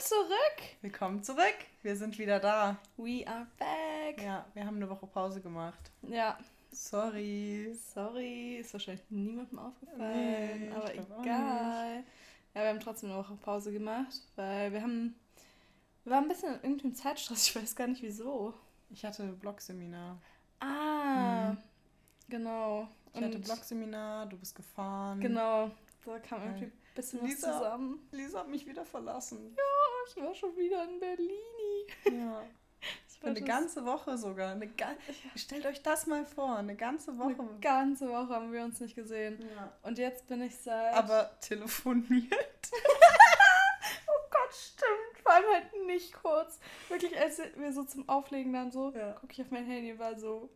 zurück. 0.00 0.62
Willkommen 0.80 1.22
zurück. 1.22 1.54
Wir 1.82 1.94
sind 1.94 2.18
wieder 2.18 2.40
da. 2.40 2.76
We 2.96 3.26
are 3.26 3.46
back. 3.58 4.22
Ja, 4.24 4.46
wir 4.54 4.64
haben 4.64 4.76
eine 4.76 4.88
Woche 4.88 5.06
Pause 5.06 5.40
gemacht. 5.40 5.90
Ja. 6.02 6.38
Sorry. 6.72 7.76
Sorry, 7.94 8.56
ist 8.58 8.72
wahrscheinlich 8.72 9.04
niemandem 9.10 9.58
aufgefallen, 9.58 10.68
Nee, 10.68 10.70
aber 10.74 10.94
egal. 10.94 12.04
Ja, 12.54 12.62
wir 12.62 12.68
haben 12.68 12.80
trotzdem 12.80 13.10
eine 13.10 13.18
Woche 13.18 13.34
Pause 13.36 13.72
gemacht, 13.72 14.22
weil 14.36 14.72
wir 14.72 14.80
haben. 14.82 15.14
Wir 16.04 16.12
waren 16.12 16.24
ein 16.24 16.28
bisschen 16.28 16.54
in 16.54 16.62
irgendeinem 16.62 16.94
Zeitstress, 16.94 17.48
ich 17.48 17.56
weiß 17.56 17.76
gar 17.76 17.86
nicht 17.86 18.02
wieso. 18.02 18.54
Ich 18.88 19.04
hatte 19.04 19.24
Blogseminar. 19.24 20.16
Ah, 20.60 21.50
Mhm. 21.52 21.58
genau. 22.28 22.88
Ich 23.12 23.20
hatte 23.22 23.36
Und- 23.36 23.44
Blogseminar, 23.44 24.26
du 24.26 24.38
bist 24.38 24.54
gefahren. 24.54 25.20
Genau, 25.20 25.70
da 26.06 26.18
kam 26.20 26.42
irgendwie 26.42 26.64
ein 26.66 26.72
bisschen 26.94 27.20
was 27.20 27.28
Lisa. 27.30 27.52
zusammen. 27.58 27.98
Lisa 28.12 28.40
hat 28.40 28.48
mich 28.48 28.66
wieder 28.66 28.84
verlassen. 28.86 29.54
Ich 30.08 30.16
war 30.22 30.34
schon 30.34 30.56
wieder 30.56 30.84
in 30.88 30.98
Berlin. 31.00 32.20
Ja. 32.20 32.42
Ich 33.06 33.18
Für 33.18 33.26
eine 33.26 33.42
ganze 33.42 33.84
Woche 33.84 34.16
sogar. 34.16 34.52
Eine 34.52 34.66
ga 34.66 34.94
Stellt 35.36 35.66
euch 35.66 35.82
das 35.82 36.06
mal 36.06 36.24
vor, 36.24 36.56
eine 36.56 36.74
ganze 36.74 37.18
Woche. 37.18 37.38
Eine 37.38 37.60
ganze 37.60 38.08
Woche 38.08 38.28
haben 38.30 38.50
wir 38.50 38.64
uns 38.64 38.80
nicht 38.80 38.94
gesehen. 38.94 39.38
Ja. 39.54 39.70
Und 39.82 39.98
jetzt 39.98 40.26
bin 40.26 40.40
ich 40.40 40.56
seit. 40.56 40.94
Aber 40.94 41.38
telefoniert. 41.40 42.32
oh 44.06 44.30
Gott, 44.30 44.54
stimmt. 44.54 45.22
Vor 45.22 45.32
allem 45.32 45.44
halt 45.52 45.86
nicht 45.86 46.14
kurz. 46.14 46.58
Wirklich, 46.88 47.14
als 47.18 47.42
wir 47.56 47.70
so 47.74 47.84
zum 47.84 48.08
Auflegen 48.08 48.54
dann 48.54 48.72
so, 48.72 48.90
Ja. 48.96 49.12
gucke 49.12 49.34
ich 49.34 49.42
auf 49.42 49.50
mein 49.50 49.66
Handy, 49.66 49.98
war 49.98 50.18
so, 50.18 50.48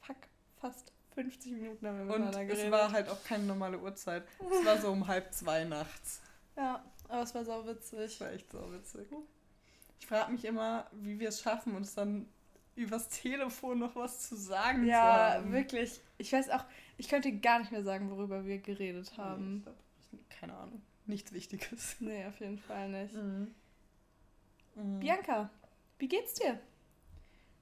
fuck, 0.00 0.16
fast 0.60 0.92
50 1.14 1.50
Minuten 1.52 1.84
haben 1.88 1.96
wir 1.96 2.02
Und 2.02 2.08
miteinander 2.20 2.44
geredet. 2.44 2.66
es 2.66 2.70
war 2.70 2.92
halt 2.92 3.08
auch 3.08 3.24
keine 3.24 3.42
normale 3.42 3.78
Uhrzeit. 3.80 4.22
Es 4.38 4.64
war 4.64 4.78
so 4.78 4.92
um 4.92 5.08
halb 5.08 5.34
zwei 5.34 5.64
nachts. 5.64 6.20
Ja, 6.56 6.84
aber 7.10 7.22
es 7.22 7.34
war 7.34 7.44
sau 7.44 7.66
witzig. 7.66 7.98
Das 7.98 8.20
war 8.20 8.32
echt 8.32 8.50
so 8.50 8.72
witzig. 8.72 9.08
Ich 9.98 10.06
frage 10.06 10.32
mich 10.32 10.44
immer, 10.44 10.86
wie 10.92 11.18
wir 11.18 11.28
es 11.28 11.40
schaffen, 11.42 11.74
uns 11.76 11.94
dann 11.94 12.26
übers 12.76 13.08
Telefon 13.08 13.78
noch 13.80 13.94
was 13.96 14.28
zu 14.28 14.36
sagen 14.36 14.82
zu 14.84 14.88
Ja, 14.88 15.34
haben. 15.34 15.52
wirklich. 15.52 16.00
Ich 16.18 16.32
weiß 16.32 16.48
auch, 16.50 16.64
ich 16.96 17.08
könnte 17.08 17.32
gar 17.32 17.58
nicht 17.58 17.72
mehr 17.72 17.82
sagen, 17.82 18.10
worüber 18.10 18.44
wir 18.46 18.58
geredet 18.58 19.10
Nee, 19.16 19.22
haben. 19.22 19.56
ich 19.58 19.62
glaub, 19.64 20.30
keine 20.30 20.54
Ahnung. 20.56 20.82
Nichts 21.06 21.32
Wichtiges. 21.32 21.96
Nee, 22.00 22.24
auf 22.26 22.38
jeden 22.40 22.58
Fall 22.58 22.88
nicht. 22.88 23.14
Mhm. 23.14 23.54
Mhm. 24.76 25.00
Bianca, 25.00 25.50
wie 25.98 26.08
geht's 26.08 26.34
dir? 26.34 26.58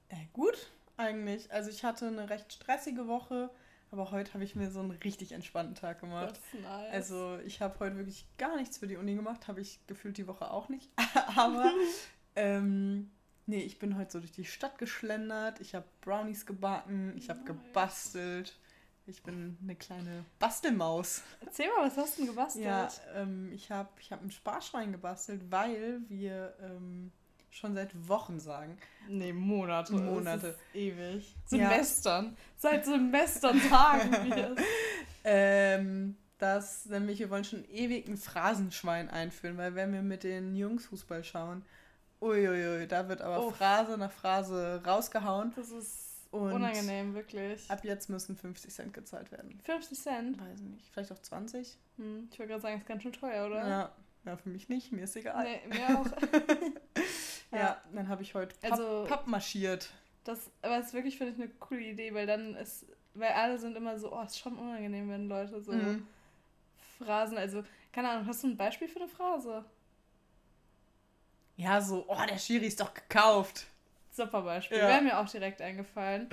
Äh, 0.09 0.25
gut, 0.33 0.71
eigentlich. 0.97 1.51
Also 1.51 1.69
ich 1.69 1.83
hatte 1.83 2.07
eine 2.07 2.29
recht 2.29 2.53
stressige 2.53 3.07
Woche, 3.07 3.49
aber 3.91 4.11
heute 4.11 4.33
habe 4.33 4.43
ich 4.43 4.55
mir 4.55 4.71
so 4.71 4.79
einen 4.79 4.91
richtig 4.91 5.31
entspannten 5.31 5.75
Tag 5.75 5.99
gemacht. 6.01 6.31
Das 6.31 6.53
ist 6.53 6.63
nice. 6.63 6.93
Also 6.93 7.39
ich 7.45 7.61
habe 7.61 7.79
heute 7.79 7.97
wirklich 7.97 8.25
gar 8.37 8.55
nichts 8.55 8.77
für 8.77 8.87
die 8.87 8.97
Uni 8.97 9.15
gemacht, 9.15 9.47
habe 9.47 9.61
ich 9.61 9.79
gefühlt 9.87 10.17
die 10.17 10.27
Woche 10.27 10.51
auch 10.51 10.69
nicht. 10.69 10.89
Aber 11.35 11.71
ähm, 12.35 13.11
nee, 13.45 13.61
ich 13.61 13.79
bin 13.79 13.97
heute 13.97 14.11
so 14.11 14.19
durch 14.19 14.31
die 14.31 14.45
Stadt 14.45 14.77
geschlendert, 14.77 15.59
ich 15.59 15.75
habe 15.75 15.85
Brownies 16.01 16.45
gebacken, 16.45 17.13
ich 17.17 17.29
habe 17.29 17.39
Nice. 17.39 17.47
gebastelt. 17.47 18.59
Ich 19.07 19.23
bin 19.23 19.57
eine 19.63 19.75
kleine 19.75 20.23
Bastelmaus. 20.37 21.23
Erzähl 21.41 21.67
mal, 21.69 21.87
was 21.87 21.97
hast 21.97 22.17
du 22.17 22.21
denn 22.21 22.29
gebastelt? 22.29 22.65
Ja, 22.65 22.89
ähm, 23.15 23.51
ich 23.51 23.71
habe 23.71 23.89
ich 23.99 24.11
hab 24.11 24.21
ein 24.21 24.29
Sparschwein 24.29 24.91
gebastelt, 24.91 25.49
weil 25.49 26.01
wir 26.09 26.55
ähm, 26.61 27.11
schon 27.51 27.73
seit 27.73 28.07
Wochen 28.07 28.39
sagen, 28.39 28.77
Nee, 29.09 29.33
Monate. 29.33 29.93
Monate. 29.93 30.55
Ewig. 30.73 31.35
Ja. 31.49 31.69
Semestern. 31.69 32.37
Seit 32.57 32.85
Semestern 32.85 33.59
sagen 33.59 34.11
wir 34.25 34.55
es. 34.55 34.63
ähm, 35.23 36.15
dass 36.37 36.85
nämlich 36.85 37.19
wir 37.19 37.29
wollen 37.29 37.43
schon 37.43 37.65
ewig 37.69 38.07
ein 38.07 38.17
Phrasenschwein 38.17 39.09
einführen, 39.09 39.57
weil 39.57 39.75
wenn 39.75 39.91
wir 39.91 40.01
mit 40.01 40.23
den 40.23 40.55
Jungs 40.55 40.85
Fußball 40.85 41.23
schauen, 41.23 41.63
uiuiui, 42.21 42.87
da 42.87 43.09
wird 43.09 43.21
aber 43.21 43.47
Uff. 43.47 43.57
Phrase 43.57 43.97
nach 43.97 44.11
Phrase 44.11 44.81
rausgehauen. 44.85 45.53
Das 45.55 45.71
ist 45.71 46.27
Und 46.31 46.53
unangenehm, 46.53 47.15
wirklich. 47.15 47.69
Ab 47.69 47.83
jetzt 47.83 48.09
müssen 48.09 48.37
50 48.37 48.71
Cent 48.71 48.93
gezahlt 48.93 49.31
werden. 49.31 49.59
50 49.63 49.99
Cent? 49.99 50.39
Weiß 50.39 50.61
nicht, 50.61 50.85
vielleicht 50.91 51.11
auch 51.11 51.19
20? 51.19 51.77
Hm, 51.97 52.29
ich 52.31 52.39
wollte 52.39 52.51
gerade 52.51 52.61
sagen, 52.61 52.77
ist 52.77 52.87
ganz 52.87 53.03
schön 53.03 53.13
teuer, 53.13 53.47
oder? 53.47 53.67
Ja. 53.67 53.91
ja, 54.25 54.37
für 54.37 54.49
mich 54.49 54.69
nicht, 54.69 54.91
mir 54.91 55.03
ist 55.05 55.15
egal. 55.15 55.43
Nee, 55.43 55.61
mir 55.67 55.99
auch. 55.99 56.05
Ja, 57.51 57.57
Ja. 57.57 57.81
dann 57.93 58.07
habe 58.07 58.21
ich 58.21 58.33
heute 58.35 58.55
Papp, 58.57 58.71
Also- 58.71 59.05
Papp 59.07 59.27
marschiert. 59.27 59.89
Das, 60.23 60.51
aber 60.61 60.77
es 60.77 60.87
ist 60.87 60.93
wirklich, 60.93 61.17
finde 61.17 61.33
ich, 61.33 61.39
eine 61.39 61.49
coole 61.59 61.81
Idee, 61.81 62.13
weil 62.13 62.27
dann 62.27 62.55
ist, 62.55 62.85
weil 63.15 63.31
alle 63.31 63.57
sind 63.57 63.75
immer 63.75 63.97
so, 63.97 64.13
oh, 64.13 64.21
ist 64.21 64.37
schon 64.37 64.57
unangenehm, 64.57 65.09
wenn 65.09 65.27
Leute 65.27 65.61
so 65.61 65.71
Mhm. 65.71 66.05
Phrasen, 66.99 67.37
also, 67.37 67.63
keine 67.93 68.09
Ahnung, 68.09 68.27
hast 68.27 68.43
du 68.43 68.47
ein 68.47 68.57
Beispiel 68.57 68.87
für 68.87 68.99
eine 68.99 69.07
Phrase? 69.07 69.63
Ja, 71.55 71.81
so, 71.81 72.05
oh, 72.07 72.17
der 72.29 72.37
Schiri 72.37 72.67
ist 72.67 72.79
doch 72.79 72.93
gekauft. 72.93 73.65
Super 74.11 74.41
Beispiel. 74.41 74.77
Ja. 74.77 74.87
Wäre 74.87 75.01
mir 75.01 75.19
auch 75.19 75.29
direkt 75.29 75.61
eingefallen. 75.61 76.29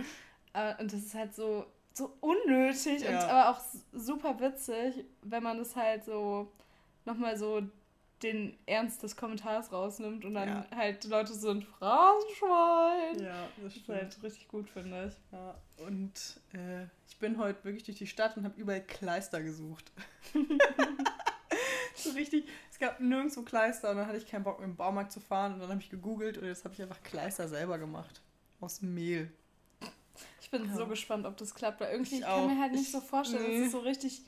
Äh, 0.52 0.74
Und 0.80 0.92
das 0.92 1.00
ist 1.00 1.14
halt 1.14 1.34
so, 1.34 1.66
so 1.92 2.16
unnötig 2.20 3.06
und 3.06 3.12
Ja. 3.12 3.26
aber 3.28 3.50
auch 3.50 3.60
super 3.92 4.38
witzig, 4.40 5.04
wenn 5.22 5.42
man 5.42 5.58
das 5.58 5.74
halt 5.76 6.04
so 6.04 6.52
nochmal 7.04 7.36
so 7.36 7.62
den 8.22 8.56
Ernst 8.66 9.02
des 9.02 9.14
Kommentars 9.16 9.70
rausnimmt 9.72 10.24
und 10.24 10.34
dann 10.34 10.48
Ja. 10.48 10.66
halt 10.74 11.04
Leute 11.04 11.34
so 11.34 11.50
ein 11.50 11.60
Phrasenschwein. 11.62 13.22
Ja, 13.22 13.48
das 13.62 13.74
Das 13.74 13.76
ist 13.76 13.88
halt 13.88 14.22
richtig 14.22 14.48
gut, 14.48 14.70
finde 14.70 15.08
ich. 15.08 15.32
Ja, 15.32 15.54
und 15.86 16.40
äh, 16.54 16.84
ich 17.08 17.18
bin 17.18 17.36
heute 17.38 17.62
wirklich 17.64 17.84
durch 17.84 17.98
die 17.98 18.06
Stadt 18.06 18.36
und 18.36 18.44
habe 18.44 18.58
überall 18.58 18.82
Kleister 18.82 19.42
gesucht. 19.42 19.92
so 21.94 22.10
richtig, 22.10 22.46
es 22.70 22.78
gab 22.78 23.00
nirgendwo 23.00 23.42
Kleister 23.42 23.90
und 23.90 23.96
dann 23.98 24.06
hatte 24.06 24.18
ich 24.18 24.26
keinen 24.26 24.44
Bock, 24.44 24.60
mit 24.60 24.68
dem 24.68 24.76
Baumarkt 24.76 25.12
zu 25.12 25.20
fahren 25.20 25.54
und 25.54 25.60
dann 25.60 25.70
habe 25.70 25.80
ich 25.80 25.90
gegoogelt 25.90 26.38
und 26.38 26.46
jetzt 26.46 26.64
habe 26.64 26.74
ich 26.74 26.82
einfach 26.82 27.02
Kleister 27.02 27.48
selber 27.48 27.78
gemacht. 27.78 28.20
Aus 28.60 28.80
Mehl. 28.82 29.30
Ich 30.40 30.50
bin 30.50 30.64
Ja. 30.66 30.74
so 30.74 30.86
gespannt, 30.86 31.26
ob 31.26 31.36
das 31.36 31.54
klappt, 31.54 31.80
weil 31.80 31.92
irgendwie 31.92 32.14
Ich 32.16 32.20
ich 32.20 32.26
kann 32.26 32.46
mir 32.46 32.52
auch. 32.54 32.58
halt 32.60 32.72
nicht 32.72 32.82
Ich- 32.84 32.92
so 32.92 33.00
vorstellen, 33.00 33.42
nee. 33.46 33.58
dass 33.58 33.66
es 33.66 33.72
so 33.72 33.78
richtig 33.80 34.22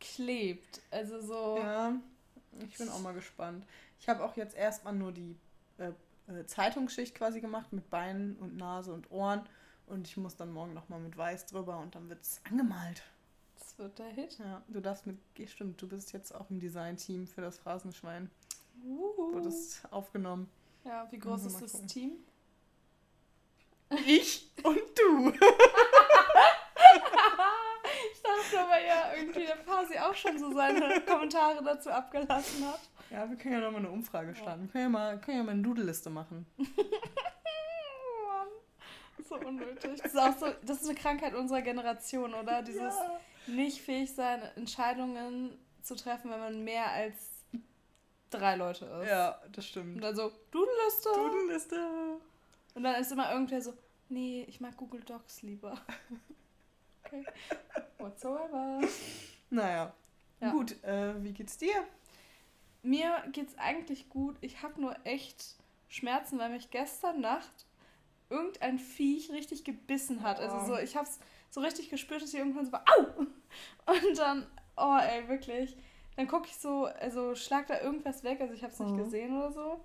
klebt. 0.00 0.80
Also 0.90 1.20
so. 1.20 1.58
Ja, 1.58 1.94
ich 2.64 2.78
bin 2.78 2.88
auch 2.88 3.00
mal 3.00 3.14
gespannt. 3.14 3.66
Ich 4.00 4.08
habe 4.08 4.24
auch 4.24 4.36
jetzt 4.36 4.56
erstmal 4.56 4.94
nur 4.94 5.12
die 5.12 5.36
äh, 5.78 5.92
äh, 6.28 6.44
Zeitungsschicht 6.46 7.14
quasi 7.14 7.40
gemacht 7.40 7.72
mit 7.72 7.90
Beinen 7.90 8.36
und 8.36 8.56
Nase 8.56 8.92
und 8.92 9.10
Ohren 9.10 9.48
und 9.86 10.06
ich 10.06 10.16
muss 10.16 10.36
dann 10.36 10.52
morgen 10.52 10.74
nochmal 10.74 11.00
mit 11.00 11.16
Weiß 11.16 11.46
drüber 11.46 11.78
und 11.78 11.94
dann 11.94 12.08
wird 12.08 12.22
es 12.22 12.40
angemalt. 12.48 13.02
Das 13.58 13.78
wird 13.78 13.98
der 13.98 14.08
Hit. 14.08 14.38
Ja, 14.38 14.62
du 14.68 14.80
darfst 14.80 15.06
mit, 15.06 15.18
stimmt, 15.46 15.80
du 15.80 15.88
bist 15.88 16.12
jetzt 16.12 16.34
auch 16.34 16.50
im 16.50 16.60
Design-Team 16.60 17.26
für 17.26 17.40
das 17.40 17.58
Phrasenschwein. 17.58 18.30
Uhu. 18.84 19.34
Wurdest 19.34 19.82
aufgenommen. 19.90 20.48
Ja, 20.84 21.08
wie 21.10 21.18
groß 21.18 21.46
ist 21.46 21.60
das. 21.60 21.86
Team? 21.86 22.12
Ich 24.06 24.50
und 24.62 24.78
du. 24.96 25.32
Aber 28.78 28.86
ja, 28.86 29.12
irgendwie 29.16 29.44
der 29.46 29.56
Pasi 29.56 29.98
auch 29.98 30.14
schon 30.14 30.38
so 30.38 30.52
seine 30.52 31.00
Kommentare 31.06 31.62
dazu 31.62 31.90
abgelassen 31.90 32.66
hat. 32.66 32.80
Ja, 33.10 33.28
wir 33.28 33.36
können 33.36 33.54
ja 33.54 33.60
nochmal 33.60 33.80
eine 33.80 33.90
Umfrage 33.90 34.34
starten. 34.34 34.62
Wir 34.62 34.68
können 34.70 34.84
ja 34.84 34.88
mal, 34.90 35.20
können 35.20 35.36
ja 35.38 35.42
mal 35.44 35.52
eine 35.52 35.62
Doodle-Liste 35.62 36.10
machen. 36.10 36.46
Mann. 36.58 38.48
So 39.28 39.36
unnötig. 39.36 40.00
Das 40.02 40.12
ist 40.12 40.18
auch 40.18 40.36
so, 40.38 40.46
das 40.64 40.82
ist 40.82 40.88
eine 40.88 40.98
Krankheit 40.98 41.34
unserer 41.34 41.62
Generation, 41.62 42.34
oder? 42.34 42.62
Dieses 42.62 42.94
Ja. 42.94 43.20
nicht 43.46 43.80
fähig 43.80 44.14
sein, 44.14 44.42
Entscheidungen 44.56 45.58
zu 45.82 45.96
treffen, 45.96 46.30
wenn 46.30 46.40
man 46.40 46.64
mehr 46.64 46.90
als 46.90 47.14
drei 48.30 48.56
Leute 48.56 48.84
ist. 48.84 49.08
ja, 49.08 49.38
das 49.52 49.64
Und 49.64 49.70
stimmt. 49.70 50.04
dann 50.04 50.14
so, 50.14 50.30
Doodle-Liste. 50.50 51.08
Doodle-Liste. 51.14 51.86
Und 52.74 52.82
dann 52.84 52.94
ist 53.00 53.10
immer 53.10 53.32
irgendwer 53.32 53.62
so, 53.62 53.72
nee, 54.10 54.44
ich 54.48 54.60
mag 54.60 54.76
Google 54.76 55.00
Docs 55.00 55.42
lieber. 55.42 55.78
Okay. 57.08 57.24
Whatsoever. 57.98 58.80
Naja. 59.50 59.92
Ja. 60.40 60.50
Gut, 60.52 60.82
äh, 60.84 61.22
wie 61.22 61.32
geht's 61.32 61.56
dir? 61.58 61.74
Mir 62.82 63.22
geht's 63.32 63.56
eigentlich 63.58 64.08
gut. 64.08 64.36
Ich 64.40 64.62
habe 64.62 64.80
nur 64.80 64.94
echt 65.04 65.56
Schmerzen, 65.88 66.38
weil 66.38 66.50
mich 66.50 66.70
gestern 66.70 67.20
Nacht 67.20 67.66
irgendein 68.30 68.78
Viech 68.78 69.30
richtig 69.32 69.64
gebissen 69.64 70.22
hat. 70.22 70.38
Also 70.38 70.56
Oh. 70.58 70.66
so, 70.76 70.78
ich 70.82 70.96
hab's 70.96 71.18
so 71.50 71.60
richtig 71.60 71.88
gespürt, 71.90 72.22
dass 72.22 72.32
ich 72.32 72.38
irgendwann 72.38 72.66
so 72.66 72.72
war, 72.72 72.84
au! 72.98 73.06
Und 73.90 74.18
dann, 74.18 74.46
oh 74.76 74.98
ey, 75.00 75.26
wirklich. 75.28 75.76
Dann 76.16 76.28
gucke 76.28 76.46
ich 76.46 76.56
so, 76.56 76.84
also 76.84 77.34
schlag 77.34 77.66
da 77.68 77.80
irgendwas 77.80 78.22
weg, 78.24 78.40
also 78.40 78.52
ich 78.52 78.62
hab's 78.62 78.78
nicht 78.80 78.92
Mhm. 78.92 78.98
gesehen 78.98 79.36
oder 79.36 79.50
so. 79.52 79.80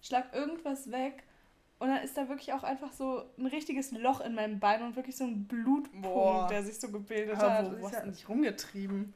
Schlag 0.00 0.34
irgendwas 0.34 0.90
weg 0.90 1.22
und 1.82 1.88
dann 1.88 2.02
ist 2.02 2.16
da 2.16 2.28
wirklich 2.28 2.52
auch 2.52 2.62
einfach 2.62 2.92
so 2.92 3.24
ein 3.38 3.46
richtiges 3.46 3.90
Loch 3.92 4.20
in 4.20 4.34
meinem 4.34 4.58
Bein 4.60 4.82
und 4.82 4.96
wirklich 4.96 5.16
so 5.16 5.24
ein 5.24 5.46
Blutpunkt, 5.46 6.02
Boah. 6.02 6.46
der 6.48 6.62
sich 6.62 6.78
so 6.80 6.90
gebildet 6.90 7.36
Aber 7.38 7.52
hat. 7.52 7.72
wo, 7.72 7.80
wo 7.80 7.86
hast 7.86 7.94
ja 7.94 8.04
du 8.04 8.10
dich 8.10 8.28
rumgetrieben? 8.28 9.12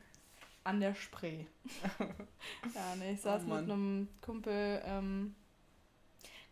an 0.64 0.80
der 0.80 0.94
Spree. 0.94 1.44
ja, 2.00 2.96
nee, 2.98 3.12
ich 3.12 3.20
saß 3.20 3.42
Oh 3.46 3.54
mit 3.54 3.58
einem 3.70 4.08
Kumpel. 4.20 4.82
Ähm, 4.84 5.36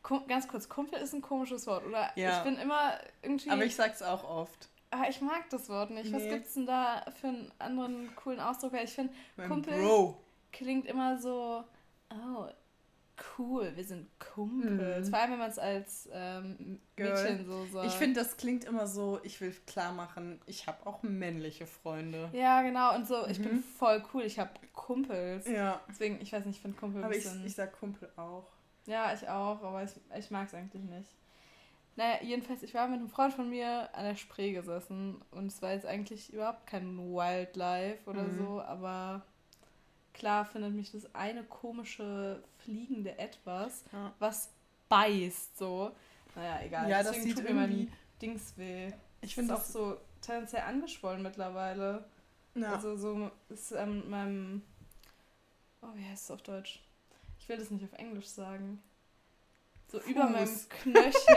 Kum 0.04 0.24
ganz 0.28 0.46
kurz, 0.46 0.68
Kumpel 0.68 1.00
ist 1.00 1.14
ein 1.14 1.20
komisches 1.22 1.66
Wort, 1.66 1.84
oder? 1.86 2.10
Ja. 2.14 2.38
Ich 2.38 2.44
bin 2.44 2.56
immer 2.56 2.92
irgendwie. 3.22 3.50
Aber 3.50 3.64
ich 3.64 3.74
sag's 3.74 4.02
auch 4.02 4.22
oft. 4.22 4.68
Ah, 4.92 5.06
ich 5.08 5.20
mag 5.20 5.50
das 5.50 5.68
Wort 5.68 5.90
nicht. 5.90 6.12
Was 6.12 6.22
Nee. 6.22 6.30
gibt's 6.30 6.54
denn 6.54 6.66
da 6.66 7.04
für 7.20 7.26
einen 7.28 7.50
anderen 7.58 8.14
coolen 8.14 8.38
Ausdruck? 8.38 8.72
Weil 8.74 8.84
ich 8.84 8.92
finde, 8.92 9.12
Kumpel- 9.48 9.80
Bro. 9.82 10.16
klingt 10.52 10.86
immer 10.86 11.18
so. 11.18 11.64
Oh, 12.10 12.46
cool, 13.38 13.72
wir 13.74 13.84
sind 13.84 14.08
Kumpels. 14.18 15.06
Mhm. 15.06 15.10
Vor 15.10 15.18
allem, 15.20 15.30
wenn 15.32 15.38
man 15.38 15.50
es 15.50 15.58
als 15.58 16.08
ähm. 16.12 16.80
Mädchen 16.96 17.46
so 17.46 17.64
sagt. 17.66 17.86
Ich 17.86 17.92
finde, 17.94 18.20
das 18.20 18.36
klingt 18.36 18.64
immer 18.64 18.86
so, 18.86 19.20
ich 19.22 19.40
will 19.40 19.52
klar 19.66 19.92
machen, 19.92 20.40
ich 20.46 20.66
habe 20.66 20.86
auch 20.86 21.02
männliche 21.02 21.66
Freunde. 21.66 22.28
Ja, 22.32 22.62
genau. 22.62 22.94
Und 22.94 23.06
so, 23.06 23.26
ich 23.26 23.40
bin 23.42 23.56
Mhm. 23.56 23.62
voll 23.78 24.02
cool. 24.12 24.22
Ich 24.22 24.38
habe 24.38 24.50
Kumpels. 24.72 25.46
Ja. 25.48 25.80
Deswegen, 25.88 26.20
ich 26.20 26.32
weiß 26.32 26.44
nicht, 26.44 26.56
ich 26.56 26.62
finde 26.62 26.76
Kumpel 26.78 27.02
Aber 27.04 27.14
ich, 27.16 27.26
ich 27.44 27.54
sag 27.54 27.72
Kumpel 27.78 28.08
auch. 28.16 28.46
Ja, 28.86 29.12
ich 29.14 29.28
auch, 29.28 29.62
aber 29.62 29.82
ich, 29.82 29.92
ich 30.18 30.30
mag 30.30 30.46
es 30.48 30.54
eigentlich 30.54 30.82
nicht. 30.84 31.10
Naja, 31.96 32.18
jedenfalls, 32.22 32.62
ich 32.64 32.74
war 32.74 32.88
mit 32.88 32.98
einem 32.98 33.08
Freund 33.08 33.32
von 33.32 33.48
mir 33.48 33.88
an 33.94 34.04
der 34.04 34.16
Spree 34.16 34.52
gesessen 34.52 35.22
und 35.30 35.46
es 35.46 35.62
war 35.62 35.72
jetzt 35.72 35.86
eigentlich 35.86 36.32
überhaupt 36.32 36.66
kein 36.66 36.98
Wildlife 36.98 38.10
oder 38.10 38.24
Mhm. 38.24 38.38
so, 38.38 38.60
aber 38.60 39.22
klar 40.14 40.44
findet 40.46 40.72
mich 40.72 40.92
das 40.92 41.14
eine 41.14 41.44
komische 41.44 42.42
fliegende 42.58 43.18
Etwas, 43.18 43.84
Ja. 43.92 44.12
was 44.18 44.50
beißt 44.88 45.58
so. 45.58 45.94
Naja, 46.34 46.60
egal. 46.64 46.88
Ja, 46.88 46.98
das 47.02 47.08
Deswegen 47.12 47.26
sieht 47.26 47.36
tut 47.36 47.44
mir 47.48 47.54
mein 47.54 47.92
Dings 48.22 48.54
weh. 48.56 48.92
Ich 49.20 49.34
finde 49.34 49.54
auch 49.54 49.58
das 49.58 49.72
so 49.72 49.96
tendenziell 50.20 50.62
angeschwollen 50.62 51.22
mittlerweile. 51.22 52.04
Ja. 52.54 52.72
Also 52.74 52.96
so 52.96 53.30
ist 53.48 53.74
an 53.74 54.08
meinem. 54.08 54.62
Oh, 55.82 55.88
wie 55.94 56.04
heißt 56.04 56.24
es 56.24 56.30
auf 56.30 56.42
Deutsch? 56.42 56.80
Ich 57.38 57.48
will 57.48 57.58
das 57.58 57.70
nicht 57.70 57.84
auf 57.84 57.92
Englisch 57.98 58.26
sagen. 58.28 58.82
So 59.88 60.00
über 60.00 60.22
Fuß. 60.28 60.30
meinem 60.32 60.68
Knöchel. 60.68 61.12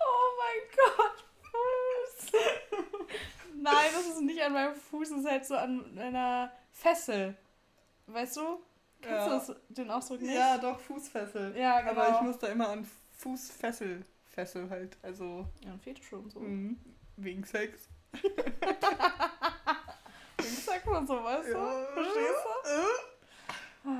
oh 0.00 0.28
mein 0.38 0.62
Gott, 0.76 1.24
Fuß. 1.50 2.32
Nein, 3.62 3.90
das 3.94 4.06
ist 4.06 4.20
nicht 4.22 4.35
an 4.46 4.52
meinem 4.52 4.74
Fuß, 4.74 5.10
ist 5.10 5.26
halt 5.28 5.44
so 5.46 5.56
an 5.56 5.98
einer 5.98 6.50
Fessel. 6.72 7.36
Weißt 8.06 8.36
du? 8.36 8.60
Kennst 9.02 9.48
Ja. 9.48 9.54
du 9.54 9.56
den 9.74 9.90
Ausdruck 9.90 10.20
nicht? 10.22 10.34
ja, 10.34 10.56
doch, 10.58 10.78
Fußfessel. 10.80 11.56
Ja, 11.56 11.80
genau. 11.80 11.92
Aber 12.00 12.14
ich 12.16 12.20
muss 12.22 12.38
da 12.38 12.46
immer 12.48 12.68
an 12.68 12.88
Fußfessel, 13.18 14.04
Fessel 14.24 14.68
halt, 14.70 14.96
also 15.02 15.46
Ja, 15.64 15.72
ein 15.72 15.80
Fetisch 15.80 16.12
und 16.12 16.30
so. 16.32 16.40
mh, 16.40 16.76
wegen 17.16 17.44
Sex. 17.44 17.88
Wie 20.38 20.44
sagt 20.46 20.86
man 20.86 21.06
so, 21.06 21.22
weißt 21.22 21.48
du? 21.48 21.86
Verstehst 21.94 22.44
du? 23.84 23.90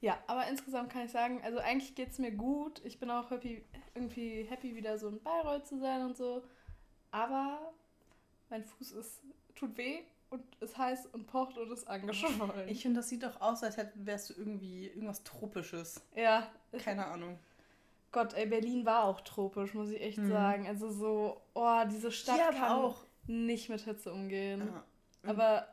Ja, 0.00 0.18
aber 0.26 0.46
insgesamt 0.48 0.90
kann 0.90 1.04
ich 1.04 1.12
sagen, 1.12 1.42
also 1.44 1.58
eigentlich 1.58 1.94
geht 1.94 2.10
es 2.10 2.18
mir 2.18 2.32
gut. 2.32 2.80
Ich 2.84 2.98
bin 2.98 3.10
auch 3.10 3.30
happy, 3.30 3.62
irgendwie 3.94 4.44
happy, 4.44 4.74
wieder 4.74 4.98
so 4.98 5.08
in 5.08 5.22
Bayreuth 5.22 5.66
zu 5.66 5.78
sein 5.78 6.02
und 6.06 6.16
so. 6.16 6.42
Aber 7.10 7.72
mein 8.48 8.64
Fuß 8.64 8.92
ist, 8.92 9.20
tut 9.60 9.76
weh 9.76 10.00
und 10.30 10.42
ist 10.60 10.76
heiß 10.78 11.06
und 11.12 11.26
pocht 11.26 11.56
und 11.58 11.70
ist 11.70 11.86
angeschwollen. 11.88 12.68
Ich 12.68 12.82
finde, 12.82 13.00
das 13.00 13.08
sieht 13.08 13.22
doch 13.22 13.40
aus, 13.40 13.62
als 13.62 13.76
wärst 13.94 14.30
du 14.30 14.34
irgendwie 14.34 14.86
irgendwas 14.88 15.22
Tropisches. 15.24 16.02
ja, 16.14 16.48
Keine 16.78 17.06
Ahnung. 17.06 17.38
Gott, 18.12 18.34
ey, 18.34 18.46
Berlin 18.46 18.84
war 18.86 19.04
auch 19.04 19.20
tropisch, 19.20 19.72
muss 19.74 19.90
ich 19.90 20.00
echt 20.00 20.18
Mhm. 20.18 20.30
sagen. 20.30 20.66
Also 20.66 20.90
so, 20.90 21.40
oh, 21.54 21.82
diese 21.90 22.10
Stadt 22.10 22.40
kann 22.52 22.72
auch. 22.72 23.04
nicht 23.26 23.68
mit 23.68 23.82
Hitze 23.82 24.12
umgehen. 24.12 24.62
Ja, 24.66 25.30
Aber 25.30 25.68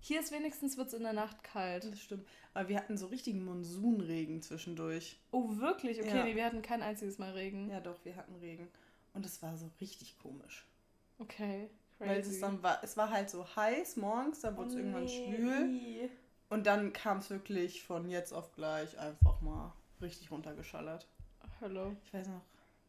hier 0.00 0.18
ist 0.20 0.32
wenigstens, 0.32 0.76
wird 0.76 0.88
es 0.88 0.94
in 0.94 1.02
der 1.04 1.12
Nacht 1.12 1.44
kalt. 1.44 1.84
das 1.84 2.00
stimmt. 2.00 2.26
Aber 2.54 2.68
wir 2.68 2.76
hatten 2.78 2.96
so 2.96 3.06
richtigen 3.06 3.44
Monsunregen 3.44 4.40
zwischendurch. 4.42 5.18
Oh, 5.30 5.58
wirklich? 5.58 6.00
Okay, 6.00 6.16
Ja. 6.16 6.24
nee, 6.24 6.34
wir 6.34 6.44
hatten 6.44 6.62
kein 6.62 6.82
einziges 6.82 7.18
Mal 7.18 7.32
Regen. 7.32 7.70
Ja, 7.70 7.80
doch, 7.80 8.04
wir 8.04 8.16
hatten 8.16 8.34
Regen. 8.36 8.68
Und 9.14 9.24
es 9.26 9.40
war 9.42 9.56
so 9.56 9.70
richtig 9.80 10.18
komisch. 10.18 10.66
Okay, 11.18 11.68
Weil 11.98 12.20
es 12.20 12.40
dann 12.40 12.62
war, 12.62 12.82
es 12.82 12.96
war 12.96 13.10
halt 13.10 13.30
so 13.30 13.44
heiß 13.56 13.96
morgens, 13.96 14.40
dann 14.40 14.56
wurde 14.56 14.68
es 14.68 14.74
Oh 14.74 14.78
irgendwann 14.78 15.04
nee. 15.04 15.36
schwül. 15.36 16.10
Und 16.48 16.66
dann 16.66 16.92
kam 16.92 17.18
es 17.18 17.30
wirklich 17.30 17.82
von 17.82 18.08
jetzt 18.08 18.32
auf 18.32 18.52
gleich 18.54 18.98
einfach 18.98 19.40
mal 19.40 19.72
richtig 20.00 20.30
runtergeschallert. 20.30 21.06
Hallo. 21.60 21.96
Ich 22.04 22.12
weiß 22.12 22.28
noch. 22.28 22.42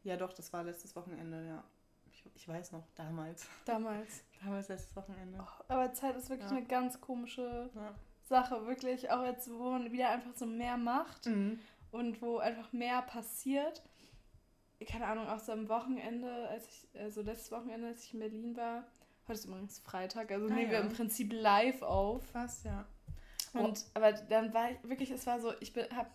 Ja, 0.03 0.17
doch, 0.17 0.33
das 0.33 0.51
war 0.53 0.63
letztes 0.63 0.95
Wochenende, 0.95 1.45
ja. 1.45 1.63
Ich, 2.11 2.23
ich 2.35 2.47
weiß 2.47 2.71
noch, 2.73 2.83
damals. 2.95 3.47
Damals. 3.65 4.23
Damals 4.43 4.67
letztes 4.67 4.95
Wochenende. 4.95 5.39
Oh, 5.41 5.63
aber 5.69 5.93
Zeit 5.93 6.15
ist 6.17 6.29
wirklich 6.29 6.49
Ja. 6.51 6.57
eine 6.57 6.65
ganz 6.65 6.99
komische 7.01 7.69
Ja. 7.73 7.95
Sache. 8.23 8.67
Wirklich, 8.67 9.09
auch 9.09 9.23
jetzt, 9.23 9.49
wo 9.49 9.71
man 9.71 9.91
wieder 9.91 10.09
einfach 10.09 10.35
so 10.35 10.45
mehr 10.45 10.77
macht 10.77 11.25
Mhm. 11.27 11.59
und 11.91 12.21
wo 12.21 12.37
einfach 12.39 12.71
mehr 12.73 13.01
passiert. 13.03 13.81
Keine 14.85 15.07
Ahnung, 15.07 15.27
auch 15.27 15.39
so 15.39 15.53
am 15.53 15.67
Wochenende, 15.69 16.47
als 16.49 16.67
ich, 16.67 16.87
also 16.99 17.21
letztes 17.21 17.51
Wochenende, 17.51 17.87
als 17.87 18.03
ich 18.03 18.13
in 18.13 18.19
Berlin 18.19 18.55
war, 18.55 18.83
heute 19.27 19.39
ist 19.39 19.45
übrigens 19.45 19.79
Freitag, 19.79 20.31
also 20.31 20.47
Ah, 20.47 20.53
nehmen 20.53 20.71
wir 20.71 20.77
ja. 20.79 20.83
im 20.83 20.91
Prinzip 20.93 21.31
live 21.33 21.81
auf. 21.81 22.23
Fast, 22.31 22.65
ja. 22.65 22.85
Und 23.53 23.85
aber 23.93 24.13
dann 24.13 24.53
war 24.53 24.71
ich 24.71 24.77
wirklich, 24.83 25.09
es 25.11 25.25
war 25.25 25.39
so, 25.39 25.53
ich 25.59 25.73
habe 25.93 26.09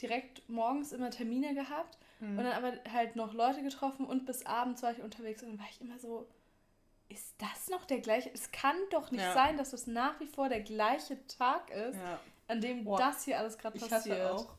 direkt 0.00 0.48
morgens 0.48 0.92
immer 0.92 1.10
Termine 1.10 1.54
gehabt 1.54 1.98
Mhm. 2.20 2.38
und 2.38 2.44
dann 2.44 2.52
aber 2.52 2.72
halt 2.92 3.16
noch 3.16 3.34
Leute 3.34 3.62
getroffen 3.62 4.06
und 4.06 4.26
bis 4.26 4.46
abends 4.46 4.82
war 4.82 4.92
ich 4.92 5.02
unterwegs 5.02 5.42
und 5.42 5.50
dann 5.50 5.58
war 5.58 5.66
ich 5.70 5.80
immer 5.80 5.98
so, 5.98 6.28
ist 7.08 7.34
das 7.38 7.68
noch 7.68 7.84
der 7.84 7.98
gleiche? 8.00 8.30
Es 8.32 8.50
kann 8.52 8.76
doch 8.90 9.10
nicht 9.10 9.22
Ja. 9.22 9.34
sein, 9.34 9.56
dass 9.56 9.70
das 9.72 9.86
nach 9.86 10.18
wie 10.20 10.26
vor 10.26 10.48
der 10.48 10.60
gleiche 10.60 11.24
Tag 11.26 11.70
ist, 11.70 11.96
ja. 11.96 12.18
an 12.48 12.60
dem 12.60 12.84
Boah, 12.84 12.98
das 12.98 13.24
hier 13.24 13.38
alles 13.38 13.58
gerade 13.58 13.76
Ich 13.76 13.88
passiert. 13.88 14.18
hatte 14.18 14.32
auch 14.34 14.54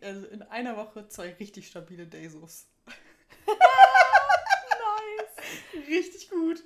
also 0.00 0.26
in 0.28 0.42
einer 0.42 0.76
Woche 0.76 1.08
zwei 1.08 1.32
richtig 1.34 1.66
stabile 1.68 2.06
Daysos. 2.06 2.66
Nice. 3.46 5.86
Richtig 5.88 6.30
gut. 6.30 6.62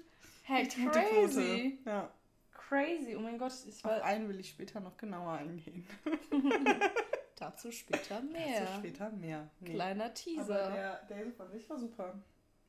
Hey, 0.51 0.67
crazy. 0.67 1.79
Ja. 1.87 2.11
Crazy. 2.51 3.15
Oh 3.15 3.21
mein 3.21 3.39
Gott, 3.39 3.53
ich 3.69 3.85
Auf 3.85 3.93
war 3.93 4.03
einen 4.03 4.29
will 4.29 4.41
ich 4.41 4.49
später 4.51 4.81
noch 4.81 4.97
genauer 4.97 5.35
eingehen. 5.35 5.87
dazu 7.37 7.71
später 7.71 8.17
Dazu 8.17 8.33
mehr. 8.33 8.67
später 8.79 9.11
mehr. 9.11 9.49
Nee. 9.61 9.75
Kleiner 9.75 10.07
Aber 10.07 10.15
Teaser. 10.15 10.71
der 10.73 11.03
Daisy 11.09 11.31
von 11.31 11.49
sich 11.53 11.71
war 11.71 11.79
super. 11.79 12.21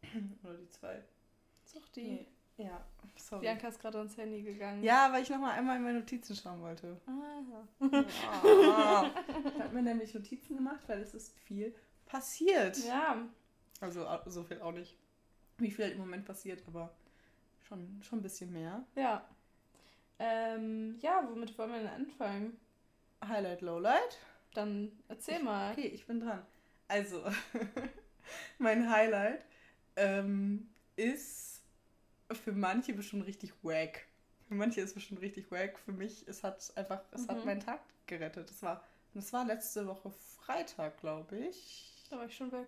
Oder 0.44 0.58
die 0.58 0.70
zwei. 0.70 1.04
Such 1.64 1.90
die. 1.96 2.04
Nee. 2.04 2.28
Ja, 2.58 2.86
sorry. 3.16 3.42
Bianca 3.42 3.70
ist 3.70 3.80
gerade 3.80 3.98
ans 3.98 4.16
Handy 4.16 4.44
gegangen. 4.44 4.84
Ja, 4.84 5.12
weil 5.12 5.24
ich 5.24 5.30
nochmal 5.32 5.58
einmal 5.58 5.78
in 5.78 5.84
meine 5.84 6.00
Notizen 6.02 6.36
schauen 6.36 6.62
wollte. 6.62 7.02
Ah. 7.08 7.90
Ah. 8.44 9.10
ich 9.56 9.60
habe 9.60 9.74
mir 9.74 9.82
nämlich 9.82 10.14
Notizen 10.14 10.56
gemacht, 10.56 10.82
weil 10.86 11.00
es 11.02 11.16
ist 11.16 11.36
viel 11.40 11.74
passiert. 12.06 12.78
Ja. 12.86 13.28
Also 13.80 14.06
so 14.28 14.44
viel 14.44 14.62
auch 14.62 14.72
nicht. 14.72 14.96
Wie 15.58 15.72
viel 15.72 15.86
halt 15.86 15.96
im 15.96 16.02
Moment 16.02 16.26
passiert, 16.26 16.62
aber 16.68 16.94
schon, 17.72 18.02
schon 18.04 18.20
ein 18.20 18.24
bisschen 18.24 18.52
mehr. 18.52 18.84
Ja. 18.96 19.26
Ähm, 20.20 20.98
ja, 21.00 21.26
womit 21.30 21.58
wollen 21.58 21.72
wir 21.72 21.80
denn 21.80 21.88
anfangen? 21.88 22.60
Highlight, 23.26 23.62
Lowlight. 23.62 24.18
Dann 24.54 24.92
erzähl 25.08 25.42
mal. 25.42 25.72
Okay, 25.72 25.88
ich 25.88 26.06
bin 26.06 26.20
dran. 26.20 26.42
Also, 26.88 27.24
mein 28.58 28.90
Highlight 28.92 29.46
ähm, 29.96 30.70
ist 30.98 31.62
für 32.44 32.52
manche 32.52 32.94
bestimmt 32.94 33.26
richtig 33.26 33.54
wack. 33.64 34.06
Für 34.48 34.56
manche 34.56 34.82
ist 34.82 34.90
es 34.90 34.94
bestimmt 34.96 35.22
richtig 35.22 35.50
wack. 35.52 35.80
Für 35.80 35.94
mich, 35.94 36.28
es 36.28 36.44
hat 36.44 36.72
einfach, 36.76 37.02
es 37.12 37.28
hat 37.28 37.40
Mhm. 37.40 37.46
meinen 37.46 37.60
Tag 37.62 37.80
gerettet. 38.08 38.50
Das 38.50 38.62
war, 38.62 38.84
das 39.14 39.32
war 39.32 39.46
letzte 39.46 39.88
Woche 39.88 40.12
Freitag, 40.12 41.00
glaube 41.00 41.38
ich. 41.38 42.04
Da 42.10 42.18
war 42.18 42.26
ich 42.26 42.36
schon 42.36 42.52
weg. 42.52 42.68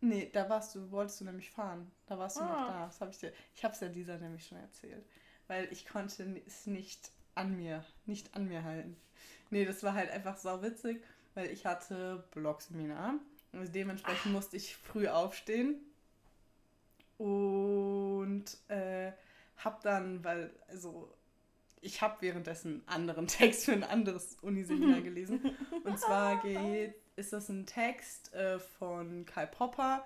Nee, 0.00 0.30
da 0.32 0.48
warst 0.48 0.74
du, 0.74 0.90
wolltest 0.90 1.20
du 1.20 1.24
nämlich 1.24 1.50
fahren. 1.50 1.90
Da 2.06 2.18
warst 2.18 2.38
du 2.38 2.40
noch 2.42 2.50
Ah. 2.50 2.66
da. 2.68 2.86
Das 2.86 3.00
habe 3.00 3.10
ich 3.10 3.18
dir. 3.18 3.32
Ich 3.54 3.64
habe 3.64 3.74
es 3.74 3.80
ja 3.80 3.88
dieser 3.88 4.18
nämlich 4.18 4.46
schon 4.46 4.58
erzählt. 4.58 5.04
Weil 5.46 5.68
ich 5.72 5.86
konnte 5.86 6.40
es 6.46 6.66
nicht 6.66 7.10
an 7.34 7.56
mir, 7.56 7.84
nicht 8.06 8.34
an 8.34 8.46
mir 8.48 8.62
halten. 8.64 8.96
Nee, 9.50 9.64
das 9.64 9.82
war 9.82 9.94
halt 9.94 10.10
einfach 10.10 10.36
sau 10.36 10.62
witzig, 10.62 11.02
weil 11.34 11.50
ich 11.50 11.66
hatte 11.66 12.24
Blogseminar. 12.32 13.14
Und 13.52 13.74
dementsprechend 13.74 14.32
musste 14.32 14.56
ich 14.56 14.76
früh 14.76 15.08
aufstehen. 15.08 15.80
Und 17.18 18.44
äh, 18.68 19.12
hab 19.58 19.82
dann, 19.82 20.24
weil, 20.24 20.50
also, 20.68 21.12
ich 21.82 22.00
habe 22.00 22.16
währenddessen 22.20 22.82
einen 22.86 22.88
anderen 22.88 23.26
Text 23.26 23.64
für 23.66 23.72
ein 23.72 23.84
anderes 23.84 24.36
Uniseminar 24.42 25.00
gelesen. 25.02 25.56
Und 25.84 25.98
zwar 25.98 26.40
geht, 26.42 26.94
ist 27.20 27.32
das 27.32 27.48
ein 27.48 27.66
Text 27.66 28.34
äh, 28.34 28.58
von 28.58 29.24
Karl 29.26 29.46
Popper 29.46 30.04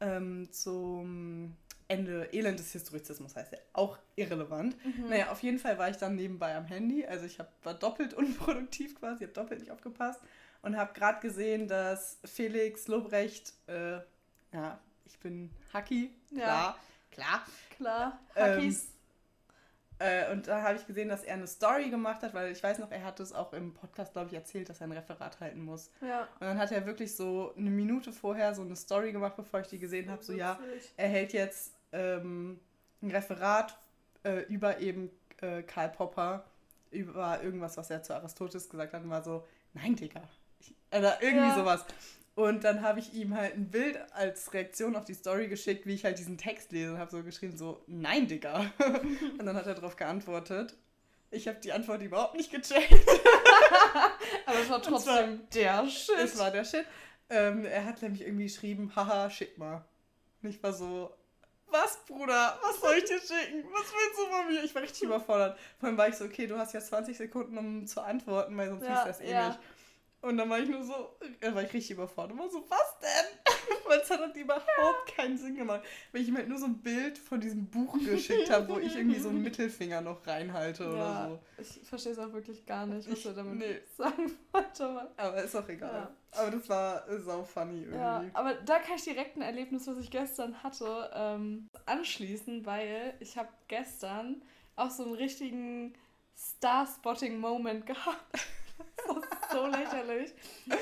ähm, 0.00 0.50
zum 0.52 1.56
Ende 1.88 2.28
Elend 2.32 2.58
des 2.58 2.72
Historizismus, 2.72 3.34
heißt 3.34 3.52
er. 3.52 3.60
Auch 3.72 3.98
irrelevant. 4.16 4.76
Mhm. 4.84 5.08
Naja, 5.08 5.30
auf 5.30 5.42
jeden 5.42 5.58
Fall 5.58 5.78
war 5.78 5.88
ich 5.88 5.96
dann 5.96 6.16
nebenbei 6.16 6.54
am 6.54 6.64
Handy. 6.64 7.06
Also 7.06 7.26
ich 7.26 7.38
hab, 7.38 7.52
war 7.64 7.74
doppelt 7.74 8.14
unproduktiv 8.14 8.98
quasi, 8.98 9.24
habe 9.24 9.32
doppelt 9.32 9.60
nicht 9.60 9.72
aufgepasst. 9.72 10.20
Und 10.62 10.76
habe 10.76 10.92
gerade 10.92 11.20
gesehen, 11.20 11.68
dass 11.68 12.18
Felix 12.24 12.86
Lobrecht, 12.86 13.54
äh, 13.66 14.00
ja, 14.52 14.78
ich 15.06 15.18
bin 15.18 15.50
Haki, 15.72 16.10
klar, 16.28 16.78
klar. 17.10 17.46
Klar. 17.76 18.20
Ähm, 18.36 18.56
Hackies. 18.56 18.88
Äh, 20.00 20.32
und 20.32 20.48
da 20.48 20.62
habe 20.62 20.76
ich 20.76 20.86
gesehen, 20.86 21.10
dass 21.10 21.22
er 21.22 21.34
eine 21.34 21.46
Story 21.46 21.90
gemacht 21.90 22.22
hat, 22.22 22.32
weil 22.32 22.50
ich 22.50 22.62
weiß 22.62 22.78
noch, 22.78 22.90
er 22.90 23.04
hat 23.04 23.20
es 23.20 23.34
auch 23.34 23.52
im 23.52 23.74
Podcast, 23.74 24.14
glaube 24.14 24.28
ich, 24.28 24.34
erzählt, 24.34 24.68
dass 24.70 24.80
er 24.80 24.86
ein 24.86 24.92
Referat 24.92 25.38
halten 25.40 25.62
muss. 25.62 25.90
ja. 26.00 26.22
Und 26.40 26.46
dann 26.46 26.58
hat 26.58 26.72
er 26.72 26.86
wirklich 26.86 27.14
so 27.14 27.52
eine 27.56 27.68
Minute 27.68 28.10
vorher 28.12 28.54
so 28.54 28.62
eine 28.62 28.76
Story 28.76 29.12
gemacht, 29.12 29.36
bevor 29.36 29.60
ich 29.60 29.68
die 29.68 29.78
gesehen 29.78 30.10
habe, 30.10 30.24
so 30.24 30.32
ja, 30.32 30.58
er 30.96 31.08
hält 31.08 31.34
jetzt 31.34 31.74
ähm, 31.92 32.58
ein 33.02 33.10
Referat 33.10 33.78
äh, 34.24 34.44
über 34.44 34.80
eben 34.80 35.10
äh, 35.42 35.62
Karl 35.62 35.90
Popper 35.90 36.44
über 36.90 37.42
irgendwas, 37.42 37.76
was 37.76 37.90
er 37.90 38.02
zu 38.02 38.14
Aristoteles 38.14 38.68
gesagt 38.68 38.94
hat 38.94 39.02
und 39.02 39.10
war 39.10 39.22
so, 39.22 39.46
nein, 39.74 39.94
Digga. 39.94 40.22
Ich, 40.60 40.74
oder 40.96 41.22
irgendwie 41.22 41.48
ja. 41.48 41.54
sowas. 41.54 41.84
Und 42.40 42.64
dann 42.64 42.80
habe 42.80 43.00
ich 43.00 43.12
ihm 43.12 43.36
halt 43.36 43.54
ein 43.54 43.70
Bild 43.70 43.98
als 44.12 44.54
Reaktion 44.54 44.96
auf 44.96 45.04
die 45.04 45.12
Story 45.12 45.46
geschickt, 45.48 45.84
wie 45.84 45.92
ich 45.92 46.06
halt 46.06 46.18
diesen 46.18 46.38
Text 46.38 46.72
lese 46.72 46.94
und 46.94 46.98
habe 46.98 47.10
so 47.10 47.22
geschrieben, 47.22 47.54
so, 47.54 47.84
nein, 47.86 48.28
Digga. 48.28 48.72
und 49.38 49.44
dann 49.44 49.54
hat 49.54 49.66
er 49.66 49.74
darauf 49.74 49.96
geantwortet. 49.96 50.74
Ich 51.30 51.46
habe 51.48 51.58
die 51.60 51.70
Antwort 51.70 52.00
überhaupt 52.00 52.36
nicht 52.36 52.50
gecheckt. 52.50 52.94
Aber 54.46 54.58
es 54.58 54.70
war 54.70 54.80
trotzdem 54.80 55.42
der 55.52 55.86
Shit. 55.86 56.16
Es 56.18 56.38
war 56.38 56.50
der 56.50 56.64
Shit. 56.64 56.86
Ähm, 57.28 57.66
er 57.66 57.84
hat 57.84 58.00
nämlich 58.00 58.22
irgendwie 58.22 58.44
geschrieben, 58.44 58.90
haha, 58.96 59.28
schick 59.28 59.58
mal. 59.58 59.84
Und 60.42 60.48
ich 60.48 60.62
war 60.62 60.72
so, 60.72 61.14
was, 61.68 61.98
Bruder? 62.06 62.58
Was 62.62 62.80
soll 62.80 62.94
ich 62.96 63.04
dir 63.04 63.18
schicken? 63.18 63.64
Was 63.70 63.92
willst 63.92 64.18
du 64.18 64.34
von 64.34 64.46
mir? 64.46 64.64
Ich 64.64 64.74
war 64.74 64.80
richtig 64.82 65.02
überfordert. 65.02 65.58
Vor 65.78 65.90
allem 65.90 65.98
war 65.98 66.08
ich 66.08 66.16
so, 66.16 66.24
okay, 66.24 66.46
du 66.46 66.56
hast 66.56 66.72
ja 66.72 66.80
20 66.80 67.18
Sekunden, 67.18 67.58
um 67.58 67.86
zu 67.86 68.00
antworten, 68.00 68.56
weil 68.56 68.70
sonst 68.70 68.84
ja, 68.84 68.94
liest 68.94 69.06
das 69.06 69.20
eh 69.20 69.30
ja. 69.30 69.48
nicht. 69.48 69.60
Und 70.22 70.36
dann 70.36 70.50
war 70.50 70.58
ich 70.58 70.68
nur 70.68 70.82
so, 70.82 71.16
da 71.40 71.54
war 71.54 71.62
ich 71.62 71.72
richtig 71.72 71.92
überfordert. 71.92 72.32
Und 72.32 72.38
war 72.40 72.50
so, 72.50 72.62
was 72.68 72.98
denn? 73.00 73.76
Weil 73.88 74.00
es 74.00 74.10
hat 74.10 74.20
halt 74.20 74.36
überhaupt 74.36 75.16
keinen 75.16 75.38
Sinn 75.38 75.56
gemacht. 75.56 75.82
Weil 76.12 76.20
ich 76.22 76.28
ihm 76.28 76.36
halt 76.36 76.48
nur 76.48 76.58
so 76.58 76.66
ein 76.66 76.78
Bild 76.78 77.16
von 77.16 77.40
diesem 77.40 77.66
Buch 77.66 77.98
geschickt 77.98 78.50
habe, 78.50 78.68
wo 78.68 78.78
ich 78.78 78.94
irgendwie 78.96 79.18
so 79.18 79.30
einen 79.30 79.42
Mittelfinger 79.42 80.02
noch 80.02 80.26
reinhalte 80.26 80.84
ja, 80.84 80.90
oder 80.90 81.28
so. 81.28 81.62
Ich 81.62 81.88
verstehe 81.88 82.12
es 82.12 82.18
auch 82.18 82.32
wirklich 82.32 82.66
gar 82.66 82.86
nicht, 82.86 83.10
was 83.10 83.18
ich, 83.18 83.26
er 83.26 83.32
damit 83.32 83.58
nee. 83.58 83.80
sagen 83.96 84.30
wollte. 84.52 85.10
Aber 85.16 85.42
ist 85.42 85.56
auch 85.56 85.68
egal. 85.68 85.92
Ja. 85.92 86.14
Aber 86.32 86.50
das 86.50 86.68
war 86.68 87.04
sau 87.20 87.42
funny 87.42 87.80
irgendwie. 87.80 87.98
Ja, 87.98 88.24
aber 88.34 88.54
da 88.54 88.78
kann 88.78 88.96
ich 88.96 89.04
direkt 89.04 89.36
ein 89.36 89.42
Erlebnis, 89.42 89.86
was 89.86 89.98
ich 89.98 90.10
gestern 90.10 90.62
hatte, 90.62 91.10
ähm, 91.14 91.68
anschließen, 91.86 92.64
weil 92.66 93.14
ich 93.20 93.36
habe 93.36 93.48
gestern 93.68 94.42
auch 94.76 94.90
so 94.90 95.04
einen 95.04 95.14
richtigen 95.14 95.94
Star-Spotting-Moment 96.36 97.86
gehabt. 97.86 98.38
das 99.06 99.16
ist 99.16 99.52
so 99.52 99.66
lächerlich. 99.66 100.32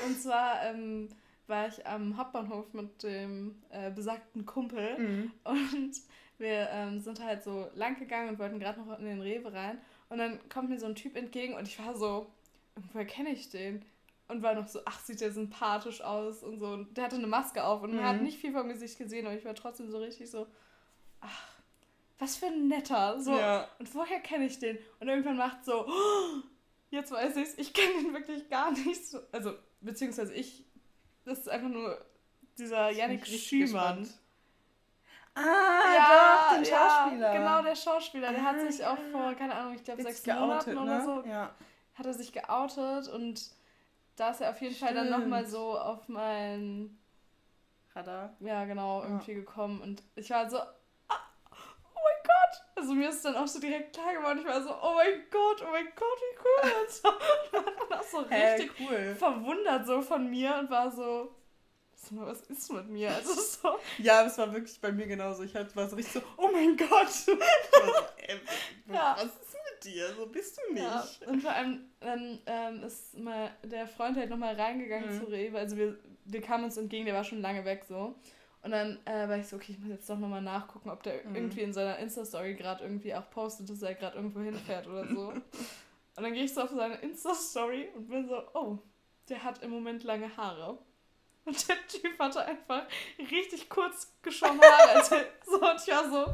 Und 0.06 0.20
zwar 0.20 0.64
ähm, 0.64 1.08
war 1.46 1.68
ich 1.68 1.86
am 1.86 2.16
Hauptbahnhof 2.16 2.72
mit 2.74 3.02
dem 3.02 3.62
äh, 3.70 3.90
besagten 3.90 4.44
Kumpel 4.44 4.98
mhm. 4.98 5.32
und 5.44 5.92
wir 6.38 6.68
ähm, 6.70 7.00
sind 7.00 7.22
halt 7.22 7.42
so 7.42 7.68
lang 7.74 7.98
gegangen 7.98 8.30
und 8.30 8.38
wollten 8.38 8.60
gerade 8.60 8.80
noch 8.80 8.98
in 8.98 9.06
den 9.06 9.20
Rewe 9.20 9.52
rein. 9.52 9.78
Und 10.08 10.18
dann 10.18 10.38
kommt 10.48 10.70
mir 10.70 10.78
so 10.78 10.86
ein 10.86 10.94
Typ 10.94 11.16
entgegen 11.16 11.54
und 11.54 11.66
ich 11.66 11.78
war 11.84 11.96
so, 11.96 12.30
woher 12.92 13.06
kenne 13.06 13.30
ich 13.30 13.50
den? 13.50 13.84
Und 14.28 14.42
war 14.42 14.54
noch 14.54 14.68
so, 14.68 14.80
ach, 14.84 15.00
sieht 15.00 15.20
der 15.20 15.32
sympathisch 15.32 16.02
aus 16.02 16.42
und 16.42 16.58
so. 16.58 16.66
Und 16.66 16.96
der 16.96 17.04
hatte 17.04 17.16
eine 17.16 17.26
Maske 17.26 17.64
auf 17.64 17.82
und 17.82 17.94
man 17.94 18.04
hat 18.04 18.18
mhm. 18.18 18.24
nicht 18.24 18.38
viel 18.38 18.52
vom 18.52 18.68
Gesicht 18.68 18.98
gesehen, 18.98 19.26
aber 19.26 19.36
ich 19.36 19.44
war 19.44 19.54
trotzdem 19.54 19.90
so 19.90 19.98
richtig 19.98 20.30
so, 20.30 20.46
ach, 21.20 21.48
was 22.18 22.36
für 22.36 22.46
ein 22.46 22.68
netter. 22.68 23.20
So, 23.20 23.32
ja. 23.32 23.68
Und 23.78 23.92
woher 23.94 24.20
kenne 24.20 24.46
ich 24.46 24.58
den? 24.58 24.78
Und 25.00 25.08
irgendwann 25.08 25.38
macht 25.38 25.64
so, 25.64 25.86
oh, 25.86 26.42
Jetzt 26.90 27.10
weiß 27.10 27.36
ich's. 27.36 27.54
Ich 27.56 27.72
kenne 27.74 27.92
ihn 28.00 28.14
wirklich 28.14 28.48
gar 28.48 28.70
nicht 28.70 29.06
so. 29.06 29.20
Also, 29.32 29.54
beziehungsweise 29.80 30.34
ich. 30.34 30.64
Das 31.24 31.40
ist 31.40 31.48
einfach 31.48 31.68
nur 31.68 32.02
dieser 32.56 32.90
Yannick 32.90 33.26
Schümann. 33.26 34.08
Ah, 35.34 35.94
ja, 35.94 36.50
doch, 36.50 36.56
den 36.56 36.64
Schauspieler. 36.64 37.34
Ja, 37.34 37.38
genau, 37.38 37.62
der 37.62 37.76
Schauspieler. 37.76 38.30
Der 38.32 38.40
ah, 38.40 38.44
hat 38.44 38.72
sich 38.72 38.84
auch 38.84 38.98
vor, 39.12 39.34
keine 39.34 39.54
Ahnung, 39.54 39.74
ich 39.74 39.84
glaube 39.84 40.02
sechs 40.02 40.24
geoutet, 40.24 40.74
Monaten 40.74 40.74
ne? 40.74 40.80
oder 40.80 41.04
so, 41.04 41.28
ja. 41.28 41.54
hat 41.94 42.06
er 42.06 42.14
sich 42.14 42.32
geoutet 42.32 43.08
und 43.08 43.50
da 44.16 44.30
ist 44.30 44.40
er 44.40 44.50
auf 44.50 44.60
jeden 44.60 44.74
Stimmt. 44.74 44.90
Fall 44.90 44.94
dann 44.96 45.10
nochmal 45.10 45.46
so 45.46 45.78
auf 45.78 46.08
mein 46.08 46.98
Radar. 47.94 48.34
Ja, 48.40 48.64
genau, 48.64 49.02
irgendwie 49.02 49.32
ja. 49.32 49.38
gekommen. 49.38 49.80
Und 49.80 50.02
ich 50.16 50.30
war 50.30 50.50
so! 50.50 50.58
Also 52.78 52.94
mir 52.94 53.08
ist 53.08 53.24
dann 53.24 53.34
auch 53.34 53.46
so 53.46 53.58
direkt 53.58 53.92
klar 53.92 54.14
geworden, 54.14 54.38
ich 54.40 54.46
war 54.46 54.62
so, 54.62 54.70
oh 54.70 54.94
mein 54.94 55.24
Gott, 55.30 55.64
oh 55.66 55.70
mein 55.72 55.88
Gott, 55.96 56.18
wie 56.20 56.38
cool. 56.44 56.72
Und 56.82 56.90
so, 56.90 57.08
und 57.08 57.18
dann 57.52 57.98
auch 57.98 58.02
so 58.02 58.18
richtig 58.18 58.70
hey, 58.76 58.88
cool. 58.88 59.14
verwundert 59.16 59.86
so 59.86 60.00
von 60.00 60.30
mir 60.30 60.56
und 60.56 60.70
war 60.70 60.90
so, 60.90 61.34
was 62.10 62.42
ist 62.42 62.72
mit 62.72 62.88
mir? 62.88 63.10
Also 63.14 63.34
so. 63.34 63.78
Ja, 63.98 64.24
es 64.24 64.38
war 64.38 64.52
wirklich 64.52 64.80
bei 64.80 64.92
mir 64.92 65.06
genauso. 65.06 65.42
Ich 65.42 65.54
war 65.54 65.88
so 65.88 65.96
richtig 65.96 66.14
so, 66.14 66.22
oh 66.36 66.48
mein 66.52 66.76
Gott. 66.76 67.10
so, 67.10 67.32
äh, 67.32 68.36
ja. 68.86 69.16
Was 69.16 69.24
ist 69.24 69.56
mit 69.72 69.84
dir? 69.84 70.14
So 70.14 70.26
bist 70.26 70.58
du 70.58 70.72
nicht. 70.72 70.84
Ja. 70.84 71.04
Und 71.26 71.40
vor 71.42 71.52
allem 71.52 71.90
dann 72.00 72.40
ähm, 72.46 72.82
ist 72.84 73.18
mal 73.18 73.50
der 73.64 73.86
Freund 73.86 74.16
halt 74.16 74.30
nochmal 74.30 74.54
reingegangen 74.54 75.14
mhm. 75.14 75.20
zu 75.20 75.26
Rewe. 75.26 75.58
Also 75.58 75.76
wir, 75.76 75.98
wir 76.24 76.40
kamen 76.40 76.64
uns 76.64 76.76
entgegen, 76.76 77.04
der 77.04 77.14
war 77.14 77.24
schon 77.24 77.42
lange 77.42 77.64
weg 77.64 77.84
so. 77.88 78.14
Und 78.68 78.72
dann 78.72 78.98
äh, 79.06 79.26
war 79.26 79.38
ich 79.38 79.48
so, 79.48 79.56
okay, 79.56 79.72
ich 79.72 79.78
muss 79.78 79.88
jetzt 79.88 80.10
doch 80.10 80.18
nochmal 80.18 80.42
nachgucken, 80.42 80.90
ob 80.90 81.02
der 81.02 81.24
mhm. 81.24 81.34
irgendwie 81.34 81.62
in 81.62 81.72
seiner 81.72 81.96
Insta-Story 82.00 82.52
gerade 82.54 82.84
irgendwie 82.84 83.14
auch 83.14 83.30
postet, 83.30 83.70
dass 83.70 83.80
er 83.80 83.94
gerade 83.94 84.16
irgendwo 84.16 84.40
hinfährt 84.40 84.86
oder 84.86 85.08
so. 85.08 85.28
und 85.28 85.42
dann 86.22 86.34
gehe 86.34 86.44
ich 86.44 86.52
so 86.52 86.60
auf 86.60 86.68
seine 86.68 86.96
Insta-Story 86.96 87.88
und 87.96 88.10
bin 88.10 88.28
so, 88.28 88.42
oh, 88.52 88.76
der 89.30 89.42
hat 89.42 89.62
im 89.62 89.70
Moment 89.70 90.04
lange 90.04 90.36
Haare. 90.36 90.76
Und 91.46 91.66
der 91.66 91.76
Typ 91.86 92.18
hatte 92.18 92.44
einfach 92.44 92.82
richtig 93.18 93.70
kurz 93.70 94.12
geschorene 94.20 94.60
Haare. 94.60 94.96
Also, 94.96 95.16
so, 95.46 95.54
und 95.54 95.80
ich 95.80 95.90
war 95.90 96.10
so, 96.10 96.26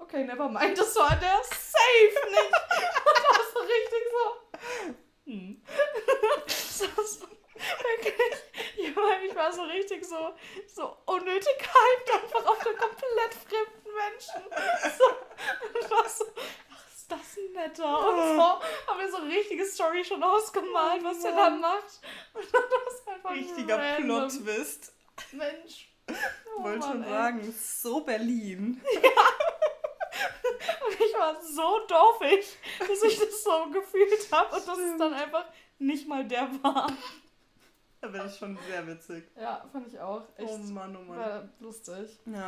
okay, 0.00 0.24
never 0.24 0.48
mind, 0.48 0.76
das 0.76 0.96
war 0.96 1.14
der 1.14 1.44
safe 1.44 2.28
nicht. 2.28 2.42
Und 3.06 3.22
das 3.22 3.24
war 3.30 3.44
so 3.52 3.60
richtig 3.60 4.02
so, 4.10 5.30
hm. 5.30 5.62
das 6.96 7.20
war 7.20 7.28
wirklich 7.56 8.16
ich 9.24 9.36
war 9.36 9.52
so 9.52 9.62
richtig 9.62 10.04
so, 10.04 10.34
so 10.66 10.96
unnötig 11.06 11.56
hyped 11.58 12.22
einfach 12.22 12.46
auf 12.46 12.58
den 12.58 12.76
komplett 12.76 13.34
fremden 13.34 13.94
Menschen. 13.94 14.42
So, 14.98 15.78
und 15.78 15.90
war 15.90 16.08
so, 16.08 16.24
ach, 16.72 16.88
ist 16.88 17.10
das 17.10 17.36
ein 17.36 17.52
netter? 17.52 18.08
Und 18.08 18.16
so, 18.16 18.90
haben 18.90 18.98
wir 18.98 19.10
so 19.10 19.16
eine 19.18 19.34
richtige 19.34 19.66
Story 19.66 20.04
schon 20.04 20.22
ausgemalt, 20.22 21.02
was 21.04 21.20
der 21.20 21.32
da 21.32 21.50
macht. 21.50 22.00
Und 22.34 22.54
dann 22.54 22.62
war 22.62 22.86
es 22.88 23.08
einfach 23.08 23.30
Richtiger 23.30 23.78
Plot-Twist. 23.96 24.92
Mensch. 25.32 25.88
Oh 26.56 26.62
Wollte 26.62 26.86
schon 26.86 27.04
sagen, 27.04 27.54
so 27.60 28.00
Berlin. 28.00 28.80
Ja. 29.02 29.10
Und 30.86 31.00
ich 31.00 31.14
war 31.14 31.42
so 31.42 31.80
doofig, 31.86 32.56
dass 32.78 33.02
ich 33.02 33.18
das 33.18 33.42
so 33.42 33.66
gefühlt 33.70 34.32
habe 34.32 34.56
und 34.56 34.66
dass 34.66 34.78
es 34.78 34.96
dann 34.96 35.12
einfach 35.12 35.44
nicht 35.78 36.08
mal 36.08 36.24
der 36.24 36.48
war. 36.62 36.90
Aber 38.06 38.18
das 38.18 38.32
ist 38.32 38.38
schon 38.38 38.58
sehr 38.68 38.86
witzig. 38.86 39.24
Ja, 39.40 39.64
fand 39.72 39.88
ich 39.88 39.98
auch. 39.98 40.22
Echt 40.36 40.48
oh 40.48 40.58
Mann, 40.58 40.96
oh 40.96 41.00
Mann. 41.00 41.18
War 41.18 41.48
lustig. 41.60 42.18
Ja. 42.26 42.46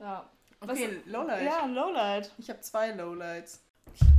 Ja. 0.00 0.30
Okay, 0.60 0.98
Was, 1.04 1.12
Lowlight. 1.12 1.44
Ja, 1.44 1.66
Lowlight. 1.66 2.32
Ich 2.38 2.50
habe 2.50 2.60
zwei 2.60 2.92
Lowlights. 2.92 3.62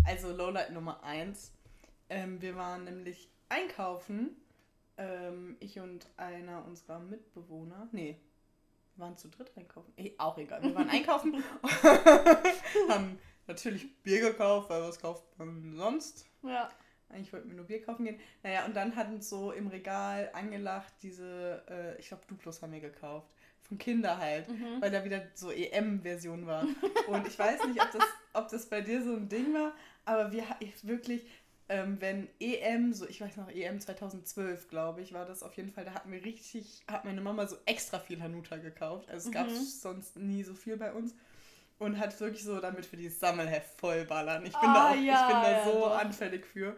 Also 0.05 0.31
Lowlight 0.31 0.71
Nummer 0.71 1.03
eins. 1.03 1.51
Ähm, 2.09 2.41
wir 2.41 2.55
waren 2.55 2.85
nämlich 2.85 3.29
einkaufen. 3.49 4.35
Ähm, 4.97 5.57
ich 5.59 5.79
und 5.79 6.07
einer 6.15 6.63
unserer 6.65 6.99
Mitbewohner. 6.99 7.87
Nee, 7.91 8.17
wir 8.95 9.05
waren 9.05 9.17
zu 9.17 9.27
dritt 9.27 9.51
einkaufen. 9.57 9.91
Eh, 9.97 10.13
auch 10.17 10.37
egal. 10.37 10.63
Wir 10.63 10.73
waren 10.73 10.89
einkaufen. 10.89 11.43
haben 12.89 13.19
natürlich 13.45 14.01
Bier 14.03 14.21
gekauft, 14.21 14.69
weil 14.69 14.81
was 14.81 14.99
kauft 14.99 15.23
man 15.37 15.75
sonst? 15.75 16.25
Ja. 16.43 16.69
Eigentlich 17.09 17.31
wollten 17.31 17.49
wir 17.49 17.55
nur 17.55 17.65
Bier 17.65 17.81
kaufen 17.81 18.05
gehen. 18.05 18.19
Naja, 18.43 18.65
und 18.65 18.75
dann 18.75 18.95
hatten 18.95 19.21
so 19.21 19.51
im 19.51 19.67
Regal 19.67 20.29
angelacht 20.33 20.93
diese, 21.01 21.63
äh, 21.69 21.99
ich 21.99 22.07
glaube, 22.07 22.23
Duplos 22.27 22.61
haben 22.61 22.73
wir 22.73 22.81
gekauft. 22.81 23.29
Von 23.61 23.77
Kinder 23.77 24.17
halt, 24.17 24.47
mhm. 24.47 24.79
weil 24.79 24.91
da 24.91 25.03
wieder 25.03 25.23
so 25.33 25.51
EM-Version 25.51 26.47
war. 26.47 26.65
Und 27.07 27.27
ich 27.27 27.37
weiß 27.37 27.65
nicht, 27.67 27.81
ob 27.81 27.91
das, 27.91 28.03
ob 28.33 28.47
das 28.49 28.65
bei 28.67 28.81
dir 28.81 29.03
so 29.03 29.13
ein 29.13 29.27
Ding 29.27 29.53
war, 29.53 29.73
aber 30.05 30.31
wir 30.31 30.43
ich 30.61 30.87
wirklich, 30.87 31.25
ähm, 31.67 31.97
wenn 31.99 32.29
EM, 32.39 32.93
so 32.93 33.05
ich 33.07 33.19
weiß 33.19 33.35
noch, 33.35 33.49
EM 33.49 33.81
2012, 33.81 34.69
glaube 34.69 35.01
ich, 35.01 35.11
war 35.11 35.25
das 35.25 35.43
auf 35.43 35.53
jeden 35.55 35.69
Fall, 35.69 35.83
da 35.83 35.93
hatten 35.93 36.11
wir 36.11 36.23
richtig, 36.23 36.81
hat 36.87 37.03
meine 37.03 37.19
Mama 37.19 37.45
so 37.45 37.57
extra 37.65 37.99
viel 37.99 38.21
Hanuta 38.21 38.55
gekauft. 38.55 39.09
Also 39.09 39.27
es 39.29 39.33
gab 39.33 39.47
mhm. 39.47 39.55
sonst 39.55 40.15
nie 40.15 40.43
so 40.43 40.53
viel 40.53 40.77
bei 40.77 40.93
uns 40.93 41.13
und 41.79 41.99
hat 41.99 42.19
wirklich 42.19 42.43
so 42.43 42.59
damit 42.59 42.85
für 42.85 42.97
dieses 42.97 43.19
Sammelheft 43.19 43.79
vollballern. 43.79 44.45
Ich 44.45 44.53
bin 44.53 44.69
ah, 44.69 44.73
da 44.73 44.89
auch, 44.91 44.95
ja, 44.95 45.27
ich 45.27 45.33
bin 45.33 45.43
da 45.43 45.51
ja, 45.51 45.65
so 45.65 45.79
doch. 45.79 45.97
anfällig 45.97 46.45
für. 46.45 46.75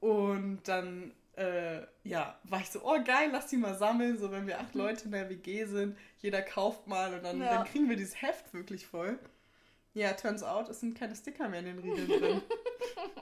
Und 0.00 0.60
dann, 0.64 1.12
äh, 1.36 1.82
ja, 2.04 2.38
war 2.44 2.60
ich 2.60 2.70
so, 2.70 2.80
oh 2.84 3.02
geil, 3.04 3.30
lass 3.32 3.48
die 3.48 3.56
mal 3.56 3.74
sammeln. 3.76 4.18
So, 4.18 4.30
wenn 4.30 4.46
wir 4.46 4.60
acht 4.60 4.74
mhm. 4.74 4.82
Leute 4.82 5.04
in 5.06 5.12
der 5.12 5.28
WG 5.28 5.64
sind, 5.64 5.96
jeder 6.18 6.42
kauft 6.42 6.86
mal 6.86 7.14
und 7.14 7.24
dann, 7.24 7.40
ja. 7.40 7.56
dann 7.56 7.66
kriegen 7.66 7.88
wir 7.88 7.96
dieses 7.96 8.20
Heft 8.20 8.52
wirklich 8.52 8.86
voll. 8.86 9.18
Ja, 9.94 10.12
turns 10.12 10.42
out, 10.42 10.68
es 10.68 10.80
sind 10.80 10.98
keine 10.98 11.16
Sticker 11.16 11.48
mehr 11.48 11.60
in 11.60 11.66
den 11.66 11.78
Riegeln 11.78 12.08
drin. 12.08 12.42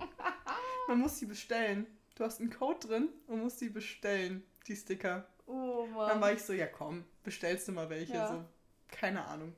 Man 0.88 0.98
muss 0.98 1.18
die 1.18 1.26
bestellen. 1.26 1.86
Du 2.16 2.24
hast 2.24 2.40
einen 2.40 2.50
Code 2.50 2.86
drin 2.86 3.08
und 3.26 3.42
musst 3.42 3.60
die 3.60 3.68
bestellen, 3.68 4.44
die 4.66 4.76
Sticker. 4.76 5.26
Oh 5.46 5.86
Mann. 5.86 6.08
Dann 6.08 6.20
war 6.20 6.32
ich 6.32 6.42
so, 6.42 6.52
ja 6.52 6.66
komm, 6.66 7.04
bestellst 7.22 7.68
du 7.68 7.72
mal 7.72 7.90
welche. 7.90 8.14
Ja. 8.14 8.28
So, 8.28 8.44
keine 8.88 9.24
Ahnung. 9.24 9.54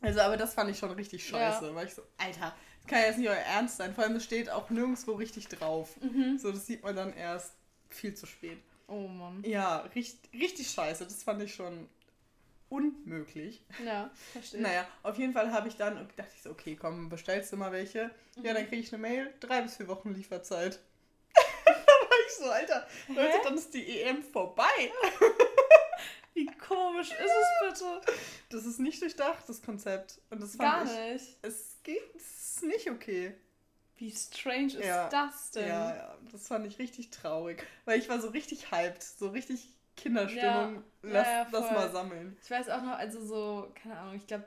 Also, 0.00 0.20
aber 0.20 0.36
das 0.36 0.54
fand 0.54 0.70
ich 0.70 0.78
schon 0.78 0.90
richtig 0.90 1.26
scheiße. 1.26 1.66
Ja. 1.66 1.74
Weil 1.74 1.86
ich 1.86 1.94
so, 1.94 2.02
Alter, 2.18 2.54
kann 2.86 3.00
ja 3.00 3.06
jetzt 3.06 3.18
nicht 3.18 3.28
euer 3.28 3.36
Ernst 3.36 3.76
sein. 3.78 3.94
Vor 3.94 4.04
allem, 4.04 4.16
es 4.16 4.24
steht 4.24 4.50
auch 4.50 4.70
nirgendwo 4.70 5.12
richtig 5.12 5.48
drauf. 5.48 5.90
Mhm. 6.00 6.38
So, 6.38 6.52
das 6.52 6.66
sieht 6.66 6.82
man 6.82 6.94
dann 6.96 7.12
erst 7.14 7.52
viel 7.88 8.14
zu 8.14 8.26
spät. 8.26 8.58
Oh 8.88 9.08
Mann. 9.08 9.42
Ja, 9.46 9.78
richtig, 9.94 10.30
richtig 10.38 10.70
scheiße. 10.70 11.04
Das 11.04 11.22
fand 11.22 11.42
ich 11.42 11.54
schon 11.54 11.88
unmöglich. 12.68 13.62
Ja, 13.84 14.10
verstehe. 14.32 14.60
Naja, 14.60 14.86
auf 15.02 15.16
jeden 15.18 15.32
Fall 15.32 15.52
habe 15.52 15.68
ich 15.68 15.76
dann, 15.76 15.96
dachte 16.16 16.32
ich 16.36 16.42
so, 16.42 16.50
okay, 16.50 16.76
komm, 16.76 17.08
bestellst 17.08 17.52
du 17.52 17.56
mal 17.56 17.72
welche? 17.72 18.10
Ja, 18.42 18.52
Mhm. 18.52 18.54
dann 18.56 18.68
kriege 18.68 18.82
ich 18.82 18.92
eine 18.92 19.00
Mail, 19.00 19.32
drei 19.40 19.62
bis 19.62 19.76
vier 19.76 19.88
Wochen 19.88 20.12
Lieferzeit. 20.12 20.80
da 21.64 21.72
war 21.72 22.16
ich 22.26 22.32
so, 22.34 22.44
Alter, 22.50 22.86
Leute, 23.08 23.38
dann 23.44 23.54
ist 23.54 23.72
die 23.74 24.00
EM 24.02 24.22
vorbei. 24.22 24.64
Wie 26.34 26.46
komisch 26.46 27.10
ist 27.12 27.20
es 27.20 27.78
bitte? 27.78 28.00
Das 28.50 28.64
ist 28.66 28.80
nicht 28.80 29.00
durchdacht, 29.00 29.44
das 29.48 29.62
Konzept. 29.62 30.20
Und 30.30 30.42
das 30.42 30.58
Gar 30.58 30.84
fand 30.84 30.90
ich, 30.90 31.12
nicht. 31.22 31.36
es 31.42 31.73
geht, 31.84 32.14
es 32.16 32.56
ist 32.56 32.62
nicht 32.64 32.90
okay. 32.90 33.34
Wie 33.96 34.10
strange 34.10 34.74
ist 34.74 34.84
Ja. 34.84 35.08
das 35.08 35.52
denn? 35.52 35.68
Ja, 35.68 35.94
ja, 35.94 36.18
das 36.32 36.48
fand 36.48 36.66
ich 36.66 36.78
richtig 36.80 37.10
traurig. 37.10 37.64
Weil 37.84 37.98
ich 38.00 38.08
war 38.08 38.20
so 38.20 38.28
richtig 38.28 38.72
hyped, 38.72 39.02
so 39.02 39.28
richtig 39.28 39.68
Kinderstimmung. 39.96 40.74
Ja. 40.74 40.82
Lass 41.02 41.26
Ja, 41.28 41.44
das 41.44 41.70
mal 41.70 41.90
sammeln. 41.92 42.36
Ich 42.42 42.50
weiß 42.50 42.68
auch 42.70 42.82
noch, 42.82 42.98
also 42.98 43.24
so, 43.24 43.70
keine 43.80 43.96
Ahnung, 43.98 44.16
ich 44.16 44.26
glaube, 44.26 44.44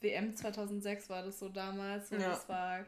WM 0.00 0.34
2006 0.34 1.08
war 1.10 1.22
das 1.22 1.38
so 1.38 1.48
damals. 1.48 2.10
Und 2.10 2.20
das 2.20 2.48
war 2.48 2.84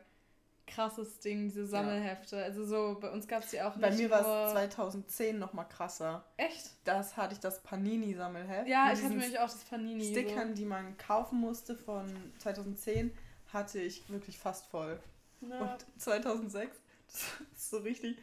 krasses 0.66 1.20
Ding, 1.20 1.44
diese 1.44 1.66
Sammelhefte. 1.66 2.42
Also 2.42 2.64
so, 2.64 2.98
bei 3.00 3.10
uns 3.10 3.28
gab 3.28 3.44
es 3.44 3.50
die 3.50 3.60
auch 3.62 3.76
Bei 3.76 3.90
nicht 3.90 4.00
mir 4.00 4.10
war 4.10 4.46
es 4.46 4.52
2010 4.52 5.38
noch 5.38 5.52
mal 5.52 5.64
krasser. 5.64 6.24
Echt? 6.36 6.70
Das 6.84 7.16
hatte 7.16 7.34
ich 7.34 7.40
das 7.40 7.62
Panini-Sammelheft. 7.62 8.66
Ja, 8.66 8.90
ich 8.92 8.98
hatte 9.02 9.10
nämlich 9.10 9.38
auch 9.38 9.44
das 9.50 9.62
Panini. 9.64 10.10
Stickern, 10.10 10.54
die 10.54 10.64
man 10.64 10.96
kaufen 10.96 11.38
musste 11.38 11.76
von 11.76 12.06
2010, 12.38 13.16
hatte 13.54 13.80
ich 13.80 14.08
wirklich 14.10 14.38
fast 14.38 14.66
voll. 14.66 14.98
Ja. 15.40 15.58
Und 15.60 15.86
2006, 16.00 16.76
das 17.06 17.22
ist 17.56 17.70
so 17.70 17.78
richtig. 17.78 18.18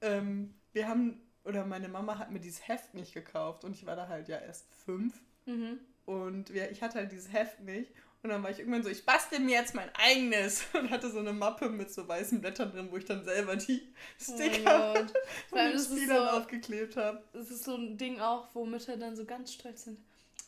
Ähm, 0.00 0.54
wir 0.72 0.86
haben, 0.88 1.20
oder 1.44 1.64
meine 1.66 1.88
Mama 1.88 2.18
hat 2.18 2.30
mir 2.30 2.40
dieses 2.40 2.66
Heft 2.68 2.94
nicht 2.94 3.12
gekauft 3.14 3.64
und 3.64 3.74
ich 3.74 3.86
war 3.86 3.96
da 3.96 4.06
halt 4.08 4.28
ja 4.28 4.38
erst 4.38 4.66
fünf. 4.84 5.14
Mhm. 5.46 5.80
Und 6.06 6.52
wir, 6.54 6.70
ich 6.70 6.82
hatte 6.82 6.98
halt 6.98 7.12
dieses 7.12 7.32
Heft 7.32 7.60
nicht. 7.60 7.92
Und 8.22 8.30
dann 8.30 8.42
war 8.42 8.50
ich 8.50 8.58
irgendwann 8.58 8.82
so, 8.82 8.88
ich 8.88 9.06
bastel 9.06 9.38
mir 9.38 9.52
jetzt 9.52 9.74
mein 9.76 9.90
eigenes. 9.94 10.64
Und 10.74 10.90
hatte 10.90 11.08
so 11.10 11.20
eine 11.20 11.32
Mappe 11.32 11.68
mit 11.68 11.92
so 11.92 12.08
weißen 12.08 12.40
Blättern 12.40 12.72
drin, 12.72 12.88
wo 12.90 12.96
ich 12.96 13.04
dann 13.04 13.24
selber 13.24 13.54
die 13.54 13.80
Oh 14.20 14.22
Sticker. 14.34 14.94
Vor 15.48 15.58
von 15.58 15.58
den 15.58 15.78
Spielern 15.78 16.28
so- 16.28 16.36
aufgeklebt 16.38 16.96
habe. 16.96 17.22
Es 17.32 17.50
ist 17.50 17.62
so 17.64 17.76
ein 17.76 17.96
Ding 17.96 18.18
auch, 18.20 18.48
wo 18.54 18.64
Mütter 18.66 18.96
dann 18.96 19.14
so 19.14 19.24
ganz 19.24 19.52
stolz 19.52 19.84
sind. 19.84 20.00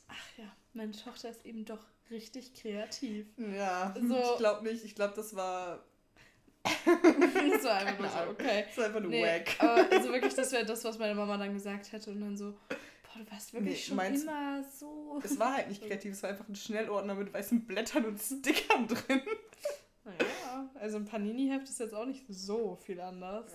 Ach 0.09 0.39
ja, 0.39 0.51
meine 0.73 0.91
Tochter 0.93 1.31
ist 1.31 1.47
eben 1.47 1.65
doch 1.65 1.87
richtig 2.11 2.55
kreativ. 2.55 3.27
Ja, 3.37 3.95
So- 4.01 4.17
ich 4.19 4.37
glaube 4.39 4.65
nicht. 4.69 4.85
Ich 4.85 4.95
glaube, 4.95 5.15
das 5.17 5.35
war, 5.35 5.85
das 6.65 7.65
war 7.65 7.75
einfach 7.77 7.99
nur 7.99 8.09
so, 8.09 8.31
okay. 8.31 8.65
das 8.69 8.77
war 8.79 8.85
einfach 8.87 9.01
nur 9.01 9.11
Nee, 9.11 9.25
wack. 9.25 9.57
aber 9.59 9.91
also 9.91 10.13
wirklich, 10.13 10.35
das 10.35 10.53
wäre 10.53 10.65
das, 10.67 10.85
was 10.85 10.99
meine 10.99 11.15
Mama 11.15 11.37
dann 11.37 11.53
gesagt 11.55 11.91
hätte. 11.93 12.11
Und 12.11 12.21
dann 12.21 12.37
so, 12.37 12.53
boah, 12.69 13.25
du 13.25 13.31
warst 13.31 13.53
wirklich 13.55 13.75
Nee, 13.77 13.83
schon 13.89 13.97
meinst- 13.97 14.25
immer 14.25 14.63
so. 14.65 15.21
Es 15.25 15.39
war 15.39 15.55
halt 15.57 15.69
nicht 15.69 15.83
kreativ, 15.87 16.13
es 16.13 16.23
war 16.23 16.31
einfach 16.31 16.49
ein 16.49 16.55
Schnellordner 16.55 17.15
mit 17.15 17.33
weißen 17.33 17.67
Blättern 17.67 18.05
und 18.07 18.21
Stickern 18.21 18.87
drin. 18.89 19.23
Naja, 20.05 20.71
also 20.75 20.97
ein 20.97 21.05
Panini-Heft 21.05 21.69
ist 21.69 21.79
jetzt 21.81 21.95
auch 21.95 22.07
nicht 22.07 22.25
so 22.29 22.77
viel 22.77 23.01
anders. 23.01 23.51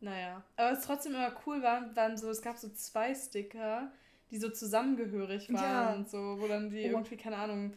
Naja, 0.00 0.42
aber 0.56 0.72
was 0.72 0.84
trotzdem 0.84 1.14
immer 1.14 1.34
cool 1.46 1.62
war, 1.62 1.94
waren 1.96 2.16
so, 2.18 2.28
es 2.28 2.42
gab 2.42 2.58
so 2.58 2.68
zwei 2.70 3.14
Sticker, 3.14 3.90
die 4.30 4.38
so 4.38 4.48
zusammengehörig 4.50 5.52
waren 5.52 5.62
Ja. 5.62 5.94
und 5.94 6.08
so, 6.10 6.36
wo 6.40 6.46
dann 6.48 6.70
die 6.70 6.84
Oh. 6.86 6.92
irgendwie, 6.96 7.16
keine 7.16 7.36
Ahnung, 7.36 7.74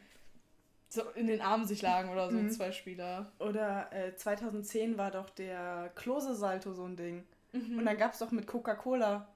so 0.89 1.01
in 1.15 1.27
den 1.27 1.41
Armen 1.41 1.65
sich 1.67 1.81
lagen 1.81 2.09
oder 2.09 2.29
so, 2.31 2.37
Mhm. 2.37 2.49
zwei 2.49 2.71
Spieler. 2.71 3.31
Oder 3.39 3.91
äh, 3.91 4.15
2010 4.15 4.97
war 4.97 5.11
doch 5.11 5.29
der 5.29 5.91
Klose-Salto 5.95 6.73
so 6.73 6.85
ein 6.85 6.95
Ding. 6.95 7.23
Mhm. 7.51 7.79
Und 7.79 7.85
dann 7.85 7.97
gab 7.97 8.13
es 8.13 8.19
doch 8.19 8.31
mit 8.31 8.47
Coca-Cola. 8.47 9.27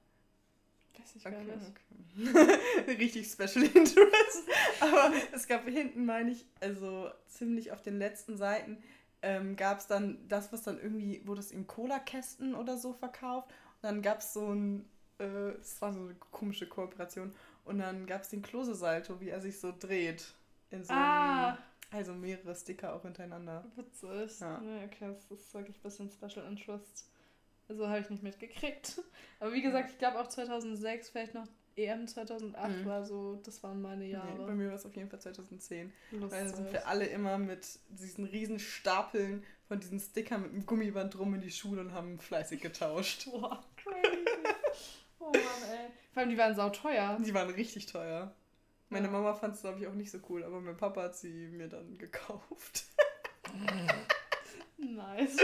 Weiß 0.98 1.16
ich 1.16 1.24
gar 1.24 1.32
nicht. 1.32 1.50
okay. 1.50 2.58
Richtig 3.00 3.28
Special 3.28 3.66
Interest. 3.66 4.44
Aber 4.80 5.12
es 5.34 5.48
gab 5.48 5.66
hinten, 5.68 6.06
meine 6.06 6.32
ich, 6.32 6.46
also 6.60 7.10
ziemlich 7.28 7.72
auf 7.72 7.82
den 7.82 7.98
letzten 7.98 8.38
Seiten, 8.38 8.78
ähm, 9.22 9.56
gab 9.56 9.80
es 9.80 9.88
dann 9.88 10.20
das, 10.28 10.52
was 10.54 10.64
dann 10.64 10.80
irgendwie, 10.80 11.22
wurde 11.26 11.40
es 11.42 11.52
in 11.52 11.68
Cola-Kästen 11.68 12.56
oder 12.56 12.78
so 12.78 12.94
verkauft. 12.94 13.50
Und 13.50 13.84
dann 13.84 14.02
gab 14.02 14.20
es 14.20 14.34
so 14.34 14.54
ein, 14.54 14.86
äh, 15.22 15.60
es 15.60 15.82
war 15.82 15.94
so 15.94 16.00
eine 16.02 16.16
komische 16.16 16.68
Kooperation. 16.68 17.34
Und 17.66 17.78
dann 17.80 18.06
gab 18.08 18.22
es 18.22 18.30
den 18.30 18.42
Klose-Salto, 18.42 19.20
wie 19.22 19.30
er 19.30 19.40
sich 19.42 19.60
so 19.60 19.74
dreht. 19.78 20.34
In 20.72 20.84
so 20.84 20.94
Ah. 20.94 21.50
einem, 21.50 21.58
also 21.92 22.14
mehrere 22.14 22.56
Sticker 22.56 22.94
auch 22.96 23.04
hintereinander. 23.04 23.66
Witzig. 23.76 24.40
Ja. 24.40 24.60
Nee, 24.60 24.86
okay, 24.86 25.14
das 25.14 25.40
ist 25.40 25.54
wirklich 25.54 25.78
ein 25.78 25.82
bisschen 25.84 26.10
Special 26.10 26.46
Interest. 26.48 27.08
Also 27.70 27.88
habe 27.88 28.00
ich 28.00 28.10
nicht 28.10 28.24
mitgekriegt. 28.24 29.02
Aber 29.40 29.54
wie 29.54 29.62
gesagt, 29.62 29.90
ich 29.92 29.98
glaube 29.98 30.20
auch 30.20 30.28
2006, 30.28 31.10
vielleicht 31.10 31.34
noch 31.34 31.46
EM 31.78 32.08
2008 32.08 32.70
Mhm. 32.80 32.86
war 32.86 33.06
so, 33.06 33.36
das 33.46 33.62
waren 33.64 33.82
meine 33.82 34.04
Nee, 34.06 34.14
bei 34.14 34.18
Jahre. 34.40 34.52
mir 34.54 34.68
war 34.70 34.76
es 34.76 34.86
auf 34.86 34.96
jeden 34.96 35.10
Fall 35.10 35.22
2010. 35.22 35.94
Weil 36.12 36.20
dann 36.22 36.30
sind 36.48 36.50
Lustig. 36.58 36.74
wir 36.74 36.88
alle 36.88 37.06
immer 37.06 37.38
mit 37.38 37.80
diesen 37.90 38.26
riesen 38.26 38.60
Stapeln 38.60 39.44
von 39.68 39.80
diesen 39.80 40.00
Stickern 40.00 40.42
mit 40.42 40.52
dem 40.54 40.66
Gummiband 40.66 41.18
rum 41.18 41.34
in 41.36 41.42
die 41.42 41.52
Schule 41.52 41.80
und 41.82 41.94
haben 41.94 42.20
fleißig 42.20 42.60
getauscht. 42.62 43.26
Boah, 43.32 43.64
crazy. 43.78 44.26
Oh 45.22 45.32
Mann, 45.32 45.70
ey. 45.72 45.88
Vor 46.14 46.22
allem, 46.22 46.30
die 46.30 46.38
waren 46.38 46.56
sauteuer. 46.56 47.18
Die 47.24 47.34
waren 47.34 47.50
richtig 47.50 47.86
teuer. 47.86 48.34
Meine 48.90 49.06
Ja. 49.08 49.12
Mama 49.14 49.34
fand 49.34 49.56
es, 49.56 49.62
glaube 49.62 49.80
ich, 49.80 49.88
auch 49.88 49.94
nicht 49.94 50.12
so 50.12 50.20
cool, 50.30 50.44
aber 50.44 50.60
mein 50.60 50.76
Papa 50.76 51.04
hat 51.04 51.16
sie 51.16 51.48
mir 51.48 51.68
dann 51.70 51.98
gekauft. 51.98 52.84
Nice. 54.78 55.38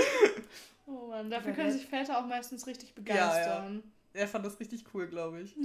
Oh 0.87 1.07
Mann, 1.07 1.29
dafür 1.29 1.51
Ja, 1.51 1.55
können 1.55 1.71
sich 1.71 1.85
Väter 1.85 2.17
auch 2.17 2.25
meistens 2.25 2.65
richtig 2.65 2.89
ja. 2.89 2.95
begeistern. 2.95 3.83
Er 4.13 4.27
fand 4.27 4.45
das 4.45 4.59
richtig 4.59 4.85
cool, 4.93 5.07
glaube 5.07 5.41
ich. 5.41 5.55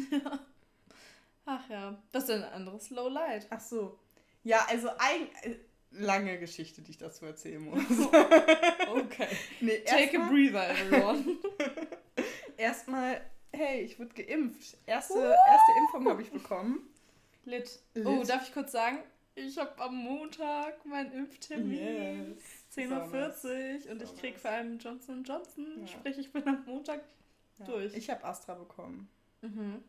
Ach 1.47 1.69
ja, 1.71 1.97
das 2.13 2.25
ist 2.25 2.31
ein 2.31 2.45
anderes 2.45 2.91
Lowlight. 2.91 3.47
Ach 3.51 3.61
so. 3.61 3.99
Ja, 4.45 4.67
also 4.69 4.89
ein, 4.99 5.29
äh, 5.43 5.57
lange 5.93 6.39
Geschichte, 6.39 6.83
die 6.83 6.91
ich 6.93 6.99
dazu 6.99 7.25
erzählen 7.27 7.63
muss. 7.63 7.83
Okay. 8.95 9.27
nee, 9.61 9.79
Take 9.87 9.95
a 9.95 10.01
erstmal- 10.01 10.29
breather, 10.29 10.69
everyone. 10.71 11.25
Erstmal, 12.59 13.23
hey, 13.53 13.83
ich 13.83 13.99
wurde 13.99 14.15
geimpft. 14.15 14.77
Erste, 14.87 15.19
erste 15.19 15.73
Impfung 15.79 16.09
habe 16.09 16.23
ich 16.23 16.31
bekommen. 16.31 16.89
Lit. 17.45 17.81
Lit. 17.95 18.07
Oh, 18.07 18.23
darf 18.25 18.47
ich 18.49 18.53
kurz 18.55 18.73
sagen? 18.73 18.99
Ich 19.35 19.57
habe 19.59 19.81
am 19.83 19.97
Montag 19.97 20.85
meinen 20.85 21.13
Impftermin. 21.13 22.37
10.40 22.77 23.87
Uhr 23.87 23.93
und 23.93 24.03
ich 24.03 24.17
krieg 24.19 24.39
vor 24.39 24.51
allem 24.51 24.79
Johnson 24.79 25.25
Johnson. 25.25 25.67
Ja. 25.81 25.87
Sprich, 25.87 26.19
ich 26.19 26.33
bin 26.33 26.47
am 26.47 26.65
Montag 26.67 27.01
Ja. 27.59 27.65
durch. 27.67 27.95
Ich 27.95 28.11
habe 28.11 28.23
Astra 28.25 28.55
bekommen. 28.55 29.09
Mhm. 29.41 29.83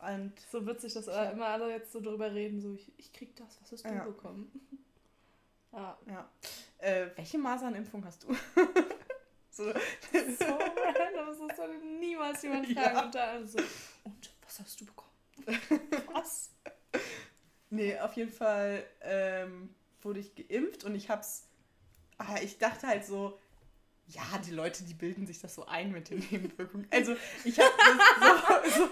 Und 0.00 0.32
So 0.50 0.66
witzig, 0.66 0.94
dass 0.94 1.08
äh, 1.08 1.32
immer 1.32 1.46
alle 1.46 1.70
jetzt 1.70 1.92
so 1.92 2.00
drüber 2.00 2.32
reden, 2.34 2.60
so 2.60 2.74
ich, 2.74 2.92
ich 2.98 3.12
krieg 3.12 3.34
das, 3.36 3.58
was 3.62 3.72
hast 3.72 3.84
du 3.84 3.88
Ja. 3.88 4.04
bekommen? 4.04 4.50
Ja, 5.72 5.98
ja. 6.08 6.28
Äh, 6.78 7.06
welche 7.16 7.38
Masernimpfung 7.38 8.04
hast 8.04 8.24
du? 8.24 8.28
so, 9.56 9.64
so 9.64 10.44
random, 10.44 11.48
das 11.48 11.56
soll 11.56 11.76
niemals 12.00 12.42
jemand 12.42 12.66
fragen. 12.66 12.96
Ja. 12.96 13.02
Und 13.04 13.14
da 13.14 13.24
alle 13.30 13.46
so, 13.46 13.58
und 14.04 14.30
was 14.44 14.60
hast 14.60 14.80
du 14.80 14.84
bekommen? 14.86 15.10
Was? 16.12 16.50
nee, 17.70 17.98
auf 17.98 18.14
jeden 18.14 18.32
Fall 18.32 18.84
ähm, 19.02 19.74
wurde 20.02 20.20
ich 20.20 20.34
geimpft 20.34 20.84
und 20.84 20.94
ich 20.94 21.08
hab's. 21.10 21.44
Ah, 22.18 22.36
ich 22.42 22.58
dachte 22.58 22.86
halt 22.86 23.04
so, 23.04 23.38
ja, 24.06 24.22
die 24.46 24.52
Leute, 24.52 24.84
die 24.84 24.94
bilden 24.94 25.26
sich 25.26 25.40
das 25.40 25.54
so 25.54 25.66
ein 25.66 25.90
mit 25.92 26.10
den 26.10 26.18
Nebenwirkungen. 26.30 26.86
Also, 26.90 27.16
ich 27.44 27.58
hab 27.58 27.72
das 27.76 28.74
so, 28.74 28.82
so 28.84 28.90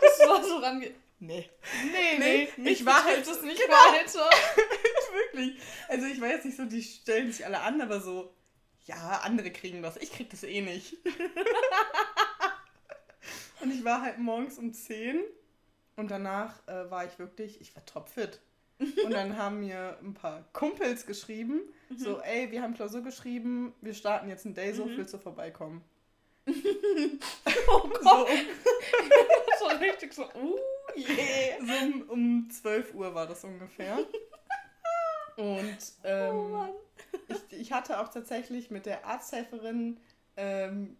Das 0.00 0.28
war 0.28 0.44
so 0.44 0.56
range... 0.58 0.90
Nee, 1.20 1.48
Nee, 1.84 2.18
Nee, 2.18 2.48
nee, 2.58 2.70
ich 2.70 2.84
war 2.84 3.02
halt- 3.04 3.26
das 3.26 3.40
nicht 3.42 3.58
genau. 3.60 3.72
weiter. 3.74 4.28
Wirklich. 5.14 5.58
Also, 5.88 6.06
ich 6.06 6.20
jetzt 6.30 6.44
nicht 6.44 6.56
so, 6.56 6.64
die 6.66 6.82
stellen 6.82 7.32
sich 7.32 7.44
alle 7.46 7.60
an, 7.60 7.80
aber 7.80 8.00
so, 8.00 8.34
ja, 8.84 9.20
andere 9.24 9.50
kriegen 9.50 9.82
das. 9.82 9.96
Ich 9.96 10.12
krieg 10.12 10.28
das 10.30 10.42
eh 10.42 10.60
nicht. 10.60 10.96
und 13.60 13.70
ich 13.72 13.84
war 13.84 14.02
halt 14.02 14.18
morgens 14.18 14.58
um 14.58 14.72
10 14.72 15.20
und 15.96 16.10
danach 16.10 16.66
äh, 16.68 16.90
war 16.90 17.04
ich 17.06 17.18
wirklich, 17.18 17.60
ich 17.60 17.74
war 17.74 17.84
topfit. 17.86 18.40
Und 18.78 19.12
dann 19.12 19.36
haben 19.38 19.60
mir 19.60 19.98
ein 20.02 20.14
paar 20.14 20.44
Kumpels 20.52 21.06
geschrieben, 21.06 21.60
so, 21.96 22.20
ey, 22.20 22.50
wir 22.50 22.60
haben 22.62 22.74
Klausur 22.74 23.02
geschrieben, 23.02 23.72
wir 23.80 23.94
starten 23.94 24.28
jetzt 24.28 24.44
ein 24.44 24.54
Day 24.54 24.72
so, 24.74 24.84
Mhm. 24.84 24.96
willst 24.96 25.14
du 25.14 25.18
vorbeikommen? 25.18 25.82
Oh 27.66 27.88
So, 28.02 28.02
Gott, 28.02 28.28
so 29.58 29.66
richtig 29.78 30.12
so, 30.12 30.24
uh, 30.24 30.58
yeah. 30.96 31.56
so 31.64 31.86
um, 31.86 32.02
um 32.10 32.50
12 32.50 32.94
Uhr 32.94 33.14
war 33.14 33.26
das 33.26 33.44
ungefähr. 33.44 33.98
Und 35.36 35.78
ähm, 36.04 36.34
Oh 36.34 36.74
ich, 37.28 37.60
ich 37.60 37.72
hatte 37.72 38.00
auch 38.00 38.08
tatsächlich 38.08 38.70
mit 38.70 38.86
der 38.86 39.06
Arzthelferin, 39.06 39.98
ähm, 40.36 40.96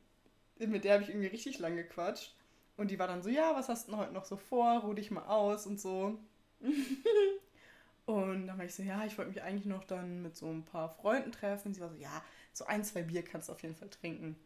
mit 0.59 0.85
der 0.85 0.95
habe 0.95 1.03
ich 1.03 1.11
irgendwie 1.11 1.29
richtig 1.29 1.59
lang 1.59 1.77
gequatscht. 1.77 2.35
Und 2.77 2.91
die 2.91 2.99
war 2.99 3.07
dann 3.07 3.23
so, 3.23 3.29
ja, 3.29 3.55
was 3.55 3.69
hast 3.69 3.87
du 3.87 3.93
denn 3.93 4.01
heute 4.01 4.13
noch 4.13 4.25
so 4.25 4.37
vor? 4.37 4.81
Ruh 4.81 4.95
dich 4.95 5.11
mal 5.11 5.27
aus 5.27 5.67
und 5.67 5.81
so. 5.81 6.19
und 8.07 8.47
dann 8.47 8.59
war 8.59 8.65
ich 8.65 8.75
so, 8.75 8.83
ja, 8.83 9.05
ich 9.05 9.17
wollte 9.17 9.31
mich 9.31 9.43
eigentlich 9.43 9.67
noch 9.67 9.85
dann 9.85 10.23
mit 10.23 10.37
so 10.37 10.51
ein 10.51 10.65
paar 10.65 10.89
Freunden 10.89 11.31
treffen. 11.31 11.73
Sie 11.73 11.81
war 11.81 11.91
so, 11.91 11.97
ja, 11.97 12.23
so 12.53 12.67
ein, 12.67 12.85
zwei 12.85 13.03
Bier 13.03 13.23
kannst 13.23 13.49
du 13.49 13.53
auf 13.53 13.63
jeden 13.63 13.77
Fall 13.77 13.91
trinken. 13.91 14.37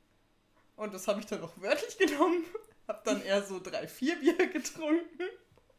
Und 0.76 0.92
das 0.92 1.08
habe 1.08 1.20
ich 1.20 1.26
dann 1.26 1.42
auch 1.42 1.52
wörtlich 1.56 1.96
genommen. 1.96 2.44
Hab 2.88 3.04
dann 3.04 3.22
eher 3.22 3.42
so 3.42 3.60
drei, 3.60 3.86
vier 3.86 4.16
Bier 4.16 4.36
getrunken. 4.48 5.24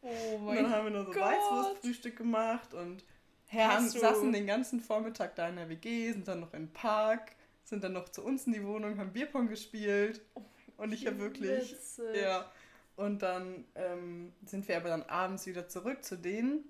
Oh 0.02 0.38
mein 0.38 0.58
und 0.58 0.64
dann 0.64 0.72
haben 0.72 0.84
wir 0.84 0.90
nur 0.90 1.12
so 1.12 1.20
Weißwurstfrühstück 1.20 2.16
gemacht 2.16 2.72
und 2.72 3.04
haben, 3.52 3.88
saßen 3.88 4.32
den 4.32 4.46
ganzen 4.46 4.80
Vormittag 4.80 5.34
da 5.36 5.48
in 5.48 5.56
der 5.56 5.68
WG, 5.68 6.12
sind 6.12 6.28
dann 6.28 6.40
noch 6.40 6.50
den 6.50 6.72
Park, 6.72 7.32
sind 7.64 7.84
dann 7.84 7.92
noch 7.92 8.08
zu 8.08 8.22
uns 8.22 8.46
in 8.46 8.52
die 8.52 8.64
Wohnung, 8.64 8.98
haben 8.98 9.12
Bierpong 9.12 9.48
gespielt. 9.48 10.20
Oh, 10.34 10.42
und 10.76 10.92
ich 10.92 11.06
habe 11.06 11.18
wirklich. 11.18 11.72
Witzig. 11.72 12.22
Ja. 12.22 12.50
Und 12.96 13.22
dann 13.22 13.64
ähm, 13.74 14.32
sind 14.44 14.68
wir 14.68 14.76
aber 14.76 14.90
dann 14.90 15.02
abends 15.04 15.46
wieder 15.46 15.68
zurück 15.68 16.04
zu 16.04 16.16
denen. 16.16 16.64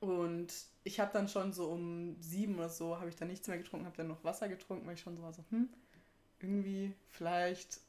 Und 0.00 0.52
ich 0.84 1.00
habe 1.00 1.12
dann 1.12 1.28
schon 1.28 1.52
so 1.52 1.68
um 1.68 2.16
sieben 2.20 2.56
oder 2.56 2.68
so, 2.68 2.98
habe 2.98 3.08
ich 3.08 3.16
dann 3.16 3.28
nichts 3.28 3.46
mehr 3.46 3.56
getrunken, 3.56 3.86
habe 3.86 3.96
dann 3.96 4.08
noch 4.08 4.24
Wasser 4.24 4.48
getrunken, 4.48 4.86
weil 4.86 4.94
ich 4.94 5.00
schon 5.00 5.16
so 5.16 5.22
war 5.22 5.32
so, 5.32 5.44
hm, 5.50 5.68
irgendwie, 6.40 6.92
vielleicht. 7.08 7.80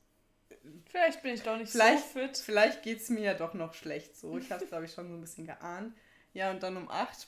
Vielleicht 0.86 1.24
bin 1.24 1.34
ich 1.34 1.42
doch 1.42 1.58
nicht 1.58 1.72
vielleicht, 1.72 2.14
so 2.14 2.20
fit. 2.20 2.38
Vielleicht 2.38 2.84
geht 2.84 3.02
es 3.02 3.10
mir 3.10 3.22
ja 3.22 3.34
doch 3.34 3.54
noch 3.54 3.74
schlecht 3.74 4.16
so. 4.16 4.38
Ich 4.38 4.52
habe 4.52 4.64
es, 4.64 4.70
glaube 4.70 4.86
ich, 4.86 4.94
schon 4.94 5.10
so 5.10 5.16
ein 5.16 5.22
bisschen 5.22 5.46
geahnt. 5.46 5.94
Ja, 6.34 6.52
und 6.52 6.64
dann 6.64 6.78
um 6.78 6.90
acht 6.90 7.28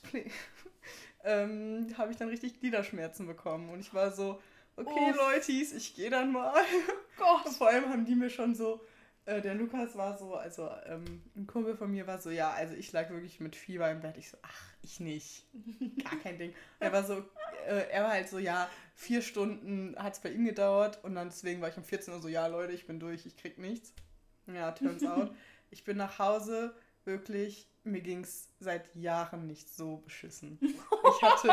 ähm, 1.24 1.88
habe 1.98 2.12
ich 2.12 2.18
dann 2.18 2.30
richtig 2.30 2.60
Gliederschmerzen 2.60 3.28
bekommen. 3.28 3.70
Und 3.70 3.80
ich 3.80 3.94
war 3.94 4.12
so, 4.12 4.42
okay, 4.76 5.14
oh. 5.14 5.16
Leutis, 5.16 5.74
ich 5.74 5.96
gehe 5.96 6.10
dann 6.10 6.32
mal. 6.32 6.54
Gott. 7.18 7.54
Vor 7.54 7.70
allem 7.70 7.90
haben 7.90 8.06
die 8.06 8.16
mir 8.16 8.30
schon 8.30 8.56
so, 8.56 8.82
äh, 9.26 9.42
der 9.42 9.56
Lukas 9.56 9.96
war 9.96 10.18
so, 10.18 10.36
also 10.36 10.70
ähm, 10.86 11.24
ein 11.36 11.48
Kumpel 11.48 11.76
von 11.76 11.90
mir 11.90 12.06
war 12.06 12.20
so, 12.20 12.30
ja, 12.30 12.52
also 12.52 12.76
ich 12.76 12.92
lag 12.92 13.10
wirklich 13.10 13.40
mit 13.40 13.56
Fieber 13.56 13.90
im 13.90 14.02
Bett. 14.02 14.18
Ich 14.18 14.30
so, 14.30 14.38
ach, 14.42 14.74
ich 14.82 15.00
nicht. 15.00 15.46
Gar 16.04 16.20
kein 16.20 16.38
Ding. 16.38 16.54
Er 16.80 16.94
war 16.94 17.04
so, 17.04 17.18
äh, 17.68 17.90
er 17.90 18.04
war 18.04 18.12
halt 18.12 18.30
so, 18.30 18.38
ja, 18.38 18.70
vier 18.94 19.22
Stunden 19.22 19.96
hat 19.98 20.14
es 20.14 20.20
bei 20.20 20.30
ihm 20.30 20.46
gedauert 20.46 21.04
und 21.04 21.16
dann 21.16 21.30
deswegen 21.30 21.62
war 21.62 21.70
ich 21.70 21.78
um 21.78 21.84
14 21.84 22.14
Uhr 22.14 22.22
so, 22.22 22.28
ja, 22.28 22.48
Leute, 22.48 22.74
ich 22.74 22.86
bin 22.86 23.00
durch, 23.00 23.26
ich 23.26 23.36
krieg 23.36 23.58
nichts. 23.58 23.94
Ja, 24.48 24.72
turns 24.72 25.04
out. 25.04 25.34
ich 25.72 25.84
bin 25.84 25.98
nach 25.98 26.20
Hause, 26.20 26.76
wirklich, 27.04 27.68
mir 27.86 28.02
ging 28.02 28.24
es 28.24 28.50
seit 28.60 28.94
Jahren 28.96 29.48
nicht 29.48 29.70
so 29.70 29.98
beschissen. 29.98 30.60
Ich 31.08 31.22
hatte 31.22 31.52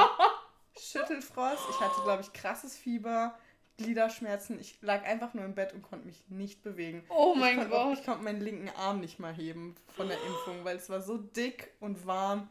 Schüttelfrost, 0.78 1.62
ich 1.70 1.80
hatte, 1.80 2.02
glaube 2.02 2.22
ich, 2.22 2.32
krasses 2.32 2.76
Fieber. 2.76 3.38
Gliederschmerzen. 3.78 4.58
Ich 4.60 4.80
lag 4.82 5.04
einfach 5.04 5.34
nur 5.34 5.44
im 5.44 5.54
Bett 5.54 5.72
und 5.72 5.82
konnte 5.82 6.06
mich 6.06 6.22
nicht 6.28 6.62
bewegen. 6.62 7.04
Oh 7.08 7.34
mein 7.34 7.60
ich 7.60 7.68
Gott. 7.68 7.72
Auch, 7.72 7.92
ich 7.92 8.04
konnte 8.04 8.22
meinen 8.22 8.40
linken 8.40 8.68
Arm 8.70 9.00
nicht 9.00 9.18
mal 9.18 9.34
heben 9.34 9.76
von 9.88 10.08
der 10.08 10.18
Impfung, 10.22 10.64
weil 10.64 10.76
es 10.76 10.88
war 10.90 11.00
so 11.00 11.16
dick 11.18 11.72
und 11.80 12.06
warm. 12.06 12.48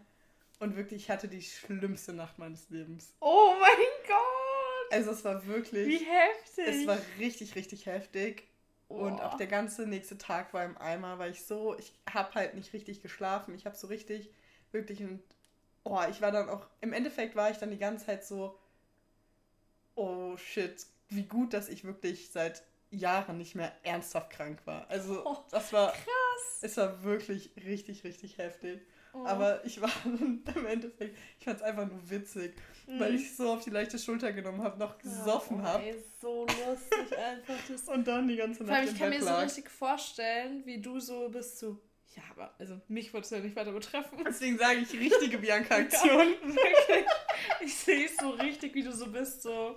Und 0.59 0.75
wirklich, 0.75 1.03
ich 1.03 1.09
hatte 1.09 1.27
die 1.27 1.41
schlimmste 1.41 2.13
Nacht 2.13 2.37
meines 2.37 2.69
Lebens. 2.69 3.15
Oh 3.19 3.53
mein 3.59 3.77
Gott! 4.07 4.91
Also 4.93 5.11
es 5.11 5.23
war 5.25 5.45
wirklich... 5.47 5.87
Wie 5.87 6.05
heftig! 6.05 6.67
Es 6.67 6.87
war 6.87 6.97
richtig, 7.17 7.55
richtig 7.55 7.85
heftig. 7.87 8.47
Oh. 8.93 9.05
Und 9.05 9.21
auch 9.21 9.37
der 9.37 9.47
ganze 9.47 9.87
nächste 9.87 10.17
Tag 10.17 10.53
war 10.53 10.65
im 10.65 10.77
Eimer, 10.77 11.19
weil 11.19 11.31
ich 11.31 11.45
so... 11.45 11.77
Ich 11.77 11.93
habe 12.11 12.33
halt 12.35 12.55
nicht 12.55 12.73
richtig 12.73 13.01
geschlafen. 13.01 13.55
Ich 13.55 13.65
habe 13.65 13.75
so 13.75 13.87
richtig, 13.87 14.29
wirklich... 14.71 14.99
Ein, 14.99 15.21
oh, 15.83 15.99
ich 16.09 16.21
war 16.21 16.31
dann 16.31 16.49
auch... 16.49 16.67
Im 16.81 16.93
Endeffekt 16.93 17.35
war 17.35 17.49
ich 17.49 17.57
dann 17.57 17.71
die 17.71 17.77
ganze 17.77 18.05
Zeit 18.05 18.25
so... 18.25 18.57
Oh 19.95 20.37
shit, 20.37 20.85
wie 21.09 21.23
gut, 21.23 21.53
dass 21.53 21.69
ich 21.69 21.83
wirklich 21.83 22.31
seit 22.31 22.63
Jahren 22.91 23.37
nicht 23.37 23.55
mehr 23.55 23.71
ernsthaft 23.83 24.31
krank 24.31 24.61
war. 24.65 24.89
Also 24.89 25.25
oh, 25.25 25.37
das 25.51 25.71
war 25.73 25.91
krass. 25.91 26.59
Es 26.61 26.77
war 26.77 27.03
wirklich 27.03 27.51
richtig, 27.57 28.03
richtig 28.03 28.37
heftig. 28.37 28.81
Oh. 29.13 29.25
Aber 29.25 29.63
ich 29.65 29.81
war 29.81 29.91
im 30.05 30.65
Endeffekt, 30.65 31.17
ich 31.37 31.45
fand 31.45 31.57
es 31.57 31.63
einfach 31.63 31.87
nur 31.87 32.09
witzig, 32.09 32.55
mhm. 32.87 32.99
weil 32.99 33.15
ich 33.15 33.35
so 33.35 33.53
auf 33.53 33.63
die 33.63 33.69
leichte 33.69 33.99
Schulter 33.99 34.31
genommen 34.31 34.63
habe, 34.63 34.79
noch 34.79 34.97
gesoffen 34.97 35.57
ja, 35.57 35.63
oh, 35.63 35.67
habe. 35.67 36.03
so 36.21 36.45
lustig 36.45 37.17
einfach. 37.17 37.55
Das 37.67 37.87
Und 37.89 38.07
dann 38.07 38.27
die 38.27 38.37
ganze 38.37 38.63
Nacht 38.63 38.85
Ich 38.85 38.97
kann 38.97 39.09
mir 39.09 39.19
lag. 39.19 39.37
so 39.37 39.43
richtig 39.43 39.69
vorstellen, 39.69 40.65
wie 40.65 40.79
du 40.79 40.99
so 40.99 41.27
bist 41.29 41.59
so, 41.59 41.77
ja, 42.15 42.23
aber 42.31 42.53
also 42.57 42.79
mich 42.87 43.13
wolltest 43.13 43.31
du 43.31 43.35
ja 43.37 43.41
nicht 43.41 43.55
weiter 43.55 43.71
betreffen. 43.71 44.23
Deswegen 44.25 44.57
sage 44.57 44.79
ich 44.79 44.93
richtige 44.93 45.37
Bianca-Aktion. 45.39 46.33
Ich 47.61 47.73
sehe 47.75 48.05
es 48.05 48.17
so 48.17 48.31
richtig, 48.31 48.75
wie 48.75 48.83
du 48.83 48.91
so 48.91 49.07
bist. 49.07 49.41
So. 49.43 49.75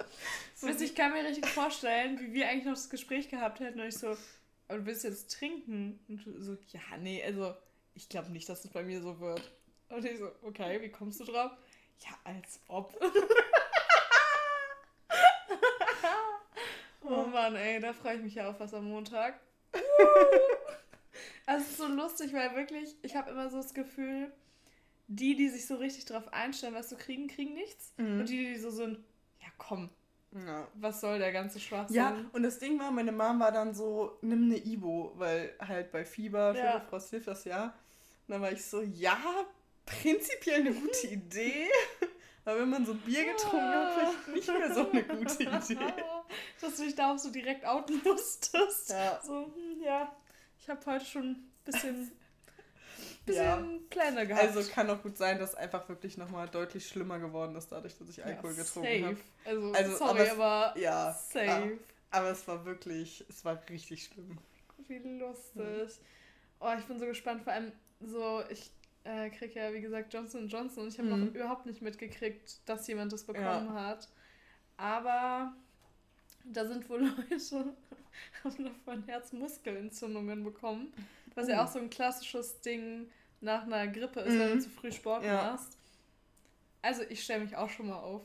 so. 0.55 0.69
Ich 0.69 0.95
kann 0.95 1.13
mir 1.13 1.25
richtig 1.25 1.47
vorstellen, 1.47 2.19
wie 2.21 2.33
wir 2.33 2.49
eigentlich 2.49 2.65
noch 2.65 2.75
das 2.75 2.91
Gespräch 2.91 3.29
gehabt 3.29 3.61
hätten. 3.61 3.81
Und 3.81 3.87
ich 3.87 3.99
so, 3.99 4.17
aber 4.67 4.79
du 4.79 4.87
willst 4.87 5.05
jetzt 5.05 5.33
trinken? 5.33 6.01
Und 6.09 6.27
du 6.27 6.41
so, 6.41 6.57
ja, 6.73 6.81
nee, 7.01 7.23
also 7.25 7.55
ich 7.95 8.09
glaube 8.09 8.31
nicht, 8.31 8.49
dass 8.49 8.65
es 8.65 8.71
bei 8.71 8.83
mir 8.83 9.01
so 9.01 9.21
wird. 9.21 9.53
Und 9.89 10.05
ich 10.05 10.19
so, 10.19 10.31
okay, 10.43 10.81
wie 10.81 10.91
kommst 10.91 11.21
du 11.21 11.25
drauf? 11.25 11.53
Ja, 12.01 12.11
als 12.25 12.61
ob. 12.69 12.99
oh 17.03 17.25
Mann, 17.27 17.55
ey, 17.57 17.81
da 17.81 17.93
freue 17.93 18.17
ich 18.17 18.23
mich 18.23 18.35
ja 18.35 18.49
auf 18.51 18.59
was 18.61 18.75
am 18.75 18.89
Montag. 18.89 19.41
Also 21.47 21.65
es 21.65 21.71
ist 21.73 21.79
so 21.79 21.87
lustig, 21.87 22.33
weil 22.33 22.55
wirklich, 22.57 22.95
ich 23.03 23.17
habe 23.17 23.31
immer 23.31 23.51
so 23.51 23.59
das 23.59 23.75
Gefühl, 23.75 24.33
die, 25.09 25.37
die 25.37 25.49
sich 25.49 25.67
so 25.67 25.77
richtig 25.77 26.07
drauf 26.07 26.33
einstellen, 26.33 26.75
was 26.75 26.89
zu 26.89 26.97
kriegen, 26.97 27.29
kriegen 27.29 27.55
nichts. 27.55 27.93
Mhm. 27.99 28.21
Und 28.21 28.29
die, 28.29 28.47
die 28.47 28.57
so 28.57 28.71
sind, 28.71 28.99
ja 29.41 29.49
komm, 29.59 29.91
ja. 30.33 30.67
was 30.75 31.01
soll 31.01 31.19
der 31.19 31.33
ganze 31.33 31.61
Schwachsinn? 31.61 31.97
Ja, 31.97 32.17
und 32.33 32.43
das 32.43 32.59
Ding 32.59 32.79
war, 32.79 32.91
meine 32.91 33.13
Mom 33.13 33.41
war 33.41 33.53
dann 33.53 33.75
so, 33.75 34.19
nimm 34.23 34.45
eine 34.45 34.57
Ibo, 34.57 35.13
weil 35.17 35.55
halt 35.61 35.93
bei 35.93 36.05
Fieber, 36.05 36.55
ja. 36.57 36.81
Frost 36.81 37.11
hilft 37.11 37.29
das 37.29 37.45
ja. 37.45 37.75
Und 38.27 38.33
dann 38.33 38.43
war 38.43 38.53
ich 38.53 38.65
so, 38.65 38.81
ja, 38.81 39.19
prinzipiell 39.85 40.61
eine 40.61 40.73
gute 40.73 41.07
Idee. 41.09 41.69
Aber 42.45 42.61
wenn 42.61 42.71
man 42.71 42.85
so 42.85 42.95
Bier 42.95 43.25
getrunken 43.33 43.69
hat, 43.69 43.95
vielleicht 43.95 44.29
nicht 44.29 44.49
mehr 44.49 44.75
so 44.75 44.91
eine 44.91 45.03
gute 45.03 45.43
Idee. 45.43 45.95
Dass 46.61 46.77
du 46.77 46.85
dich 46.85 46.95
da 46.95 47.13
auch 47.13 47.19
so 47.19 47.31
direkt 47.31 47.65
outen 47.65 48.01
musstest. 48.05 48.91
Ja. 48.91 49.21
So, 49.25 49.47
hm, 49.47 49.83
ja, 49.83 50.15
ich 50.59 50.69
habe 50.69 50.85
heute 50.87 51.05
schon 51.05 51.25
ein 51.25 51.53
bisschen, 51.65 52.13
bisschen 53.27 53.45
ja. 53.45 53.79
kleiner 53.89 54.27
gehabt. 54.27 54.47
Also 54.47 54.71
kann 54.71 54.91
auch 54.91 55.03
gut 55.03 55.17
sein, 55.17 55.39
dass 55.39 55.55
einfach 55.55 55.89
wirklich 55.89 56.19
nochmal 56.19 56.49
deutlich 56.49 56.87
schlimmer 56.87 57.19
geworden 57.19 57.57
ist, 57.57 57.73
dadurch, 57.73 57.97
dass 57.97 58.09
ich 58.11 58.23
Alkohol 58.23 58.53
ja, 58.53 58.63
getrunken 58.63 59.05
habe. 59.07 59.17
Also, 59.45 59.73
also, 59.73 59.97
sorry, 59.97 60.29
aber, 60.29 60.45
aber 60.45 60.79
ja, 60.79 61.13
safe. 61.13 61.79
Aber 62.11 62.31
es 62.31 62.47
war 62.47 62.65
wirklich, 62.65 63.25
es 63.29 63.45
war 63.45 63.61
richtig 63.69 64.05
schlimm. 64.05 64.39
Wie 64.87 64.99
lustig. 64.99 65.99
Oh, 66.61 66.73
ich 66.79 66.85
bin 66.85 66.99
so 66.99 67.07
gespannt. 67.07 67.43
Vor 67.43 67.53
allem 67.53 67.73
so, 68.01 68.43
ich 68.51 68.71
äh, 69.05 69.31
kriege 69.31 69.61
ja, 69.61 69.73
wie 69.73 69.81
gesagt, 69.81 70.13
Johnson 70.13 70.49
Johnson 70.49 70.85
und 70.85 70.93
ich 70.93 70.99
habe 70.99 71.09
mhm. 71.09 71.27
noch 71.27 71.35
überhaupt 71.35 71.67
nicht 71.67 71.83
mitgekriegt, 71.83 72.61
dass 72.67 72.87
jemand 72.87 73.13
das 73.13 73.25
bekommen 73.25 73.67
ja. 73.67 73.75
hat. 73.75 74.09
Aber 74.77 75.55
da 76.45 76.67
sind 76.67 76.89
wohl 76.89 77.01
Leute, 77.31 77.75
haben 78.43 78.65
davon 78.65 79.05
Herzmuskelentzündungen 79.05 80.45
bekommen. 80.45 80.93
Was 81.35 81.47
oh. 81.47 81.51
ja 81.51 81.65
auch 81.65 81.69
so 81.69 81.79
ein 81.79 81.91
klassisches 81.91 82.61
Ding 82.61 83.11
nach 83.41 83.65
einer 83.65 83.87
Grippe 83.89 84.21
ist, 84.21 84.35
mhm. 84.35 84.39
wenn 84.39 84.49
du 84.49 84.55
mhm. 84.57 84.61
zu 84.61 84.71
früh 84.71 84.93
Sport 84.93 85.25
ja. 85.25 85.53
machst. 85.53 85.79
Also 86.83 87.03
ich 87.09 87.23
stelle 87.23 87.45
mich 87.45 87.57
auch 87.57 87.71
schon 87.71 87.89
mal 87.89 87.99
auf. 87.99 88.23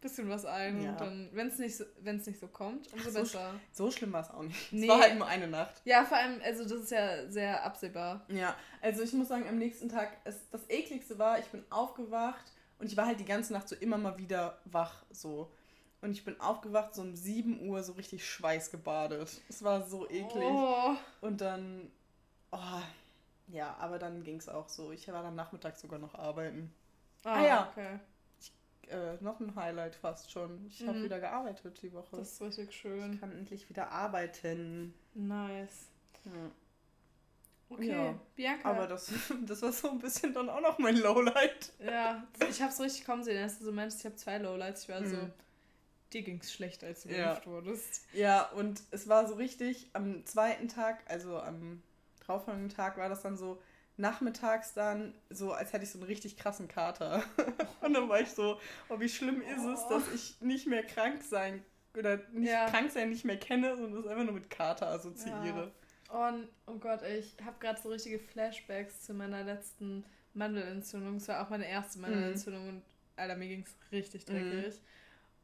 Bisschen 0.00 0.30
was 0.30 0.46
ein 0.46 0.82
ja. 0.82 0.92
und 0.92 1.00
dann, 1.00 1.28
wenn 1.32 1.48
es 1.48 1.58
nicht, 1.58 1.76
so, 1.76 1.84
nicht 2.02 2.40
so 2.40 2.48
kommt, 2.48 2.90
umso 2.92 3.10
so 3.10 3.20
besser. 3.20 3.52
Sch 3.52 3.76
so 3.76 3.90
schlimm 3.90 4.12
war 4.14 4.22
es 4.22 4.30
auch 4.30 4.42
nicht. 4.42 4.72
Nee. 4.72 4.84
Es 4.84 4.88
war 4.88 5.00
halt 5.00 5.18
nur 5.18 5.26
eine 5.26 5.46
Nacht. 5.46 5.82
Ja, 5.84 6.04
vor 6.04 6.16
allem, 6.16 6.40
also 6.42 6.62
das 6.62 6.84
ist 6.84 6.90
ja 6.90 7.28
sehr 7.28 7.62
absehbar. 7.62 8.24
Ja, 8.28 8.56
also 8.80 9.02
ich 9.02 9.12
muss 9.12 9.28
sagen, 9.28 9.46
am 9.46 9.58
nächsten 9.58 9.90
Tag, 9.90 10.16
es, 10.24 10.48
das 10.50 10.62
ekligste 10.70 11.18
war, 11.18 11.38
ich 11.38 11.44
bin 11.46 11.62
aufgewacht 11.68 12.44
und 12.78 12.86
ich 12.86 12.96
war 12.96 13.04
halt 13.04 13.20
die 13.20 13.26
ganze 13.26 13.52
Nacht 13.52 13.68
so 13.68 13.76
immer 13.76 13.98
mal 13.98 14.16
wieder 14.16 14.58
wach, 14.64 15.04
so. 15.10 15.52
Und 16.00 16.12
ich 16.12 16.24
bin 16.24 16.40
aufgewacht, 16.40 16.94
so 16.94 17.02
um 17.02 17.14
7 17.14 17.68
Uhr, 17.68 17.82
so 17.82 17.92
richtig 17.92 18.26
schweißgebadet. 18.26 19.42
Es 19.50 19.62
war 19.62 19.86
so 19.86 20.08
eklig. 20.08 20.44
Oh. 20.44 20.96
Und 21.20 21.42
dann, 21.42 21.90
oh, 22.52 22.80
ja, 23.48 23.76
aber 23.78 23.98
dann 23.98 24.22
ging 24.22 24.36
es 24.36 24.48
auch 24.48 24.70
so. 24.70 24.92
Ich 24.92 25.08
war 25.08 25.22
dann 25.22 25.34
nachmittags 25.34 25.82
sogar 25.82 25.98
noch 25.98 26.14
arbeiten. 26.14 26.72
Ah, 27.24 27.34
ah 27.34 27.46
ja. 27.46 27.68
Okay. 27.70 27.98
Äh, 28.88 29.16
noch 29.20 29.40
ein 29.40 29.54
Highlight 29.54 29.94
fast 29.94 30.30
schon. 30.30 30.66
Ich 30.66 30.80
mhm. 30.80 30.88
habe 30.88 31.02
wieder 31.04 31.20
gearbeitet 31.20 31.80
die 31.82 31.92
Woche. 31.92 32.16
Das 32.16 32.32
ist 32.32 32.42
richtig 32.42 32.72
schön. 32.72 33.14
Ich 33.14 33.20
kann 33.20 33.32
endlich 33.32 33.68
wieder 33.68 33.90
arbeiten. 33.90 34.94
Nice. 35.14 35.88
Ja. 36.24 36.50
Okay, 37.68 37.88
ja, 37.88 38.18
Bianca. 38.34 38.68
Aber 38.68 38.88
das, 38.88 39.12
das 39.46 39.62
war 39.62 39.72
so 39.72 39.90
ein 39.90 40.00
bisschen 40.00 40.34
dann 40.34 40.48
auch 40.48 40.60
noch 40.60 40.78
mein 40.78 40.96
Lowlight. 40.96 41.72
Ja, 41.78 42.26
ich 42.48 42.60
habe 42.60 42.72
es 42.72 42.80
richtig 42.80 43.04
kommen 43.04 43.22
sehen. 43.22 43.36
Erst 43.36 43.62
so 43.62 43.70
Mensch, 43.70 43.94
ich 43.96 44.04
habe 44.04 44.16
zwei 44.16 44.38
Lowlights. 44.38 44.82
Ich 44.82 44.88
war 44.88 45.00
mhm. 45.00 45.10
so 45.10 45.30
dir 46.12 46.22
ging 46.22 46.40
es 46.42 46.52
schlecht, 46.52 46.82
als 46.84 47.02
du 47.02 47.10
ja. 47.10 47.40
wurdest. 47.46 48.04
Ja, 48.12 48.48
und 48.50 48.82
es 48.90 49.08
war 49.08 49.28
so 49.28 49.34
richtig, 49.34 49.88
am 49.92 50.24
zweiten 50.26 50.68
Tag, 50.68 51.02
also 51.06 51.38
am 51.38 51.82
darauffolgenden 52.26 52.70
Tag, 52.70 52.96
war 52.96 53.08
das 53.08 53.22
dann 53.22 53.36
so 53.36 53.60
nachmittags 54.00 54.72
dann 54.74 55.14
so, 55.28 55.52
als 55.52 55.72
hätte 55.72 55.84
ich 55.84 55.90
so 55.90 55.98
einen 55.98 56.06
richtig 56.06 56.36
krassen 56.36 56.68
Kater. 56.68 57.22
und 57.80 57.92
dann 57.92 58.08
war 58.08 58.20
ich 58.20 58.30
so, 58.30 58.58
oh, 58.88 58.98
wie 58.98 59.08
schlimm 59.08 59.42
ist 59.42 59.64
es, 59.64 59.86
dass 59.88 60.12
ich 60.12 60.40
nicht 60.40 60.66
mehr 60.66 60.82
krank 60.82 61.22
sein 61.22 61.62
oder 61.96 62.18
nicht 62.32 62.50
ja. 62.50 62.68
krank 62.68 62.90
sein 62.90 63.10
nicht 63.10 63.24
mehr 63.24 63.38
kenne, 63.38 63.76
sondern 63.76 64.02
das 64.02 64.10
einfach 64.10 64.24
nur 64.24 64.34
mit 64.34 64.50
Kater 64.50 64.88
assoziiere. 64.88 65.72
Ja. 66.10 66.28
Und, 66.28 66.48
oh 66.66 66.76
Gott, 66.76 67.02
ich 67.02 67.36
habe 67.44 67.56
gerade 67.60 67.80
so 67.80 67.88
richtige 67.90 68.18
Flashbacks 68.18 69.02
zu 69.02 69.14
meiner 69.14 69.44
letzten 69.44 70.04
Mandelentzündung. 70.34 71.16
Es 71.16 71.28
war 71.28 71.44
auch 71.44 71.50
meine 71.50 71.68
erste. 71.68 72.00
Mandelentzündung 72.00 72.62
mhm. 72.64 72.68
und 72.68 72.82
Alter, 73.16 73.36
mir 73.36 73.48
ging 73.48 73.64
es 73.64 73.92
richtig 73.92 74.24
dreckig. 74.24 74.74
Mhm. 74.74 74.84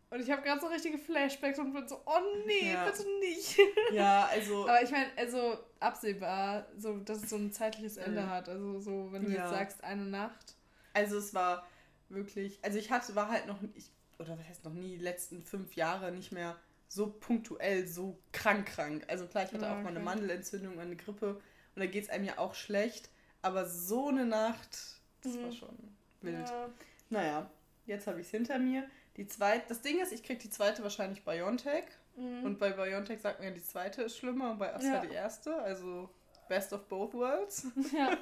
Und 0.09 0.21
ich 0.21 0.31
habe 0.31 0.43
gerade 0.43 0.61
so 0.61 0.69
richtige 0.69 0.99
Flashbacks 0.99 1.59
und 1.59 1.73
bin 1.73 1.89
so, 1.89 2.01
oh 2.07 2.21
nee, 2.47 2.73
ja. 2.73 2.85
bitte 2.85 3.05
nicht. 3.21 3.59
Ja, 3.93 4.27
also. 4.27 4.63
Aber 4.69 4.83
ich 4.83 4.91
meine, 4.91 5.07
also 5.17 5.59
absehbar, 5.81 6.67
so, 6.77 6.99
dass 6.99 7.25
es 7.25 7.31
so 7.31 7.37
ein 7.37 7.53
zeitliches 7.53 7.97
Ende 7.97 8.23
mhm. 8.23 8.31
hat. 8.31 8.49
Also 8.49 8.81
so, 8.81 9.09
wenn 9.13 9.25
du 9.25 9.31
ja. 9.31 9.43
jetzt 9.43 9.51
sagst, 9.51 9.85
eine 9.85 10.05
Nacht. 10.05 10.55
Also 10.93 11.19
es 11.19 11.35
war 11.35 11.67
wirklich, 12.09 12.59
also 12.63 12.79
ich 12.79 12.91
hatte, 12.91 13.15
war 13.17 13.29
halt 13.29 13.47
noch, 13.47 13.59
ich, 13.75 13.91
oder 14.19 14.39
was 14.39 14.49
heißt 14.49 14.65
noch 14.65 14.73
nie, 14.73 14.97
die 14.97 15.03
letzten 15.03 15.43
fünf 15.43 15.75
Jahre 15.75 16.13
nicht 16.13 16.31
mehr 16.33 16.57
so 16.89 17.09
punktuell, 17.11 17.87
so 17.87 18.19
krank 18.33 18.67
krank. 18.67 19.05
Also 19.09 19.27
klar, 19.27 19.45
ich 19.45 19.53
hatte 19.53 19.65
ja, 19.65 19.77
auch 19.77 19.83
mal 19.83 19.91
eine 19.91 20.01
Mandelentzündung, 20.01 20.79
eine 20.79 20.97
Grippe 20.97 21.35
und 21.35 21.81
da 21.81 21.87
geht 21.87 22.05
es 22.05 22.11
einem 22.11 22.25
ja 22.25 22.39
auch 22.39 22.55
schlecht. 22.55 23.11
Aber 23.43 23.67
so 23.69 24.09
eine 24.09 24.25
Nacht, 24.25 25.01
das 25.23 25.35
mhm. 25.35 25.43
war 25.43 25.53
schon 25.53 25.79
wild. 26.23 26.49
Ja. 26.49 26.69
Naja, 27.11 27.51
jetzt 27.87 28.07
habe 28.07 28.21
ich 28.21 28.27
es 28.27 28.31
hinter 28.31 28.59
mir. 28.59 28.89
Die 29.17 29.27
zweite, 29.27 29.65
das 29.69 29.81
Ding 29.81 30.01
ist, 30.01 30.13
ich 30.13 30.23
kriege 30.23 30.41
die 30.41 30.51
zweite 30.51 30.83
wahrscheinlich 30.83 31.25
Biontech. 31.25 31.85
Mhm. 32.17 32.45
Und 32.45 32.59
bei 32.59 32.71
Biontech 32.71 33.21
sagt 33.21 33.39
man 33.39 33.49
ja, 33.49 33.55
die 33.55 33.63
zweite 33.63 34.03
ist 34.03 34.17
schlimmer 34.17 34.51
und 34.51 34.59
bei 34.59 34.75
Astra 34.75 34.95
ja. 34.95 35.07
die 35.07 35.15
erste. 35.15 35.57
Also 35.57 36.11
best 36.49 36.73
of 36.73 36.87
both 36.89 37.15
worlds. 37.15 37.67
Ja. 37.93 38.17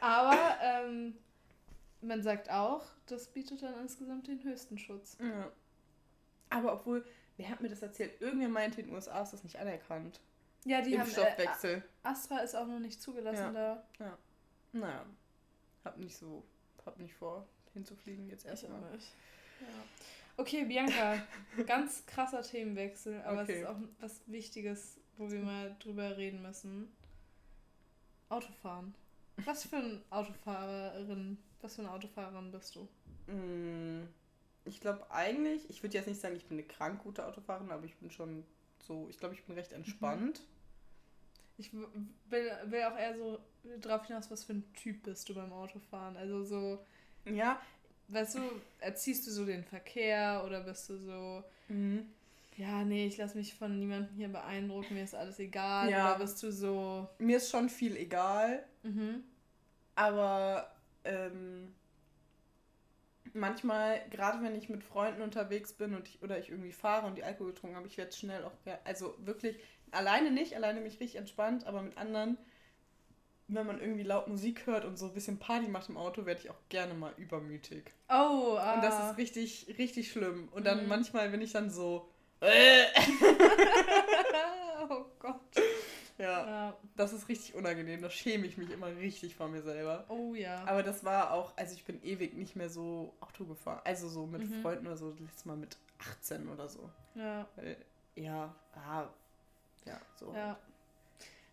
Aber 0.00 0.58
ähm, 0.62 1.16
man 2.00 2.22
sagt 2.22 2.50
auch, 2.50 2.84
das 3.06 3.26
bietet 3.26 3.62
dann 3.62 3.80
insgesamt 3.80 4.28
den 4.28 4.42
höchsten 4.44 4.78
Schutz. 4.78 5.16
Ja. 5.20 5.50
Aber 6.50 6.72
obwohl, 6.72 7.04
wer 7.36 7.48
hat 7.48 7.60
mir 7.60 7.68
das 7.68 7.82
erzählt? 7.82 8.20
Irgendwer 8.20 8.48
meinte, 8.48 8.80
in 8.80 8.86
den 8.86 8.94
USA 8.94 9.22
ist 9.22 9.32
das 9.32 9.42
nicht 9.42 9.58
anerkannt. 9.58 10.20
Ja, 10.64 10.82
die 10.82 10.94
Impfstoffwechsel. 10.94 11.76
haben. 11.76 11.82
Äh, 11.82 12.08
Astra 12.08 12.38
ist 12.38 12.54
auch 12.54 12.66
noch 12.66 12.78
nicht 12.78 13.00
zugelassen 13.00 13.54
ja. 13.54 13.74
da. 13.98 14.04
Ja. 14.04 14.18
Naja. 14.72 15.06
Hab 15.84 15.98
nicht 15.98 16.16
so, 16.16 16.44
hab 16.84 16.98
nicht 16.98 17.14
vor, 17.14 17.46
hinzufliegen 17.72 18.28
jetzt 18.28 18.46
erstmal. 18.46 18.80
Ja. 19.60 19.66
Okay, 20.38 20.64
Bianca, 20.64 21.22
ganz 21.66 22.04
krasser 22.06 22.42
Themenwechsel, 22.42 23.22
aber 23.22 23.42
okay. 23.42 23.52
es 23.52 23.58
ist 23.60 23.66
auch 23.66 23.76
was 24.00 24.20
Wichtiges, 24.26 24.98
wo 25.16 25.30
wir 25.30 25.40
mal 25.40 25.74
drüber 25.78 26.16
reden 26.16 26.42
müssen. 26.42 26.88
Autofahren. 28.28 28.94
Was 29.44 29.64
für 29.64 29.76
eine 29.76 30.00
Autofahrerin, 30.10 31.38
was 31.62 31.76
für 31.76 31.82
eine 31.82 31.90
Autofahrerin 31.90 32.50
bist 32.50 32.76
du? 32.76 32.88
Mm, 33.32 34.08
ich 34.64 34.80
glaube 34.80 35.10
eigentlich, 35.10 35.68
ich 35.70 35.82
würde 35.82 35.96
jetzt 35.96 36.06
nicht 36.06 36.20
sagen, 36.20 36.36
ich 36.36 36.44
bin 36.46 36.58
eine 36.58 36.66
krank 36.66 37.02
gute 37.02 37.26
Autofahrerin, 37.26 37.70
aber 37.70 37.84
ich 37.84 37.96
bin 37.96 38.10
schon 38.10 38.44
so, 38.86 39.06
ich 39.10 39.18
glaube, 39.18 39.34
ich 39.34 39.44
bin 39.44 39.54
recht 39.54 39.70
mhm. 39.70 39.78
entspannt. 39.78 40.42
Ich 41.58 41.72
will, 41.72 42.52
will 42.66 42.82
auch 42.82 42.98
eher 42.98 43.16
so 43.16 43.38
drauf 43.80 44.06
hinaus, 44.06 44.30
was 44.30 44.44
für 44.44 44.54
ein 44.54 44.72
Typ 44.74 45.02
bist 45.04 45.28
du 45.28 45.34
beim 45.34 45.52
Autofahren. 45.52 46.16
Also 46.16 46.44
so. 46.44 46.84
Ja. 47.24 47.60
Weißt 48.08 48.36
du, 48.36 48.40
erziehst 48.80 49.26
du 49.26 49.30
so 49.30 49.44
den 49.44 49.64
Verkehr 49.64 50.42
oder 50.46 50.60
bist 50.60 50.88
du 50.88 50.98
so. 50.98 51.44
Mhm. 51.68 52.06
Ja, 52.56 52.84
nee, 52.84 53.06
ich 53.06 53.18
lasse 53.18 53.36
mich 53.36 53.54
von 53.54 53.78
niemandem 53.78 54.14
hier 54.16 54.28
beeindrucken, 54.28 54.94
mir 54.94 55.04
ist 55.04 55.14
alles 55.14 55.38
egal. 55.38 55.90
Ja. 55.90 56.10
Oder 56.10 56.24
bist 56.24 56.42
du 56.42 56.50
so. 56.50 57.08
Mir 57.18 57.36
ist 57.36 57.50
schon 57.50 57.68
viel 57.68 57.96
egal. 57.96 58.64
Mhm. 58.82 59.24
Aber 59.94 60.74
ähm, 61.04 61.74
manchmal, 63.34 64.00
gerade 64.10 64.42
wenn 64.42 64.54
ich 64.54 64.68
mit 64.68 64.82
Freunden 64.82 65.22
unterwegs 65.22 65.72
bin 65.72 65.94
und 65.94 66.08
ich, 66.08 66.22
oder 66.22 66.38
ich 66.38 66.50
irgendwie 66.50 66.72
fahre 66.72 67.06
und 67.06 67.16
die 67.16 67.24
Alkohol 67.24 67.52
getrunken 67.52 67.76
habe, 67.76 67.86
ich 67.86 67.98
werde 67.98 68.12
schnell 68.12 68.44
auch, 68.44 68.52
also 68.84 69.14
wirklich, 69.18 69.56
alleine 69.90 70.30
nicht, 70.30 70.56
alleine 70.56 70.80
mich 70.80 71.00
richtig 71.00 71.16
entspannt, 71.16 71.66
aber 71.66 71.82
mit 71.82 71.96
anderen, 71.98 72.38
wenn 73.48 73.66
man 73.66 73.80
irgendwie 73.80 74.02
laut 74.02 74.28
Musik 74.28 74.66
hört 74.66 74.84
und 74.84 74.98
so 74.98 75.06
ein 75.06 75.14
bisschen 75.14 75.38
Party 75.38 75.68
macht 75.68 75.88
im 75.88 75.96
Auto, 75.96 76.26
werde 76.26 76.40
ich 76.42 76.50
auch 76.50 76.58
gerne 76.68 76.94
mal 76.94 77.12
übermütig. 77.16 77.92
Oh, 78.08 78.56
ah. 78.58 78.74
Und 78.74 78.82
das 78.82 79.10
ist 79.10 79.18
richtig, 79.18 79.74
richtig 79.78 80.10
schlimm. 80.10 80.48
Und 80.52 80.66
dann 80.66 80.82
mhm. 80.82 80.88
manchmal 80.88 81.30
bin 81.30 81.40
ich 81.40 81.52
dann 81.52 81.70
so. 81.70 82.08
oh 84.90 85.04
Gott. 85.18 85.40
Ja, 86.18 86.46
ja, 86.46 86.76
das 86.96 87.12
ist 87.12 87.28
richtig 87.28 87.54
unangenehm. 87.54 88.00
Da 88.00 88.08
schäme 88.08 88.46
ich 88.46 88.56
mich 88.56 88.70
immer 88.70 88.88
richtig 88.88 89.36
vor 89.36 89.48
mir 89.48 89.62
selber. 89.62 90.06
Oh 90.08 90.34
ja. 90.34 90.64
Aber 90.66 90.82
das 90.82 91.04
war 91.04 91.32
auch, 91.32 91.52
also 91.56 91.74
ich 91.74 91.84
bin 91.84 92.02
ewig 92.02 92.34
nicht 92.34 92.56
mehr 92.56 92.70
so 92.70 93.14
Auto 93.20 93.44
gefahren. 93.44 93.82
Also 93.84 94.08
so 94.08 94.26
mit 94.26 94.48
mhm. 94.48 94.62
Freunden 94.62 94.86
oder 94.86 94.96
so, 94.96 95.14
letztes 95.20 95.44
Mal 95.44 95.56
mit 95.56 95.76
18 95.98 96.48
oder 96.48 96.68
so. 96.68 96.88
Ja. 97.14 97.46
Weil, 97.56 97.76
ja, 98.14 98.54
ah, 98.74 99.04
ja, 99.84 100.00
so. 100.18 100.32
Ja. 100.34 100.58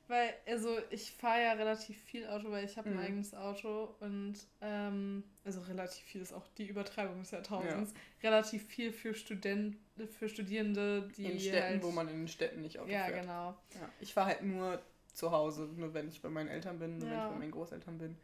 Weil, 0.08 0.34
also 0.46 0.78
ich 0.89 1.12
fahre 1.12 1.44
ja 1.44 1.54
relativ 1.54 1.98
viel 1.98 2.28
Auto, 2.28 2.52
weil 2.52 2.66
ich 2.66 2.78
habe 2.78 2.89
mhm. 2.89 2.98
ein 3.00 3.06
eigenes 3.06 3.34
Auto 3.34 3.96
und 4.02 4.36
ähm, 4.62 5.24
also 5.46 5.62
relativ 5.62 6.04
viel 6.04 6.22
ist 6.22 6.34
auch 6.34 6.46
die 6.58 6.68
Übertreibung 6.68 7.20
des 7.20 7.32
Jahrtausends. 7.32 7.94
Ja. 7.94 8.30
Relativ 8.30 8.66
viel 8.66 8.92
für 8.92 9.13
Studenten, 9.16 10.08
für 10.10 10.28
Studierende, 10.28 11.10
die. 11.16 11.26
In 11.26 11.39
Städten, 11.39 11.63
halt, 11.63 11.84
wo 11.84 11.92
man 11.92 12.10
in 12.10 12.20
den 12.20 12.28
Städten 12.28 12.62
nicht 12.62 12.80
Auto 12.80 12.92
ja, 12.92 13.06
fährt. 13.06 13.22
Genau. 13.22 13.56
Ja, 13.76 13.89
Ich 14.02 14.13
fahre 14.13 14.28
halt 14.28 14.44
nur 14.44 14.82
zu 15.13 15.32
Hause, 15.32 15.70
nur 15.78 15.94
wenn 15.94 16.10
ich 16.10 16.22
bei 16.22 16.30
meinen 16.30 16.50
Eltern 16.50 16.80
bin, 16.80 16.98
nur 16.98 17.08
ja. 17.08 17.13
wenn 17.13 17.20
ich 17.20 17.34
bei 17.34 17.39
meinen 17.39 17.52
Großeltern 17.52 17.98
bin. 17.98 18.18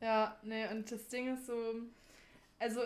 Ja, 0.00 0.36
nee, 0.42 0.66
und 0.68 0.90
das 0.90 1.08
Ding 1.08 1.34
ist 1.34 1.46
so, 1.46 1.74
also 2.58 2.80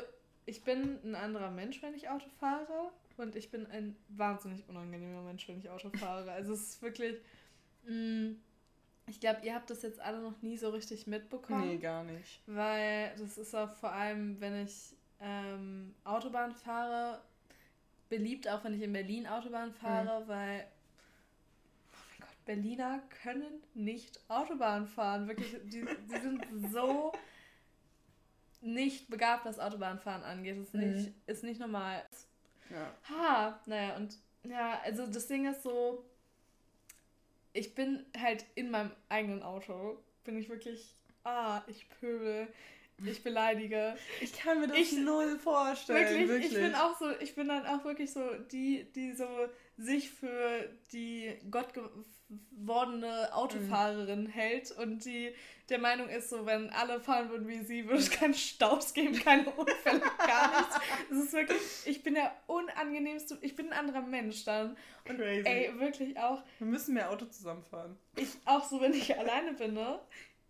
ich 0.46 0.64
bin 0.64 0.98
ein 1.04 1.14
anderer 1.14 1.50
Mensch, 1.50 1.80
wenn 1.80 1.94
ich 1.94 2.08
Auto 2.08 2.26
fahre. 2.40 2.90
Und 3.18 3.34
ich 3.34 3.50
bin 3.50 3.66
ein 3.66 3.96
wahnsinnig 4.08 4.68
unangenehmer 4.68 5.22
Mensch, 5.22 5.48
wenn 5.48 5.58
ich 5.58 5.70
Auto 5.70 5.90
fahre. 5.90 6.30
Also 6.30 6.52
es 6.52 6.60
ist 6.60 6.82
wirklich 6.82 7.16
ich 9.08 9.20
glaube, 9.20 9.40
ihr 9.44 9.54
habt 9.54 9.70
das 9.70 9.82
jetzt 9.82 10.00
alle 10.00 10.20
noch 10.20 10.42
nie 10.42 10.56
so 10.56 10.70
richtig 10.70 11.06
mitbekommen. 11.06 11.68
Nee, 11.68 11.78
gar 11.78 12.02
nicht. 12.04 12.42
Weil 12.46 13.14
das 13.18 13.38
ist 13.38 13.54
auch 13.54 13.72
vor 13.74 13.92
allem, 13.92 14.40
wenn 14.40 14.64
ich 14.64 14.96
ähm, 15.20 15.94
Autobahn 16.04 16.52
fahre, 16.52 17.22
beliebt, 18.08 18.48
auch 18.48 18.64
wenn 18.64 18.74
ich 18.74 18.82
in 18.82 18.92
Berlin 18.92 19.26
Autobahn 19.26 19.72
fahre, 19.72 20.24
mhm. 20.24 20.28
weil 20.28 20.66
oh 21.92 21.98
mein 22.10 22.20
Gott, 22.20 22.44
Berliner 22.44 23.02
können 23.22 23.62
nicht 23.74 24.20
Autobahn 24.28 24.86
fahren. 24.86 25.28
Wirklich, 25.28 25.56
die, 25.64 25.84
die 25.84 26.20
sind 26.20 26.44
so 26.72 27.12
nicht 28.60 29.08
begabt, 29.08 29.44
was 29.44 29.58
Autobahnfahren 29.58 30.22
angeht. 30.22 30.58
Das 30.58 30.66
ist, 30.66 30.74
mhm. 30.74 30.92
nicht, 30.92 31.12
ist 31.26 31.44
nicht 31.44 31.60
normal. 31.60 32.04
Ja. 32.70 32.92
Ha, 33.08 33.60
naja, 33.66 33.96
und 33.96 34.18
ja, 34.42 34.80
also 34.84 35.06
das 35.06 35.26
Ding 35.28 35.46
ist 35.46 35.62
so, 35.62 36.04
ich 37.56 37.74
bin 37.74 38.04
halt 38.18 38.44
in 38.54 38.70
meinem 38.70 38.92
eigenen 39.08 39.42
Auto, 39.42 39.98
bin 40.24 40.36
ich 40.36 40.48
wirklich, 40.48 40.94
ah, 41.24 41.62
ich 41.66 41.88
pöbel, 41.88 42.48
ich 43.04 43.22
beleidige. 43.22 43.96
Ich 44.20 44.32
kann 44.32 44.60
mir 44.60 44.68
das 44.68 44.78
ich, 44.78 44.92
null 44.92 45.38
vorstellen. 45.38 45.98
Wirklich, 45.98 46.28
wirklich, 46.28 46.52
ich 46.52 46.58
bin 46.58 46.74
auch 46.74 46.98
so, 46.98 47.10
ich 47.20 47.34
bin 47.34 47.48
dann 47.48 47.66
auch 47.66 47.84
wirklich 47.84 48.12
so 48.12 48.22
die, 48.50 48.90
die 48.94 49.12
so 49.12 49.26
sich 49.76 50.10
für 50.10 50.70
die 50.92 51.38
gottgewordene 52.28 53.34
Autofahrerin 53.34 54.24
mhm. 54.24 54.28
hält 54.28 54.70
und 54.72 55.04
die 55.04 55.32
der 55.68 55.78
Meinung 55.78 56.08
ist, 56.08 56.30
so 56.30 56.46
wenn 56.46 56.70
alle 56.70 57.00
fahren 57.00 57.28
würden 57.28 57.48
wie 57.48 57.58
sie, 57.58 57.86
würde 57.86 57.98
es 57.98 58.10
keinen 58.10 58.34
Staus 58.34 58.94
geben, 58.94 59.18
keine 59.18 59.50
Unfälle, 59.50 60.00
gar 60.00 60.60
nichts. 60.60 60.78
Das 61.10 61.18
ist 61.18 61.32
wirklich, 61.32 61.60
ich 61.86 62.04
bin 62.04 62.14
der 62.14 62.32
unangenehmste, 62.46 63.36
ich 63.40 63.56
bin 63.56 63.72
ein 63.72 63.72
anderer 63.72 64.02
Mensch 64.02 64.44
dann. 64.44 64.76
Und 65.08 65.16
Crazy. 65.16 65.44
ey, 65.44 65.80
wirklich 65.80 66.16
auch. 66.20 66.44
Wir 66.58 66.68
müssen 66.68 66.94
mehr 66.94 67.10
Auto 67.10 67.24
zusammenfahren. 67.24 67.98
Ich 68.14 68.28
auch 68.44 68.64
so, 68.64 68.80
wenn 68.80 68.94
ich 68.94 69.18
alleine 69.18 69.54
bin, 69.54 69.74
ne? 69.74 69.98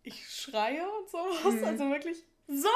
Ich 0.03 0.29
schreie 0.29 0.87
und 0.87 1.09
sowas. 1.09 1.55
Mhm. 1.55 1.65
Also 1.65 1.91
wirklich 1.91 2.23
so 2.49 2.69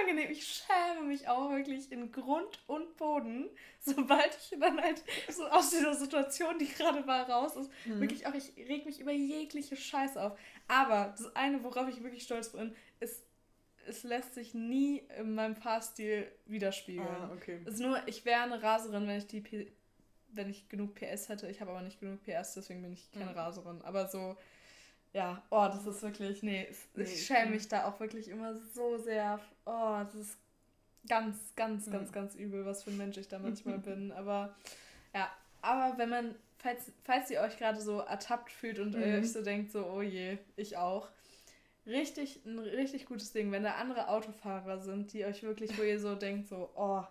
unangenehm. 0.00 0.30
Ich 0.30 0.46
schäme 0.46 1.06
mich 1.06 1.28
auch 1.28 1.50
wirklich 1.50 1.90
in 1.90 2.12
Grund 2.12 2.62
und 2.66 2.96
Boden, 2.96 3.48
sobald 3.80 4.36
ich 4.36 4.58
dann 4.58 4.80
halt 4.80 5.02
so 5.28 5.46
aus 5.46 5.70
dieser 5.70 5.94
Situation, 5.94 6.58
die 6.58 6.68
gerade 6.68 7.06
war, 7.06 7.28
raus 7.28 7.56
ist. 7.56 7.70
Mhm. 7.84 8.00
Wirklich 8.00 8.26
auch, 8.26 8.34
ich 8.34 8.52
reg 8.56 8.86
mich 8.86 9.00
über 9.00 9.12
jegliche 9.12 9.76
Scheiße 9.76 10.22
auf. 10.22 10.38
Aber 10.68 11.14
das 11.16 11.34
eine, 11.34 11.62
worauf 11.64 11.88
ich 11.88 12.02
wirklich 12.02 12.22
stolz 12.22 12.50
bin, 12.50 12.74
ist, 13.00 13.24
es 13.86 14.02
lässt 14.02 14.34
sich 14.34 14.54
nie 14.54 15.02
in 15.18 15.34
meinem 15.34 15.56
Fahrstil 15.56 16.30
widerspiegeln. 16.46 17.08
Ah, 17.08 17.30
okay. 17.34 17.60
Es 17.64 17.74
ist 17.74 17.80
nur, 17.80 18.00
ich 18.06 18.24
wäre 18.24 18.42
eine 18.42 18.62
Raserin, 18.62 19.08
wenn 19.08 19.18
ich 19.18 19.26
die 19.26 19.40
P 19.40 19.72
wenn 20.30 20.50
ich 20.50 20.68
genug 20.68 20.94
PS 20.94 21.28
hätte. 21.28 21.48
Ich 21.48 21.60
habe 21.60 21.70
aber 21.70 21.82
nicht 21.82 22.00
genug 22.00 22.22
PS, 22.22 22.54
deswegen 22.54 22.82
bin 22.82 22.92
ich 22.92 23.10
keine 23.12 23.30
mhm. 23.30 23.38
Raserin. 23.38 23.82
Aber 23.82 24.08
so 24.08 24.36
ja, 25.12 25.42
oh, 25.50 25.66
das 25.66 25.86
ist 25.86 26.02
wirklich, 26.02 26.42
nee, 26.42 26.66
nee 26.94 27.02
ich 27.02 27.26
schäme 27.26 27.50
mich 27.52 27.68
da 27.68 27.86
auch 27.86 28.00
wirklich 28.00 28.28
immer 28.28 28.54
so 28.74 28.98
sehr. 28.98 29.40
Oh, 29.64 30.00
das 30.04 30.14
ist 30.14 30.36
ganz, 31.08 31.38
ganz, 31.56 31.86
mhm. 31.86 31.92
ganz, 31.92 32.12
ganz 32.12 32.34
übel, 32.34 32.66
was 32.66 32.82
für 32.82 32.90
ein 32.90 32.98
Mensch 32.98 33.16
ich 33.16 33.28
da 33.28 33.38
manchmal 33.38 33.78
bin. 33.78 34.12
Aber 34.12 34.54
ja, 35.14 35.32
aber 35.62 35.96
wenn 35.98 36.10
man, 36.10 36.34
falls, 36.58 36.92
falls 37.04 37.30
ihr 37.30 37.40
euch 37.40 37.56
gerade 37.56 37.80
so 37.80 38.00
ertappt 38.00 38.52
fühlt 38.52 38.78
und 38.78 38.94
mhm. 38.94 39.02
euch 39.02 39.32
so 39.32 39.42
denkt, 39.42 39.72
so, 39.72 39.86
oh 39.86 40.02
je, 40.02 40.36
ich 40.56 40.76
auch. 40.76 41.08
Richtig, 41.86 42.44
ein 42.44 42.58
richtig 42.58 43.06
gutes 43.06 43.32
Ding, 43.32 43.50
wenn 43.50 43.62
da 43.62 43.76
andere 43.76 44.08
Autofahrer 44.08 44.78
sind, 44.78 45.14
die 45.14 45.24
euch 45.24 45.42
wirklich, 45.42 45.78
wo 45.78 45.82
ihr 45.82 45.98
so 45.98 46.14
denkt, 46.16 46.48
so, 46.48 46.68
oh, 46.76 47.02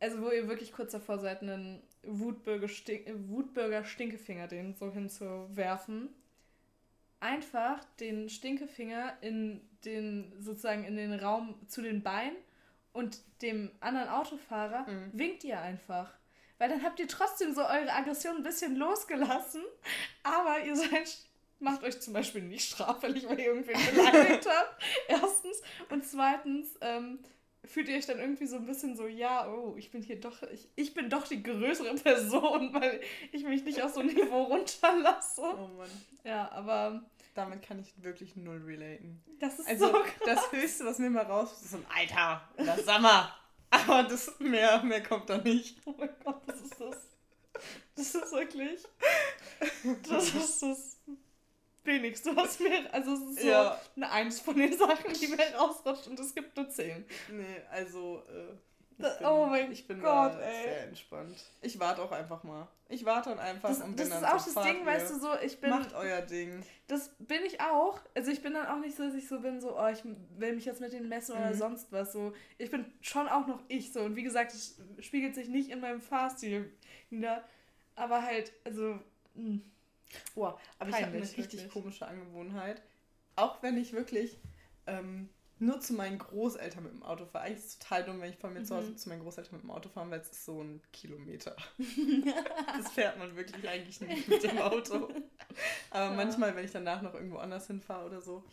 also 0.00 0.20
wo 0.20 0.30
ihr 0.30 0.48
wirklich 0.48 0.72
kurz 0.72 0.90
davor 0.90 1.20
seid, 1.20 1.42
einen 1.42 1.80
Wutbürger-Stinkefinger 2.02 4.48
den 4.48 4.74
so 4.74 4.90
hinzuwerfen 4.90 6.08
einfach 7.22 7.82
den 8.00 8.28
Stinkefinger 8.28 9.16
in 9.20 9.60
den, 9.84 10.32
sozusagen 10.40 10.84
in 10.84 10.96
den 10.96 11.12
Raum 11.14 11.54
zu 11.68 11.82
den 11.82 12.02
Beinen 12.02 12.36
und 12.92 13.18
dem 13.40 13.70
anderen 13.80 14.08
Autofahrer, 14.08 14.88
mhm. 14.88 15.10
winkt 15.12 15.44
ihr 15.44 15.60
einfach. 15.60 16.12
Weil 16.58 16.68
dann 16.68 16.82
habt 16.82 17.00
ihr 17.00 17.08
trotzdem 17.08 17.54
so 17.54 17.62
eure 17.62 17.92
Aggression 17.92 18.36
ein 18.36 18.42
bisschen 18.42 18.76
losgelassen, 18.76 19.62
aber 20.22 20.64
ihr 20.64 20.76
seid 20.76 21.18
macht 21.62 21.84
euch 21.84 22.00
zum 22.00 22.12
Beispiel 22.12 22.42
nicht 22.42 22.68
straffällig, 22.68 23.26
weil 23.28 23.38
ihr 23.38 23.46
irgendwen 23.46 23.80
beleidigt 23.94 24.46
habt. 24.48 24.82
Erstens. 25.08 25.62
Und 25.88 26.04
zweitens, 26.04 26.76
ähm, 26.80 27.20
fühlt 27.64 27.88
ihr 27.88 27.96
euch 27.96 28.06
dann 28.06 28.18
irgendwie 28.18 28.46
so 28.46 28.56
ein 28.56 28.66
bisschen 28.66 28.96
so, 28.96 29.06
ja, 29.06 29.48
oh, 29.48 29.74
ich 29.76 29.90
bin 29.90 30.02
hier 30.02 30.20
doch, 30.20 30.42
ich, 30.52 30.68
ich 30.74 30.94
bin 30.94 31.08
doch 31.08 31.26
die 31.26 31.42
größere 31.42 31.94
Person, 32.02 32.72
weil 32.74 33.00
ich 33.30 33.44
mich 33.44 33.64
nicht 33.64 33.82
auf 33.82 33.92
so 33.94 34.00
ein 34.00 34.06
Niveau 34.06 34.42
runterlasse. 34.44 35.42
Oh 35.42 35.68
Mann. 35.76 35.90
Ja, 36.24 36.50
aber. 36.52 37.02
Damit 37.34 37.62
kann 37.62 37.78
ich 37.78 37.94
wirklich 38.02 38.36
null 38.36 38.62
relaten. 38.66 39.22
Das 39.40 39.58
ist 39.58 39.66
also, 39.66 39.86
so 39.86 39.92
krass. 40.02 40.12
Das 40.26 40.52
Höchste, 40.52 40.84
was 40.84 40.98
mir 40.98 41.08
mal 41.08 41.24
raus 41.24 41.62
ist 41.62 41.70
so 41.70 41.78
ein 41.78 41.86
Alter 41.94 42.46
oder 42.58 42.76
Sommer. 42.78 43.34
Aber 43.70 44.02
das 44.02 44.38
mehr, 44.38 44.82
mehr 44.82 45.02
kommt 45.02 45.30
da 45.30 45.38
nicht. 45.38 45.78
Oh 45.86 45.94
mein 45.96 46.10
Gott, 46.22 46.42
das 46.46 46.60
ist 46.60 46.78
das. 46.78 46.96
Das 47.96 48.14
ist 48.14 48.32
wirklich. 48.32 48.82
Das 50.10 50.34
ist 50.34 50.62
das 50.62 50.91
wenigste, 51.84 52.34
was 52.36 52.58
mir. 52.60 52.92
Also, 52.92 53.14
es 53.14 53.20
ist 53.20 53.42
so 53.42 53.48
ja. 53.48 53.80
eine 53.96 54.10
Eins 54.10 54.40
von 54.40 54.56
den 54.56 54.76
Sachen, 54.76 55.12
die 55.12 55.28
mir 55.28 55.54
rausrutscht 55.56 56.06
und 56.08 56.18
es 56.20 56.34
gibt 56.34 56.56
nur 56.56 56.68
zehn. 56.68 57.04
Nee, 57.30 57.62
also. 57.70 58.22
Äh, 58.28 58.54
bin, 58.98 59.26
oh 59.26 59.46
mein 59.46 59.72
ich 59.72 59.86
bin 59.86 60.00
Gott, 60.00 60.34
ey. 60.40 60.64
sehr 60.64 60.84
entspannt. 60.84 61.36
Ich 61.60 61.78
warte 61.80 62.02
auch 62.02 62.12
einfach 62.12 62.42
mal. 62.44 62.68
Ich 62.88 63.04
warte 63.04 63.30
dann 63.30 63.38
einfach 63.38 63.70
das, 63.70 63.80
und 63.80 63.96
bin 63.96 64.08
Das 64.08 64.18
ist 64.18 64.24
auch 64.24 64.54
das 64.54 64.64
Ding, 64.64 64.84
weißt 64.86 65.10
du, 65.10 65.18
so, 65.18 65.28
ich 65.42 65.60
bin. 65.60 65.70
Macht 65.70 65.94
euer 65.94 66.20
Ding. 66.22 66.62
Das 66.88 67.14
bin 67.18 67.42
ich 67.44 67.60
auch. 67.60 68.00
Also, 68.14 68.30
ich 68.30 68.42
bin 68.42 68.54
dann 68.54 68.66
auch 68.66 68.78
nicht 68.78 68.96
so, 68.96 69.04
dass 69.04 69.14
ich 69.14 69.28
so 69.28 69.40
bin, 69.40 69.60
so, 69.60 69.78
oh, 69.78 69.88
ich 69.88 70.04
will 70.36 70.54
mich 70.54 70.64
jetzt 70.64 70.80
mit 70.80 70.92
denen 70.92 71.08
messen 71.08 71.34
mhm. 71.34 71.42
oder 71.42 71.54
sonst 71.54 71.90
was. 71.90 72.12
So, 72.12 72.32
ich 72.58 72.70
bin 72.70 72.84
schon 73.00 73.28
auch 73.28 73.46
noch 73.46 73.60
ich 73.68 73.92
so. 73.92 74.00
Und 74.00 74.16
wie 74.16 74.22
gesagt, 74.22 74.52
es 74.52 74.80
spiegelt 75.00 75.34
sich 75.34 75.48
nicht 75.48 75.70
in 75.70 75.80
meinem 75.80 76.00
Fahrstil 76.00 76.72
wieder. 77.10 77.42
Aber 77.96 78.22
halt, 78.22 78.52
also. 78.64 78.98
Mh. 79.34 79.60
Boah, 80.34 80.58
aber 80.78 80.90
Peinlich, 80.90 80.98
ich 80.98 81.06
habe 81.06 81.16
eine 81.16 81.22
richtig 81.22 81.52
wirklich. 81.52 81.68
komische 81.70 82.06
Angewohnheit. 82.06 82.82
Auch 83.36 83.62
wenn 83.62 83.76
ich 83.76 83.92
wirklich 83.92 84.38
ähm, 84.86 85.28
nur 85.62 85.80
zu 85.80 85.94
meinen 85.94 86.18
Großeltern 86.18 86.82
mit 86.82 86.92
dem 86.92 87.02
Auto 87.02 87.24
fahre. 87.24 87.44
Eigentlich 87.44 87.58
ist 87.58 87.66
es 87.66 87.78
total 87.78 88.04
dumm, 88.04 88.20
wenn 88.20 88.30
ich 88.30 88.36
von 88.36 88.52
mir 88.52 88.60
mhm. 88.60 88.64
zu 88.64 88.76
Hause 88.76 88.90
mhm. 88.90 88.96
zu 88.96 89.08
meinen 89.08 89.22
Großeltern 89.22 89.54
mit 89.54 89.62
dem 89.62 89.70
Auto 89.70 89.88
fahre, 89.88 90.10
weil 90.10 90.20
es 90.20 90.30
ist 90.30 90.44
so 90.44 90.62
ein 90.62 90.82
Kilometer. 90.92 91.56
das 92.76 92.92
fährt 92.92 93.18
man 93.18 93.36
wirklich 93.36 93.68
eigentlich 93.68 94.00
nicht 94.00 94.28
mit 94.28 94.42
dem 94.42 94.58
Auto. 94.58 95.08
Aber 95.90 96.10
ja. 96.10 96.12
manchmal, 96.12 96.54
wenn 96.56 96.64
ich 96.64 96.72
danach 96.72 97.00
noch 97.00 97.14
irgendwo 97.14 97.38
anders 97.38 97.68
hinfahre 97.68 98.06
oder 98.06 98.20
so, 98.20 98.44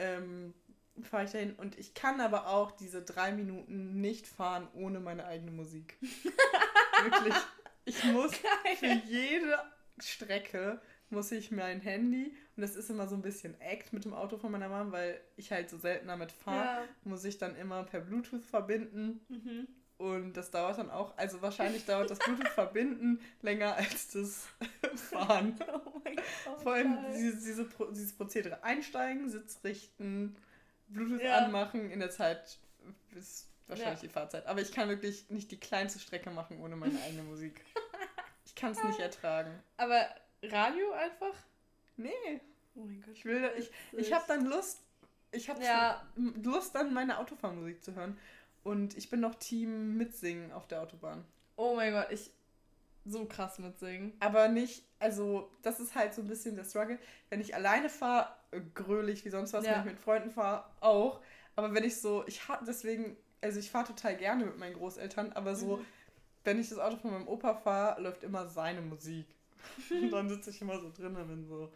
ähm, 0.00 0.52
fahre 1.00 1.24
ich 1.24 1.30
dahin. 1.30 1.54
Und 1.54 1.78
ich 1.78 1.94
kann 1.94 2.20
aber 2.20 2.48
auch 2.48 2.72
diese 2.72 3.02
drei 3.02 3.32
Minuten 3.32 4.00
nicht 4.00 4.26
fahren 4.26 4.68
ohne 4.74 4.98
meine 5.00 5.24
eigene 5.26 5.52
Musik. 5.52 5.96
wirklich. 7.04 7.34
Ich 7.84 8.04
muss 8.04 8.32
Geil. 8.32 8.76
für 8.76 9.08
jede 9.08 9.58
Strecke 10.00 10.80
muss 11.10 11.30
ich 11.30 11.50
mein 11.50 11.80
Handy, 11.80 12.34
und 12.56 12.62
das 12.62 12.74
ist 12.74 12.90
immer 12.90 13.06
so 13.06 13.14
ein 13.14 13.22
bisschen 13.22 13.60
Act 13.60 13.92
mit 13.92 14.04
dem 14.04 14.14
Auto 14.14 14.38
von 14.38 14.50
meiner 14.50 14.68
Mom, 14.68 14.92
weil 14.92 15.20
ich 15.36 15.52
halt 15.52 15.68
so 15.70 15.78
selten 15.78 16.08
damit 16.08 16.32
fahre, 16.32 16.82
ja. 16.82 16.88
muss 17.04 17.24
ich 17.24 17.38
dann 17.38 17.54
immer 17.56 17.84
per 17.84 18.00
Bluetooth 18.00 18.44
verbinden. 18.44 19.20
Mhm. 19.28 19.68
Und 19.98 20.32
das 20.36 20.50
dauert 20.50 20.78
dann 20.78 20.90
auch, 20.90 21.16
also 21.16 21.42
wahrscheinlich 21.42 21.84
dauert 21.84 22.10
das 22.10 22.18
Bluetooth-Verbinden 22.18 23.20
länger 23.42 23.76
als 23.76 24.08
das 24.08 24.48
Fahren. 24.96 25.56
Oh 25.72 26.00
mein 26.02 26.16
Gott. 26.16 26.60
Vor 26.60 26.72
allem 26.72 26.98
diese, 27.14 27.36
diese, 27.36 27.68
dieses 27.92 28.12
Prozedere. 28.12 28.64
Einsteigen, 28.64 29.30
Sitz 29.30 29.60
richten, 29.62 30.34
Bluetooth 30.88 31.22
ja. 31.22 31.44
anmachen, 31.44 31.88
in 31.90 32.00
der 32.00 32.10
Zeit 32.10 32.58
ist 33.14 33.46
wahrscheinlich 33.68 34.02
ja. 34.02 34.08
die 34.08 34.12
Fahrzeit. 34.12 34.46
Aber 34.46 34.60
ich 34.60 34.72
kann 34.72 34.88
wirklich 34.88 35.30
nicht 35.30 35.52
die 35.52 35.60
kleinste 35.60 36.00
Strecke 36.00 36.30
machen 36.30 36.60
ohne 36.60 36.74
meine 36.74 37.00
eigene 37.02 37.22
Musik. 37.22 37.64
Ich 38.62 38.64
kann 38.64 38.76
es 38.76 38.84
nicht 38.84 39.00
ertragen. 39.00 39.50
Aber 39.76 40.06
Radio 40.44 40.92
einfach? 40.92 41.34
Nee. 41.96 42.40
Oh 42.76 42.84
mein 42.84 43.00
Gott. 43.00 43.16
Ich 43.16 43.24
will, 43.24 43.50
ich, 43.58 43.72
ich 43.90 44.12
habe 44.12 44.24
dann 44.28 44.46
Lust, 44.46 44.78
ich 45.32 45.50
habe 45.50 45.64
ja. 45.64 46.00
Lust 46.14 46.72
dann 46.72 46.94
meine 46.94 47.18
Autofahrmusik 47.18 47.82
zu 47.82 47.96
hören. 47.96 48.16
Und 48.62 48.96
ich 48.96 49.10
bin 49.10 49.18
noch 49.18 49.34
Team 49.34 49.96
mitsingen 49.96 50.52
auf 50.52 50.68
der 50.68 50.80
Autobahn. 50.80 51.24
Oh 51.56 51.74
mein 51.74 51.92
Gott, 51.92 52.06
ich 52.12 52.30
so 53.04 53.24
krass 53.24 53.58
mitsingen. 53.58 54.12
Aber 54.20 54.46
nicht, 54.46 54.84
also 55.00 55.50
das 55.62 55.80
ist 55.80 55.96
halt 55.96 56.14
so 56.14 56.22
ein 56.22 56.28
bisschen 56.28 56.54
der 56.54 56.62
Struggle. 56.62 57.00
Wenn 57.30 57.40
ich 57.40 57.56
alleine 57.56 57.88
fahre, 57.88 58.28
grölig 58.74 59.24
wie 59.24 59.30
sonst 59.30 59.54
was, 59.54 59.66
ja. 59.66 59.72
wenn 59.72 59.80
ich 59.80 59.86
mit 59.86 59.98
Freunden 59.98 60.30
fahre, 60.30 60.66
auch. 60.78 61.20
Aber 61.56 61.74
wenn 61.74 61.82
ich 61.82 62.00
so, 62.00 62.22
ich 62.28 62.46
habe 62.46 62.64
deswegen, 62.64 63.16
also 63.40 63.58
ich 63.58 63.72
fahre 63.72 63.88
total 63.88 64.16
gerne 64.16 64.44
mit 64.44 64.56
meinen 64.56 64.74
Großeltern, 64.74 65.32
aber 65.32 65.56
so, 65.56 65.78
mhm 65.78 65.86
wenn 66.44 66.60
ich 66.60 66.68
das 66.68 66.78
Auto 66.78 66.96
von 66.96 67.12
meinem 67.12 67.28
Opa 67.28 67.54
fahre, 67.54 68.00
läuft 68.00 68.22
immer 68.22 68.46
seine 68.46 68.80
Musik. 68.80 69.26
Und 69.90 70.10
dann 70.10 70.28
sitze 70.28 70.50
ich 70.50 70.60
immer 70.60 70.78
so 70.78 70.90
drin 70.90 71.16
und 71.16 71.28
bin 71.28 71.46
so. 71.46 71.72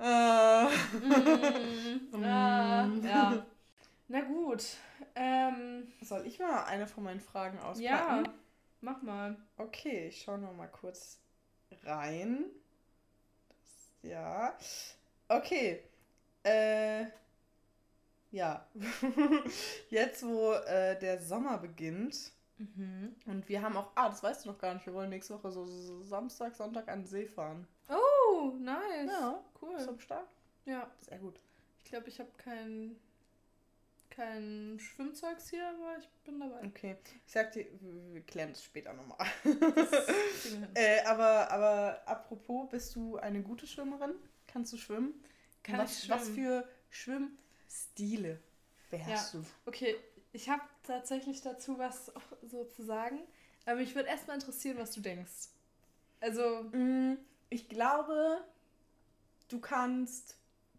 Äh, 0.00 0.64
mm, 0.64 2.14
ah, 2.24 2.88
ja. 3.02 3.46
Na 4.08 4.20
gut. 4.22 4.64
Ähm, 5.14 5.86
Soll 6.00 6.26
ich 6.26 6.40
mal 6.40 6.64
eine 6.64 6.86
von 6.88 7.04
meinen 7.04 7.20
Fragen 7.20 7.58
auspacken? 7.60 7.82
Ja, 7.82 8.22
mach 8.80 9.00
mal. 9.02 9.36
Okay, 9.56 10.08
ich 10.08 10.22
schaue 10.22 10.38
noch 10.38 10.52
mal 10.54 10.66
kurz 10.66 11.18
rein. 11.84 12.46
Das, 13.48 14.10
ja. 14.10 14.58
Okay. 15.28 15.82
Äh, 16.42 17.06
ja. 18.32 18.66
Jetzt, 19.90 20.26
wo 20.26 20.52
äh, 20.52 20.98
der 20.98 21.20
Sommer 21.20 21.58
beginnt, 21.58 22.32
Mhm. 22.76 23.14
Und 23.26 23.48
wir 23.48 23.62
haben 23.62 23.76
auch, 23.76 23.90
ah, 23.94 24.08
das 24.08 24.22
weißt 24.22 24.44
du 24.44 24.50
noch 24.50 24.58
gar 24.58 24.74
nicht, 24.74 24.86
wir 24.86 24.94
wollen 24.94 25.10
nächste 25.10 25.34
Woche 25.34 25.50
so, 25.50 25.66
Samstag, 26.04 26.54
Sonntag 26.54 26.88
an 26.88 27.00
den 27.00 27.06
See 27.06 27.26
fahren. 27.26 27.66
Oh, 27.88 28.52
nice. 28.58 29.10
Ja, 29.10 29.42
cool. 29.60 29.76
Am 29.88 29.98
Start? 29.98 30.28
Ja. 30.64 30.90
Sehr 31.00 31.18
gut. 31.18 31.40
Ich 31.78 31.84
glaube, 31.90 32.08
ich 32.08 32.20
habe 32.20 32.30
kein, 32.36 32.96
kein 34.10 34.78
Schwimmzeugs 34.78 35.50
hier, 35.50 35.68
aber 35.68 35.98
ich 35.98 36.08
bin 36.24 36.40
dabei. 36.40 36.64
Okay. 36.66 36.96
Ich 37.26 37.32
sag 37.32 37.52
dir, 37.52 37.66
wir 37.80 38.22
klären 38.22 38.50
das 38.50 38.62
später 38.64 38.92
nochmal. 38.92 39.26
äh, 40.74 41.02
aber, 41.04 41.50
aber 41.50 42.02
apropos, 42.06 42.68
bist 42.70 42.94
du 42.94 43.16
eine 43.16 43.42
gute 43.42 43.66
Schwimmerin? 43.66 44.14
Kannst 44.46 44.72
du 44.72 44.76
schwimmen? 44.76 45.14
Kann 45.62 45.78
was, 45.78 45.98
ich 45.98 46.04
schwimmen? 46.04 46.20
Was 46.20 46.28
für 46.28 46.68
Schwimmstile 46.90 48.40
beherrschst 48.90 49.34
ja. 49.34 49.40
du? 49.40 49.46
Okay, 49.66 49.96
ich 50.32 50.48
habe 50.48 50.62
tatsächlich 50.82 51.40
dazu 51.42 51.78
was 51.78 52.12
so 52.42 52.64
zu 52.64 52.82
sagen. 52.82 53.20
Aber 53.64 53.76
mich 53.76 53.94
würde 53.94 54.08
erstmal 54.08 54.36
interessieren, 54.36 54.78
was 54.78 54.92
du 54.92 55.00
denkst. 55.00 55.48
Also. 56.20 56.64
Mm, 56.72 57.16
ich 57.52 57.68
glaube, 57.68 58.42
du 59.48 59.60
kannst 59.60 60.36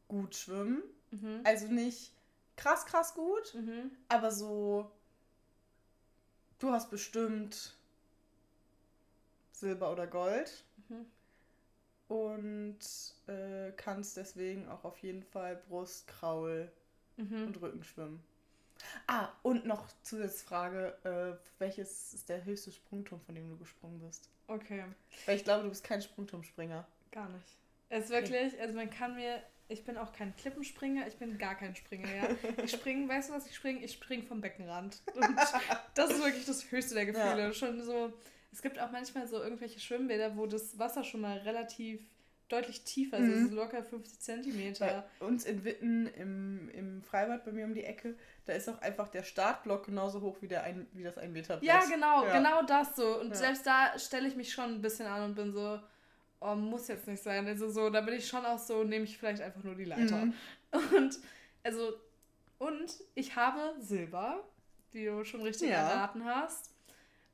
gut 0.08 0.36
schwimmen. 0.36 0.82
Mhm. 1.12 1.42
Also 1.44 1.68
nicht 1.68 2.12
krass, 2.56 2.86
krass 2.86 3.14
gut, 3.14 3.54
mhm. 3.54 3.92
aber 4.10 4.32
so. 4.32 4.92
Du 6.60 6.72
hast 6.72 6.90
bestimmt 6.90 7.78
Silber 9.52 9.92
oder 9.92 10.08
Gold. 10.08 10.64
Mhm. 10.90 11.06
Und 12.08 12.80
äh, 13.28 13.72
kannst 13.74 14.18
deswegen 14.18 14.68
auch 14.68 14.84
auf 14.84 14.98
jeden 15.00 15.24
Fall 15.24 15.56
Brust, 15.68 16.08
Kraul 16.08 16.72
mhm. 17.18 17.48
und 17.48 17.62
Rücken 17.62 17.84
schwimmen. 17.84 18.24
Ah, 19.08 19.30
und 19.42 19.66
noch 19.66 19.88
Zusatzfrage, 20.02 20.98
äh, 21.04 21.46
welches 21.60 22.14
ist 22.14 22.30
der 22.30 22.44
höchste 22.46 22.72
Sprungturm, 22.72 23.22
von 23.22 23.36
dem 23.36 23.50
du 23.50 23.58
gesprungen 23.58 24.00
bist? 24.00 24.30
Okay. 24.48 24.84
Weil 25.26 25.38
ich 25.38 25.44
glaube, 25.44 25.64
du 25.64 25.70
bist 25.70 25.84
kein 25.84 26.02
Sprungturmspringer. 26.02 26.86
Gar 27.12 27.30
nicht. 27.30 27.58
Es 27.90 28.06
ist 28.06 28.10
wirklich, 28.12 28.60
also 28.60 28.74
man 28.74 28.90
kann 28.90 29.16
mir, 29.16 29.42
ich 29.68 29.86
bin 29.86 29.98
auch 29.98 30.14
kein 30.14 30.36
Klippenspringer, 30.36 31.08
ich 31.08 31.18
bin 31.18 31.38
gar 31.38 31.56
kein 31.56 31.76
Springer, 31.76 32.14
ja. 32.14 32.30
Ich 32.64 32.72
springe, 32.72 33.08
weißt 33.08 33.30
du 33.30 33.34
was 33.34 33.46
ich 33.46 33.56
springe? 33.56 33.84
Ich 33.84 33.94
springe 33.94 34.24
vom 34.24 34.42
Beckenrand. 34.42 35.02
Und 35.14 35.36
das 35.94 36.10
ist 36.10 36.24
wirklich 36.24 36.46
das 36.46 36.72
höchste 36.72 36.96
der 36.96 37.06
Gefühle. 37.06 37.40
Ja. 37.40 37.54
Schon 37.54 37.82
so, 37.82 38.14
es 38.52 38.62
gibt 38.62 38.80
auch 38.80 38.92
manchmal 38.92 39.28
so 39.28 39.42
irgendwelche 39.42 39.80
Schwimmbäder, 39.80 40.38
wo 40.38 40.46
das 40.46 40.78
Wasser 40.80 41.04
schon 41.04 41.22
mal 41.22 41.38
relativ 41.40 42.02
deutlich 42.54 42.84
tiefer 42.84 43.18
ist. 43.18 43.24
Mhm. 43.24 43.34
Es 43.34 43.42
ist 43.50 43.52
locker 43.52 43.84
50 43.84 44.20
Zentimeter. 44.20 45.06
Bei 45.20 45.26
uns 45.26 45.46
in 45.46 45.64
Witten 45.64 46.08
im, 46.08 46.70
im 46.70 47.02
Freibad 47.02 47.44
bei 47.44 47.52
mir 47.52 47.66
um 47.66 47.74
die 47.74 47.84
Ecke, 47.84 48.16
da 48.46 48.54
ist 48.54 48.70
auch 48.70 48.82
einfach 48.82 49.08
der 49.10 49.24
Startblock 49.24 49.86
genauso 49.86 50.22
hoch 50.22 50.38
wie, 50.42 50.48
der 50.48 50.64
ein, 50.64 50.88
wie 50.94 51.04
das 51.04 51.18
1 51.18 51.34
Meter 51.34 51.58
Brett. 51.58 51.68
Ja, 51.68 51.84
genau, 51.86 52.26
ja. 52.26 52.38
genau 52.38 52.64
das 52.64 52.96
so. 52.96 53.20
Und 53.20 53.30
ja. 53.30 53.36
selbst 53.36 53.66
da 53.66 53.98
stelle 53.98 54.28
ich 54.28 54.36
mich 54.36 54.54
schon 54.54 54.76
ein 54.76 54.82
bisschen 54.82 55.08
an 55.08 55.24
und 55.24 55.36
bin 55.36 55.52
so, 55.52 55.80
oh, 56.40 56.56
muss 56.56 56.88
jetzt 56.88 57.08
nicht 57.08 57.24
sein. 57.24 57.48
Also 57.48 57.70
so, 57.70 57.90
da 57.90 58.02
bin 58.02 58.14
ich 58.14 58.28
schon 58.28 58.46
auch 58.46 58.60
so, 58.60 58.84
nehme 58.84 59.06
ich 59.06 59.18
vielleicht 59.18 59.42
einfach 59.42 59.64
nur 59.64 59.76
die 59.76 59.86
Leiter. 59.86 60.26
Mhm. 60.26 60.34
Und 60.96 61.20
also, 61.64 61.94
und 62.60 62.94
ich 63.16 63.36
habe 63.36 63.76
Silber, 63.80 64.44
wie 64.92 65.06
du 65.06 65.24
schon 65.24 65.42
richtig 65.42 65.70
ja. 65.70 65.90
erraten 65.90 66.26
hast. 66.26 66.72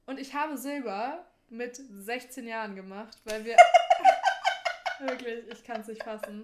Und 0.05 0.19
ich 0.19 0.33
habe 0.33 0.57
Silber 0.57 1.25
mit 1.49 1.75
16 1.75 2.47
Jahren 2.47 2.75
gemacht, 2.75 3.17
weil 3.25 3.43
wir 3.45 3.55
Wirklich, 5.07 5.47
ich 5.51 5.63
kann 5.63 5.81
es 5.81 5.87
nicht 5.87 6.03
fassen. 6.03 6.43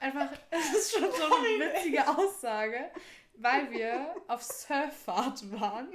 Einfach, 0.00 0.30
es 0.50 0.72
ist 0.74 0.92
schon 0.92 1.10
so 1.10 1.24
eine 1.24 1.72
witzige 1.74 2.06
Aussage, 2.06 2.90
weil 3.34 3.70
wir 3.70 4.14
auf 4.28 4.42
Surffahrt 4.42 5.50
waren. 5.60 5.88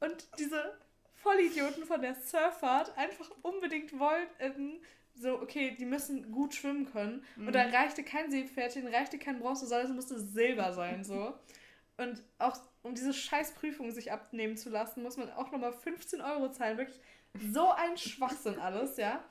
Und 0.00 0.28
diese 0.38 0.78
Vollidioten 1.16 1.84
von 1.84 2.00
der 2.00 2.14
Surfahrt 2.14 2.96
einfach 2.96 3.30
unbedingt 3.42 3.98
wollten, 3.98 4.80
so, 5.14 5.40
okay, 5.40 5.76
die 5.76 5.84
müssen 5.84 6.30
gut 6.30 6.54
schwimmen 6.54 6.90
können. 6.90 7.24
Mhm. 7.36 7.48
Und 7.48 7.52
da 7.54 7.62
reichte 7.62 8.04
kein 8.04 8.30
Seepferdchen, 8.30 8.86
reichte 8.86 9.18
kein 9.18 9.40
Bronze, 9.40 9.66
sondern 9.66 9.88
es 9.88 9.92
musste 9.92 10.20
Silber 10.20 10.72
sein, 10.72 11.02
so. 11.02 11.34
Und 11.96 12.22
auch 12.38 12.56
um 12.82 12.94
diese 12.94 13.12
Scheißprüfung 13.12 13.90
sich 13.90 14.12
abnehmen 14.12 14.56
zu 14.56 14.70
lassen, 14.70 15.02
muss 15.02 15.16
man 15.16 15.30
auch 15.32 15.50
nochmal 15.50 15.72
15 15.72 16.20
Euro 16.20 16.50
zahlen. 16.52 16.78
Wirklich 16.78 17.00
so 17.52 17.68
ein 17.70 17.98
Schwachsinn 17.98 18.58
alles, 18.60 18.96
ja. 18.96 19.24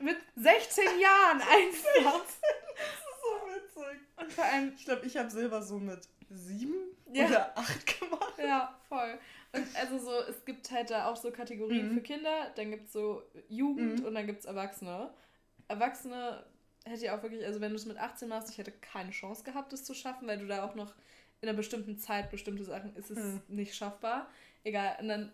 Mit 0.00 0.18
16 0.36 0.84
Jahren 1.00 1.40
einfach. 1.40 2.20
das 2.20 2.30
ist 2.30 3.22
so 3.22 3.82
witzig. 3.84 4.00
Und 4.16 4.32
vor 4.32 4.44
allem. 4.44 4.72
Ich 4.76 4.84
glaube, 4.84 5.06
ich 5.06 5.16
habe 5.16 5.30
Silber 5.30 5.62
so 5.62 5.78
mit 5.78 6.00
sieben 6.30 6.74
ja. 7.12 7.26
oder 7.26 7.58
acht 7.58 8.00
gemacht. 8.00 8.34
Ja, 8.38 8.78
voll. 8.88 9.18
Und 9.52 9.76
also 9.76 9.98
so, 9.98 10.20
es 10.28 10.44
gibt 10.44 10.70
halt 10.70 10.90
da 10.90 11.06
auch 11.06 11.16
so 11.16 11.30
Kategorien 11.30 11.90
mhm. 11.90 11.94
für 11.94 12.00
Kinder, 12.02 12.52
dann 12.56 12.70
gibt 12.70 12.86
es 12.86 12.92
so 12.92 13.22
Jugend 13.48 14.00
mhm. 14.00 14.06
und 14.06 14.14
dann 14.14 14.26
gibt 14.26 14.40
es 14.40 14.44
Erwachsene. 14.44 15.10
Erwachsene 15.68 16.44
hätte 16.84 17.04
ich 17.04 17.10
auch 17.10 17.22
wirklich, 17.22 17.44
also 17.44 17.60
wenn 17.60 17.70
du 17.70 17.76
es 17.76 17.86
mit 17.86 17.96
18 17.96 18.28
machst, 18.28 18.50
ich 18.50 18.58
hätte 18.58 18.72
keine 18.72 19.10
Chance 19.10 19.44
gehabt, 19.44 19.72
das 19.72 19.84
zu 19.84 19.94
schaffen, 19.94 20.28
weil 20.28 20.38
du 20.38 20.46
da 20.46 20.64
auch 20.64 20.74
noch 20.74 20.94
in 21.40 21.48
einer 21.48 21.56
bestimmten 21.56 21.98
Zeit 21.98 22.30
bestimmte 22.30 22.64
Sachen 22.64 22.94
ist 22.96 23.10
es 23.10 23.18
mhm. 23.18 23.42
nicht 23.48 23.74
schaffbar. 23.74 24.28
Egal. 24.64 24.96
Und 25.00 25.08
dann 25.08 25.32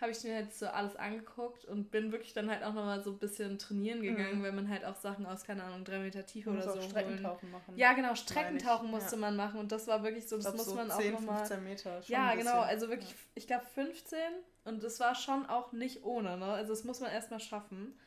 habe 0.00 0.12
ich 0.12 0.22
mir 0.22 0.34
halt 0.34 0.54
so 0.54 0.66
alles 0.66 0.94
angeguckt 0.94 1.64
und 1.64 1.90
bin 1.90 2.12
wirklich 2.12 2.32
dann 2.32 2.48
halt 2.48 2.62
auch 2.62 2.72
nochmal 2.72 3.02
so 3.02 3.10
ein 3.10 3.18
bisschen 3.18 3.58
trainieren 3.58 4.00
gegangen, 4.00 4.38
mhm. 4.38 4.42
weil 4.42 4.52
man 4.52 4.68
halt 4.68 4.84
auch 4.84 4.94
Sachen 4.94 5.26
aus, 5.26 5.44
keine 5.44 5.64
Ahnung, 5.64 5.84
drei 5.84 5.98
Meter 5.98 6.24
Tiefe 6.24 6.50
oder 6.50 6.62
so. 6.62 6.80
Streckentauchen 6.80 7.50
machen. 7.50 7.76
Ja, 7.76 7.94
genau, 7.94 8.14
Streckentauchen 8.14 8.90
musste 8.90 9.16
ja. 9.16 9.20
man 9.20 9.34
machen 9.34 9.58
und 9.58 9.72
das 9.72 9.88
war 9.88 10.02
wirklich 10.04 10.28
so, 10.28 10.36
das 10.36 10.54
muss 10.54 10.66
so 10.66 10.74
man 10.76 10.90
10, 10.90 11.14
auch 11.14 11.20
nochmal. 11.20 11.38
15 11.38 11.64
Meter. 11.64 12.02
ja, 12.06 12.34
genau, 12.36 12.60
also 12.60 12.88
wirklich, 12.88 13.10
ja. 13.10 13.16
ich 13.34 13.46
glaube 13.48 13.66
15 13.74 14.18
und 14.64 14.84
das 14.84 15.00
war 15.00 15.14
schon 15.16 15.46
auch 15.46 15.72
nicht 15.72 16.04
ohne, 16.04 16.36
ne? 16.36 16.46
Also 16.46 16.72
das 16.72 16.84
muss 16.84 17.00
man 17.00 17.10
erstmal 17.10 17.40
schaffen. 17.40 17.98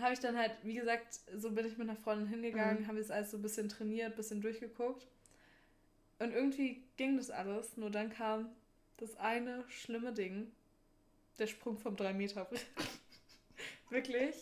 Habe 0.00 0.12
ich 0.12 0.20
dann 0.20 0.36
halt, 0.36 0.52
wie 0.62 0.74
gesagt, 0.74 1.20
so 1.36 1.50
bin 1.50 1.66
ich 1.66 1.78
mit 1.78 1.88
einer 1.88 1.98
Freundin 1.98 2.26
hingegangen, 2.26 2.82
mhm. 2.82 2.88
habe 2.88 2.98
jetzt 2.98 3.10
alles 3.10 3.30
so 3.30 3.38
ein 3.38 3.42
bisschen 3.42 3.68
trainiert, 3.68 4.12
ein 4.12 4.16
bisschen 4.16 4.40
durchgeguckt. 4.40 5.06
Und 6.18 6.32
irgendwie 6.32 6.84
ging 6.96 7.16
das 7.16 7.30
alles, 7.30 7.76
nur 7.76 7.90
dann 7.90 8.10
kam 8.10 8.50
das 8.98 9.16
eine 9.16 9.64
schlimme 9.68 10.12
Ding, 10.12 10.52
der 11.38 11.46
Sprung 11.46 11.78
vom 11.78 11.96
3 11.96 12.12
Meter. 12.12 12.48
Wirklich. 13.90 14.36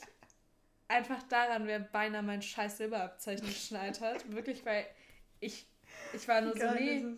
Einfach 0.88 1.22
daran 1.24 1.66
wäre 1.66 1.88
beinahe 1.92 2.22
mein 2.22 2.42
scheiß 2.42 2.78
Silberabzeichen 2.78 3.46
geschneitert. 3.46 4.30
Wirklich, 4.32 4.64
weil 4.64 4.86
ich, 5.38 5.66
ich 6.12 6.26
war 6.26 6.40
nur 6.40 6.55
Geil, 6.55 6.68
so, 6.68 6.74
nee, 6.74 7.16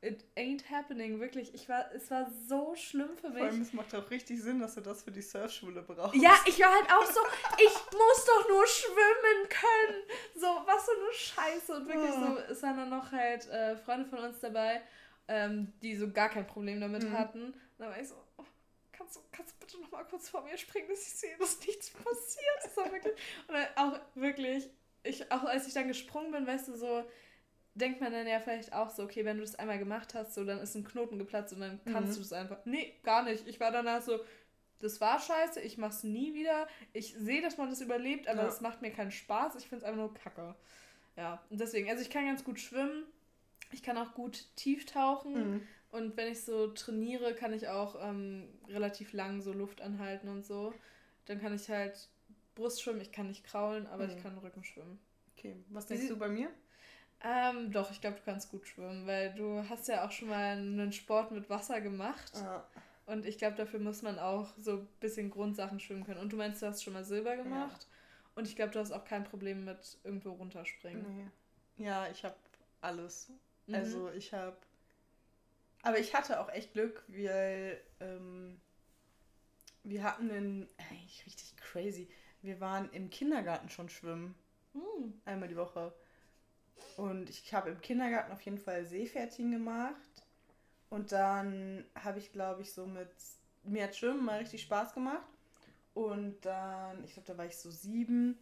it 0.00 0.24
ain't 0.36 0.70
happening. 0.70 1.18
Wirklich, 1.20 1.52
ich 1.52 1.68
war, 1.68 1.92
es 1.92 2.10
war 2.10 2.30
so 2.48 2.74
schlimm 2.76 3.16
für 3.16 3.28
mich. 3.28 3.38
Vor 3.38 3.48
allem, 3.48 3.62
es 3.62 3.72
macht 3.72 3.94
auch 3.94 4.08
richtig 4.10 4.40
Sinn, 4.40 4.60
dass 4.60 4.76
du 4.76 4.80
das 4.80 5.02
für 5.02 5.10
die 5.10 5.22
Surfschule 5.22 5.82
brauchst. 5.82 6.20
Ja, 6.20 6.34
ich 6.46 6.60
war 6.60 6.72
halt 6.72 6.90
auch 6.92 7.06
so, 7.06 7.20
ich 7.58 7.74
muss 7.92 8.24
doch 8.24 8.48
nur 8.48 8.66
schwimmen 8.66 9.48
können. 9.48 10.02
So, 10.36 10.46
was 10.46 10.84
für 10.84 10.92
eine 10.92 11.12
Scheiße. 11.12 11.74
Und 11.74 11.88
wirklich 11.88 12.12
oh. 12.12 12.26
so, 12.26 12.38
es 12.52 12.62
waren 12.62 12.76
dann 12.76 12.90
noch 12.90 13.10
halt 13.10 13.48
äh, 13.48 13.76
Freunde 13.76 14.08
von 14.08 14.20
uns 14.20 14.38
dabei 14.40 14.82
ähm, 15.28 15.72
die 15.82 15.94
so 15.96 16.10
gar 16.10 16.28
kein 16.28 16.46
Problem 16.46 16.80
damit 16.80 17.04
mhm. 17.04 17.12
hatten. 17.12 17.44
Und 17.44 17.54
dann 17.78 17.90
war 17.90 18.00
ich 18.00 18.08
so, 18.08 18.16
oh, 18.36 18.44
kannst, 18.92 19.16
du, 19.16 19.20
kannst 19.30 19.54
du 19.54 19.58
bitte 19.60 19.80
noch 19.80 19.90
mal 19.90 20.04
kurz 20.04 20.28
vor 20.28 20.42
mir 20.42 20.58
springen, 20.58 20.88
dass 20.88 21.06
ich 21.06 21.14
sehe, 21.14 21.36
dass 21.38 21.60
nichts 21.60 21.90
passiert. 21.90 22.58
Das 22.64 22.76
war 22.76 22.90
wirklich, 22.90 23.14
und 23.46 23.54
dann 23.54 23.66
auch 23.76 24.00
wirklich, 24.14 24.68
ich, 25.02 25.30
auch 25.30 25.44
als 25.44 25.66
ich 25.66 25.74
dann 25.74 25.88
gesprungen 25.88 26.32
bin, 26.32 26.46
weißt 26.46 26.68
du, 26.68 26.76
so, 26.76 27.04
denkt 27.74 28.00
man 28.00 28.12
dann 28.12 28.26
ja 28.26 28.40
vielleicht 28.40 28.72
auch 28.72 28.90
so, 28.90 29.04
okay, 29.04 29.24
wenn 29.24 29.36
du 29.36 29.44
das 29.44 29.54
einmal 29.54 29.78
gemacht 29.78 30.14
hast, 30.14 30.34
so, 30.34 30.44
dann 30.44 30.58
ist 30.58 30.74
ein 30.74 30.84
Knoten 30.84 31.18
geplatzt 31.18 31.52
und 31.52 31.60
dann 31.60 31.80
kannst 31.84 32.10
mhm. 32.10 32.14
du 32.14 32.20
das 32.20 32.32
einfach. 32.32 32.58
Nee, 32.64 32.94
gar 33.04 33.22
nicht. 33.22 33.46
Ich 33.46 33.60
war 33.60 33.70
danach 33.70 34.02
so, 34.02 34.18
das 34.80 35.00
war 35.00 35.20
scheiße, 35.20 35.60
ich 35.60 35.78
mach's 35.78 36.02
nie 36.02 36.34
wieder. 36.34 36.68
Ich 36.92 37.14
sehe, 37.14 37.42
dass 37.42 37.56
man 37.56 37.68
das 37.68 37.80
überlebt, 37.80 38.28
aber 38.28 38.46
es 38.46 38.56
ja. 38.56 38.62
macht 38.62 38.82
mir 38.82 38.90
keinen 38.90 39.10
Spaß. 39.10 39.56
Ich 39.56 39.68
find's 39.68 39.84
einfach 39.84 39.98
nur 39.98 40.14
kacke. 40.14 40.54
Ja, 41.16 41.42
und 41.50 41.60
deswegen, 41.60 41.90
also 41.90 42.02
ich 42.02 42.10
kann 42.10 42.26
ganz 42.26 42.44
gut 42.44 42.60
schwimmen. 42.60 43.04
Ich 43.70 43.82
kann 43.82 43.98
auch 43.98 44.14
gut 44.14 44.46
tief 44.56 44.86
tauchen. 44.86 45.52
Mhm. 45.52 45.66
Und 45.90 46.16
wenn 46.16 46.30
ich 46.30 46.44
so 46.44 46.68
trainiere, 46.68 47.34
kann 47.34 47.52
ich 47.52 47.68
auch 47.68 47.96
ähm, 48.00 48.48
relativ 48.68 49.12
lang 49.12 49.40
so 49.40 49.52
Luft 49.52 49.80
anhalten 49.80 50.28
und 50.28 50.44
so. 50.44 50.74
Dann 51.26 51.40
kann 51.40 51.54
ich 51.54 51.68
halt 51.68 52.08
Brust 52.54 52.82
schwimmen. 52.82 53.00
Ich 53.00 53.12
kann 53.12 53.28
nicht 53.28 53.44
kraulen, 53.44 53.86
aber 53.86 54.04
mhm. 54.04 54.10
ich 54.10 54.22
kann 54.22 54.36
Rücken 54.38 54.64
schwimmen. 54.64 54.98
Okay, 55.36 55.56
was 55.70 55.86
denkst 55.86 56.04
Sie 56.04 56.08
du 56.08 56.18
bei 56.18 56.28
mir? 56.28 56.50
Ähm, 57.20 57.72
doch, 57.72 57.90
ich 57.90 58.00
glaube, 58.00 58.16
du 58.16 58.22
kannst 58.24 58.50
gut 58.50 58.66
schwimmen, 58.66 59.06
weil 59.06 59.34
du 59.34 59.68
hast 59.68 59.88
ja 59.88 60.06
auch 60.06 60.12
schon 60.12 60.28
mal 60.28 60.56
einen 60.56 60.92
Sport 60.92 61.32
mit 61.32 61.50
Wasser 61.50 61.80
gemacht. 61.80 62.32
Ah. 62.36 62.64
Und 63.06 63.24
ich 63.24 63.38
glaube, 63.38 63.56
dafür 63.56 63.80
muss 63.80 64.02
man 64.02 64.18
auch 64.18 64.52
so 64.58 64.78
ein 64.78 64.88
bisschen 65.00 65.30
Grundsachen 65.30 65.80
schwimmen 65.80 66.04
können. 66.04 66.20
Und 66.20 66.32
du 66.32 66.36
meinst, 66.36 66.60
du 66.62 66.66
hast 66.66 66.84
schon 66.84 66.92
mal 66.92 67.04
Silber 67.04 67.36
gemacht. 67.36 67.86
Ja. 67.88 67.98
Und 68.34 68.46
ich 68.46 68.54
glaube, 68.54 68.72
du 68.72 68.78
hast 68.78 68.92
auch 68.92 69.04
kein 69.04 69.24
Problem 69.24 69.64
mit 69.64 69.98
irgendwo 70.04 70.32
runterspringen. 70.32 71.32
Nee. 71.76 71.86
Ja, 71.86 72.06
ich 72.08 72.24
habe 72.24 72.36
alles. 72.82 73.32
Mhm. 73.68 73.74
Also 73.74 74.10
ich 74.10 74.32
habe. 74.32 74.56
Aber 75.82 75.98
ich 75.98 76.14
hatte 76.14 76.40
auch 76.40 76.48
echt 76.50 76.72
Glück, 76.72 77.04
weil 77.08 77.80
ähm, 78.00 78.60
wir 79.84 80.02
hatten 80.02 80.30
einen. 80.30 80.68
Eigentlich 80.90 81.24
richtig 81.26 81.56
crazy. 81.56 82.08
Wir 82.42 82.60
waren 82.60 82.90
im 82.92 83.10
Kindergarten 83.10 83.68
schon 83.68 83.88
schwimmen. 83.88 84.34
Mhm. 84.74 85.20
Einmal 85.24 85.48
die 85.48 85.56
Woche. 85.56 85.94
Und 86.96 87.30
ich 87.30 87.52
habe 87.54 87.70
im 87.70 87.80
Kindergarten 87.80 88.32
auf 88.32 88.40
jeden 88.42 88.58
Fall 88.58 88.84
Seepferdchen 88.84 89.50
gemacht. 89.50 89.96
Und 90.90 91.12
dann 91.12 91.84
habe 91.94 92.18
ich, 92.18 92.32
glaube 92.32 92.62
ich, 92.62 92.72
so 92.72 92.86
mit. 92.86 93.10
Mir 93.64 93.84
hat 93.84 93.96
Schwimmen 93.96 94.24
mal 94.24 94.38
richtig 94.38 94.62
Spaß 94.62 94.94
gemacht. 94.94 95.26
Und 95.94 96.44
dann, 96.44 97.02
ich 97.04 97.12
glaube, 97.14 97.26
da 97.26 97.36
war 97.36 97.46
ich 97.46 97.56
so 97.56 97.70
sieben, 97.70 98.38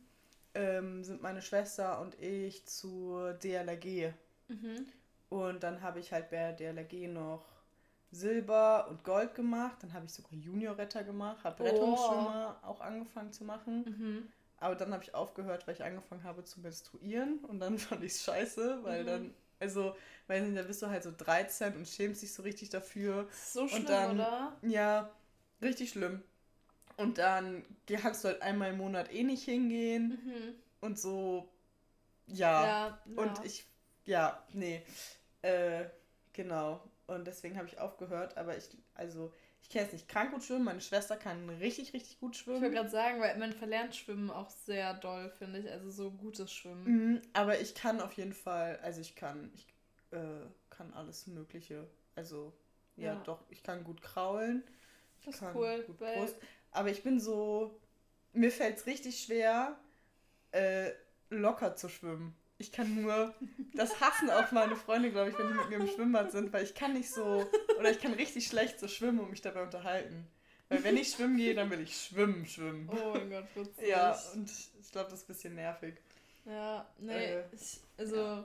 ähm, 0.54 1.02
sind 1.02 1.22
meine 1.22 1.40
Schwester 1.40 2.00
und 2.00 2.20
ich 2.20 2.66
zur 2.66 3.32
DLRG. 3.32 4.12
Mhm. 4.48 4.86
Und 5.28 5.62
dann 5.62 5.82
habe 5.82 6.00
ich 6.00 6.12
halt 6.12 6.30
bei 6.30 6.52
der 6.52 6.72
LG 6.72 7.08
noch 7.08 7.44
Silber 8.10 8.86
und 8.88 9.04
Gold 9.04 9.34
gemacht. 9.34 9.78
Dann 9.82 9.92
habe 9.92 10.06
ich 10.06 10.12
sogar 10.12 10.32
Junior-Retter 10.32 11.04
gemacht, 11.04 11.44
habe 11.44 11.62
oh. 11.62 11.66
Rettungsschwimmer 11.66 12.60
auch 12.62 12.80
angefangen 12.80 13.32
zu 13.32 13.44
machen. 13.44 13.84
Mhm. 13.84 14.28
Aber 14.58 14.74
dann 14.74 14.92
habe 14.92 15.02
ich 15.02 15.14
aufgehört, 15.14 15.66
weil 15.66 15.74
ich 15.74 15.84
angefangen 15.84 16.24
habe 16.24 16.44
zu 16.44 16.60
menstruieren. 16.60 17.38
Und 17.40 17.60
dann 17.60 17.78
fand 17.78 18.02
ich 18.04 18.12
es 18.12 18.22
scheiße, 18.22 18.82
weil 18.82 19.02
mhm. 19.02 19.06
dann, 19.06 19.34
also, 19.58 19.96
weiß 20.28 20.44
nicht, 20.44 20.56
da 20.56 20.62
bist 20.62 20.82
du 20.82 20.86
halt 20.88 21.02
so 21.02 21.12
13 21.16 21.74
und 21.74 21.88
schämst 21.88 22.22
dich 22.22 22.32
so 22.32 22.42
richtig 22.42 22.70
dafür. 22.70 23.28
So 23.32 23.68
schlimm, 23.68 23.80
und 23.80 23.88
dann, 23.90 24.14
oder? 24.14 24.56
Ja, 24.62 25.10
richtig 25.60 25.90
schlimm. 25.90 26.22
Und 26.96 27.18
dann 27.18 27.64
kannst 27.86 28.24
du 28.24 28.28
halt 28.28 28.40
einmal 28.40 28.70
im 28.70 28.78
Monat 28.78 29.12
eh 29.12 29.22
nicht 29.22 29.44
hingehen. 29.44 30.18
Mhm. 30.24 30.54
Und 30.80 30.98
so, 30.98 31.48
ja. 32.26 32.66
ja. 32.66 32.98
Und 33.16 33.44
ich, 33.44 33.66
ja, 34.06 34.42
nee. 34.52 34.82
Äh, 35.42 35.84
genau. 36.32 36.80
Und 37.06 37.26
deswegen 37.26 37.56
habe 37.56 37.68
ich 37.68 37.78
aufgehört. 37.78 38.36
Aber 38.36 38.56
ich, 38.56 38.68
also, 38.94 39.32
ich 39.62 39.68
kenne 39.68 39.86
es 39.86 39.92
nicht 39.92 40.08
krank 40.08 40.32
gut 40.32 40.44
schwimmen. 40.44 40.64
Meine 40.64 40.80
Schwester 40.80 41.16
kann 41.16 41.48
richtig, 41.48 41.92
richtig 41.92 42.18
gut 42.18 42.36
schwimmen. 42.36 42.56
Ich 42.58 42.62
wollte 42.62 42.76
gerade 42.76 42.90
sagen, 42.90 43.20
weil 43.20 43.36
man 43.38 43.52
verlernt 43.52 43.94
Schwimmen 43.94 44.30
auch 44.30 44.50
sehr 44.50 44.94
doll, 44.94 45.30
finde 45.30 45.60
ich. 45.60 45.70
Also 45.70 45.90
so 45.90 46.10
gutes 46.10 46.52
Schwimmen. 46.52 46.84
Mhm, 46.84 47.22
aber 47.32 47.60
ich 47.60 47.74
kann 47.74 48.00
auf 48.00 48.12
jeden 48.14 48.32
Fall, 48.32 48.78
also 48.82 49.00
ich 49.00 49.14
kann, 49.14 49.50
ich 49.54 49.66
äh, 50.12 50.46
kann 50.70 50.92
alles 50.94 51.26
Mögliche. 51.26 51.86
Also, 52.14 52.52
ja, 52.96 53.14
ja, 53.14 53.22
doch, 53.24 53.44
ich 53.50 53.62
kann 53.62 53.84
gut 53.84 54.02
kraulen. 54.02 54.64
Ich 55.18 55.26
das 55.26 55.36
ist 55.36 55.42
cool. 55.54 55.84
Gut 55.86 55.98
Brust. 55.98 56.36
Aber 56.70 56.90
ich 56.90 57.02
bin 57.02 57.20
so, 57.20 57.78
mir 58.32 58.50
fällt 58.50 58.78
es 58.78 58.86
richtig 58.86 59.20
schwer, 59.20 59.76
äh, 60.52 60.90
locker 61.30 61.74
zu 61.76 61.88
schwimmen 61.88 62.36
ich 62.58 62.72
kann 62.72 63.02
nur 63.02 63.34
das 63.74 64.00
hassen 64.00 64.30
auch 64.30 64.50
meine 64.52 64.76
Freunde, 64.76 65.10
glaube 65.10 65.30
ich, 65.30 65.38
wenn 65.38 65.48
die 65.48 65.54
mit 65.54 65.68
mir 65.68 65.76
im 65.76 65.88
Schwimmbad 65.88 66.32
sind, 66.32 66.52
weil 66.52 66.64
ich 66.64 66.74
kann 66.74 66.94
nicht 66.94 67.10
so, 67.10 67.46
oder 67.78 67.90
ich 67.90 68.00
kann 68.00 68.14
richtig 68.14 68.46
schlecht 68.46 68.80
so 68.80 68.88
schwimmen 68.88 69.20
und 69.20 69.30
mich 69.30 69.42
dabei 69.42 69.62
unterhalten. 69.62 70.26
Weil 70.68 70.82
wenn 70.82 70.96
ich 70.96 71.12
schwimmen 71.12 71.36
gehe, 71.36 71.54
dann 71.54 71.70
will 71.70 71.80
ich 71.80 71.96
schwimmen, 71.96 72.46
schwimmen. 72.46 72.88
Oh 72.90 73.12
mein 73.12 73.30
Gott, 73.30 73.44
witzig. 73.54 73.88
Ja, 73.88 74.18
und 74.34 74.50
ich 74.80 74.90
glaube, 74.90 75.10
das 75.10 75.20
ist 75.20 75.24
ein 75.24 75.32
bisschen 75.32 75.54
nervig. 75.54 75.94
Ja, 76.44 76.86
nee, 76.98 77.34
äh, 77.34 77.44
ich, 77.52 77.80
also, 77.98 78.16
ja. 78.16 78.44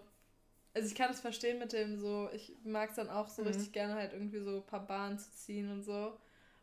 also 0.73 0.87
ich 0.87 0.95
kann 0.95 1.11
es 1.11 1.19
verstehen 1.19 1.59
mit 1.59 1.71
dem 1.73 1.97
so, 1.97 2.29
ich 2.33 2.53
mag 2.63 2.89
es 2.89 2.95
dann 2.95 3.09
auch 3.09 3.27
so 3.27 3.41
mhm. 3.41 3.49
richtig 3.49 3.71
gerne 3.71 3.95
halt 3.95 4.13
irgendwie 4.13 4.39
so 4.39 4.57
ein 4.57 4.65
paar 4.65 4.85
Bahnen 4.85 5.17
zu 5.17 5.31
ziehen 5.31 5.71
und 5.71 5.83
so, 5.83 6.17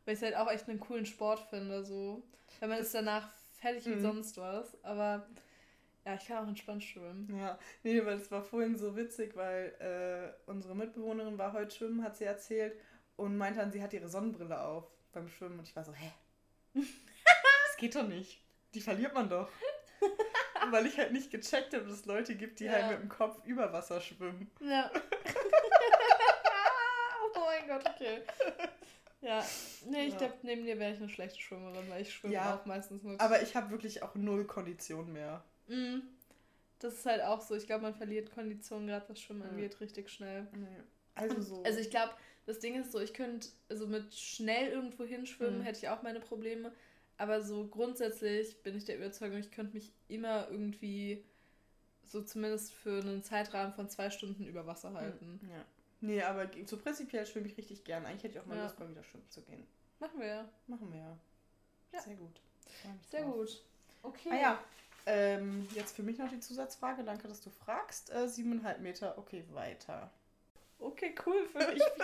weil 0.04 0.14
ich 0.14 0.20
es 0.20 0.22
halt 0.22 0.36
auch 0.36 0.50
echt 0.50 0.68
einen 0.68 0.80
coolen 0.80 1.06
Sport 1.06 1.40
finde, 1.48 1.84
so. 1.84 2.22
Weil 2.60 2.68
man 2.68 2.78
ist 2.78 2.94
danach 2.94 3.28
fertig 3.60 3.86
mhm. 3.86 3.96
wie 3.96 4.00
sonst 4.00 4.36
was, 4.36 4.76
aber 4.84 5.26
ja, 6.08 6.14
ich 6.14 6.26
kann 6.26 6.42
auch 6.42 6.48
entspannt 6.48 6.82
schwimmen. 6.82 7.28
Ja, 7.38 7.58
nee, 7.82 8.02
weil 8.04 8.16
es 8.16 8.30
war 8.30 8.42
vorhin 8.42 8.78
so 8.78 8.96
witzig, 8.96 9.36
weil 9.36 9.74
äh, 9.78 10.50
unsere 10.50 10.74
Mitbewohnerin 10.74 11.36
war 11.36 11.52
heute 11.52 11.74
schwimmen, 11.74 12.02
hat 12.02 12.16
sie 12.16 12.24
erzählt 12.24 12.80
und 13.16 13.36
meinte 13.36 13.60
dann, 13.60 13.70
sie 13.70 13.82
hat 13.82 13.92
ihre 13.92 14.08
Sonnenbrille 14.08 14.58
auf 14.58 14.86
beim 15.12 15.28
Schwimmen 15.28 15.58
und 15.58 15.68
ich 15.68 15.76
war 15.76 15.84
so, 15.84 15.92
hä? 15.92 16.10
das 16.72 17.76
geht 17.76 17.94
doch 17.94 18.08
nicht. 18.08 18.42
Die 18.72 18.80
verliert 18.80 19.12
man 19.12 19.28
doch. 19.28 19.50
weil 20.70 20.86
ich 20.86 20.96
halt 20.96 21.12
nicht 21.12 21.30
gecheckt 21.30 21.74
habe, 21.74 21.84
dass 21.84 21.92
es 21.92 22.06
Leute 22.06 22.36
gibt, 22.36 22.60
die 22.60 22.64
ja. 22.64 22.72
halt 22.72 22.92
mit 22.92 23.02
dem 23.02 23.10
Kopf 23.10 23.44
über 23.44 23.70
Wasser 23.70 24.00
schwimmen. 24.00 24.50
Ja. 24.60 24.90
oh 27.34 27.40
mein 27.44 27.68
Gott, 27.68 27.84
okay. 27.86 28.22
Ja, 29.20 29.44
nee, 29.84 30.06
ich 30.06 30.12
ja. 30.12 30.18
glaube, 30.20 30.34
neben 30.42 30.64
dir 30.64 30.78
wäre 30.78 30.92
ich 30.92 30.98
eine 30.98 31.10
schlechte 31.10 31.38
Schwimmerin, 31.38 31.90
weil 31.90 32.00
ich 32.00 32.14
schwimme 32.14 32.32
ja, 32.32 32.54
auch 32.54 32.64
meistens 32.64 33.02
nur. 33.02 33.20
Aber 33.20 33.42
ich 33.42 33.56
habe 33.56 33.70
wirklich 33.70 34.02
auch 34.02 34.14
null 34.14 34.46
Kondition 34.46 35.12
mehr. 35.12 35.44
Mhm. 35.68 36.02
Das 36.78 36.94
ist 36.94 37.06
halt 37.06 37.22
auch 37.22 37.40
so. 37.40 37.54
Ich 37.54 37.66
glaube, 37.66 37.82
man 37.82 37.94
verliert 37.94 38.32
Kondition, 38.32 38.86
gerade 38.86 39.08
was 39.08 39.20
Schwimmen 39.20 39.42
angeht, 39.42 39.80
richtig 39.80 40.10
schnell. 40.10 40.46
Also 41.14 41.40
so. 41.40 41.62
Also 41.64 41.80
ich 41.80 41.90
glaube, 41.90 42.12
das 42.46 42.60
Ding 42.60 42.80
ist 42.80 42.92
so, 42.92 43.00
ich 43.00 43.12
könnte, 43.14 43.48
also 43.68 43.86
mit 43.86 44.14
schnell 44.14 44.70
irgendwo 44.70 45.04
hinschwimmen, 45.04 45.58
mhm. 45.58 45.62
hätte 45.62 45.78
ich 45.78 45.88
auch 45.88 46.02
meine 46.02 46.20
Probleme. 46.20 46.72
Aber 47.16 47.42
so 47.42 47.66
grundsätzlich 47.66 48.62
bin 48.62 48.76
ich 48.76 48.84
der 48.84 48.96
Überzeugung, 48.96 49.38
ich 49.38 49.50
könnte 49.50 49.74
mich 49.74 49.92
immer 50.06 50.48
irgendwie 50.50 51.24
so 52.04 52.22
zumindest 52.22 52.72
für 52.72 53.00
einen 53.00 53.22
Zeitrahmen 53.22 53.74
von 53.74 53.88
zwei 53.88 54.08
Stunden 54.10 54.46
über 54.46 54.66
Wasser 54.66 54.94
halten. 54.94 55.40
Ja. 55.42 55.64
Nee, 56.00 56.22
aber 56.22 56.48
so 56.64 56.78
prinzipiell 56.78 57.26
schwimme 57.26 57.48
ich 57.48 57.56
richtig 57.56 57.84
gern. 57.84 58.06
Eigentlich 58.06 58.22
hätte 58.22 58.34
ich 58.34 58.40
auch 58.40 58.46
mal 58.46 58.56
ja. 58.56 58.64
Lust, 58.64 58.78
mal 58.78 58.88
wieder 58.88 59.02
schwimmen 59.02 59.28
zu 59.28 59.42
gehen. 59.42 59.66
Machen 59.98 60.20
wir 60.20 60.26
ja. 60.26 60.48
Machen 60.68 60.92
wir 60.92 61.00
ja. 61.00 61.18
ja. 61.92 62.00
Sehr 62.00 62.14
gut. 62.14 62.40
Sehr 63.10 63.24
drauf. 63.24 63.34
gut. 63.34 63.64
Okay. 64.04 64.30
Ah 64.30 64.40
ja, 64.40 64.64
ähm, 65.08 65.66
jetzt 65.74 65.96
für 65.96 66.02
mich 66.02 66.18
noch 66.18 66.28
die 66.28 66.40
Zusatzfrage. 66.40 67.02
Danke, 67.02 67.28
dass 67.28 67.40
du 67.40 67.50
fragst. 67.50 68.12
Äh, 68.12 68.28
siebeneinhalb 68.28 68.80
Meter, 68.80 69.16
okay, 69.16 69.44
weiter. 69.52 70.10
Okay, 70.78 71.14
cool 71.26 71.46
für 71.46 71.72
mich. 71.72 71.82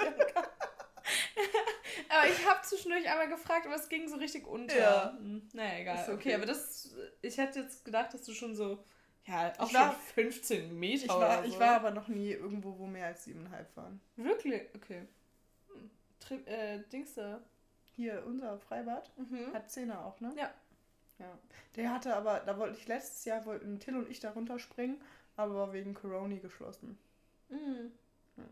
aber 2.08 2.28
ich 2.28 2.48
habe 2.48 2.62
zwischendurch 2.62 3.08
einmal 3.08 3.28
gefragt, 3.28 3.66
aber 3.66 3.76
es 3.76 3.88
ging 3.88 4.08
so 4.08 4.16
richtig 4.16 4.46
unter. 4.46 4.78
Ja. 4.78 5.16
Hm, 5.18 5.48
naja, 5.52 5.80
egal. 5.80 6.02
Okay. 6.04 6.14
okay. 6.14 6.34
aber 6.34 6.46
das. 6.46 6.96
Ich 7.20 7.36
hätte 7.36 7.60
jetzt 7.60 7.84
gedacht, 7.84 8.14
dass 8.14 8.24
du 8.24 8.32
schon 8.32 8.56
so 8.56 8.82
ja, 9.26 9.52
auch 9.58 9.68
ich 9.68 9.74
war, 9.74 9.92
15 10.14 10.78
Meter. 10.78 11.04
Ich 11.04 11.08
war, 11.08 11.42
so. 11.42 11.48
ich 11.48 11.58
war 11.58 11.76
aber 11.76 11.90
noch 11.90 12.08
nie 12.08 12.32
irgendwo, 12.32 12.78
wo 12.78 12.86
mehr 12.86 13.06
als 13.06 13.26
7,5 13.26 13.64
waren. 13.74 14.00
Wirklich? 14.16 14.62
Okay. 14.74 15.06
Hm. 15.72 15.90
Tri 16.20 16.34
äh, 16.46 16.80
Dings 16.92 17.14
da. 17.14 17.40
Hier, 17.96 18.24
unser 18.26 18.58
Freibad 18.58 19.10
mhm. 19.16 19.52
hat 19.54 19.70
Zehner 19.70 20.04
auch, 20.04 20.20
ne? 20.20 20.34
Ja. 20.36 20.50
Ja. 21.18 21.38
Der 21.76 21.92
hatte 21.92 22.14
aber, 22.14 22.40
da 22.40 22.58
wollte 22.58 22.78
ich 22.78 22.86
letztes 22.86 23.24
Jahr, 23.24 23.44
wollten 23.46 23.78
Till 23.78 23.96
und 23.96 24.08
ich 24.08 24.20
da 24.20 24.30
runterspringen, 24.30 25.00
aber 25.36 25.54
war 25.54 25.72
wegen 25.72 25.94
Corona 25.94 26.36
geschlossen. 26.36 26.98
Mhm. 27.48 27.92
Ja. 28.36 28.44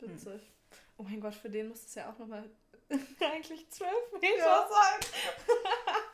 Witzig. 0.00 0.42
Hm. 0.42 0.78
Oh 0.96 1.02
mein 1.02 1.20
Gott, 1.20 1.34
für 1.34 1.50
den 1.50 1.68
muss 1.68 1.84
es 1.84 1.94
ja 1.94 2.10
auch 2.10 2.18
nochmal 2.18 2.48
eigentlich 3.20 3.68
12 3.70 3.92
Meter 4.20 4.36
ja. 4.38 4.68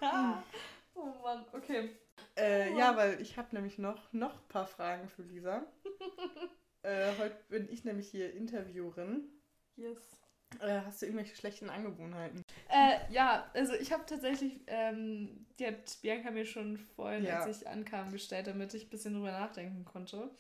sein. 0.01 0.12
hm. 0.12 0.43
oh 0.95 1.14
Mann, 1.22 1.45
okay. 1.53 1.91
Äh, 2.34 2.70
oh. 2.72 2.78
Ja, 2.78 2.97
weil 2.97 3.20
ich 3.20 3.37
habe 3.37 3.55
nämlich 3.55 3.78
noch, 3.78 4.12
noch 4.12 4.34
ein 4.34 4.49
paar 4.49 4.66
Fragen 4.66 5.09
für 5.09 5.22
Lisa. 5.22 5.64
äh, 6.82 7.12
heute 7.18 7.37
bin 7.49 7.68
ich 7.70 7.84
nämlich 7.84 8.09
hier 8.11 8.32
Interviewerin. 8.32 9.28
Yes. 9.76 10.20
Äh, 10.61 10.80
hast 10.84 11.03
du 11.03 11.07
irgendwelche 11.07 11.34
schlechten 11.34 11.70
Angewohnheiten? 11.70 12.43
Äh, 12.77 13.12
ja, 13.12 13.51
also 13.55 13.74
ich 13.74 13.93
habe 13.93 14.05
tatsächlich, 14.07 14.61
ähm, 14.66 15.47
die 15.59 15.66
hat 15.66 15.99
Bianca 16.03 16.31
mir 16.31 16.45
schon 16.45 16.77
vorhin, 16.77 17.24
ja. 17.24 17.41
als 17.41 17.62
ich 17.62 17.68
ankam, 17.68 18.12
gestellt, 18.12 18.47
damit 18.47 18.74
ich 18.74 18.85
ein 18.87 18.91
bisschen 18.91 19.14
drüber 19.14 19.33
nachdenken 19.33 19.85
konnte. 19.85 20.31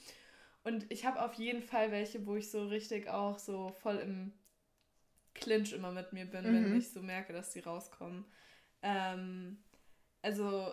Und 0.64 0.90
ich 0.90 1.06
habe 1.06 1.22
auf 1.22 1.34
jeden 1.34 1.62
Fall 1.62 1.92
welche, 1.92 2.26
wo 2.26 2.36
ich 2.36 2.50
so 2.50 2.66
richtig 2.66 3.08
auch 3.08 3.38
so 3.38 3.70
voll 3.70 3.96
im 3.96 4.32
Clinch 5.34 5.72
immer 5.72 5.92
mit 5.92 6.12
mir 6.12 6.26
bin, 6.26 6.44
mhm. 6.44 6.64
wenn 6.64 6.78
ich 6.78 6.90
so 6.90 7.00
merke, 7.00 7.32
dass 7.32 7.52
die 7.52 7.60
rauskommen. 7.60 8.24
Ähm, 8.82 9.58
also 10.22 10.72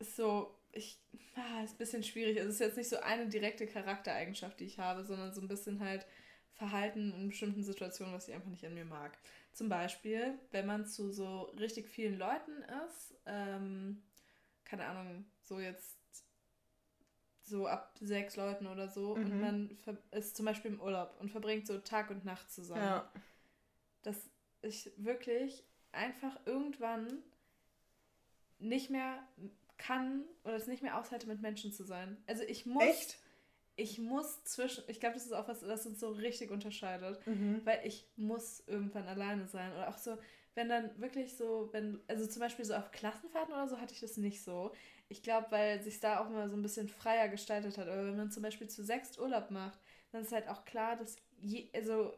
so, 0.00 0.54
ich, 0.72 1.00
ah, 1.34 1.64
ist 1.64 1.74
ein 1.74 1.78
bisschen 1.78 2.02
schwierig. 2.02 2.38
Also 2.38 2.50
es 2.50 2.56
ist 2.56 2.60
jetzt 2.60 2.76
nicht 2.76 2.90
so 2.90 3.00
eine 3.00 3.26
direkte 3.26 3.66
Charaktereigenschaft, 3.66 4.60
die 4.60 4.64
ich 4.66 4.78
habe, 4.78 5.04
sondern 5.04 5.32
so 5.32 5.40
ein 5.40 5.48
bisschen 5.48 5.80
halt 5.80 6.06
Verhalten 6.52 7.12
in 7.12 7.28
bestimmten 7.28 7.62
Situationen, 7.62 8.12
was 8.12 8.28
ich 8.28 8.34
einfach 8.34 8.50
nicht 8.50 8.64
an 8.66 8.74
mir 8.74 8.84
mag. 8.84 9.16
Zum 9.58 9.68
Beispiel, 9.68 10.38
wenn 10.52 10.66
man 10.66 10.86
zu 10.86 11.10
so 11.10 11.50
richtig 11.58 11.88
vielen 11.88 12.16
Leuten 12.16 12.62
ist, 12.86 13.12
ähm, 13.26 14.04
keine 14.64 14.86
Ahnung, 14.86 15.24
so 15.42 15.58
jetzt 15.58 15.98
so 17.42 17.66
ab 17.66 17.98
sechs 18.00 18.36
Leuten 18.36 18.68
oder 18.68 18.88
so 18.88 19.16
mhm. 19.16 19.24
und 19.24 19.40
man 19.40 19.78
ist 20.12 20.36
zum 20.36 20.46
Beispiel 20.46 20.70
im 20.70 20.80
Urlaub 20.80 21.16
und 21.18 21.32
verbringt 21.32 21.66
so 21.66 21.76
Tag 21.78 22.08
und 22.10 22.24
Nacht 22.24 22.52
zusammen. 22.52 22.82
Ja. 22.82 23.12
Dass 24.02 24.30
ich 24.62 24.92
wirklich 24.96 25.64
einfach 25.90 26.38
irgendwann 26.46 27.24
nicht 28.60 28.90
mehr 28.90 29.26
kann 29.76 30.22
oder 30.44 30.54
es 30.54 30.68
nicht 30.68 30.84
mehr 30.84 30.96
aushalte, 30.96 31.26
mit 31.26 31.42
Menschen 31.42 31.72
zu 31.72 31.82
sein. 31.82 32.16
Also 32.28 32.44
ich 32.44 32.64
muss. 32.64 32.84
Echt? 32.84 33.18
Ich 33.78 33.98
muss 33.98 34.42
zwischen. 34.42 34.82
Ich 34.88 34.98
glaube, 34.98 35.14
das 35.14 35.24
ist 35.24 35.32
auch 35.32 35.46
was, 35.46 35.60
das 35.60 35.86
uns 35.86 36.00
so 36.00 36.10
richtig 36.10 36.50
unterscheidet. 36.50 37.24
Mhm. 37.26 37.62
Weil 37.64 37.80
ich 37.84 38.06
muss 38.16 38.62
irgendwann 38.66 39.06
alleine 39.06 39.46
sein. 39.46 39.72
Oder 39.72 39.88
auch 39.88 39.98
so, 39.98 40.18
wenn 40.56 40.68
dann 40.68 40.90
wirklich 41.00 41.36
so, 41.36 41.68
wenn, 41.70 42.00
also 42.08 42.26
zum 42.26 42.40
Beispiel 42.40 42.64
so 42.64 42.74
auf 42.74 42.90
Klassenfahrten 42.90 43.54
oder 43.54 43.68
so 43.68 43.80
hatte 43.80 43.94
ich 43.94 44.00
das 44.00 44.16
nicht 44.16 44.42
so. 44.42 44.72
Ich 45.08 45.22
glaube, 45.22 45.46
weil 45.50 45.80
sich 45.80 46.00
da 46.00 46.18
auch 46.18 46.28
mal 46.28 46.48
so 46.50 46.56
ein 46.56 46.62
bisschen 46.62 46.88
freier 46.88 47.28
gestaltet 47.28 47.78
hat. 47.78 47.86
Aber 47.86 48.04
wenn 48.06 48.16
man 48.16 48.32
zum 48.32 48.42
Beispiel 48.42 48.68
zu 48.68 48.82
sechst 48.82 49.18
Urlaub 49.20 49.52
macht, 49.52 49.78
dann 50.10 50.22
ist 50.22 50.32
halt 50.32 50.48
auch 50.48 50.64
klar, 50.64 50.96
dass 50.96 51.14
je, 51.40 51.68
also 51.72 52.12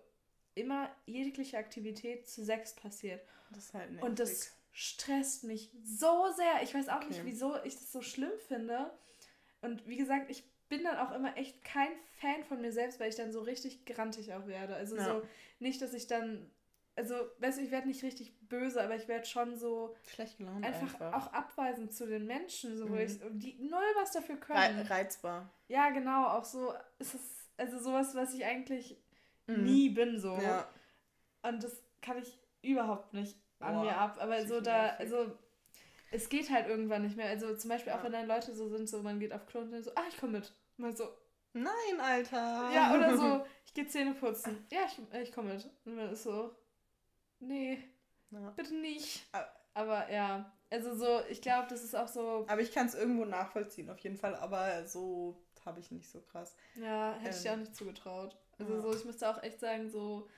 immer 0.54 0.90
jegliche 1.04 1.58
Aktivität 1.58 2.26
zu 2.26 2.42
sechst 2.42 2.80
passiert. 2.80 3.20
Das 3.50 3.66
ist 3.66 3.74
halt 3.74 3.90
nervig. 3.90 4.08
Und 4.08 4.18
das 4.18 4.50
stresst 4.72 5.44
mich 5.44 5.70
so 5.84 6.32
sehr. 6.34 6.62
Ich 6.62 6.74
weiß 6.74 6.88
auch 6.88 6.96
okay. 6.96 7.08
nicht, 7.08 7.24
wieso 7.24 7.56
ich 7.64 7.74
das 7.74 7.92
so 7.92 8.00
schlimm 8.00 8.32
finde. 8.48 8.90
Und 9.60 9.86
wie 9.86 9.96
gesagt, 9.96 10.30
ich 10.30 10.44
bin 10.70 10.84
dann 10.84 10.96
auch 10.96 11.12
immer 11.12 11.36
echt 11.36 11.62
kein 11.62 11.90
Fan 12.20 12.42
von 12.44 12.62
mir 12.62 12.72
selbst, 12.72 12.98
weil 12.98 13.10
ich 13.10 13.16
dann 13.16 13.32
so 13.32 13.42
richtig 13.42 13.84
grantig 13.84 14.32
auch 14.32 14.46
werde. 14.46 14.74
Also 14.74 14.96
ja. 14.96 15.04
so 15.04 15.22
nicht, 15.58 15.82
dass 15.82 15.92
ich 15.92 16.06
dann, 16.06 16.50
also 16.96 17.14
weißt 17.38 17.58
du, 17.58 17.62
ich 17.62 17.70
werde 17.70 17.88
nicht 17.88 18.02
richtig 18.02 18.38
böse, 18.48 18.82
aber 18.82 18.96
ich 18.96 19.08
werde 19.08 19.26
schon 19.26 19.58
so 19.58 19.94
schlecht 20.06 20.38
gelaunt 20.38 20.64
einfach, 20.64 20.94
einfach, 20.94 21.12
auch 21.12 21.32
abweisend 21.34 21.92
zu 21.92 22.06
den 22.06 22.26
Menschen, 22.26 22.78
so 22.78 22.86
mhm. 22.86 22.92
wo 22.92 22.96
ich 22.96 23.18
die 23.32 23.58
null 23.60 23.82
was 23.96 24.12
dafür 24.12 24.36
können. 24.36 24.80
Reizbar. 24.86 25.52
Ja, 25.68 25.90
genau, 25.90 26.28
auch 26.28 26.44
so 26.44 26.72
ist 26.98 27.14
es 27.14 27.40
also 27.58 27.78
sowas, 27.78 28.14
was 28.14 28.32
ich 28.32 28.44
eigentlich 28.44 28.96
mhm. 29.46 29.64
nie 29.64 29.90
bin 29.90 30.18
so. 30.18 30.36
Ja. 30.36 30.66
Und 31.42 31.62
das 31.62 31.82
kann 32.00 32.16
ich 32.18 32.38
überhaupt 32.62 33.12
nicht 33.12 33.36
an 33.58 33.74
Boah, 33.74 33.84
mir 33.84 33.96
ab. 33.96 34.16
Aber 34.20 34.46
so 34.46 34.60
da, 34.60 34.90
also 34.98 35.36
es 36.10 36.28
geht 36.28 36.50
halt 36.50 36.68
irgendwann 36.68 37.02
nicht 37.02 37.16
mehr. 37.16 37.28
Also 37.28 37.54
zum 37.56 37.70
Beispiel 37.70 37.92
ja. 37.92 37.98
auch 37.98 38.04
wenn 38.04 38.12
dann 38.12 38.26
Leute 38.26 38.54
so 38.54 38.68
sind, 38.68 38.88
so 38.88 39.02
man 39.02 39.20
geht 39.20 39.32
auf 39.32 39.46
Klo 39.46 39.60
und 39.60 39.72
dann 39.72 39.82
so, 39.82 39.90
ah, 39.94 40.04
ich 40.08 40.18
komme 40.18 40.38
mit. 40.38 40.52
Mal 40.80 40.96
so. 40.96 41.08
Nein, 41.52 42.00
Alter. 42.00 42.70
Ja, 42.72 42.94
oder 42.94 43.16
so, 43.16 43.46
ich 43.66 43.74
gehe 43.74 43.86
Zähne 43.86 44.14
putzen. 44.14 44.66
Ja, 44.72 44.80
ich, 44.86 45.20
ich 45.20 45.32
komme 45.32 45.54
mit. 45.54 45.68
Und 45.84 45.96
man 45.96 46.10
ist 46.10 46.22
so, 46.22 46.54
nee, 47.40 47.78
ja. 48.30 48.50
bitte 48.50 48.74
nicht. 48.74 49.28
Aber 49.74 50.10
ja, 50.10 50.52
also 50.70 50.94
so, 50.94 51.20
ich 51.28 51.42
glaube, 51.42 51.66
das 51.68 51.84
ist 51.84 51.94
auch 51.94 52.08
so. 52.08 52.46
Aber 52.48 52.60
ich 52.60 52.72
kann 52.72 52.86
es 52.86 52.94
irgendwo 52.94 53.24
nachvollziehen, 53.24 53.90
auf 53.90 53.98
jeden 53.98 54.16
Fall. 54.16 54.36
Aber 54.36 54.86
so 54.86 55.44
habe 55.66 55.80
ich 55.80 55.90
nicht 55.90 56.08
so 56.08 56.22
krass. 56.22 56.56
Ja, 56.76 57.14
hätte 57.14 57.28
ähm, 57.28 57.34
ich 57.36 57.42
dir 57.42 57.52
auch 57.52 57.56
nicht 57.56 57.76
zugetraut. 57.76 58.38
Also 58.58 58.74
ja. 58.74 58.80
so, 58.80 58.94
ich 58.94 59.04
müsste 59.04 59.28
auch 59.28 59.42
echt 59.42 59.60
sagen, 59.60 59.90
so, 59.90 60.28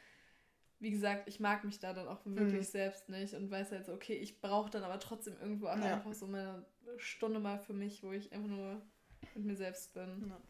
wie 0.81 0.91
gesagt, 0.91 1.29
ich 1.29 1.39
mag 1.39 1.63
mich 1.63 1.79
da 1.79 1.93
dann 1.93 2.09
auch 2.09 2.21
wirklich 2.25 2.67
mhm. 2.67 2.73
selbst 2.73 3.09
nicht 3.09 3.35
und 3.35 3.51
weiß 3.51 3.71
halt 3.71 3.87
so, 3.87 3.93
okay, 3.93 4.15
ich 4.15 4.41
brauche 4.41 4.71
dann 4.71 4.83
aber 4.83 4.99
trotzdem 4.99 5.37
irgendwo 5.39 5.67
auch 5.67 5.77
ja. 5.77 5.95
einfach 5.95 6.15
so 6.15 6.27
meine 6.27 6.67
Stunde 6.97 7.39
mal 7.39 7.59
für 7.59 7.75
mich, 7.75 8.03
wo 8.03 8.11
ich 8.11 8.33
einfach 8.33 8.49
nur 8.49 8.83
mit 9.37 9.45
mir 9.45 9.57
selbst 9.57 9.95
bin. 9.95 10.27
Ja. 10.29 10.41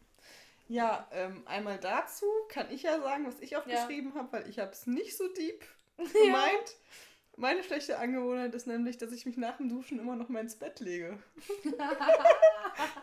Ja, 0.69 1.07
ähm, 1.11 1.43
einmal 1.45 1.77
dazu 1.77 2.25
kann 2.49 2.71
ich 2.71 2.83
ja 2.83 2.99
sagen, 3.01 3.25
was 3.27 3.39
ich 3.41 3.57
aufgeschrieben 3.57 4.11
ja. 4.13 4.21
habe, 4.21 4.31
weil 4.31 4.49
ich 4.49 4.59
habe 4.59 4.71
es 4.71 4.87
nicht 4.87 5.17
so 5.17 5.27
deep 5.33 5.63
gemeint. 5.97 6.13
Ja. 6.15 7.35
Meine 7.35 7.63
schlechte 7.63 7.97
Angewohnheit 7.97 8.53
ist 8.53 8.67
nämlich, 8.67 8.97
dass 8.97 9.11
ich 9.11 9.25
mich 9.25 9.37
nach 9.37 9.57
dem 9.57 9.67
Duschen 9.67 9.99
immer 9.99 10.15
noch 10.15 10.29
mal 10.29 10.39
ins 10.39 10.55
Bett 10.55 10.79
lege. 10.79 11.17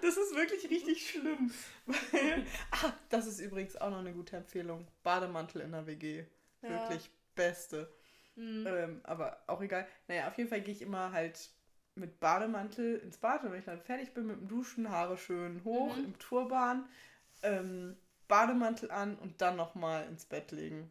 das 0.03 0.17
ist 0.17 0.35
wirklich 0.37 0.71
richtig 0.71 1.11
schlimm. 1.11 1.53
Weil, 1.87 2.47
ah, 2.71 2.93
das 3.09 3.27
ist 3.27 3.41
übrigens 3.41 3.77
auch 3.77 3.91
noch 3.91 3.99
eine 3.99 4.13
gute 4.13 4.37
Empfehlung. 4.37 4.87
Bademantel 5.03 5.63
in 5.63 5.73
der 5.73 5.87
WG. 5.87 6.25
Wirklich 6.61 7.11
Beste. 7.35 7.93
Mhm. 8.37 8.67
Ähm, 8.67 9.01
aber 9.03 9.43
auch 9.49 9.61
egal. 9.61 9.87
Naja, 10.07 10.29
auf 10.29 10.39
jeden 10.39 10.49
Fall 10.49 10.61
gehe 10.61 10.75
ich 10.75 10.83
immer 10.83 11.13
halt 11.13 11.51
mit 12.01 12.21
Bademantel 12.21 12.97
ins 12.97 13.19
Bad 13.19 13.45
und 13.45 13.53
wenn 13.53 13.61
ich 13.61 13.67
dann 13.67 13.81
fertig 13.81 14.13
bin 14.15 14.27
mit 14.27 14.41
dem 14.41 14.49
Duschen, 14.49 14.91
Haare 14.91 15.17
schön 15.17 15.63
hoch 15.65 15.97
mhm. 15.97 16.05
im 16.05 16.19
Turban, 16.19 16.89
ähm, 17.43 17.97
Bademantel 18.29 18.91
an 18.91 19.17
und 19.19 19.41
dann 19.41 19.57
nochmal 19.57 20.07
ins 20.07 20.25
Bett 20.25 20.53
legen. 20.53 20.91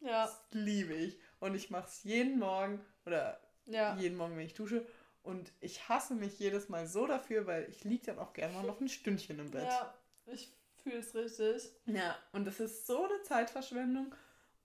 ja. 0.00 0.24
Das 0.26 0.42
liebe 0.50 0.94
ich. 0.94 1.18
Und 1.38 1.54
ich 1.54 1.70
mache 1.70 1.86
es 1.86 2.02
jeden 2.04 2.38
Morgen 2.38 2.80
oder 3.04 3.40
ja. 3.66 3.96
jeden 3.96 4.16
Morgen, 4.16 4.36
wenn 4.36 4.46
ich 4.46 4.54
dusche. 4.54 4.86
Und 5.22 5.52
ich 5.60 5.88
hasse 5.88 6.14
mich 6.14 6.38
jedes 6.38 6.68
Mal 6.68 6.86
so 6.86 7.06
dafür, 7.06 7.46
weil 7.46 7.68
ich 7.68 7.84
liege 7.84 8.06
dann 8.06 8.18
auch 8.18 8.32
gerne 8.32 8.54
mal 8.54 8.64
noch 8.64 8.80
ein 8.80 8.88
Stündchen 8.88 9.38
im 9.38 9.50
Bett. 9.50 9.64
Ja, 9.64 9.94
ich 10.26 10.52
fühle 10.82 10.98
es 10.98 11.14
richtig. 11.14 11.70
Ja, 11.86 12.16
und 12.32 12.46
das 12.46 12.58
ist 12.58 12.86
so 12.86 13.04
eine 13.04 13.22
Zeitverschwendung. 13.22 14.14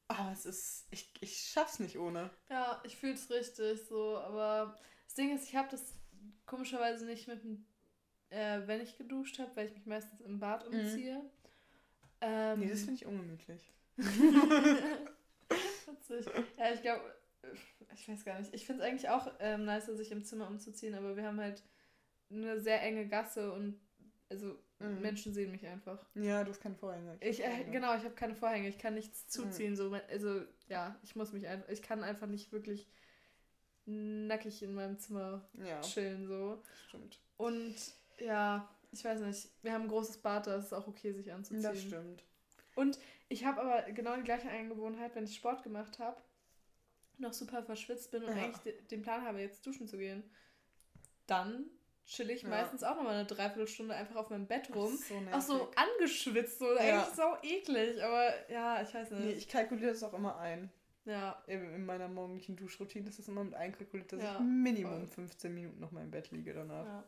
Aber 0.07 0.32
es 0.32 0.45
ist, 0.45 0.88
ich, 0.89 1.11
ich 1.19 1.38
schaff's 1.38 1.80
nicht 1.80 1.99
ohne. 1.99 2.30
Ja, 2.49 2.82
ich 2.86 2.95
fühl's 2.95 3.30
richtig 3.30 3.86
so, 3.88 4.17
aber 4.17 4.78
Ding 5.18 5.36
ist, 5.36 5.47
ich 5.47 5.55
habe 5.55 5.68
das 5.70 5.95
komischerweise 6.45 7.05
nicht 7.05 7.28
mit 7.28 7.43
dem, 7.43 7.65
äh, 8.30 8.61
wenn 8.65 8.82
ich 8.82 8.97
geduscht 8.97 9.39
habe, 9.39 9.55
weil 9.55 9.68
ich 9.68 9.74
mich 9.74 9.86
meistens 9.86 10.22
im 10.22 10.39
Bad 10.39 10.70
mhm. 10.70 10.80
umziehe. 10.80 11.18
Mhm. 11.18 11.30
Ähm, 12.22 12.59
nee, 12.59 12.70
das 12.70 12.80
finde 12.80 12.95
ich 12.95 13.05
ungemütlich. 13.05 13.72
Witzig. 13.97 16.26
Ja, 16.57 16.74
ich 16.74 16.82
glaube, 16.82 17.03
ich 17.93 18.07
weiß 18.07 18.26
gar 18.26 18.39
nicht. 18.39 18.53
Ich 18.53 18.65
finde 18.65 18.84
es 18.84 18.89
eigentlich 18.89 19.09
auch 19.09 19.32
ähm, 19.39 19.65
nicer, 19.65 19.95
sich 19.95 20.11
im 20.11 20.24
Zimmer 20.24 20.47
umzuziehen, 20.47 20.95
aber 20.95 21.15
wir 21.15 21.24
haben 21.24 21.39
halt 21.39 21.63
eine 22.30 22.59
sehr 22.59 22.82
enge 22.82 23.07
Gasse 23.07 23.53
und 23.53 23.80
also 24.30 24.57
mhm. 24.80 25.01
Menschen 25.01 25.34
sehen 25.34 25.51
mich 25.51 25.65
einfach. 25.65 26.05
Ja, 26.15 26.43
du 26.43 26.51
hast 26.51 26.61
keine 26.61 26.76
Vorhänge. 26.76 27.18
Ich, 27.22 27.43
äh, 27.43 27.65
genau, 27.72 27.95
ich 27.95 28.03
habe 28.03 28.15
keine 28.15 28.36
Vorhänge, 28.36 28.68
ich 28.68 28.78
kann 28.78 28.95
nichts 28.95 29.26
mhm. 29.26 29.30
zuziehen. 29.30 29.72
Mhm. 29.72 29.76
So, 29.76 29.93
also 30.09 30.41
ja, 30.68 30.95
ich 31.03 31.15
muss 31.15 31.34
mich 31.34 31.47
einfach, 31.47 31.70
ich 31.70 31.82
kann 31.82 32.03
einfach 32.03 32.28
nicht 32.28 32.51
wirklich 32.51 32.88
nackig 33.88 34.62
in 34.62 34.74
meinem 34.74 35.00
Zimmer 35.00 35.48
ja. 35.54 35.82
chillen. 35.82 36.28
So. 36.28 36.62
Stimmt. 36.88 37.20
Und 37.38 37.76
ja, 38.20 38.70
ich 38.92 39.04
weiß 39.04 39.22
nicht, 39.22 39.50
wir 39.64 39.74
haben 39.74 39.84
ein 39.84 39.90
großes 39.90 40.18
Bad, 40.18 40.48
da 40.48 40.58
ist 40.58 40.66
es 40.66 40.74
auch 40.74 40.88
okay, 40.88 41.14
sich 41.14 41.32
anzuziehen. 41.32 41.64
Das 41.64 41.82
stimmt. 41.82 42.24
Und 42.76 43.00
ich 43.30 43.46
habe 43.46 43.62
aber 43.62 43.92
genau 43.92 44.16
die 44.16 44.24
gleiche 44.24 44.50
Angewohnheit, 44.50 45.16
wenn 45.16 45.26
ich 45.26 45.36
Sport 45.36 45.64
gemacht 45.64 46.00
habe, 46.00 46.22
noch 47.18 47.34
super 47.34 47.64
verschwitzt 47.64 48.12
bin 48.12 48.24
und 48.24 48.36
ja. 48.36 48.44
eigentlich 48.44 48.88
den 48.88 49.02
Plan 49.02 49.24
habe, 49.24 49.40
jetzt 49.40 49.66
duschen 49.66 49.88
zu 49.88 49.98
gehen, 49.98 50.24
dann 51.26 51.66
chill 52.06 52.30
ich 52.30 52.44
ja. 52.44 52.50
meistens 52.50 52.84
auch 52.84 52.96
nochmal 52.96 53.16
eine 53.16 53.26
Dreiviertelstunde 53.26 53.94
einfach 53.94 54.16
auf 54.16 54.30
meinem 54.30 54.48
Bett 54.48 54.74
rum. 54.74 54.96
So 54.96 55.16
auch 55.32 55.42
so 55.42 55.72
angeschwitzt, 55.76 56.60
so 56.60 56.74
ja. 56.76 56.80
eigentlich 56.80 57.16
so 57.16 57.36
eklig, 57.44 58.02
aber 58.04 58.50
ja, 58.50 58.82
ich 58.82 58.94
weiß 58.94 59.12
nicht. 59.12 59.24
Nee, 59.24 59.32
ich 59.34 59.48
kalkuliere 59.48 59.92
das 59.92 60.04
auch 60.04 60.14
immer 60.14 60.38
ein. 60.38 60.72
Ja. 61.08 61.41
In, 61.47 61.74
in 61.74 61.86
meiner 61.86 62.10
morgendlichen 62.10 62.58
Duschroutine 62.58 63.08
ist 63.08 63.18
das 63.18 63.30
immer 63.30 63.43
mit 63.43 63.53
einkalkuliert, 63.53 64.12
dass 64.12 64.22
ja, 64.22 64.36
ich 64.36 64.39
Minimum 64.41 65.08
voll. 65.08 65.26
15 65.26 65.53
Minuten 65.53 65.80
noch 65.80 65.91
mal 65.91 66.03
im 66.03 66.12
Bett 66.12 66.32
liege 66.32 66.53
danach. 66.53 66.86
Ja, 66.86 67.03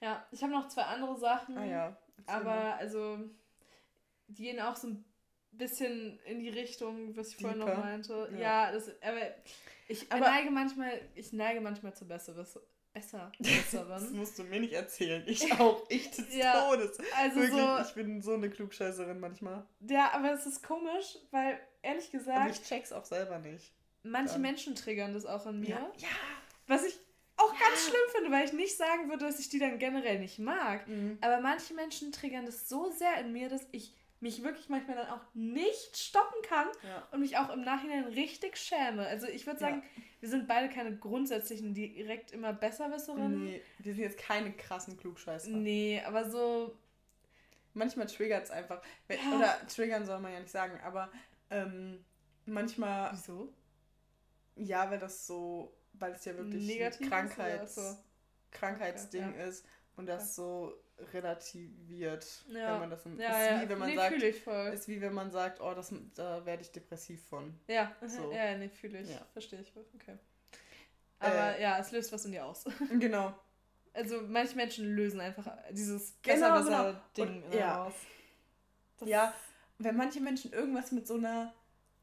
ja 0.00 0.26
ich 0.30 0.40
habe 0.42 0.52
noch 0.52 0.68
zwei 0.68 0.82
andere 0.82 1.18
Sachen. 1.18 1.58
Ah 1.58 1.64
ja. 1.64 1.96
Aber 2.26 2.76
also, 2.76 3.18
die 4.28 4.44
gehen 4.44 4.60
auch 4.60 4.76
so 4.76 4.86
ein 4.86 5.04
bisschen 5.50 6.18
in 6.26 6.38
die 6.38 6.48
Richtung, 6.48 7.16
was 7.16 7.30
ich 7.30 7.36
Deeper. 7.38 7.54
vorhin 7.54 7.74
noch 7.74 7.76
meinte. 7.76 8.28
Ja, 8.34 8.38
ja 8.38 8.72
das, 8.72 8.88
aber 9.02 9.34
ich 9.88 10.10
aber, 10.12 10.26
neige 10.26 10.50
manchmal, 10.52 11.00
ich 11.16 11.32
neige 11.32 11.60
manchmal 11.60 11.92
zu 11.92 12.06
Besseres. 12.06 12.58
Besser, 12.92 13.32
Besserin. 13.40 13.88
das 13.88 14.10
musst 14.10 14.38
du 14.38 14.44
mir 14.44 14.60
nicht 14.60 14.74
erzählen. 14.74 15.24
Ich 15.26 15.52
auch. 15.54 15.84
Ich 15.88 16.12
des 16.12 16.32
ja, 16.32 16.68
Todes. 16.68 16.96
Also 17.16 17.40
Wirklich, 17.40 17.60
so, 17.60 17.78
ich 17.80 17.94
bin 17.94 18.22
so 18.22 18.34
eine 18.34 18.48
Klugscheißerin 18.48 19.18
manchmal. 19.18 19.66
Ja, 19.80 20.12
aber 20.12 20.32
es 20.32 20.46
ist 20.46 20.62
komisch, 20.62 21.18
weil 21.32 21.58
ehrlich 21.84 22.10
gesagt. 22.10 22.50
Und 22.50 22.50
ich 22.50 22.62
check's 22.68 22.92
auch 22.92 23.04
selber 23.04 23.38
nicht. 23.38 23.72
Manche 24.02 24.34
dann. 24.34 24.42
Menschen 24.42 24.74
triggern 24.74 25.14
das 25.14 25.26
auch 25.26 25.46
in 25.46 25.60
mir. 25.60 25.68
Ja. 25.68 25.92
ja. 25.96 26.08
Was 26.66 26.84
ich 26.84 26.98
auch 27.36 27.52
ja. 27.52 27.58
ganz 27.58 27.86
schlimm 27.86 28.00
finde, 28.14 28.30
weil 28.30 28.44
ich 28.44 28.52
nicht 28.52 28.76
sagen 28.76 29.08
würde, 29.08 29.26
dass 29.26 29.38
ich 29.40 29.48
die 29.48 29.58
dann 29.58 29.78
generell 29.78 30.18
nicht 30.18 30.38
mag. 30.38 30.86
Mhm. 30.86 31.18
Aber 31.20 31.40
manche 31.40 31.74
Menschen 31.74 32.12
triggern 32.12 32.46
das 32.46 32.68
so 32.68 32.90
sehr 32.90 33.18
in 33.20 33.32
mir, 33.32 33.48
dass 33.48 33.66
ich 33.72 33.94
mich 34.20 34.42
wirklich 34.42 34.68
manchmal 34.68 34.96
dann 34.96 35.08
auch 35.08 35.22
nicht 35.34 35.96
stoppen 35.96 36.40
kann 36.48 36.66
ja. 36.82 37.06
und 37.10 37.20
mich 37.20 37.36
auch 37.36 37.50
im 37.50 37.62
Nachhinein 37.62 38.04
richtig 38.04 38.56
schäme. 38.56 39.06
Also 39.06 39.26
ich 39.26 39.46
würde 39.46 39.60
sagen, 39.60 39.82
ja. 39.82 40.02
wir 40.20 40.28
sind 40.30 40.48
beide 40.48 40.72
keine 40.72 40.96
grundsätzlichen 40.96 41.74
direkt 41.74 42.32
immer 42.32 42.52
Besserwisserinnen. 42.52 43.44
Nee, 43.44 43.62
wir 43.78 43.94
sind 43.94 44.02
jetzt 44.02 44.18
keine 44.18 44.52
krassen 44.52 44.96
Klugscheißer. 44.96 45.50
Nee, 45.50 46.02
aber 46.06 46.30
so... 46.30 46.76
Manchmal 47.76 48.06
triggert 48.06 48.44
es 48.44 48.50
einfach. 48.52 48.80
Oder 49.36 49.58
triggern 49.66 50.06
soll 50.06 50.20
man 50.20 50.32
ja 50.32 50.38
nicht 50.38 50.52
sagen, 50.52 50.78
aber 50.84 51.10
ähm, 51.50 52.04
manchmal... 52.46 53.12
Wieso? 53.12 53.52
Ja, 54.56 54.90
weil 54.90 54.98
das 54.98 55.26
so... 55.26 55.76
Weil 55.94 56.12
es 56.12 56.24
ja 56.24 56.36
wirklich 56.36 56.66
Negativ 56.66 57.06
ein 57.06 57.10
Krankheits, 57.10 57.74
so? 57.76 57.96
Krankheitsding 58.50 59.28
okay, 59.28 59.48
ist 59.48 59.64
und 59.96 60.06
das 60.06 60.34
so 60.34 60.74
relativiert, 61.12 62.44
ja. 62.48 62.72
wenn 62.72 62.80
man 62.80 62.90
das 62.90 63.04
im, 63.04 63.18
ja, 63.18 63.28
ist 63.28 63.50
ja. 63.50 63.62
wie 63.62 63.68
wenn 63.68 63.78
man 63.78 63.88
nee, 63.88 63.96
sagt, 63.96 64.22
ich 64.22 64.42
voll. 64.42 64.72
ist 64.72 64.88
wie 64.88 65.00
wenn 65.00 65.12
man 65.12 65.30
sagt, 65.30 65.60
oh, 65.60 65.74
das 65.74 65.92
da 66.14 66.44
werde 66.46 66.62
ich 66.62 66.70
depressiv 66.70 67.24
von. 67.26 67.58
Ja, 67.66 67.94
so. 68.06 68.32
ja, 68.32 68.56
nee, 68.56 68.68
fühle 68.68 69.00
ich, 69.00 69.10
ja. 69.10 69.26
verstehe 69.32 69.60
ich, 69.60 69.72
okay. 69.94 70.18
Aber 71.18 71.56
äh, 71.56 71.62
ja, 71.62 71.78
es 71.78 71.90
löst 71.90 72.12
was 72.12 72.24
in 72.24 72.32
dir 72.32 72.44
aus. 72.44 72.64
Genau. 72.98 73.34
Also 73.92 74.22
manche 74.22 74.56
Menschen 74.56 74.96
lösen 74.96 75.20
einfach 75.20 75.56
dieses 75.70 76.18
genau, 76.20 76.58
besser 76.58 77.00
genau. 77.16 77.28
Ding 77.28 77.44
Und, 77.44 77.54
ja. 77.54 77.84
aus. 77.84 77.94
Das 78.98 79.08
ja, 79.08 79.34
wenn 79.78 79.96
manche 79.96 80.20
Menschen 80.20 80.52
irgendwas 80.52 80.92
mit 80.92 81.06
so 81.06 81.14
einer 81.14 81.54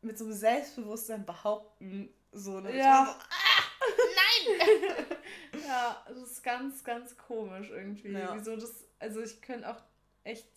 mit 0.02 0.18
so 0.18 0.26
einem 0.26 0.34
Selbstbewusstsein 0.34 1.26
behaupten, 1.26 2.10
so 2.32 2.58
eine 2.58 2.76
ja. 2.76 3.06
So, 3.06 3.12
ah, 3.12 4.58
nein! 4.58 5.06
Ja, 5.68 6.04
das 6.08 6.18
ist 6.18 6.44
ganz, 6.44 6.84
ganz 6.84 7.18
komisch 7.18 7.70
irgendwie. 7.70 8.12
Ja. 8.12 8.36
Wieso 8.36 8.56
das, 8.56 8.86
also 9.00 9.22
ich 9.22 9.42
könnte 9.42 9.70
auch 9.70 9.82
echt, 10.24 10.48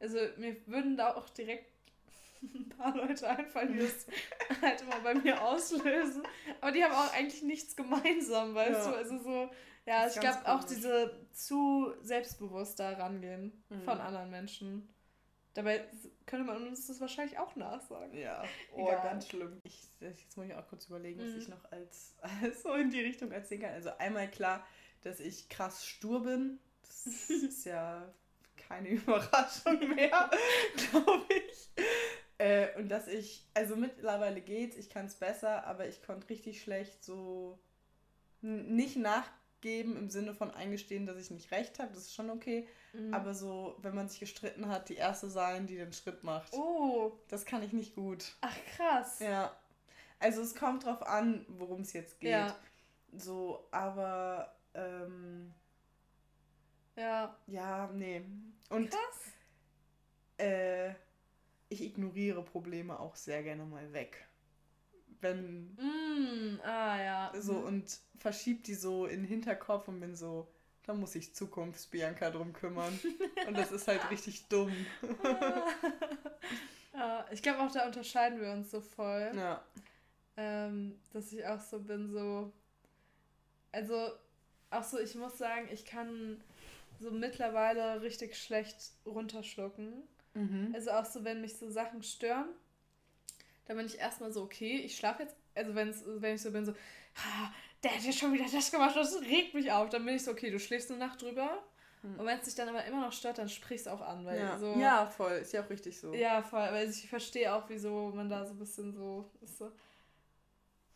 also 0.00 0.18
mir 0.36 0.56
würden 0.66 0.96
da 0.96 1.14
auch 1.14 1.28
direkt 1.30 1.70
ein 2.42 2.68
paar 2.70 2.96
Leute 2.96 3.28
einfallen, 3.28 3.72
die 3.72 3.80
das 3.80 4.06
halt 4.62 4.80
immer 4.82 5.00
bei 5.00 5.14
mir 5.14 5.42
auslösen. 5.42 6.22
Aber 6.60 6.72
die 6.72 6.82
haben 6.84 6.94
auch 6.94 7.12
eigentlich 7.12 7.42
nichts 7.42 7.76
gemeinsam, 7.76 8.54
weißt 8.54 8.86
ja. 8.86 8.90
du? 8.90 8.96
Also 8.96 9.18
so, 9.18 9.50
ja, 9.86 10.06
ich 10.06 10.18
glaube 10.18 10.46
auch 10.46 10.64
diese 10.64 11.26
zu 11.32 11.94
selbstbewusst 12.02 12.80
da 12.80 12.92
rangehen 12.92 13.64
mhm. 13.68 13.82
von 13.82 14.00
anderen 14.00 14.30
Menschen. 14.30 14.88
Dabei 15.54 15.84
könnte 16.24 16.46
man 16.46 16.66
uns 16.66 16.86
das 16.86 17.00
wahrscheinlich 17.00 17.38
auch 17.38 17.56
nachsagen. 17.56 18.16
Ja, 18.16 18.42
oh, 18.74 18.88
Egal. 18.88 19.02
ganz 19.02 19.28
schlimm. 19.28 19.60
Ich, 19.64 19.88
jetzt 20.00 20.36
muss 20.36 20.46
ich 20.46 20.54
auch 20.54 20.66
kurz 20.68 20.86
überlegen, 20.86 21.20
was 21.20 21.32
mhm. 21.32 21.38
ich 21.38 21.48
noch 21.48 21.70
als, 21.70 22.16
als 22.42 22.62
so 22.62 22.74
in 22.74 22.90
die 22.90 23.00
Richtung 23.00 23.30
erzählen 23.32 23.62
kann. 23.62 23.74
Also 23.74 23.90
einmal 23.98 24.30
klar, 24.30 24.66
dass 25.02 25.20
ich 25.20 25.48
krass 25.48 25.86
stur 25.86 26.22
bin. 26.22 26.58
Das 26.82 27.06
ist 27.30 27.64
ja 27.64 28.12
keine 28.56 28.88
Überraschung 28.88 29.94
mehr, 29.94 30.30
glaube 30.76 31.24
ich. 31.28 31.70
Äh, 32.38 32.76
und 32.78 32.88
dass 32.88 33.08
ich, 33.08 33.46
also 33.54 33.76
mittlerweile 33.76 34.40
geht's, 34.40 34.76
ich 34.76 34.88
kann 34.88 35.06
es 35.06 35.14
besser, 35.14 35.66
aber 35.66 35.86
ich 35.86 36.02
konnte 36.02 36.28
richtig 36.30 36.62
schlecht 36.62 37.04
so 37.04 37.58
nicht 38.40 38.96
nach 38.96 39.30
geben 39.60 39.96
im 39.96 40.10
Sinne 40.10 40.34
von 40.34 40.50
eingestehen, 40.50 41.06
dass 41.06 41.16
ich 41.16 41.30
nicht 41.30 41.52
recht 41.52 41.78
habe, 41.78 41.92
das 41.92 42.04
ist 42.04 42.14
schon 42.14 42.30
okay. 42.30 42.66
Mhm. 42.92 43.14
Aber 43.14 43.34
so, 43.34 43.76
wenn 43.82 43.94
man 43.94 44.08
sich 44.08 44.20
gestritten 44.20 44.68
hat, 44.68 44.88
die 44.88 44.96
erste 44.96 45.30
sein, 45.30 45.66
die 45.66 45.76
den 45.76 45.92
Schritt 45.92 46.24
macht. 46.24 46.52
Oh. 46.52 47.12
Das 47.28 47.44
kann 47.44 47.62
ich 47.62 47.72
nicht 47.72 47.94
gut. 47.94 48.36
Ach 48.40 48.56
krass. 48.76 49.18
Ja. 49.20 49.56
Also 50.18 50.42
es 50.42 50.54
kommt 50.54 50.84
drauf 50.84 51.02
an, 51.02 51.44
worum 51.48 51.80
es 51.80 51.92
jetzt 51.92 52.20
geht. 52.20 52.30
Ja. 52.30 52.56
So, 53.12 53.66
aber 53.70 54.54
ähm, 54.74 55.52
ja. 56.96 57.36
Ja, 57.46 57.90
nee. 57.92 58.22
Und 58.70 58.90
krass. 58.90 59.32
Äh, 60.38 60.90
ich 61.68 61.82
ignoriere 61.82 62.42
Probleme 62.42 62.98
auch 62.98 63.16
sehr 63.16 63.42
gerne 63.42 63.64
mal 63.64 63.92
weg 63.92 64.26
wenn. 65.22 65.74
Mm, 65.76 66.60
ah, 66.64 67.02
ja. 67.02 67.32
So 67.40 67.54
mhm. 67.54 67.64
und 67.64 68.00
verschiebt 68.18 68.66
die 68.66 68.74
so 68.74 69.06
in 69.06 69.20
den 69.20 69.28
Hinterkopf 69.28 69.88
und 69.88 70.00
bin 70.00 70.14
so, 70.14 70.48
da 70.86 70.94
muss 70.94 71.14
ich 71.14 71.34
Zukunfts-Bianca 71.34 72.30
drum 72.30 72.52
kümmern. 72.52 72.98
und 73.46 73.56
das 73.56 73.72
ist 73.72 73.88
halt 73.88 74.10
richtig 74.10 74.46
dumm. 74.48 74.74
ja, 76.94 77.24
ich 77.30 77.42
glaube 77.42 77.60
auch, 77.60 77.70
da 77.70 77.86
unterscheiden 77.86 78.40
wir 78.40 78.52
uns 78.52 78.70
so 78.70 78.80
voll. 78.80 79.32
Ja. 79.34 79.64
Ähm, 80.36 80.98
dass 81.12 81.32
ich 81.32 81.46
auch 81.46 81.60
so 81.60 81.78
bin, 81.78 82.10
so. 82.12 82.52
Also, 83.70 84.10
auch 84.70 84.82
so, 84.82 84.98
ich 84.98 85.14
muss 85.14 85.38
sagen, 85.38 85.68
ich 85.70 85.84
kann 85.84 86.42
so 87.00 87.10
mittlerweile 87.10 88.02
richtig 88.02 88.36
schlecht 88.36 88.92
runterschlucken. 89.06 90.02
Mhm. 90.34 90.72
Also 90.74 90.92
auch 90.92 91.04
so, 91.04 91.24
wenn 91.24 91.40
mich 91.40 91.58
so 91.58 91.68
Sachen 91.70 92.02
stören, 92.02 92.48
dann 93.66 93.76
bin 93.76 93.86
ich 93.86 93.98
erstmal 93.98 94.32
so, 94.32 94.42
okay, 94.42 94.76
ich 94.78 94.96
schlafe 94.96 95.24
jetzt, 95.24 95.36
also 95.54 95.74
wenn's, 95.74 96.02
wenn 96.06 96.34
ich 96.34 96.42
so 96.42 96.50
bin, 96.50 96.64
so, 96.64 96.74
der 97.82 97.94
hat 97.94 98.02
ja 98.02 98.12
schon 98.12 98.32
wieder 98.32 98.44
das 98.50 98.70
gemacht, 98.70 98.96
das 98.96 99.20
regt 99.22 99.54
mich 99.54 99.72
auf, 99.72 99.88
dann 99.88 100.04
bin 100.04 100.14
ich 100.16 100.24
so, 100.24 100.30
okay, 100.30 100.50
du 100.50 100.58
schläfst 100.58 100.90
eine 100.90 101.00
Nacht 101.00 101.22
drüber. 101.22 101.62
Hm. 102.02 102.18
Und 102.18 102.26
wenn 102.26 102.38
es 102.38 102.44
dich 102.44 102.54
dann 102.54 102.68
aber 102.68 102.84
immer 102.84 103.00
noch 103.00 103.12
stört, 103.12 103.38
dann 103.38 103.48
sprichst 103.48 103.86
du 103.86 103.90
auch 103.90 104.00
an. 104.00 104.24
Weil 104.24 104.38
ja. 104.38 104.58
So, 104.58 104.74
ja, 104.78 105.06
voll. 105.06 105.32
Ist 105.32 105.52
ja 105.52 105.64
auch 105.64 105.70
richtig 105.70 105.98
so. 105.98 106.12
Ja, 106.12 106.42
voll. 106.42 106.60
Weil 106.60 106.90
ich 106.90 107.08
verstehe 107.08 107.52
auch, 107.54 107.64
wieso 107.68 108.10
man 108.14 108.28
da 108.28 108.44
so 108.44 108.54
ein 108.54 108.58
bisschen 108.58 108.92
so 108.92 109.30
ist. 109.40 109.58
So, 109.58 109.66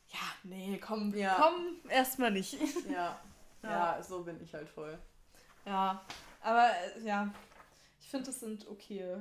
ja, 0.08 0.20
nee, 0.44 0.78
komm, 0.78 1.14
ja. 1.14 1.36
komm, 1.38 1.90
erstmal 1.90 2.30
nicht. 2.30 2.54
Ja. 2.88 3.20
ja. 3.62 3.70
ja, 3.96 4.02
so 4.02 4.22
bin 4.22 4.40
ich 4.40 4.54
halt 4.54 4.68
voll. 4.68 4.98
Ja, 5.64 6.04
aber 6.42 6.70
äh, 6.70 7.04
ja, 7.04 7.32
ich 8.00 8.08
finde, 8.08 8.26
das 8.26 8.40
sind 8.40 8.68
okay 8.68 9.16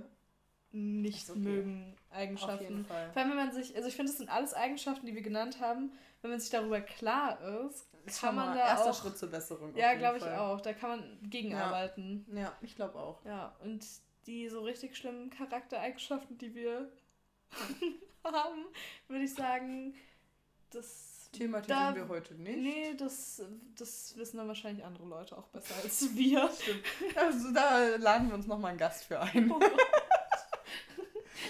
nicht 0.75 1.29
okay. 1.29 1.39
mögen 1.39 1.95
Eigenschaften. 2.11 2.53
Auf 2.55 2.61
jeden 2.61 2.85
Fall. 2.85 3.09
Vor 3.11 3.21
allem, 3.21 3.31
wenn 3.31 3.37
man 3.37 3.51
sich, 3.53 3.75
also 3.75 3.87
ich 3.87 3.95
finde, 3.95 4.11
das 4.11 4.17
sind 4.17 4.29
alles 4.29 4.53
Eigenschaften, 4.53 5.05
die 5.05 5.15
wir 5.15 5.21
genannt 5.21 5.59
haben. 5.61 5.91
Wenn 6.25 6.31
man 6.31 6.39
sich 6.39 6.49
darüber 6.49 6.81
klar 6.81 7.39
ist, 7.67 7.85
ist 8.03 8.19
kann 8.19 8.33
man 8.33 8.57
da 8.57 8.65
erster 8.65 8.89
auch, 8.89 8.99
Schritt 8.99 9.15
zur 9.15 9.29
Besserung. 9.29 9.75
Ja, 9.75 9.93
glaube 9.93 10.17
ich 10.17 10.23
auch. 10.23 10.59
Da 10.59 10.73
kann 10.73 10.89
man 10.89 11.29
gegenarbeiten. 11.29 12.25
Ja, 12.33 12.41
ja 12.41 12.57
ich 12.61 12.75
glaube 12.75 12.97
auch. 12.97 13.23
Ja, 13.25 13.55
und 13.63 13.85
die 14.25 14.49
so 14.49 14.61
richtig 14.61 14.97
schlimmen 14.97 15.29
Charaktereigenschaften, 15.29 16.35
die 16.39 16.55
wir 16.55 16.89
haben, 18.23 18.65
würde 19.07 19.23
ich 19.23 19.35
sagen, 19.35 19.93
das 20.71 21.29
thematisieren 21.31 21.93
da, 21.93 21.95
wir 21.95 22.07
heute 22.07 22.33
nicht. 22.33 22.57
Nee, 22.57 22.95
das, 22.97 23.43
das 23.77 24.17
wissen 24.17 24.37
dann 24.37 24.47
wahrscheinlich 24.47 24.83
andere 24.83 25.05
Leute 25.05 25.37
auch 25.37 25.49
besser 25.49 25.75
als 25.83 26.09
wir. 26.15 26.49
Stimmt. 26.59 26.83
Also 27.15 27.53
da 27.53 27.97
laden 27.97 28.29
wir 28.29 28.33
uns 28.33 28.47
nochmal 28.47 28.71
einen 28.71 28.79
Gast 28.79 29.03
für 29.03 29.19
ein. 29.19 29.53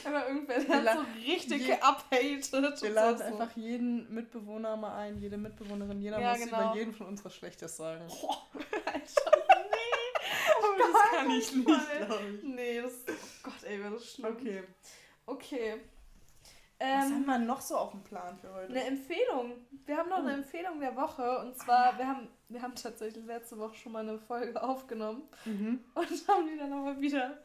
Aber 0.03 0.27
irgendwer, 0.27 0.59
der 0.59 0.93
so 0.95 1.05
richtig 1.25 1.67
geuphatet. 1.67 2.81
Wir 2.81 2.89
laden 2.89 3.17
so. 3.17 3.23
einfach 3.23 3.55
jeden 3.55 4.13
Mitbewohner 4.13 4.75
mal 4.77 4.95
ein, 4.97 5.17
jede 5.17 5.37
Mitbewohnerin. 5.37 6.01
Jeder 6.01 6.19
ja, 6.19 6.31
muss 6.31 6.45
genau. 6.45 6.71
über 6.71 6.75
jeden 6.75 6.93
von 6.93 7.07
uns 7.07 7.23
was 7.23 7.35
Schlechtes 7.35 7.77
sagen. 7.77 8.05
Boah, 8.07 8.41
Alter, 8.85 9.43
nee. 9.71 10.35
oh, 10.61 10.77
das 10.77 11.11
kann 11.11 11.31
ich 11.31 11.55
nicht, 11.55 11.65
glaube 11.65 12.19
ich. 12.33 12.43
Nee, 12.43 12.81
das, 12.81 12.93
oh 13.07 13.13
Gott, 13.43 13.63
ey, 13.63 13.79
wäre 13.79 13.93
das 13.93 14.13
schlimm. 14.13 14.35
Okay. 14.35 14.63
Okay. 15.25 15.81
Ähm, 16.77 16.99
Was 16.99 17.11
haben 17.11 17.25
wir 17.25 17.39
noch 17.39 17.61
so 17.61 17.77
auf 17.77 17.91
dem 17.91 18.03
Plan 18.03 18.37
für 18.37 18.53
heute? 18.53 18.69
Eine 18.69 18.83
Empfehlung. 18.83 19.53
Wir 19.85 19.97
haben 19.97 20.09
noch 20.09 20.17
eine 20.17 20.31
oh. 20.31 20.35
Empfehlung 20.35 20.79
der 20.81 20.95
Woche. 20.95 21.39
Und 21.39 21.57
zwar, 21.57 21.97
wir 21.97 22.05
haben, 22.05 22.27
wir 22.49 22.61
haben 22.61 22.75
tatsächlich 22.75 23.25
letzte 23.25 23.57
Woche 23.57 23.75
schon 23.75 23.93
mal 23.93 24.07
eine 24.07 24.19
Folge 24.19 24.61
aufgenommen 24.61 25.23
mhm. 25.45 25.79
und 25.93 26.27
haben 26.27 26.47
die 26.47 26.57
dann 26.57 26.73
aber 26.73 26.99
wieder 26.99 27.37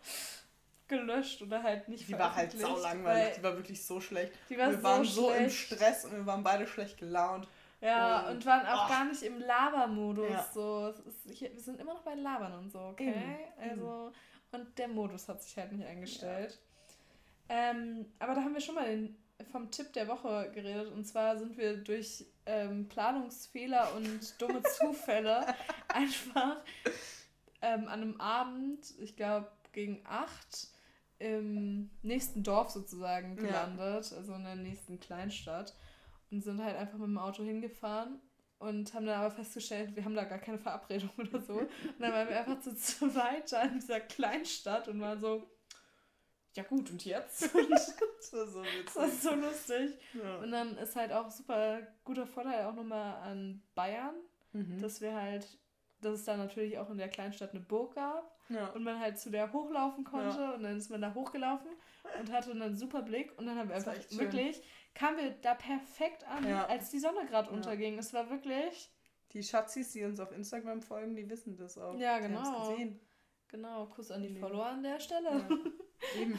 gelöscht 0.91 1.41
oder 1.41 1.63
halt 1.63 1.89
nicht 1.89 2.07
Die 2.07 2.19
war 2.19 2.37
halt 2.37 2.53
sau 2.53 2.79
langweilig, 2.79 3.37
die 3.37 3.43
war 3.43 3.57
wirklich 3.57 3.85
so 3.85 4.01
schlecht. 4.01 4.33
Die 4.51 4.59
war 4.59 4.71
wir 4.71 4.77
so 4.77 4.83
waren 4.83 5.05
so 5.05 5.29
schlecht. 5.31 5.43
im 5.43 5.51
Stress 5.51 6.05
und 6.05 6.13
wir 6.13 6.27
waren 6.27 6.43
beide 6.43 6.67
schlecht 6.67 6.99
gelaunt. 6.99 7.49
Ja, 7.81 8.27
und, 8.27 8.35
und 8.35 8.47
waren 8.47 8.67
auch 8.67 8.85
ach. 8.85 8.89
gar 8.91 9.05
nicht 9.07 9.23
im 9.23 9.41
Labermodus. 9.41 10.31
Ja. 10.31 10.47
So. 10.53 10.95
Ist, 11.07 11.41
wir 11.41 11.61
sind 11.61 11.81
immer 11.81 11.95
noch 11.95 12.03
bei 12.03 12.15
Labern 12.15 12.53
und 12.53 12.71
so, 12.71 12.79
okay? 12.79 13.15
Eben. 13.59 13.71
Also, 13.71 14.13
und 14.53 14.79
der 14.79 14.89
Modus 14.89 15.29
hat 15.29 15.43
sich 15.43 15.57
halt 15.57 15.73
nicht 15.73 15.87
eingestellt. 15.87 16.59
Ja. 17.49 17.71
Ähm, 17.71 18.07
aber 18.19 18.35
da 18.35 18.43
haben 18.43 18.53
wir 18.53 18.61
schon 18.61 18.75
mal 18.75 18.87
den, 18.87 19.17
vom 19.51 19.71
Tipp 19.71 19.93
der 19.95 20.09
Woche 20.09 20.51
geredet. 20.55 20.93
Und 20.93 21.07
zwar 21.07 21.39
sind 21.39 21.57
wir 21.57 21.79
durch 21.79 22.27
ähm, 22.47 22.89
Planungsfehler 22.89 23.95
und 23.95 24.41
dumme 24.41 24.63
Zufälle 24.79 25.47
einfach 25.89 26.57
ähm, 27.63 27.89
an 27.89 28.03
einem 28.03 28.21
Abend, 28.21 28.93
ich 29.01 29.17
glaube 29.17 29.51
gegen 29.73 30.03
acht, 30.05 30.69
im 31.21 31.91
nächsten 32.03 32.43
Dorf 32.43 32.71
sozusagen 32.71 33.37
gelandet, 33.37 34.11
ja. 34.11 34.17
also 34.17 34.35
in 34.35 34.45
der 34.45 34.57
nächsten 34.57 34.99
Kleinstadt. 34.99 35.77
Und 36.31 36.43
sind 36.43 36.63
halt 36.63 36.77
einfach 36.77 36.99
mit 36.99 37.09
dem 37.09 37.19
Auto 37.19 37.43
hingefahren 37.43 38.21
und 38.59 38.93
haben 38.95 39.07
dann 39.07 39.21
aber 39.21 39.31
festgestellt, 39.31 39.97
wir 39.97 40.05
haben 40.05 40.15
da 40.15 40.25
gar 40.25 40.39
keine 40.39 40.59
Verabredung 40.59 41.11
oder 41.19 41.41
so. 41.41 41.55
Und 41.59 41.71
dann 41.99 42.13
waren 42.13 42.29
wir 42.29 42.39
einfach 42.39 42.61
zu 42.61 42.77
zweit 42.77 43.51
da 43.51 43.63
in 43.63 43.75
dieser 43.75 44.01
Kleinstadt 44.01 44.87
und 44.87 45.01
waren 45.01 45.19
so, 45.19 45.51
ja 46.55 46.63
gut, 46.65 46.91
und 46.91 47.05
jetzt? 47.05 47.43
das 47.71 48.33
war 48.33 48.47
so 48.47 48.63
witzig. 48.63 48.85
Das 48.85 48.97
war 48.97 49.09
so 49.09 49.35
lustig. 49.35 49.99
Ja. 50.13 50.39
Und 50.39 50.51
dann 50.51 50.77
ist 50.77 50.95
halt 50.95 51.11
auch 51.11 51.31
super 51.31 51.81
guter 52.05 52.27
Vorteil 52.27 52.67
auch 52.67 52.75
nochmal 52.75 53.23
an 53.23 53.63
Bayern, 53.75 54.15
mhm. 54.53 54.79
dass 54.79 55.01
wir 55.01 55.15
halt, 55.15 55.47
dass 56.01 56.15
es 56.15 56.25
da 56.25 56.37
natürlich 56.37 56.79
auch 56.79 56.91
in 56.91 56.99
der 56.99 57.09
Kleinstadt 57.09 57.51
eine 57.51 57.61
Burg 57.61 57.95
gab 57.95 58.37
ja. 58.49 58.69
und 58.71 58.85
man 58.85 59.01
halt 59.01 59.19
zu 59.19 59.31
der 59.31 59.53
hochlaufen 59.53 60.05
konnte 60.05 60.41
ja. 60.41 60.51
und 60.53 60.63
dann 60.63 60.77
ist 60.77 60.91
man 60.91 61.01
da 61.01 61.15
hochgelaufen 61.15 61.71
und 62.19 62.33
hatte 62.33 62.51
einen 62.51 62.77
super 62.77 63.03
Blick 63.03 63.37
und 63.39 63.47
dann 63.47 63.59
haben 63.59 63.69
wir 63.69 63.77
einfach 63.77 63.95
wirklich, 64.11 64.63
kamen 64.95 65.19
wir 65.19 65.31
da 65.43 65.55
perfekt 65.55 66.27
an, 66.27 66.47
als 66.47 66.91
die 66.91 66.99
Sonne 66.99 67.27
gerade 67.27 67.51
unterging. 67.51 67.99
Es 67.99 68.13
war 68.13 68.31
wirklich... 68.31 68.91
Die 69.33 69.45
Schatzis, 69.45 69.93
die 69.93 70.03
uns 70.03 70.19
auf 70.19 70.33
Instagram 70.33 70.83
folgen, 70.83 71.15
die 71.15 71.31
wissen 71.31 71.57
das 71.57 71.79
auch. 71.79 71.97
Ja, 71.97 72.19
genau. 72.19 72.75
Genau, 73.47 73.87
Kuss 73.87 74.11
an 74.11 74.23
die 74.23 74.35
Follower 74.35 74.67
an 74.67 74.83
der 74.83 74.99
Stelle. 75.01 75.49
Eben. 76.19 76.39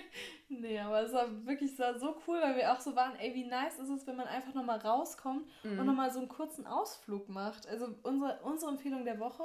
nee, 0.48 0.78
aber 0.78 1.02
es 1.02 1.12
war 1.12 1.46
wirklich 1.46 1.72
es 1.72 1.78
war 1.78 1.98
so 1.98 2.16
cool, 2.26 2.40
weil 2.40 2.56
wir 2.56 2.72
auch 2.72 2.80
so 2.80 2.94
waren, 2.94 3.16
ey, 3.16 3.34
wie 3.34 3.46
nice 3.46 3.78
ist 3.78 3.88
es, 3.88 4.06
wenn 4.06 4.16
man 4.16 4.26
einfach 4.26 4.54
nochmal 4.54 4.78
rauskommt 4.78 5.46
mhm. 5.62 5.78
und 5.78 5.86
nochmal 5.86 6.10
so 6.10 6.18
einen 6.18 6.28
kurzen 6.28 6.66
Ausflug 6.66 7.28
macht. 7.28 7.66
Also 7.66 7.94
unsere, 8.02 8.40
unsere 8.42 8.70
Empfehlung 8.70 9.04
der 9.04 9.18
Woche, 9.18 9.44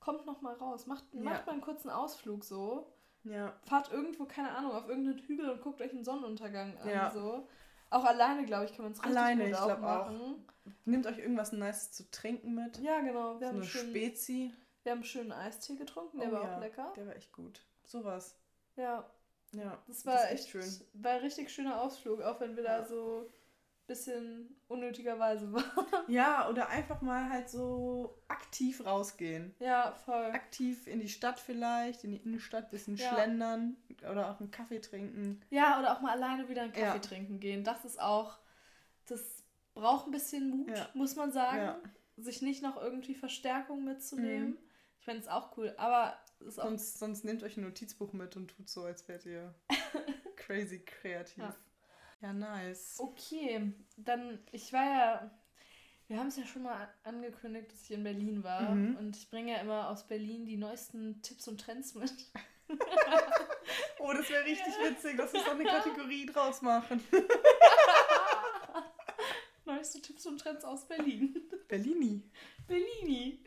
kommt 0.00 0.26
nochmal 0.26 0.54
raus, 0.54 0.86
macht, 0.86 1.04
ja. 1.12 1.22
macht 1.22 1.46
mal 1.46 1.52
einen 1.52 1.60
kurzen 1.60 1.90
Ausflug 1.90 2.44
so. 2.44 2.92
Ja. 3.24 3.52
Fahrt 3.64 3.92
irgendwo, 3.92 4.24
keine 4.24 4.50
Ahnung, 4.52 4.72
auf 4.72 4.88
irgendeinen 4.88 5.18
Hügel 5.18 5.50
und 5.50 5.60
guckt 5.60 5.82
euch 5.82 5.90
einen 5.90 6.04
Sonnenuntergang 6.04 6.78
an. 6.78 6.88
Ja. 6.88 7.10
So. 7.10 7.46
Auch 7.90 8.04
alleine, 8.04 8.44
glaube 8.44 8.64
ich, 8.64 8.74
kann 8.74 8.84
man 8.84 8.92
es 8.92 9.02
richtig 9.02 9.16
alleine, 9.16 9.44
gut 9.44 9.52
ich 9.52 9.58
auch 9.58 9.78
machen. 9.78 10.20
Auch. 10.20 10.72
Nehmt 10.84 11.06
euch 11.06 11.18
irgendwas 11.18 11.52
Nice 11.52 11.92
zu 11.92 12.10
trinken 12.10 12.54
mit. 12.54 12.78
Ja, 12.78 13.00
genau. 13.00 13.40
Wir 13.40 13.48
so 13.48 13.52
haben 13.52 13.56
eine 13.56 13.64
schön, 13.64 13.90
Spezi. 13.90 14.54
Wir 14.82 14.92
haben 14.92 14.98
einen 14.98 15.04
schönen 15.04 15.32
Eistee 15.32 15.76
getrunken, 15.76 16.20
der 16.20 16.30
oh, 16.30 16.32
war 16.32 16.44
ja. 16.44 16.56
auch 16.56 16.60
lecker. 16.60 16.92
Der 16.96 17.06
war 17.06 17.16
echt 17.16 17.32
gut. 17.32 17.62
Sowas. 17.84 18.37
Ja. 18.78 19.04
Ja. 19.52 19.82
Das 19.86 20.06
war 20.06 20.14
das 20.14 20.30
echt 20.30 20.48
schön. 20.50 20.80
War 20.94 21.12
ein 21.12 21.20
richtig 21.20 21.50
schöner 21.50 21.80
Ausflug, 21.80 22.22
auch 22.22 22.40
wenn 22.40 22.56
wir 22.56 22.64
ja. 22.64 22.78
da 22.78 22.84
so 22.84 23.26
ein 23.26 23.86
bisschen 23.86 24.56
unnötigerweise 24.68 25.52
waren. 25.52 26.04
Ja, 26.06 26.48
oder 26.48 26.68
einfach 26.68 27.00
mal 27.00 27.28
halt 27.30 27.48
so 27.48 28.22
aktiv 28.28 28.84
rausgehen. 28.84 29.54
Ja, 29.58 29.92
voll. 30.04 30.26
Aktiv 30.26 30.86
in 30.86 31.00
die 31.00 31.08
Stadt 31.08 31.40
vielleicht, 31.40 32.04
in 32.04 32.12
die 32.12 32.18
Innenstadt, 32.18 32.70
bisschen 32.70 32.96
ja. 32.96 33.10
schlendern 33.10 33.76
oder 34.10 34.30
auch 34.30 34.40
einen 34.40 34.50
Kaffee 34.50 34.80
trinken. 34.80 35.42
Ja, 35.50 35.78
oder 35.78 35.96
auch 35.96 36.00
mal 36.00 36.12
alleine 36.12 36.48
wieder 36.48 36.62
einen 36.62 36.72
Kaffee 36.72 36.84
ja. 36.84 36.98
trinken 36.98 37.40
gehen. 37.40 37.64
Das 37.64 37.84
ist 37.84 38.00
auch, 38.00 38.38
das 39.06 39.42
braucht 39.74 40.06
ein 40.06 40.12
bisschen 40.12 40.50
Mut, 40.50 40.90
muss 40.94 41.16
man 41.16 41.32
sagen. 41.32 41.76
Sich 42.16 42.42
nicht 42.42 42.62
noch 42.62 42.80
irgendwie 42.80 43.14
Verstärkung 43.14 43.84
mitzunehmen. 43.84 44.50
Mhm. 44.50 44.58
Ich 44.98 45.04
fände 45.04 45.22
es 45.22 45.28
auch 45.28 45.56
cool, 45.56 45.72
aber 45.78 46.18
sonst, 46.40 46.98
sonst 46.98 47.24
nehmt 47.24 47.42
euch 47.42 47.56
ein 47.56 47.64
Notizbuch 47.64 48.12
mit 48.12 48.36
und 48.36 48.48
tut 48.48 48.68
so, 48.68 48.84
als 48.84 49.06
wärt 49.08 49.26
ihr 49.26 49.54
crazy 50.36 50.80
kreativ. 50.80 51.38
Ja. 51.38 51.56
ja, 52.22 52.32
nice. 52.32 52.96
Okay, 52.98 53.72
dann, 53.96 54.38
ich 54.52 54.72
war 54.72 54.84
ja, 54.84 55.30
wir 56.08 56.18
haben 56.18 56.28
es 56.28 56.36
ja 56.36 56.46
schon 56.46 56.62
mal 56.62 56.88
angekündigt, 57.04 57.72
dass 57.72 57.82
ich 57.82 57.92
in 57.92 58.04
Berlin 58.04 58.42
war. 58.42 58.74
Mhm. 58.74 58.96
Und 58.96 59.16
ich 59.16 59.30
bringe 59.30 59.52
ja 59.52 59.58
immer 59.58 59.90
aus 59.90 60.06
Berlin 60.06 60.46
die 60.46 60.56
neuesten 60.56 61.20
Tipps 61.22 61.48
und 61.48 61.60
Trends 61.60 61.94
mit. 61.94 62.12
oh, 63.98 64.12
das 64.12 64.28
wäre 64.30 64.44
richtig 64.44 64.74
witzig, 64.82 65.16
dass 65.16 65.32
wir 65.32 65.40
so 65.40 65.50
eine 65.50 65.64
Kategorie 65.64 66.26
draus 66.26 66.62
machen. 66.62 67.02
Neueste 69.64 70.00
Tipps 70.00 70.24
und 70.26 70.38
Trends 70.38 70.64
aus 70.64 70.86
Berlin. 70.86 71.34
Berlini. 71.68 72.22
Berlini 72.66 73.44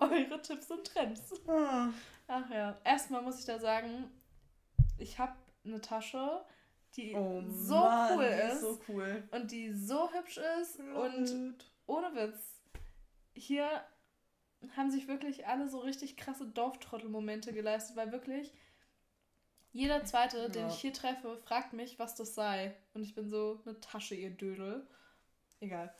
eure 0.00 0.40
Tipps 0.42 0.70
und 0.70 0.84
Trends. 0.86 1.32
Ah. 1.46 1.88
Ach 2.28 2.50
ja. 2.50 2.78
Erstmal 2.84 3.22
muss 3.22 3.40
ich 3.40 3.46
da 3.46 3.58
sagen, 3.58 4.10
ich 4.98 5.18
habe 5.18 5.34
eine 5.64 5.80
Tasche, 5.80 6.44
die 6.96 7.14
oh 7.14 7.42
so 7.48 7.74
Mann, 7.74 8.18
cool 8.18 8.24
ist, 8.24 8.52
ist 8.54 8.60
so 8.60 8.80
cool. 8.88 9.28
und 9.30 9.50
die 9.50 9.72
so 9.72 10.12
hübsch 10.12 10.40
ist 10.60 10.78
Love 10.78 11.00
und 11.00 11.30
it. 11.30 11.64
ohne 11.86 12.14
Witz. 12.14 12.60
Hier 13.32 13.68
haben 14.76 14.90
sich 14.90 15.08
wirklich 15.08 15.46
alle 15.46 15.68
so 15.68 15.78
richtig 15.78 16.16
krasse 16.16 16.46
Dorftrottel-Momente 16.46 17.52
geleistet, 17.52 17.96
weil 17.96 18.12
wirklich 18.12 18.52
jeder 19.72 20.04
zweite, 20.04 20.38
ja. 20.38 20.48
den 20.48 20.68
ich 20.68 20.80
hier 20.80 20.92
treffe, 20.92 21.36
fragt 21.36 21.72
mich, 21.72 21.98
was 21.98 22.16
das 22.16 22.34
sei. 22.34 22.74
Und 22.92 23.02
ich 23.02 23.14
bin 23.14 23.30
so 23.30 23.60
eine 23.64 23.78
Tasche, 23.80 24.16
ihr 24.16 24.30
Dödel. 24.30 24.86
Egal 25.60 25.94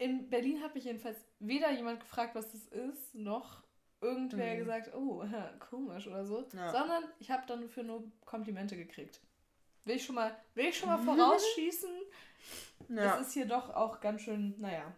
in 0.00 0.30
Berlin 0.30 0.62
hat 0.62 0.74
mich 0.74 0.84
jedenfalls 0.84 1.18
weder 1.40 1.70
jemand 1.70 2.00
gefragt, 2.00 2.34
was 2.34 2.50
das 2.50 2.66
ist, 2.68 3.14
noch 3.14 3.62
irgendwer 4.00 4.54
mhm. 4.54 4.58
gesagt, 4.58 4.94
oh, 4.94 5.22
komisch 5.58 6.06
oder 6.06 6.24
so, 6.24 6.48
ja. 6.54 6.72
sondern 6.72 7.04
ich 7.18 7.30
habe 7.30 7.46
dann 7.46 7.68
für 7.68 7.84
nur 7.84 8.10
Komplimente 8.24 8.76
gekriegt. 8.76 9.20
Will 9.84 9.96
ich 9.96 10.04
schon 10.04 10.14
mal, 10.14 10.34
will 10.54 10.66
ich 10.66 10.78
schon 10.78 10.88
mal 10.88 10.98
vorausschießen? 10.98 11.90
Ja. 12.88 13.20
Es 13.20 13.28
ist 13.28 13.34
hier 13.34 13.46
doch 13.46 13.68
auch 13.68 14.00
ganz 14.00 14.22
schön, 14.22 14.54
naja, 14.58 14.92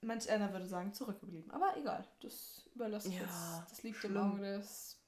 manch 0.00 0.28
einer 0.28 0.50
würde 0.50 0.66
sagen, 0.66 0.92
zurückgeblieben. 0.92 1.48
Aber 1.52 1.76
egal, 1.76 2.04
das 2.20 2.68
überlasse 2.74 3.10
ich 3.10 3.16
ja, 3.16 3.20
jetzt. 3.20 3.70
Das 3.70 3.82
liegt 3.84 3.98
schlimm. 3.98 4.16
im 4.16 4.32
Auge 4.32 4.40
des 4.40 4.98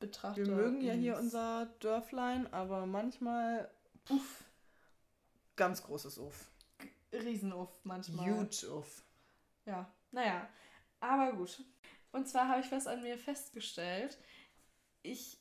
Betrachters. 0.00 0.48
Wir 0.48 0.54
mögen 0.54 0.80
ja 0.80 0.94
hier 0.94 1.18
unser 1.18 1.66
Dörflein, 1.78 2.52
aber 2.52 2.86
manchmal, 2.86 3.70
uff, 4.08 4.44
ganz 5.54 5.84
großes 5.84 6.18
Uff. 6.18 6.50
Riesenuff 7.12 7.70
manchmal. 7.84 8.30
Huge 8.30 8.66
Uff. 8.70 9.02
Ja, 9.64 9.90
naja. 10.10 10.48
Aber 11.00 11.32
gut. 11.32 11.62
Und 12.12 12.26
zwar 12.28 12.48
habe 12.48 12.60
ich 12.60 12.72
was 12.72 12.86
an 12.86 13.02
mir 13.02 13.18
festgestellt. 13.18 14.18
Ich 15.02 15.38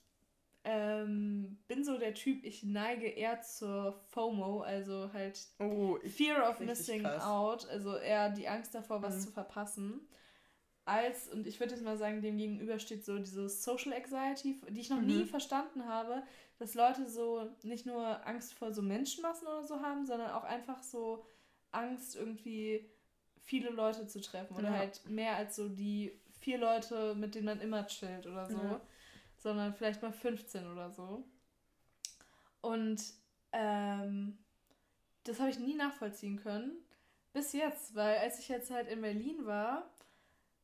ähm, 0.66 1.59
bin 1.68 1.84
so 1.84 1.97
der 1.97 2.16
Typ, 2.16 2.43
ich 2.43 2.63
neige 2.63 3.07
eher 3.07 3.41
zur 3.41 3.93
FOMO, 4.07 4.61
also 4.61 5.11
halt 5.13 5.39
oh, 5.59 5.97
Fear 6.03 6.49
of 6.49 6.59
Missing 6.59 7.03
krass. 7.03 7.24
Out, 7.24 7.70
also 7.70 7.95
eher 7.95 8.32
die 8.32 8.47
Angst 8.47 8.74
davor, 8.74 9.01
was 9.03 9.16
mhm. 9.16 9.20
zu 9.22 9.32
verpassen. 9.32 10.01
Als, 10.84 11.28
und 11.30 11.47
ich 11.47 11.59
würde 11.59 11.74
jetzt 11.74 11.84
mal 11.84 11.97
sagen, 11.97 12.22
dem 12.22 12.38
gegenüber 12.38 12.80
steht 12.80 13.05
so 13.05 13.18
diese 13.18 13.47
Social 13.47 13.93
Anxiety, 13.93 14.59
die 14.70 14.82
ich 14.82 14.89
noch 14.89 14.99
mhm. 14.99 15.07
nie 15.07 15.26
verstanden 15.26 15.86
habe, 15.86 16.24
dass 16.57 16.74
Leute 16.74 17.07
so 17.07 17.49
nicht 17.63 17.86
nur 17.86 18.26
Angst 18.28 18.53
vor 18.53 18.72
so 18.72 18.82
Menschenmassen 18.82 19.47
oder 19.47 19.63
so 19.63 19.82
haben, 19.82 20.05
sondern 20.05 20.32
auch 20.32 20.43
einfach 20.43 20.82
so 20.82 21.26
Angst, 21.76 22.16
irgendwie 22.16 22.90
viele 23.42 23.70
Leute 23.70 24.08
zu 24.08 24.22
treffen. 24.22 24.56
Oder 24.56 24.72
ja. 24.72 24.78
halt 24.78 25.08
mehr 25.10 25.36
als 25.36 25.56
so 25.56 25.70
die 25.70 26.20
vier 26.40 26.58
Leute, 26.58 27.16
mit 27.16 27.36
denen 27.36 27.46
man 27.46 27.62
immer 27.62 27.86
chillt 27.88 28.28
oder 28.28 28.46
so. 28.50 28.58
Ja. 28.58 28.82
Sondern 29.38 29.74
vielleicht 29.74 30.02
mal 30.02 30.12
15 30.12 30.68
oder 30.72 30.90
so. 30.90 31.24
Und 32.62 33.02
ähm, 33.52 34.38
das 35.24 35.40
habe 35.40 35.50
ich 35.50 35.60
nie 35.60 35.76
nachvollziehen 35.76 36.38
können. 36.38 36.78
Bis 37.34 37.54
jetzt, 37.54 37.96
weil 37.96 38.18
als 38.20 38.40
ich 38.40 38.48
jetzt 38.48 38.72
halt 38.72 38.88
in 38.88 39.02
Berlin 39.02 39.46
war, 39.46 39.92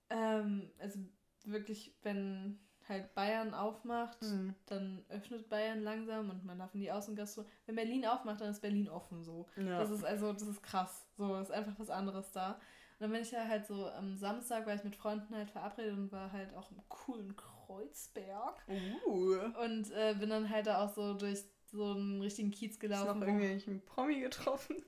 ähm, 0.10 0.72
also 0.80 1.00
wirklich, 1.44 1.94
wenn 2.04 2.60
halt 2.92 3.16
Bayern 3.16 3.54
aufmacht, 3.54 4.22
mhm. 4.22 4.54
dann 4.68 5.04
öffnet 5.10 5.50
Bayern 5.50 5.82
langsam 5.82 6.30
und 6.30 6.46
man 6.46 6.60
darf 6.60 6.74
in 6.76 6.82
die 6.82 6.92
Außengastro. 6.92 7.46
Wenn 7.66 7.76
Berlin 7.76 8.06
aufmacht, 8.06 8.42
dann 8.42 8.52
ist 8.52 8.62
Berlin 8.62 8.90
offen 8.90 9.24
so. 9.24 9.48
Ja. 9.56 9.80
Das 9.80 9.90
ist 9.90 10.04
also, 10.04 10.34
das 10.34 10.44
ist 10.44 10.62
krass. 10.62 11.08
So, 11.18 11.36
ist 11.38 11.52
einfach 11.52 11.74
was 11.78 11.90
anderes 11.90 12.32
da. 12.32 12.52
Und 12.52 12.60
dann 13.00 13.12
bin 13.12 13.22
ich 13.22 13.32
ja 13.32 13.48
halt 13.48 13.66
so 13.66 13.90
am 13.90 14.16
Samstag, 14.16 14.68
war 14.68 14.76
ich 14.76 14.84
mit 14.84 14.96
Freunden 14.96 15.36
halt 15.36 15.50
verabredet 15.50 15.98
und 15.98 16.12
war 16.12 16.32
halt 16.32 16.54
auch 16.54 16.70
im 16.72 16.78
coolen 16.88 17.36
Kreuzberg. 17.36 18.64
Uh. 18.68 19.38
Und 19.64 19.92
äh, 19.92 20.16
bin 20.20 20.30
dann 20.30 20.50
halt 20.50 20.68
da 20.68 20.86
auch 20.86 20.94
so 20.94 21.16
durch 21.16 21.44
so 21.72 21.92
einen 21.92 22.22
richtigen 22.22 22.52
Kiez 22.52 22.80
gelaufen. 22.80 23.08
Hast 23.08 23.16
du 23.16 23.20
noch 23.20 23.28
irgendwelchen 23.28 23.82
Promi 23.86 24.20
getroffen? 24.20 24.84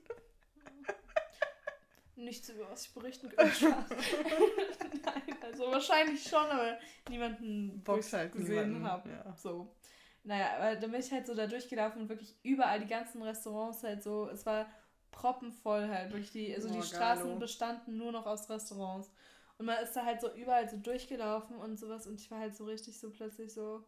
Nichts, 2.16 2.48
über 2.48 2.70
was 2.70 2.86
ich 2.86 2.94
berichten 2.94 3.28
könnte. 3.28 3.66
Nein, 5.04 5.36
also 5.42 5.70
wahrscheinlich 5.70 6.22
schon, 6.22 6.46
aber 6.46 6.78
niemanden, 7.08 7.82
Box 7.82 8.12
halt 8.12 8.32
gesehen 8.32 8.82
habe. 8.84 9.10
Ja. 9.10 9.36
So. 9.36 9.74
Naja, 10.22 10.56
aber 10.56 10.76
dann 10.76 10.90
bin 10.90 11.00
ich 11.00 11.12
halt 11.12 11.26
so 11.26 11.34
da 11.34 11.46
durchgelaufen 11.46 12.02
und 12.02 12.08
wirklich 12.08 12.36
überall 12.42 12.80
die 12.80 12.86
ganzen 12.86 13.22
Restaurants 13.22 13.82
halt 13.82 14.02
so, 14.02 14.28
es 14.30 14.46
war 14.46 14.66
proppenvoll 15.10 15.88
halt, 15.88 16.12
wirklich 16.12 16.32
die, 16.32 16.54
also 16.54 16.68
oh, 16.68 16.72
die 16.72 16.82
Straßen 16.82 17.24
geilo. 17.24 17.38
bestanden 17.38 17.98
nur 17.98 18.10
noch 18.10 18.26
aus 18.26 18.48
Restaurants. 18.48 19.10
Und 19.58 19.66
man 19.66 19.82
ist 19.82 19.92
da 19.92 20.04
halt 20.04 20.20
so 20.20 20.32
überall 20.34 20.68
so 20.68 20.76
durchgelaufen 20.76 21.56
und 21.56 21.78
sowas 21.78 22.06
und 22.06 22.20
ich 22.20 22.30
war 22.30 22.40
halt 22.40 22.56
so 22.56 22.64
richtig 22.64 22.98
so 22.98 23.10
plötzlich 23.10 23.52
so, 23.52 23.84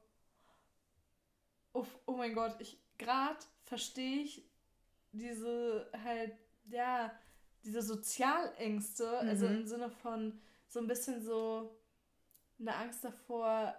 oh, 1.73 1.87
oh 2.07 2.13
mein 2.13 2.35
Gott, 2.35 2.55
ich 2.61 2.79
gerade 2.99 3.39
verstehe 3.65 4.23
ich 4.23 4.49
diese 5.13 5.91
halt, 6.05 6.33
ja, 6.69 7.13
diese 7.67 7.83
Sozialängste, 7.83 9.09
also 9.09 9.25
mhm. 9.25 9.31
also 9.31 9.47
im 9.47 9.67
Sinne 9.67 9.91
von 9.91 10.41
so 10.69 10.81
ein 10.81 10.87
bisschen 10.87 11.23
so 11.23 11.77
eine 12.59 12.75
Angst 12.75 13.05
davor, 13.05 13.75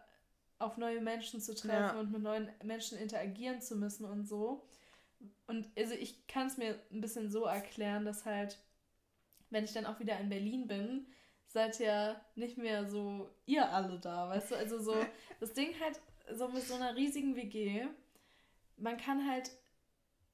auf 0.59 0.77
neue 0.77 1.01
Menschen 1.01 1.39
zu 1.39 1.53
treffen 1.53 1.95
ja. 1.95 1.99
und 1.99 2.11
mit 2.11 2.21
neuen 2.21 2.49
Menschen 2.63 2.97
interagieren 2.97 3.61
zu 3.61 3.75
müssen 3.75 4.05
und 4.05 4.27
so. 4.27 4.67
Und 5.45 5.67
also 5.77 5.93
ich 5.93 6.25
kann 6.27 6.47
es 6.47 6.57
mir 6.57 6.79
ein 6.91 7.01
bisschen 7.01 7.29
so 7.29 7.45
erklären, 7.45 8.05
dass 8.05 8.25
halt, 8.25 8.57
wenn 9.49 9.63
ich 9.63 9.73
dann 9.73 9.85
auch 9.85 9.99
wieder 9.99 10.19
in 10.19 10.29
Berlin 10.29 10.67
bin, 10.67 11.05
seid 11.47 11.79
ihr 11.79 12.19
nicht 12.35 12.57
mehr 12.57 12.89
so 12.89 13.29
ihr 13.45 13.71
alle 13.71 13.99
da, 13.99 14.29
weißt 14.29 14.51
du? 14.51 14.55
Also 14.55 14.79
so, 14.79 14.95
das 15.39 15.53
Ding 15.53 15.73
halt, 15.79 15.99
so 16.35 16.47
mit 16.49 16.63
so 16.63 16.73
einer 16.73 16.95
riesigen 16.95 17.35
WG, 17.35 17.85
man 18.77 18.97
kann 18.97 19.29
halt 19.29 19.51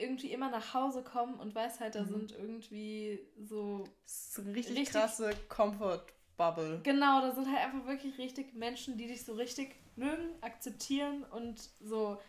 irgendwie 0.04 0.32
immer 0.32 0.50
nach 0.50 0.74
Hause 0.74 1.04
kommen 1.04 1.40
und 1.40 1.56
weiß 1.56 1.80
halt, 1.80 1.96
da 1.96 2.04
mhm. 2.04 2.10
sind 2.10 2.32
irgendwie 2.34 3.20
so. 3.42 3.86
Das 4.04 4.28
ist 4.30 4.40
eine 4.40 4.56
richtig, 4.56 4.78
richtig 4.78 4.94
krasse 4.94 5.32
Comfort-Bubble. 5.50 6.82
Genau, 6.84 7.22
da 7.22 7.32
sind 7.32 7.48
halt 7.48 7.60
einfach 7.60 7.88
wirklich 7.88 8.18
richtig 8.18 8.54
Menschen, 8.54 8.98
die 8.98 9.08
dich 9.08 9.26
so 9.26 9.34
richtig 9.34 9.76
mögen, 9.96 10.30
akzeptieren 10.42 11.24
und 11.24 11.70
so. 11.80 12.20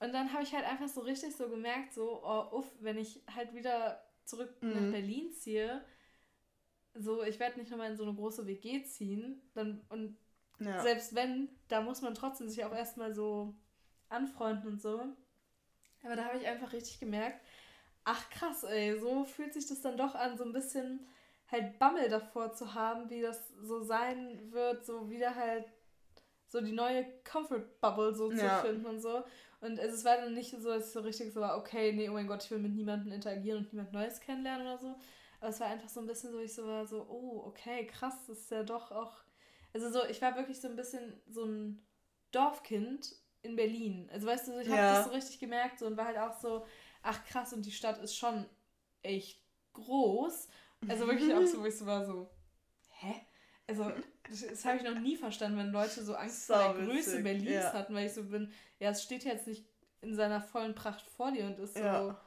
Und 0.00 0.12
dann 0.12 0.32
habe 0.32 0.42
ich 0.42 0.52
halt 0.54 0.64
einfach 0.64 0.88
so 0.88 1.00
richtig 1.00 1.34
so 1.36 1.48
gemerkt, 1.48 1.94
so, 1.94 2.22
oh, 2.24 2.58
uff, 2.58 2.66
wenn 2.80 2.98
ich 2.98 3.22
halt 3.34 3.54
wieder 3.54 4.02
zurück 4.24 4.54
mhm. 4.60 4.70
nach 4.70 4.92
Berlin 4.92 5.32
ziehe, 5.32 5.84
so, 6.94 7.22
ich 7.22 7.40
werde 7.40 7.58
nicht 7.58 7.70
nochmal 7.70 7.90
in 7.90 7.96
so 7.96 8.04
eine 8.04 8.14
große 8.14 8.46
WG 8.46 8.84
ziehen, 8.84 9.42
dann, 9.54 9.80
und 9.88 10.16
ja. 10.60 10.80
selbst 10.80 11.14
wenn, 11.14 11.48
da 11.68 11.80
muss 11.80 12.02
man 12.02 12.14
trotzdem 12.14 12.48
sich 12.48 12.64
auch 12.64 12.74
erstmal 12.74 13.14
so 13.14 13.54
anfreunden 14.08 14.72
und 14.72 14.80
so. 14.80 15.00
Aber 16.04 16.16
da 16.16 16.26
habe 16.26 16.38
ich 16.38 16.46
einfach 16.46 16.72
richtig 16.72 17.00
gemerkt, 17.00 17.40
ach 18.04 18.28
krass, 18.30 18.64
ey, 18.64 18.98
so 18.98 19.24
fühlt 19.24 19.54
sich 19.54 19.66
das 19.66 19.80
dann 19.80 19.96
doch 19.96 20.14
an, 20.14 20.36
so 20.36 20.44
ein 20.44 20.52
bisschen 20.52 21.06
halt 21.50 21.78
Bammel 21.78 22.08
davor 22.08 22.52
zu 22.52 22.74
haben, 22.74 23.10
wie 23.10 23.22
das 23.22 23.48
so 23.62 23.82
sein 23.82 24.52
wird, 24.52 24.84
so 24.84 25.10
wieder 25.10 25.34
halt 25.34 25.66
so 26.46 26.60
die 26.60 26.72
neue 26.72 27.04
Comfort 27.24 27.80
Bubble 27.80 28.14
so 28.14 28.30
ja. 28.30 28.60
zu 28.60 28.66
finden 28.66 28.86
und 28.86 29.00
so. 29.00 29.24
Und 29.60 29.78
es 29.78 30.04
war 30.04 30.16
dann 30.16 30.34
nicht 30.34 30.50
so, 30.50 30.68
dass 30.68 30.88
ich 30.88 30.92
so 30.92 31.00
richtig 31.00 31.32
so 31.32 31.40
war, 31.40 31.56
okay, 31.58 31.92
nee, 31.92 32.08
oh 32.08 32.12
mein 32.12 32.26
Gott, 32.26 32.44
ich 32.44 32.50
will 32.50 32.58
mit 32.58 32.74
niemandem 32.74 33.12
interagieren 33.12 33.58
und 33.60 33.72
niemand 33.72 33.92
Neues 33.92 34.20
kennenlernen 34.20 34.66
oder 34.66 34.78
so. 34.78 34.94
Aber 35.40 35.48
es 35.48 35.58
war 35.60 35.68
einfach 35.68 35.88
so 35.88 36.00
ein 36.00 36.06
bisschen 36.06 36.32
so, 36.32 36.38
ich 36.38 36.54
so 36.54 36.66
war 36.66 36.86
so, 36.86 37.06
oh, 37.08 37.42
okay, 37.46 37.86
krass, 37.86 38.14
das 38.26 38.38
ist 38.40 38.50
ja 38.50 38.62
doch 38.62 38.92
auch. 38.92 39.24
Also 39.72 39.90
so, 39.90 40.04
ich 40.04 40.20
war 40.22 40.36
wirklich 40.36 40.60
so 40.60 40.68
ein 40.68 40.76
bisschen 40.76 41.20
so 41.28 41.44
ein 41.44 41.84
Dorfkind 42.30 43.16
in 43.44 43.56
Berlin. 43.56 44.08
Also 44.12 44.26
weißt 44.26 44.48
du, 44.48 44.58
ich 44.58 44.68
habe 44.68 44.76
das 44.76 45.04
so 45.06 45.10
richtig 45.10 45.38
gemerkt 45.38 45.78
so, 45.78 45.86
und 45.86 45.96
war 45.96 46.06
halt 46.06 46.18
auch 46.18 46.38
so, 46.40 46.66
ach 47.02 47.24
krass, 47.24 47.52
und 47.52 47.64
die 47.64 47.72
Stadt 47.72 47.98
ist 47.98 48.16
schon 48.16 48.46
echt 49.02 49.40
groß. 49.74 50.48
Also 50.88 51.06
wirklich 51.06 51.32
auch 51.34 51.46
so, 51.46 51.60
wo 51.60 51.66
ich 51.66 51.76
so 51.76 51.86
war 51.86 52.04
so, 52.04 52.30
hä? 52.88 53.14
Also, 53.66 53.90
das, 54.28 54.46
das 54.46 54.64
habe 54.64 54.76
ich 54.76 54.82
noch 54.82 54.98
nie 54.98 55.16
verstanden, 55.16 55.56
wenn 55.56 55.72
Leute 55.72 56.04
so 56.04 56.14
Angst 56.14 56.46
so 56.46 56.54
vor 56.54 56.74
der 56.74 56.84
Größe 56.84 57.22
Berlins 57.22 57.50
ja. 57.50 57.72
hatten, 57.72 57.94
weil 57.94 58.06
ich 58.06 58.12
so 58.12 58.24
bin, 58.24 58.52
ja, 58.78 58.90
es 58.90 59.02
steht 59.02 59.24
jetzt 59.24 59.46
nicht 59.46 59.66
in 60.02 60.14
seiner 60.14 60.40
vollen 60.40 60.74
Pracht 60.74 61.06
vor 61.06 61.32
dir 61.32 61.46
und 61.46 61.58
ist 61.58 61.74
so. 61.74 61.80
Ja. 61.80 62.20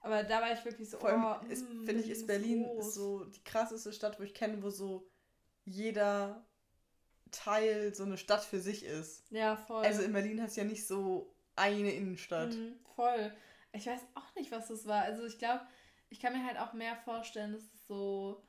Aber 0.00 0.22
da 0.22 0.40
war 0.40 0.52
ich 0.52 0.64
wirklich 0.64 0.88
so, 0.88 0.98
Vor 0.98 1.10
allem 1.10 1.24
oh, 1.24 1.40
hm, 1.48 1.84
finde 1.84 2.02
ich, 2.02 2.10
ist 2.10 2.26
Berlin 2.26 2.64
groß. 2.64 2.94
so 2.94 3.24
die 3.24 3.42
krasseste 3.42 3.92
Stadt, 3.92 4.18
wo 4.18 4.22
ich 4.22 4.34
kenne, 4.34 4.62
wo 4.62 4.70
so 4.70 5.06
jeder 5.64 6.46
Teil 7.34 7.94
so 7.94 8.04
eine 8.04 8.18
Stadt 8.18 8.44
für 8.44 8.60
sich 8.60 8.84
ist. 8.84 9.30
Ja, 9.30 9.56
voll. 9.56 9.84
Also 9.84 10.02
in 10.02 10.12
Berlin 10.12 10.40
hast 10.40 10.56
du 10.56 10.62
ja 10.62 10.66
nicht 10.66 10.86
so 10.86 11.34
eine 11.56 11.92
Innenstadt. 11.92 12.54
Mhm, 12.54 12.74
voll. 12.94 13.32
Ich 13.72 13.86
weiß 13.86 14.00
auch 14.14 14.34
nicht, 14.36 14.50
was 14.50 14.68
das 14.68 14.86
war. 14.86 15.02
Also 15.02 15.24
ich 15.24 15.38
glaube, 15.38 15.62
ich 16.10 16.20
kann 16.20 16.32
mir 16.32 16.46
halt 16.46 16.58
auch 16.58 16.72
mehr 16.72 16.96
vorstellen, 16.96 17.52
dass 17.52 17.62
es 17.62 17.86
so 17.86 18.46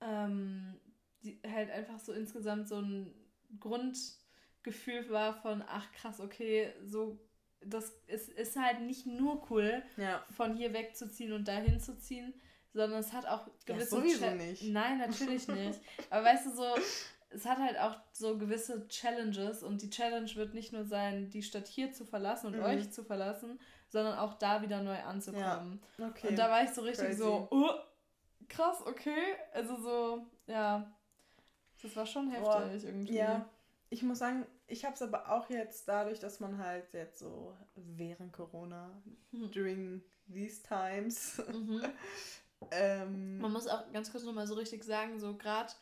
ähm, 0.00 0.80
die, 1.22 1.40
halt 1.46 1.70
einfach 1.70 1.98
so 1.98 2.12
insgesamt 2.12 2.68
so 2.68 2.80
ein 2.80 3.14
Grundgefühl 3.58 5.10
war 5.10 5.34
von, 5.34 5.62
ach 5.66 5.90
krass, 5.92 6.20
okay, 6.20 6.72
so 6.84 7.18
das 7.64 7.92
ist, 8.06 8.28
ist 8.28 8.56
halt 8.56 8.82
nicht 8.82 9.06
nur 9.06 9.44
cool, 9.50 9.82
ja. 9.96 10.24
von 10.30 10.56
hier 10.56 10.72
wegzuziehen 10.72 11.32
und 11.32 11.48
dahin 11.48 11.80
zu 11.80 11.98
ziehen, 11.98 12.34
sondern 12.72 13.00
es 13.00 13.12
hat 13.12 13.26
auch 13.26 13.48
gewisse. 13.64 13.96
Ja, 13.96 14.02
sowieso 14.02 14.30
nicht. 14.30 14.62
Nein, 14.64 14.98
natürlich 15.06 15.48
nicht. 15.48 15.80
Aber 16.10 16.24
weißt 16.24 16.46
du, 16.46 16.50
so, 16.50 16.74
es 17.36 17.44
hat 17.44 17.58
halt 17.58 17.78
auch 17.78 17.96
so 18.12 18.38
gewisse 18.38 18.88
Challenges 18.88 19.62
und 19.62 19.82
die 19.82 19.90
Challenge 19.90 20.34
wird 20.36 20.54
nicht 20.54 20.72
nur 20.72 20.84
sein, 20.84 21.28
die 21.28 21.42
Stadt 21.42 21.66
hier 21.66 21.92
zu 21.92 22.06
verlassen 22.06 22.46
und 22.46 22.56
mhm. 22.56 22.64
euch 22.64 22.90
zu 22.90 23.04
verlassen, 23.04 23.60
sondern 23.90 24.18
auch 24.18 24.34
da 24.34 24.62
wieder 24.62 24.82
neu 24.82 24.98
anzukommen. 25.02 25.82
Ja. 25.98 26.08
Okay. 26.08 26.28
Und 26.28 26.38
da 26.38 26.50
war 26.50 26.64
ich 26.64 26.70
so 26.70 26.80
richtig 26.80 27.08
Crazy. 27.08 27.18
so, 27.18 27.46
oh, 27.50 27.70
krass, 28.48 28.78
okay. 28.86 29.36
Also 29.52 29.76
so, 29.76 30.26
ja, 30.46 30.90
das 31.82 31.94
war 31.94 32.06
schon 32.06 32.30
heftig 32.30 32.46
Boah. 32.46 32.70
irgendwie. 32.72 33.16
Ja, 33.16 33.48
ich 33.90 34.02
muss 34.02 34.18
sagen, 34.18 34.46
ich 34.66 34.84
habe 34.86 34.94
es 34.94 35.02
aber 35.02 35.30
auch 35.30 35.50
jetzt 35.50 35.86
dadurch, 35.86 36.18
dass 36.18 36.40
man 36.40 36.56
halt 36.56 36.92
jetzt 36.94 37.18
so 37.18 37.54
während 37.74 38.32
Corona, 38.32 38.90
mhm. 39.30 39.50
during 39.50 40.02
these 40.32 40.62
times, 40.62 41.42
mhm. 41.52 41.82
ähm, 42.70 43.38
man 43.38 43.52
muss 43.52 43.68
auch 43.68 43.92
ganz 43.92 44.10
kurz 44.10 44.24
nochmal 44.24 44.46
so 44.46 44.54
richtig 44.54 44.82
sagen, 44.84 45.20
so 45.20 45.36
gerade 45.36 45.72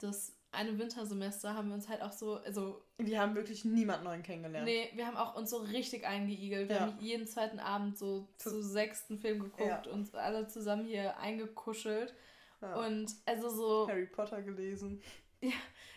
das 0.00 0.37
eine 0.50 0.78
Wintersemester 0.78 1.54
haben 1.54 1.68
wir 1.68 1.74
uns 1.74 1.88
halt 1.88 2.02
auch 2.02 2.12
so, 2.12 2.36
also. 2.36 2.82
Wir 2.96 3.20
haben 3.20 3.34
wirklich 3.34 3.64
niemand 3.64 4.04
neuen 4.04 4.22
kennengelernt. 4.22 4.66
Nee, 4.66 4.90
wir 4.94 5.06
haben 5.06 5.16
auch 5.16 5.36
uns 5.36 5.50
so 5.50 5.58
richtig 5.58 6.06
eingeigelt. 6.06 6.68
Wir 6.68 6.76
ja. 6.76 6.82
haben 6.82 6.98
jeden 7.00 7.26
zweiten 7.26 7.58
Abend 7.58 7.98
so 7.98 8.28
zu, 8.38 8.50
zu 8.50 8.62
sechsten 8.62 9.18
Film 9.18 9.40
geguckt 9.40 9.86
ja. 9.86 9.92
und 9.92 10.14
alle 10.14 10.46
zusammen 10.46 10.86
hier 10.86 11.18
eingekuschelt. 11.18 12.14
Ja. 12.60 12.74
Und 12.86 13.14
also 13.26 13.50
so. 13.50 13.88
Harry 13.88 14.06
Potter 14.06 14.42
gelesen. 14.42 15.02
Ja, 15.40 15.52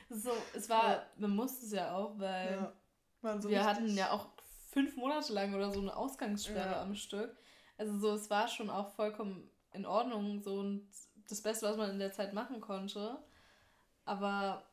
so, 0.10 0.32
es 0.54 0.70
war, 0.70 1.06
man 1.18 1.32
musste 1.32 1.66
es 1.66 1.72
ja 1.72 1.96
auch, 1.96 2.20
weil 2.20 2.72
so 3.40 3.50
wir 3.50 3.64
hatten 3.64 3.96
ja 3.96 4.12
auch 4.12 4.28
fünf 4.70 4.96
Monate 4.96 5.34
lang 5.34 5.54
oder 5.56 5.72
so 5.72 5.80
eine 5.80 5.96
Ausgangssperre 5.96 6.78
am 6.78 6.96
Stück. 6.96 7.36
Also 7.78 7.98
so, 7.98 8.14
es 8.14 8.30
war 8.30 8.48
schon 8.48 8.70
auch 8.70 8.94
vollkommen 8.94 9.50
in 9.74 9.86
Ordnung 9.86 10.42
so 10.42 10.60
und 10.60 10.88
das 11.30 11.42
Beste, 11.42 11.66
was 11.66 11.78
man 11.78 11.92
in 11.92 12.00
der 12.00 12.12
Zeit 12.12 12.34
machen 12.34 12.62
konnte. 12.62 13.18
Aber 14.12 14.66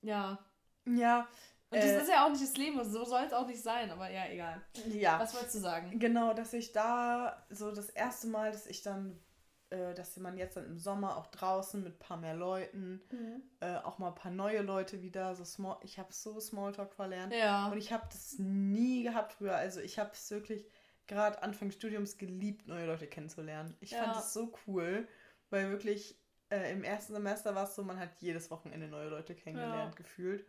ja. 0.00 0.38
Ja. 0.86 1.28
Und 1.68 1.78
das 1.78 1.84
äh, 1.84 2.00
ist 2.00 2.08
ja 2.08 2.24
auch 2.24 2.30
nicht 2.30 2.42
das 2.42 2.56
Leben, 2.56 2.82
so 2.82 3.04
soll 3.04 3.24
es 3.24 3.32
auch 3.34 3.46
nicht 3.46 3.62
sein, 3.62 3.90
aber 3.90 4.10
ja, 4.10 4.26
egal. 4.28 4.62
Ja. 4.88 5.20
Was 5.20 5.34
wolltest 5.34 5.56
du 5.56 5.58
sagen? 5.60 5.98
Genau, 5.98 6.32
dass 6.32 6.54
ich 6.54 6.72
da 6.72 7.46
so 7.50 7.70
das 7.72 7.90
erste 7.90 8.26
Mal, 8.26 8.50
dass 8.52 8.66
ich 8.66 8.82
dann, 8.82 9.20
äh, 9.68 9.92
dass 9.94 10.16
man 10.16 10.38
jetzt 10.38 10.56
dann 10.56 10.64
im 10.64 10.78
Sommer 10.78 11.18
auch 11.18 11.26
draußen 11.26 11.84
mit 11.84 11.96
ein 11.96 11.98
paar 11.98 12.16
mehr 12.16 12.34
Leuten, 12.34 13.02
mhm. 13.12 13.42
äh, 13.60 13.76
auch 13.76 13.98
mal 13.98 14.08
ein 14.08 14.14
paar 14.14 14.32
neue 14.32 14.62
Leute 14.62 15.02
wieder, 15.02 15.36
so 15.36 15.44
small, 15.44 15.76
ich 15.82 15.98
habe 15.98 16.12
so 16.12 16.40
Smalltalk 16.40 16.94
verlernt. 16.94 17.34
Ja. 17.34 17.68
Und 17.68 17.76
ich 17.76 17.92
habe 17.92 18.06
das 18.10 18.36
nie 18.38 19.02
gehabt 19.02 19.34
früher. 19.34 19.56
Also 19.56 19.80
ich 19.80 19.98
habe 19.98 20.10
es 20.12 20.30
wirklich 20.30 20.66
gerade 21.06 21.42
Anfang 21.42 21.68
des 21.68 21.76
Studiums 21.76 22.16
geliebt, 22.16 22.66
neue 22.66 22.86
Leute 22.86 23.06
kennenzulernen. 23.06 23.76
Ich 23.80 23.90
ja. 23.90 24.04
fand 24.04 24.16
es 24.16 24.32
so 24.32 24.54
cool, 24.66 25.06
weil 25.50 25.70
wirklich 25.70 26.19
äh, 26.50 26.72
im 26.72 26.84
ersten 26.84 27.12
Semester 27.12 27.54
war 27.54 27.64
es 27.64 27.74
so, 27.74 27.82
man 27.82 27.98
hat 27.98 28.10
jedes 28.20 28.50
Wochenende 28.50 28.88
neue 28.88 29.08
Leute 29.08 29.34
kennengelernt, 29.34 29.94
ja. 29.94 29.96
gefühlt. 29.96 30.44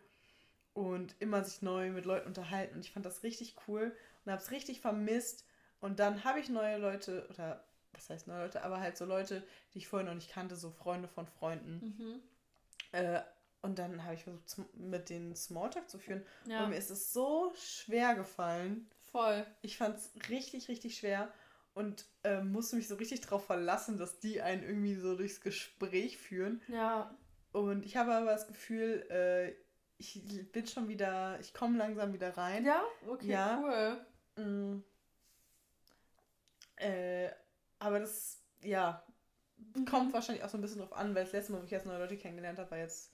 Und 0.74 1.14
immer 1.20 1.44
sich 1.44 1.62
neu 1.62 1.90
mit 1.90 2.04
Leuten 2.04 2.26
unterhalten. 2.26 2.76
Und 2.76 2.80
ich 2.80 2.92
fand 2.92 3.04
das 3.04 3.22
richtig 3.22 3.56
cool 3.66 3.94
und 4.24 4.32
habe 4.32 4.42
es 4.42 4.50
richtig 4.50 4.80
vermisst. 4.80 5.44
Und 5.80 5.98
dann 5.98 6.24
habe 6.24 6.40
ich 6.40 6.48
neue 6.48 6.78
Leute, 6.78 7.26
oder 7.30 7.64
was 7.92 8.08
heißt 8.08 8.26
neue 8.26 8.44
Leute, 8.44 8.62
aber 8.62 8.80
halt 8.80 8.96
so 8.96 9.04
Leute, 9.04 9.46
die 9.74 9.78
ich 9.78 9.88
vorher 9.88 10.08
noch 10.08 10.14
nicht 10.14 10.30
kannte, 10.30 10.56
so 10.56 10.70
Freunde 10.70 11.08
von 11.08 11.26
Freunden, 11.26 11.94
mhm. 11.98 12.22
äh, 12.92 13.20
Und 13.60 13.78
dann 13.78 14.02
habe 14.04 14.14
ich 14.14 14.24
versucht, 14.24 14.74
mit 14.74 15.08
denen 15.08 15.36
Smalltalk 15.36 15.88
zu 15.88 15.98
führen. 15.98 16.24
Ja. 16.46 16.64
Und 16.64 16.70
mir 16.70 16.76
ist 16.76 16.90
es 16.90 17.12
so 17.12 17.52
schwer 17.54 18.14
gefallen. 18.14 18.88
Voll. 19.12 19.46
Ich 19.60 19.76
fand 19.76 19.98
es 19.98 20.10
richtig, 20.30 20.68
richtig 20.68 20.96
schwer 20.96 21.32
und 21.74 22.06
äh, 22.24 22.42
musste 22.42 22.76
mich 22.76 22.88
so 22.88 22.96
richtig 22.96 23.20
darauf 23.22 23.46
verlassen, 23.46 23.98
dass 23.98 24.20
die 24.20 24.42
einen 24.42 24.62
irgendwie 24.62 24.94
so 24.94 25.16
durchs 25.16 25.40
Gespräch 25.40 26.18
führen. 26.18 26.60
Ja. 26.68 27.16
Und 27.52 27.84
ich 27.84 27.96
habe 27.96 28.12
aber 28.14 28.26
das 28.32 28.46
Gefühl, 28.46 29.06
äh, 29.10 29.54
ich 29.98 30.20
bin 30.52 30.66
schon 30.66 30.88
wieder, 30.88 31.38
ich 31.40 31.54
komme 31.54 31.78
langsam 31.78 32.12
wieder 32.12 32.36
rein. 32.36 32.64
Ja? 32.64 32.82
Okay, 33.06 33.26
Ja. 33.28 33.60
cool. 34.36 34.44
Mm. 34.44 34.82
Äh, 36.76 37.30
aber 37.78 38.00
das, 38.00 38.40
ja, 38.62 39.04
Mhm. 39.74 39.84
kommt 39.84 40.12
wahrscheinlich 40.12 40.44
auch 40.44 40.48
so 40.48 40.58
ein 40.58 40.60
bisschen 40.60 40.80
drauf 40.80 40.92
an, 40.92 41.14
weil 41.14 41.24
das 41.24 41.32
letzte 41.32 41.52
Mal, 41.52 41.60
wo 41.60 41.64
ich 41.64 41.70
jetzt 41.70 41.86
neue 41.86 41.98
Leute 41.98 42.16
kennengelernt 42.16 42.58
habe, 42.58 42.70
war 42.72 42.78
jetzt, 42.78 43.12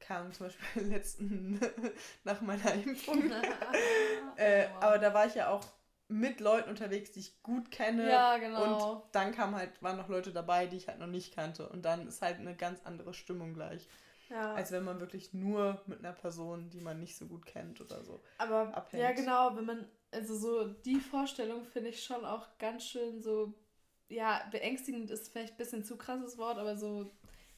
kam 0.00 0.32
zum 0.32 0.46
Beispiel 0.46 0.82
letzten, 0.92 1.60
nach 2.24 2.40
meiner 2.42 2.74
Impfung. 2.74 3.30
äh, 4.36 4.66
aber 4.80 4.98
da 4.98 5.14
war 5.14 5.26
ich 5.26 5.34
ja 5.36 5.48
auch 5.50 5.64
mit 6.08 6.40
Leuten 6.40 6.70
unterwegs, 6.70 7.12
die 7.12 7.20
ich 7.20 7.42
gut 7.42 7.70
kenne. 7.70 8.08
Ja, 8.08 8.38
genau. 8.38 8.94
Und 8.94 9.02
dann 9.12 9.32
kamen 9.32 9.54
halt, 9.54 9.82
waren 9.82 9.98
noch 9.98 10.08
Leute 10.08 10.32
dabei, 10.32 10.66
die 10.66 10.78
ich 10.78 10.88
halt 10.88 10.98
noch 10.98 11.06
nicht 11.06 11.34
kannte. 11.34 11.68
Und 11.68 11.84
dann 11.84 12.08
ist 12.08 12.22
halt 12.22 12.38
eine 12.38 12.56
ganz 12.56 12.80
andere 12.84 13.12
Stimmung 13.12 13.52
gleich. 13.52 13.86
ja. 14.30 14.54
Als 14.54 14.72
wenn 14.72 14.84
man 14.84 15.00
wirklich 15.00 15.34
nur 15.34 15.82
mit 15.86 15.98
einer 15.98 16.12
Person, 16.12 16.70
die 16.70 16.80
man 16.80 16.98
nicht 16.98 17.16
so 17.16 17.26
gut 17.26 17.44
kennt 17.44 17.80
oder 17.80 18.02
so. 18.04 18.22
Aber 18.38 18.74
abhängt. 18.74 19.02
ja, 19.02 19.12
genau, 19.12 19.54
wenn 19.56 19.66
man, 19.66 19.86
also 20.10 20.34
so 20.34 20.68
die 20.68 21.00
Vorstellung 21.00 21.64
finde 21.64 21.90
ich 21.90 22.02
schon 22.02 22.24
auch 22.24 22.46
ganz 22.58 22.84
schön 22.84 23.20
so, 23.20 23.52
ja, 24.08 24.42
beängstigend 24.50 25.10
ist 25.10 25.30
vielleicht 25.30 25.54
ein 25.54 25.58
bisschen 25.58 25.84
zu 25.84 25.98
krasses 25.98 26.38
Wort, 26.38 26.56
aber 26.58 26.76
so 26.78 27.10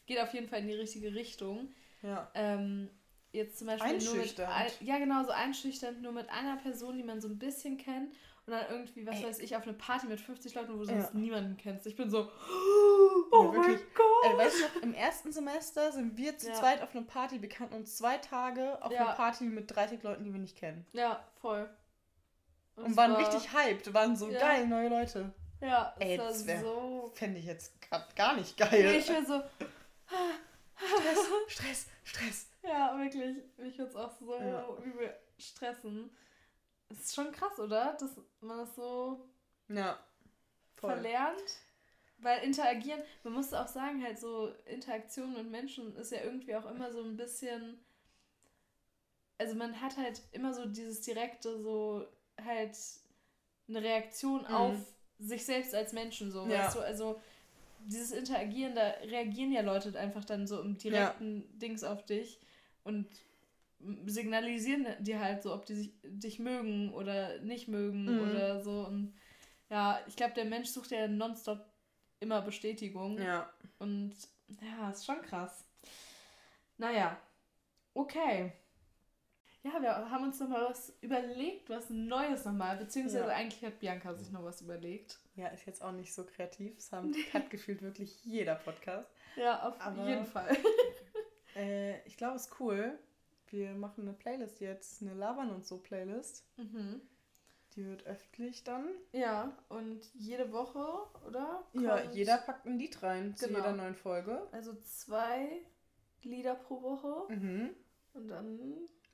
geht 0.06 0.18
auf 0.18 0.34
jeden 0.34 0.48
Fall 0.48 0.58
in 0.60 0.66
die 0.66 0.74
richtige 0.74 1.14
Richtung. 1.14 1.72
Ja. 2.02 2.28
Ähm, 2.34 2.90
jetzt 3.32 3.58
zum 3.58 3.68
Beispiel 3.68 3.98
nur 3.98 3.98
mit 3.98 4.40
Einschüchternd. 4.40 4.80
ja 4.80 4.98
genau 4.98 5.22
so 5.22 5.30
einschüchternd 5.30 6.02
nur 6.02 6.10
mit 6.10 6.28
einer 6.30 6.56
Person, 6.56 6.96
die 6.96 7.04
man 7.04 7.20
so 7.20 7.28
ein 7.28 7.38
bisschen 7.38 7.76
kennt 7.76 8.12
und 8.46 8.52
dann 8.52 8.66
irgendwie 8.70 9.06
was 9.06 9.16
Ey. 9.18 9.24
weiß 9.26 9.38
ich 9.40 9.54
auf 9.56 9.62
eine 9.64 9.74
Party 9.74 10.06
mit 10.06 10.20
50 10.20 10.54
Leuten, 10.54 10.72
wo 10.78 10.82
du 10.84 10.90
Ja. 10.90 11.00
sonst 11.02 11.14
niemanden 11.14 11.56
kennst. 11.56 11.86
Ich 11.86 11.96
bin 11.96 12.10
so 12.10 12.30
Oh 13.32 13.52
mein. 13.54 13.78
Gott. 13.94 14.32
Äh, 14.32 14.36
weißt 14.38 14.56
du 14.74 14.80
im 14.80 14.94
ersten 14.94 15.32
Semester 15.32 15.92
sind 15.92 16.16
wir 16.16 16.36
zu 16.36 16.48
Ja. 16.48 16.54
zweit 16.54 16.82
auf 16.82 16.94
einer 16.94 17.04
Party. 17.06 17.40
Wir 17.40 17.48
kannten 17.48 17.74
uns 17.74 17.96
zwei 17.96 18.18
Tage 18.18 18.82
auf 18.82 18.92
Ja. 18.92 19.00
einer 19.06 19.12
Party 19.14 19.44
mit 19.44 19.74
30 19.74 20.02
Leuten, 20.02 20.24
die 20.24 20.32
wir 20.32 20.40
nicht 20.40 20.56
kennen. 20.56 20.84
Ja, 20.92 21.24
voll. 21.40 21.68
Und 22.76 22.90
es 22.92 22.96
waren 22.96 23.12
war- 23.12 23.18
richtig 23.20 23.52
hyped, 23.52 23.92
waren 23.94 24.16
so 24.16 24.28
geil, 24.30 24.66
neue 24.66 24.88
Leute. 24.88 25.32
Ja, 25.60 25.94
Ey, 25.98 26.16
das 26.16 26.46
wär- 26.46 26.60
so 26.60 27.10
Fände 27.14 27.38
ich 27.38 27.44
jetzt 27.44 27.80
gerade 27.82 28.06
gar 28.16 28.34
nicht 28.34 28.56
geil. 28.56 28.94
ich 28.98 29.06
bin 29.06 29.26
so 29.26 29.42
Stress, 30.76 31.28
Stress, 31.48 31.86
Stress. 32.04 32.46
Ja, 32.62 32.96
wirklich. 32.98 33.36
Mich 33.56 33.78
würde 33.78 33.90
es 33.90 33.96
auch 33.96 34.12
so 34.18 34.34
übel 34.84 35.14
stressen. 35.38 36.10
Ist 36.90 37.14
schon 37.14 37.32
krass, 37.32 37.58
oder? 37.58 37.96
Dass 37.98 38.10
man 38.40 38.58
das 38.58 38.74
so 38.74 39.28
Ja. 39.68 39.98
Voll. 40.76 40.92
verlernt. 40.92 41.42
Weil 42.18 42.42
interagieren, 42.44 43.00
man 43.24 43.32
muss 43.32 43.54
auch 43.54 43.68
sagen, 43.68 44.02
halt 44.04 44.18
so 44.18 44.52
Interaktion 44.66 45.32
mit 45.32 45.50
Menschen 45.50 45.96
ist 45.96 46.12
ja 46.12 46.20
irgendwie 46.22 46.54
auch 46.54 46.66
immer 46.70 46.92
so 46.92 47.02
ein 47.02 47.16
bisschen. 47.16 47.78
Also 49.38 49.54
man 49.54 49.80
hat 49.80 49.96
halt 49.96 50.20
immer 50.32 50.52
so 50.52 50.66
dieses 50.66 51.00
direkte, 51.00 51.62
so 51.62 52.06
halt 52.44 52.76
eine 53.68 53.82
Reaktion 53.82 54.42
Mhm. 54.42 54.54
auf 54.54 54.76
sich 55.18 55.46
selbst 55.46 55.74
als 55.74 55.92
Menschen, 55.94 56.30
so, 56.30 56.46
Ja. 56.46 56.66
weißt 56.66 56.76
du? 56.76 56.80
Also 56.80 57.20
dieses 57.86 58.10
Interagieren, 58.10 58.74
da 58.74 58.82
reagieren 59.02 59.52
ja 59.52 59.62
Leute 59.62 59.98
einfach 59.98 60.24
dann 60.26 60.46
so 60.46 60.60
im 60.60 60.76
direkten 60.76 61.58
Dings 61.58 61.84
auf 61.84 62.04
dich 62.04 62.38
und 62.84 63.06
signalisieren 64.06 64.86
dir 65.00 65.20
halt 65.20 65.42
so, 65.42 65.54
ob 65.54 65.64
die 65.66 65.74
sich, 65.74 65.92
dich 66.04 66.38
mögen 66.38 66.92
oder 66.92 67.38
nicht 67.40 67.68
mögen 67.68 68.04
Mhm. 68.04 68.30
oder 68.30 68.60
so. 68.62 68.86
Und 68.86 69.14
ja, 69.68 70.00
ich 70.06 70.16
glaube, 70.16 70.34
der 70.34 70.44
Mensch 70.44 70.68
sucht 70.68 70.90
ja 70.90 71.06
nonstop 71.08 71.64
immer 72.20 72.42
Bestätigung. 72.42 73.18
Ja. 73.18 73.50
Und 73.78 74.14
ja, 74.60 74.90
ist 74.90 75.06
schon 75.06 75.22
krass. 75.22 75.64
Naja, 76.76 77.16
okay. 77.94 78.52
Ja, 79.62 79.72
wir 79.82 80.10
haben 80.10 80.24
uns 80.24 80.40
nochmal 80.40 80.64
was 80.70 80.90
überlegt, 81.02 81.68
was 81.68 81.90
Neues 81.90 82.46
nochmal, 82.46 82.78
beziehungsweise 82.78 83.24
Ja. 83.28 83.34
eigentlich 83.36 83.62
hat 83.62 83.78
Bianca 83.78 84.14
sich 84.14 84.30
noch 84.30 84.42
was 84.42 84.62
überlegt. 84.62 85.18
Ja, 85.34 85.48
ist 85.48 85.66
jetzt 85.66 85.82
auch 85.82 85.92
nicht 85.92 86.14
so 86.14 86.24
kreativ. 86.24 86.76
Das 86.76 86.92
haben, 86.92 87.12
hat 87.34 87.50
gefühlt 87.50 87.82
wirklich 87.82 88.24
jeder 88.24 88.54
Podcast. 88.54 89.10
Ja, 89.36 89.68
auf 89.68 89.78
Aber- 89.80 90.08
jeden 90.08 90.26
Fall. 90.26 90.56
Äh, 91.56 92.00
ich 92.06 92.16
glaube, 92.16 92.36
es 92.36 92.46
ist 92.46 92.60
cool. 92.60 92.96
Wir 93.50 93.72
machen 93.74 94.02
eine 94.08 94.12
Playlist 94.16 94.60
jetzt, 94.60 95.02
eine 95.02 95.14
Labern 95.14 95.50
und 95.50 95.66
so 95.66 95.78
Playlist. 95.78 96.44
Mhm. 96.56 97.00
Die 97.76 97.84
wird 97.86 98.04
öffentlich 98.06 98.64
dann. 98.64 98.88
Ja, 99.12 99.56
und 99.68 100.00
jede 100.14 100.52
Woche, 100.52 100.84
oder? 101.26 101.64
Ja, 101.74 102.02
jeder 102.10 102.38
packt 102.38 102.66
ein 102.66 102.78
Lied 102.78 103.02
rein 103.02 103.36
zu 103.36 103.46
Genau. 103.46 103.58
jeder 103.58 103.72
neuen 103.72 103.94
Folge. 103.94 104.48
Also 104.52 104.74
zwei 104.82 105.62
Lieder 106.22 106.54
pro 106.54 106.82
Woche. 106.82 107.32
Mhm. 107.32 107.70
Und 108.14 108.28
dann, 108.28 108.58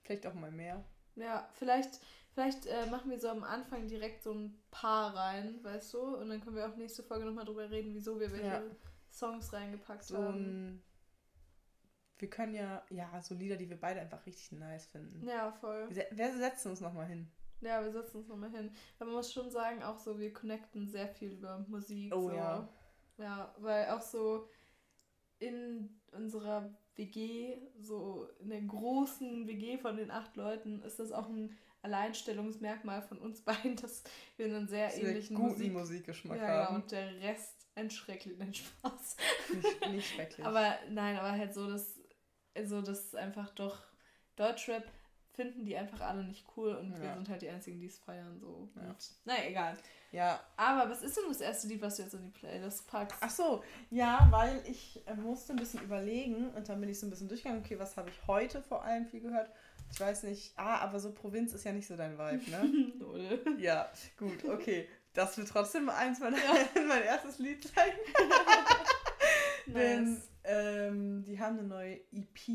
Vielleicht 0.03 0.27
auch 0.27 0.35
mal 0.35 0.51
mehr. 0.51 0.83
ja, 1.17 1.47
vielleicht, 1.55 2.01
vielleicht 2.33 2.65
äh, 2.67 2.87
machen 2.87 3.11
wir 3.11 3.19
so 3.21 3.29
am 3.29 3.45
Anfang 3.45 3.87
direkt 3.89 4.23
so 4.23 4.33
ein 4.33 4.59
paar 4.71 5.15
rein, 5.15 5.63
weißt 5.63 5.93
du? 5.95 6.01
Und 6.17 6.29
dann 6.31 6.41
können 6.41 6.57
wir 6.57 6.67
auch 6.67 6.77
nächste 6.77 7.03
Folge 7.03 7.27
nochmal 7.27 7.45
drüber 7.45 7.69
reden, 7.71 7.93
wieso 7.95 8.19
wir 8.19 8.31
welche 8.33 8.47
Ja. 8.47 8.63
Songs 9.11 9.53
reingepackt 9.53 10.05
So 10.05 10.17
haben. 10.19 10.83
Wir 12.19 12.31
können 12.31 12.55
ja, 12.55 12.83
ja, 12.91 13.21
so 13.23 13.35
Lieder, 13.35 13.57
die 13.57 13.69
wir 13.69 13.79
beide 13.79 14.01
einfach 14.01 14.25
richtig 14.25 14.53
nice 14.53 14.87
finden. 14.87 15.27
Ja, 15.27 15.53
voll. 15.53 15.87
Wir, 15.91 16.07
wir 16.11 16.37
setzen 16.37 16.71
uns 16.71 16.81
nochmal 16.81 17.07
hin. 17.07 17.31
Ja, 17.61 17.83
wir 17.83 17.91
setzen 17.91 18.19
uns 18.19 18.29
nochmal 18.29 18.51
hin. 18.51 18.71
Aber 18.99 19.07
man 19.07 19.17
muss 19.17 19.33
schon 19.33 19.51
sagen, 19.51 19.83
auch 19.83 19.99
so, 19.99 20.19
wir 20.19 20.33
connecten 20.33 20.89
sehr 20.89 21.09
viel 21.09 21.33
über 21.33 21.65
Musik. 21.69 22.15
Oh 22.15 22.29
so. 22.29 22.35
ja. 22.35 22.69
Ja, 23.19 23.55
weil 23.59 23.89
auch 23.91 24.03
so 24.03 24.49
in 25.39 26.01
unserer 26.13 26.75
WG, 26.97 27.59
so 27.81 28.29
in 28.41 28.51
der 28.51 28.63
großen 28.63 29.47
WG 29.47 29.79
von 29.79 29.97
den 29.97 30.11
acht 30.11 30.37
Leuten, 30.37 30.83
ist 30.83 30.99
das 30.99 31.13
auch 31.13 31.29
ein 31.29 31.57
Alleinstellungsmerkmal 31.83 33.03
von 33.03 33.19
uns 33.19 33.41
beiden, 33.45 33.77
dass 33.77 34.03
wir 34.37 34.47
einen 34.47 34.69
sehr 34.69 34.89
wir 34.97 35.09
ähnlichen 35.09 35.37
guten 35.37 35.53
Musik... 35.53 35.73
Musikgeschmack 35.73 36.39
ja, 36.39 36.67
haben. 36.67 36.77
und 36.77 36.91
der 36.91 37.21
Rest 37.21 37.67
ein 37.75 37.91
schrecklichen 37.91 38.55
Spaß. 38.55 39.17
Nicht, 39.55 39.91
nicht 39.91 40.15
schrecklich. 40.15 40.47
Aber 40.47 40.79
nein, 40.91 41.17
aber 41.17 41.33
halt 41.33 41.53
so, 41.53 41.69
dass, 41.69 42.01
also 42.57 42.81
das 42.83 43.01
ist 43.05 43.17
einfach 43.17 43.51
doch 43.51 43.79
Deutschrap 44.37 44.85
finden 45.35 45.67
die 45.67 45.77
einfach 45.77 46.01
alle 46.01 46.25
nicht 46.25 46.47
cool 46.57 46.75
und 46.77 46.99
wir 46.99 47.09
Ja. 47.09 47.15
sind 47.15 47.29
halt 47.29 47.43
die 47.43 47.51
einzigen, 47.51 47.79
die 47.79 47.87
es 47.89 47.99
feiern 47.99 48.39
so. 48.41 48.71
Ja. 48.75 48.89
Und, 48.89 48.97
naja, 49.27 49.43
egal. 49.47 49.77
ja. 50.11 50.41
Aber 50.57 50.89
was 50.91 51.03
ist 51.03 51.15
denn 51.19 51.25
das 51.29 51.43
erste 51.43 51.69
Lied, 51.69 51.83
was 51.83 51.97
du 51.97 52.05
jetzt 52.05 52.15
in 52.15 52.23
die 52.23 52.31
Playlist 52.31 52.87
packst? 52.87 53.19
Ach 53.21 53.29
so, 53.29 53.63
ja, 53.91 54.27
weil 54.31 54.63
ich 54.67 55.07
äh, 55.07 55.15
musste 55.15 55.53
ein 55.53 55.57
bisschen 55.57 55.83
überlegen 55.83 56.49
und 56.53 56.67
dann 56.71 56.81
bin 56.81 56.89
ich 56.89 56.99
so 56.99 57.07
ein 57.07 57.11
bisschen 57.11 57.29
durchgegangen, 57.29 57.63
okay, 57.63 57.79
was 57.79 57.99
habe 57.99 58.09
ich 58.09 58.27
heute 58.27 58.63
vor 58.63 58.83
allem 58.83 59.05
viel 59.07 59.21
gehört? 59.21 59.51
Ich 59.93 60.01
weiß 60.01 60.23
nicht, 60.23 60.55
ah, 60.57 60.79
aber 60.79 60.99
so 61.01 61.13
Provinz 61.13 61.53
ist 61.53 61.65
ja 61.65 61.73
nicht 61.73 61.87
so 61.87 61.97
dein 61.99 62.17
Vibe, 62.19 62.51
ne? 62.51 63.41
Ja, 63.59 63.91
gut, 64.17 64.43
okay. 64.47 64.89
Das 65.13 65.37
wird 65.37 65.49
trotzdem 65.51 65.91
eins 65.91 66.19
meiner, 66.19 66.39
mein 66.89 67.03
erstes 67.03 67.39
Lied 67.39 67.63
sein. 67.63 67.93
Denn 69.67 70.15
Nice. 70.15 70.29
Ähm, 70.47 71.25
die 71.25 71.39
haben 71.41 71.59
eine 71.59 71.69
neue 71.69 72.01
EP 72.13 72.49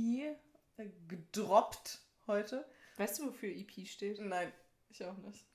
äh, 0.77 0.89
gedroppt 1.07 1.99
heute. 2.27 2.65
Weißt 2.97 3.19
du, 3.19 3.27
wofür 3.27 3.49
EP 3.49 3.87
steht? 3.87 4.19
Nein, 4.19 4.51
Ich 4.89 5.03
auch 5.05 5.17
nicht. 5.17 5.45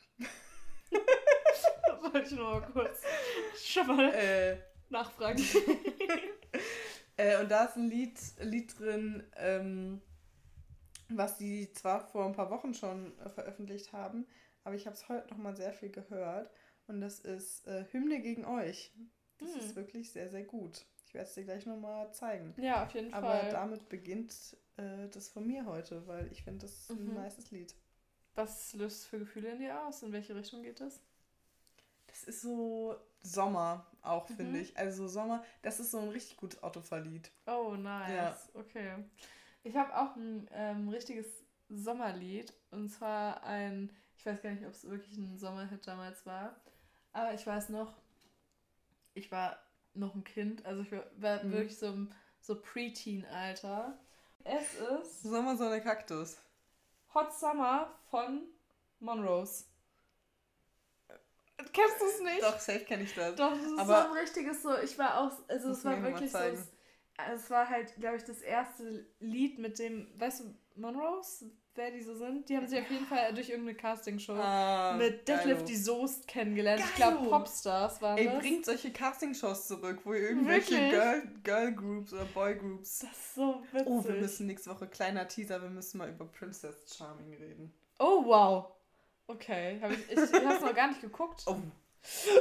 das 0.91 2.03
wollte 2.03 2.21
ich 2.23 2.31
nur 2.33 2.61
mal 2.61 2.71
kurz 2.73 3.03
schon 3.63 3.87
mal 3.89 4.13
äh, 4.15 4.59
nachfragen. 4.89 5.43
Äh, 7.19 7.41
und 7.41 7.51
da 7.51 7.65
ist 7.65 7.77
ein 7.77 7.89
Lied, 7.89 8.19
Lied 8.41 8.79
drin, 8.79 9.25
ähm, 9.37 10.03
was 11.09 11.39
die 11.39 11.73
zwar 11.73 12.07
vor 12.07 12.27
ein 12.27 12.35
paar 12.35 12.51
Wochen 12.51 12.75
schon 12.75 13.19
äh, 13.21 13.31
veröffentlicht 13.31 13.95
haben, 13.95 14.27
aber 14.65 14.75
ich 14.75 14.85
habe 14.87 14.95
es 14.97 15.09
heute 15.09 15.27
nochmal 15.31 15.57
sehr 15.57 15.73
viel 15.73 15.89
gehört. 15.91 16.51
Und 16.89 17.01
das 17.01 17.21
ist 17.21 17.67
äh, 17.67 17.87
Hymne 17.91 18.21
gegen 18.21 18.45
euch. 18.45 18.93
Das 19.39 19.51
Hm. 19.55 19.61
ist 19.61 19.77
wirklich 19.77 20.13
sehr, 20.13 20.29
sehr 20.29 20.45
gut. 20.45 20.85
Ich 21.07 21.15
werde 21.15 21.29
es 21.29 21.35
dir 21.35 21.45
gleich 21.45 21.67
nochmal 21.67 22.13
zeigen. 22.13 22.55
Ja, 22.57 22.85
auf 22.85 22.93
jeden 22.95 23.13
Aber 23.13 23.23
Fall. 23.29 23.49
damit 23.51 23.89
beginnt 23.89 24.57
äh, 24.77 25.09
das 25.09 25.29
von 25.29 25.47
mir 25.47 25.65
heute, 25.67 26.07
weil 26.07 26.31
ich 26.33 26.43
finde 26.43 26.67
das 26.67 26.91
ein 26.91 27.05
Mhm. 27.05 27.15
nices 27.15 27.51
Lied. 27.51 27.75
Was 28.35 28.73
löst 28.75 29.01
es 29.03 29.07
für 29.07 29.19
Gefühle 29.19 29.51
in 29.51 29.59
dir 29.59 29.83
aus? 29.87 30.03
In 30.03 30.13
welche 30.13 30.35
Richtung 30.37 30.63
geht 30.63 30.81
das? 30.81 31.01
Das 32.09 32.25
ist 32.25 32.41
so 32.43 32.97
Sommer 33.21 33.87
auch, 34.03 34.29
Mhm. 34.29 34.37
finde 34.37 34.61
ich. 34.61 34.77
Also 34.79 35.09
Sommer, 35.09 35.45
das 35.63 35.81
ist 35.81 35.91
so 35.91 35.99
ein 35.99 36.09
richtig 36.09 36.37
gutes 36.37 36.63
Autoverlied. 36.63 37.31
Oh, 37.47 37.75
nice. 37.77 38.13
Ja. 38.13 38.37
Okay. 38.55 39.05
Ich 39.65 39.77
habe 39.77 39.97
auch 39.97 40.17
ein 40.17 40.49
ähm, 40.53 40.89
richtiges 40.89 41.27
Sommerlied. 41.69 42.53
Und 42.71 42.89
zwar 42.91 43.43
ein, 43.45 43.91
ich 44.19 44.27
weiß 44.27 44.43
gar 44.43 44.51
nicht, 44.51 44.65
ob 44.67 44.73
es 44.73 44.89
wirklich 44.89 45.17
ein 45.19 45.39
Sommerhit 45.39 45.87
damals 45.87 46.27
war. 46.27 46.57
Aber 47.13 47.35
ich 47.35 47.47
weiß 47.47 47.71
noch, 47.71 47.95
ich 49.15 49.31
war 49.33 49.59
noch 49.97 50.15
ein 50.15 50.25
Kind. 50.25 50.65
Also 50.67 50.83
ich 50.83 50.93
war, 50.93 51.43
Mhm. 51.45 51.53
wirklich 51.53 51.79
so 51.79 51.95
so 52.41 52.61
Preteen-Alter. 52.61 53.99
Es 54.45 54.75
ist 54.75 55.23
Sommer, 55.23 55.57
Sonne, 55.57 55.81
Kaktus. 55.83 56.37
Hot 57.15 57.33
Summer 57.33 57.93
von 58.11 58.43
Monrose. 59.01 59.65
Kennst 61.73 62.01
du 62.01 62.05
es 62.07 62.21
nicht? 62.21 62.43
Doch, 62.43 62.59
safe 62.59 62.81
kenne 62.85 63.03
ich 63.05 63.15
das. 63.15 63.35
Doch, 63.35 63.51
das 63.53 63.63
ist 63.63 63.79
Aber- 63.79 64.03
so 64.03 64.09
ein 64.13 64.19
richtiges 64.19 64.63
so. 64.63 64.77
Ich 64.79 64.99
war 64.99 65.21
auch, 65.21 65.33
also 65.49 65.71
es 65.71 65.85
war 65.85 66.03
wirklich 66.03 66.31
so. 66.31 66.39
es 66.39 67.51
war 67.51 67.69
halt, 67.69 67.95
glaube 67.97 68.17
ich, 68.19 68.25
das 68.25 68.41
erste 68.43 69.07
Lied 69.21 69.59
mit 69.59 69.79
dem, 69.79 70.09
weißt 70.21 70.41
du, 70.41 70.55
Monrose, 70.81 71.51
wer 71.77 71.91
die 71.91 72.01
so 72.03 72.15
sind? 72.15 72.49
Die 72.49 72.57
haben 72.57 72.67
sich 72.67 72.81
auf 72.81 72.91
jeden 72.91 73.07
Fall 73.07 73.33
durch 73.35 73.49
irgendeine 73.49 73.77
Castingshow 73.77 74.33
Ah, 74.35 74.95
mit 74.97 75.27
geilo. 75.27 75.63
die 75.63 75.77
Soest 75.77 76.27
kennengelernt. 76.27 76.83
Ich 76.85 76.97
Geilo. 76.97 77.17
glaube, 77.19 77.31
Popstars 77.31 78.01
waren 78.03 78.19
Ey, 78.19 78.27
das. 78.27 78.39
bringt 78.39 78.65
solche 78.65 78.93
Castingshows 78.93 79.69
zurück, 79.69 80.01
wo 80.05 80.15
ihr 80.15 80.31
irgendwelche 80.31 80.75
Wirklich? 80.75 81.43
Girl, 81.43 82.03
oder 82.13 82.25
Boy 82.27 82.55
Groups. 82.57 83.01
Das 83.01 83.11
ist 83.11 83.35
so 83.35 83.63
witzig. 83.73 83.87
Oh, 83.89 84.05
wir 84.05 84.15
müssen 84.15 84.47
nächste 84.47 84.71
Woche, 84.71 84.87
kleiner 84.87 85.29
Teaser, 85.29 85.61
wir 85.63 85.71
müssen 85.71 85.99
mal 85.99 86.09
über 86.09 86.25
Princess 86.27 86.77
Charming 86.97 87.35
reden. 87.35 87.73
Oh, 87.99 88.25
wow. 88.25 88.67
Okay, 89.29 89.79
hab 89.83 89.91
ich, 89.91 90.11
ich, 90.11 90.19
ich 90.19 90.47
hab's 90.47 90.61
noch 90.61 90.75
gar 90.75 90.89
nicht 90.89 91.01
geguckt. 91.01 91.43
Oh. 91.47 91.57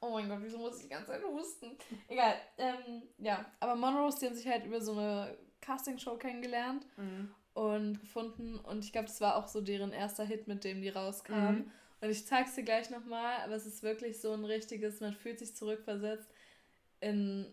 oh 0.00 0.10
mein 0.10 0.28
Gott, 0.28 0.38
wieso 0.40 0.58
muss 0.58 0.76
ich 0.76 0.82
die 0.84 0.88
ganze 0.88 1.08
Zeit 1.08 1.22
husten? 1.22 1.76
Egal, 2.08 2.34
ähm, 2.58 3.02
ja. 3.18 3.44
Aber 3.60 3.74
Monrose, 3.74 4.20
die 4.20 4.26
haben 4.26 4.34
sich 4.34 4.48
halt 4.48 4.64
über 4.64 4.80
so 4.80 4.92
eine 4.92 5.36
Castingshow 5.60 6.16
kennengelernt 6.16 6.86
Mhm. 6.96 7.34
und 7.54 8.00
gefunden. 8.00 8.56
Und 8.58 8.84
ich 8.84 8.92
glaube, 8.92 9.08
das 9.08 9.20
war 9.20 9.36
auch 9.36 9.46
so 9.48 9.60
deren 9.60 9.92
erster 9.92 10.24
Hit, 10.24 10.48
mit 10.48 10.64
dem 10.64 10.80
die 10.82 10.88
rauskam. 10.88 11.34
Mhm. 11.34 11.70
Und 12.02 12.08
ich 12.10 12.26
zeig's 12.26 12.54
dir 12.54 12.62
gleich 12.64 12.88
nochmal, 12.90 13.36
aber 13.44 13.54
es 13.54 13.66
ist 13.66 13.82
wirklich 13.82 14.20
so 14.20 14.32
ein 14.32 14.44
richtiges, 14.44 15.00
man 15.00 15.12
fühlt 15.12 15.38
sich 15.38 15.54
zurückversetzt 15.54 16.28
in 17.00 17.46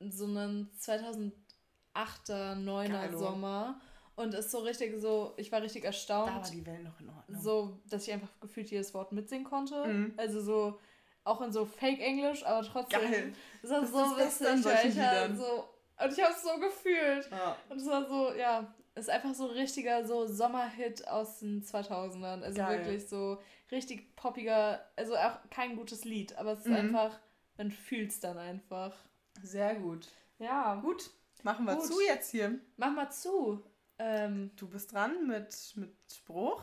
so 0.00 0.24
einen 0.26 0.68
2008er, 0.80 2.54
9er 2.56 2.88
Geilo. 2.88 3.18
Sommer. 3.18 3.80
Und 4.16 4.32
ist 4.34 4.50
so 4.52 4.58
richtig 4.58 5.00
so, 5.00 5.34
ich 5.36 5.50
war 5.50 5.60
richtig 5.62 5.82
Da 5.82 5.88
erstaunt 5.88 6.30
war 6.44 6.50
die 6.50 6.64
Welt 6.66 6.84
noch 6.84 7.00
in 7.00 7.08
Ordnung. 7.08 7.40
so, 7.40 7.80
dass 7.88 8.06
ich 8.06 8.12
einfach 8.12 8.28
gefühlt 8.40 8.70
jedes 8.70 8.94
Wort 8.94 9.10
mitsingen 9.10 9.44
konnte. 9.44 9.84
Mhm. 9.86 10.14
Also 10.16 10.40
so, 10.40 10.78
auch 11.24 11.40
in 11.40 11.52
so 11.52 11.64
Fake-Englisch, 11.64 12.44
aber 12.44 12.64
trotzdem. 12.64 13.00
Geil. 13.00 13.32
Das 13.62 13.70
war 13.72 13.80
Das 13.80 13.90
so 13.90 13.98
ist 14.16 14.40
witzig, 14.40 14.62
solchen 14.62 15.00
Alter. 15.00 15.28
Liedern. 15.28 15.36
So, 15.36 15.64
und 16.02 16.12
ich 16.12 16.22
habe 16.22 16.32
es 16.34 16.42
so 16.42 16.58
gefühlt. 16.60 17.30
Ja. 17.30 17.56
Und 17.68 17.78
es 17.78 17.86
war 17.86 18.06
so, 18.08 18.32
ja, 18.34 18.72
ist 18.94 19.10
einfach 19.10 19.34
so 19.34 19.44
ein 19.48 19.54
richtiger 19.56 20.06
so 20.06 20.26
Sommerhit 20.26 21.06
aus 21.08 21.40
den 21.40 21.62
2000ern. 21.62 22.42
Also 22.42 22.58
Geil. 22.58 22.78
wirklich 22.78 23.08
so 23.08 23.38
richtig 23.70 24.14
poppiger, 24.16 24.80
also 24.96 25.16
auch 25.16 25.38
kein 25.50 25.76
gutes 25.76 26.04
Lied, 26.04 26.36
aber 26.36 26.52
es 26.52 26.60
ist 26.60 26.66
Mhm. 26.68 26.76
einfach, 26.76 27.18
man 27.56 27.70
fühlt 27.72 28.10
es 28.10 28.20
dann 28.20 28.38
einfach. 28.38 28.94
Sehr 29.42 29.74
gut. 29.76 30.08
Ja, 30.38 30.76
Gut, 30.76 31.10
machen 31.42 31.64
wir 31.66 31.74
Gut. 31.76 31.86
zu 31.86 32.00
jetzt 32.00 32.30
hier. 32.30 32.58
mach 32.76 32.92
mal 32.92 33.10
zu. 33.10 33.64
Ähm, 33.98 34.50
Du 34.56 34.68
bist 34.68 34.92
dran 34.92 35.26
mit, 35.26 35.72
mit 35.76 35.94
Spruch. 36.12 36.62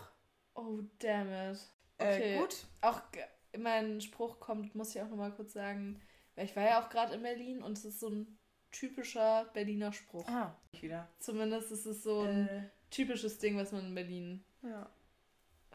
oh, 0.55 0.79
damn 0.99 1.31
it. 1.51 1.59
Okay. 1.97 2.35
Äh, 2.35 2.39
gut. 2.39 2.55
auch 2.81 3.01
mein 3.57 3.99
Spruch 4.01 4.39
kommt, 4.39 4.73
muss 4.75 4.95
ich 4.95 5.01
auch 5.01 5.07
nochmal 5.09 5.31
kurz 5.33 5.53
sagen, 5.53 6.01
weil 6.35 6.45
ich 6.45 6.55
war 6.55 6.63
ja 6.63 6.81
auch 6.81 6.89
gerade 6.89 7.13
in 7.15 7.21
Berlin 7.23 7.61
und 7.61 7.77
es 7.77 7.85
ist 7.85 7.99
so 7.99 8.09
ein 8.09 8.37
typischer 8.71 9.45
Berliner 9.53 9.91
Spruch. 9.93 10.27
Ah, 10.27 10.55
ich 10.71 10.81
wieder. 10.83 11.07
Zumindest 11.19 11.71
ist 11.71 11.85
es 11.85 12.03
so 12.03 12.21
ein 12.21 12.47
Äh, 12.47 12.63
typisches 12.89 13.37
Ding, 13.39 13.57
was 13.57 13.71
man 13.71 13.85
in 13.87 13.95
Berlin 13.95 14.43
ja. 14.63 14.89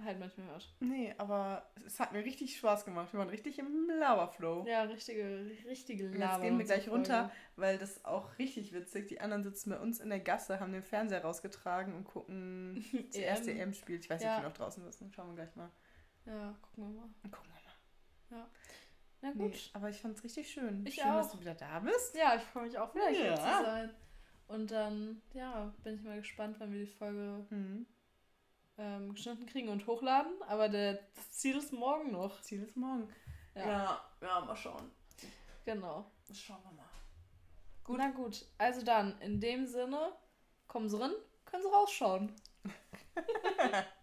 halt 0.04 0.18
manchmal 0.18 0.46
hört. 0.48 0.74
Nee, 0.80 1.14
aber 1.18 1.70
es 1.86 1.98
hat 2.00 2.12
mir 2.12 2.24
richtig 2.24 2.56
Spaß 2.56 2.84
gemacht. 2.84 3.12
Wir 3.12 3.18
waren 3.20 3.28
richtig 3.30 3.58
im 3.58 3.88
Laberflow. 3.98 4.66
Ja, 4.66 4.82
richtige, 4.82 5.50
richtige 5.66 6.08
Laber. 6.08 6.34
Jetzt 6.34 6.42
gehen 6.42 6.58
wir 6.58 6.64
gleich 6.66 6.88
runter, 6.88 7.30
weil 7.56 7.78
das 7.78 7.92
ist 7.96 8.04
auch 8.04 8.38
richtig 8.38 8.72
witzig. 8.72 9.08
Die 9.08 9.20
anderen 9.20 9.42
sitzen 9.44 9.70
bei 9.70 9.78
uns 9.78 10.00
in 10.00 10.08
der 10.10 10.20
Gasse, 10.20 10.60
haben 10.60 10.72
den 10.72 10.82
Fernseher 10.82 11.22
rausgetragen 11.22 11.94
und 11.94 12.04
gucken 12.04 12.84
das 13.08 13.16
erste 13.16 13.50
EM. 13.52 13.58
EM-Spiel. 13.68 14.00
Ich 14.00 14.10
weiß 14.10 14.20
nicht, 14.20 14.26
Ja. 14.28 14.36
ob 14.38 14.42
wir 14.42 14.48
noch 14.48 14.56
draußen 14.56 14.82
sitzen. 14.84 15.12
Schauen 15.14 15.28
wir 15.28 15.36
gleich 15.44 15.54
mal. 15.56 15.70
Ja, 16.26 16.54
gucken 16.60 16.84
wir 16.94 17.00
mal. 17.00 17.08
Gucken 17.30 17.50
wir 18.30 18.38
mal. 18.38 18.46
Na 19.22 19.30
Nee, 19.34 19.48
gut. 19.48 19.70
aber 19.72 19.88
ich 19.90 20.00
fand 20.00 20.16
es 20.16 20.24
richtig 20.24 20.50
schön. 20.50 20.84
Ich 20.86 20.96
schön, 20.96 21.04
dass 21.12 21.28
auch. 21.28 21.32
du 21.32 21.40
wieder 21.40 21.54
da 21.54 21.80
bist. 21.80 22.14
Ja, 22.14 22.34
ich 22.36 22.42
freue 22.42 22.64
mich 22.64 22.78
auch 22.78 22.94
wieder 22.94 23.08
hier 23.08 23.26
Ja. 23.30 23.36
zu 23.36 23.64
sein. 23.64 23.94
Und 24.48 24.70
dann, 24.70 25.22
ja, 25.34 25.72
bin 25.82 25.94
ich 25.96 26.02
mal 26.02 26.18
gespannt, 26.18 26.56
wann 26.60 26.72
wir 26.72 26.80
die 26.80 26.86
Folge 26.92 27.44
Mhm. 27.50 27.86
ähm, 28.78 29.12
geschnitten 29.14 29.46
kriegen 29.46 29.68
und 29.70 29.86
hochladen. 29.86 30.32
Aber 30.46 30.68
der, 30.68 30.94
das 31.14 31.32
Ziel 31.32 31.56
ist 31.56 31.72
morgen 31.72 32.12
noch. 32.12 32.40
Ziel 32.42 32.62
ist 32.62 32.76
morgen. 32.76 33.08
Ja. 33.54 34.00
ja, 34.20 34.40
mal 34.42 34.54
schauen. 34.54 34.90
Genau. 35.64 36.10
Schauen 36.32 36.62
wir 36.64 36.72
mal. 36.72 36.84
Gut. 37.82 37.96
Na 37.98 38.10
gut, 38.10 38.44
also 38.58 38.82
dann, 38.84 39.18
in 39.20 39.40
dem 39.40 39.66
Sinne, 39.66 40.12
kommen 40.68 40.88
Sie 40.88 41.00
rein, 41.00 41.12
können 41.44 41.62
Sie 41.62 41.68
rausschauen. 41.70 42.32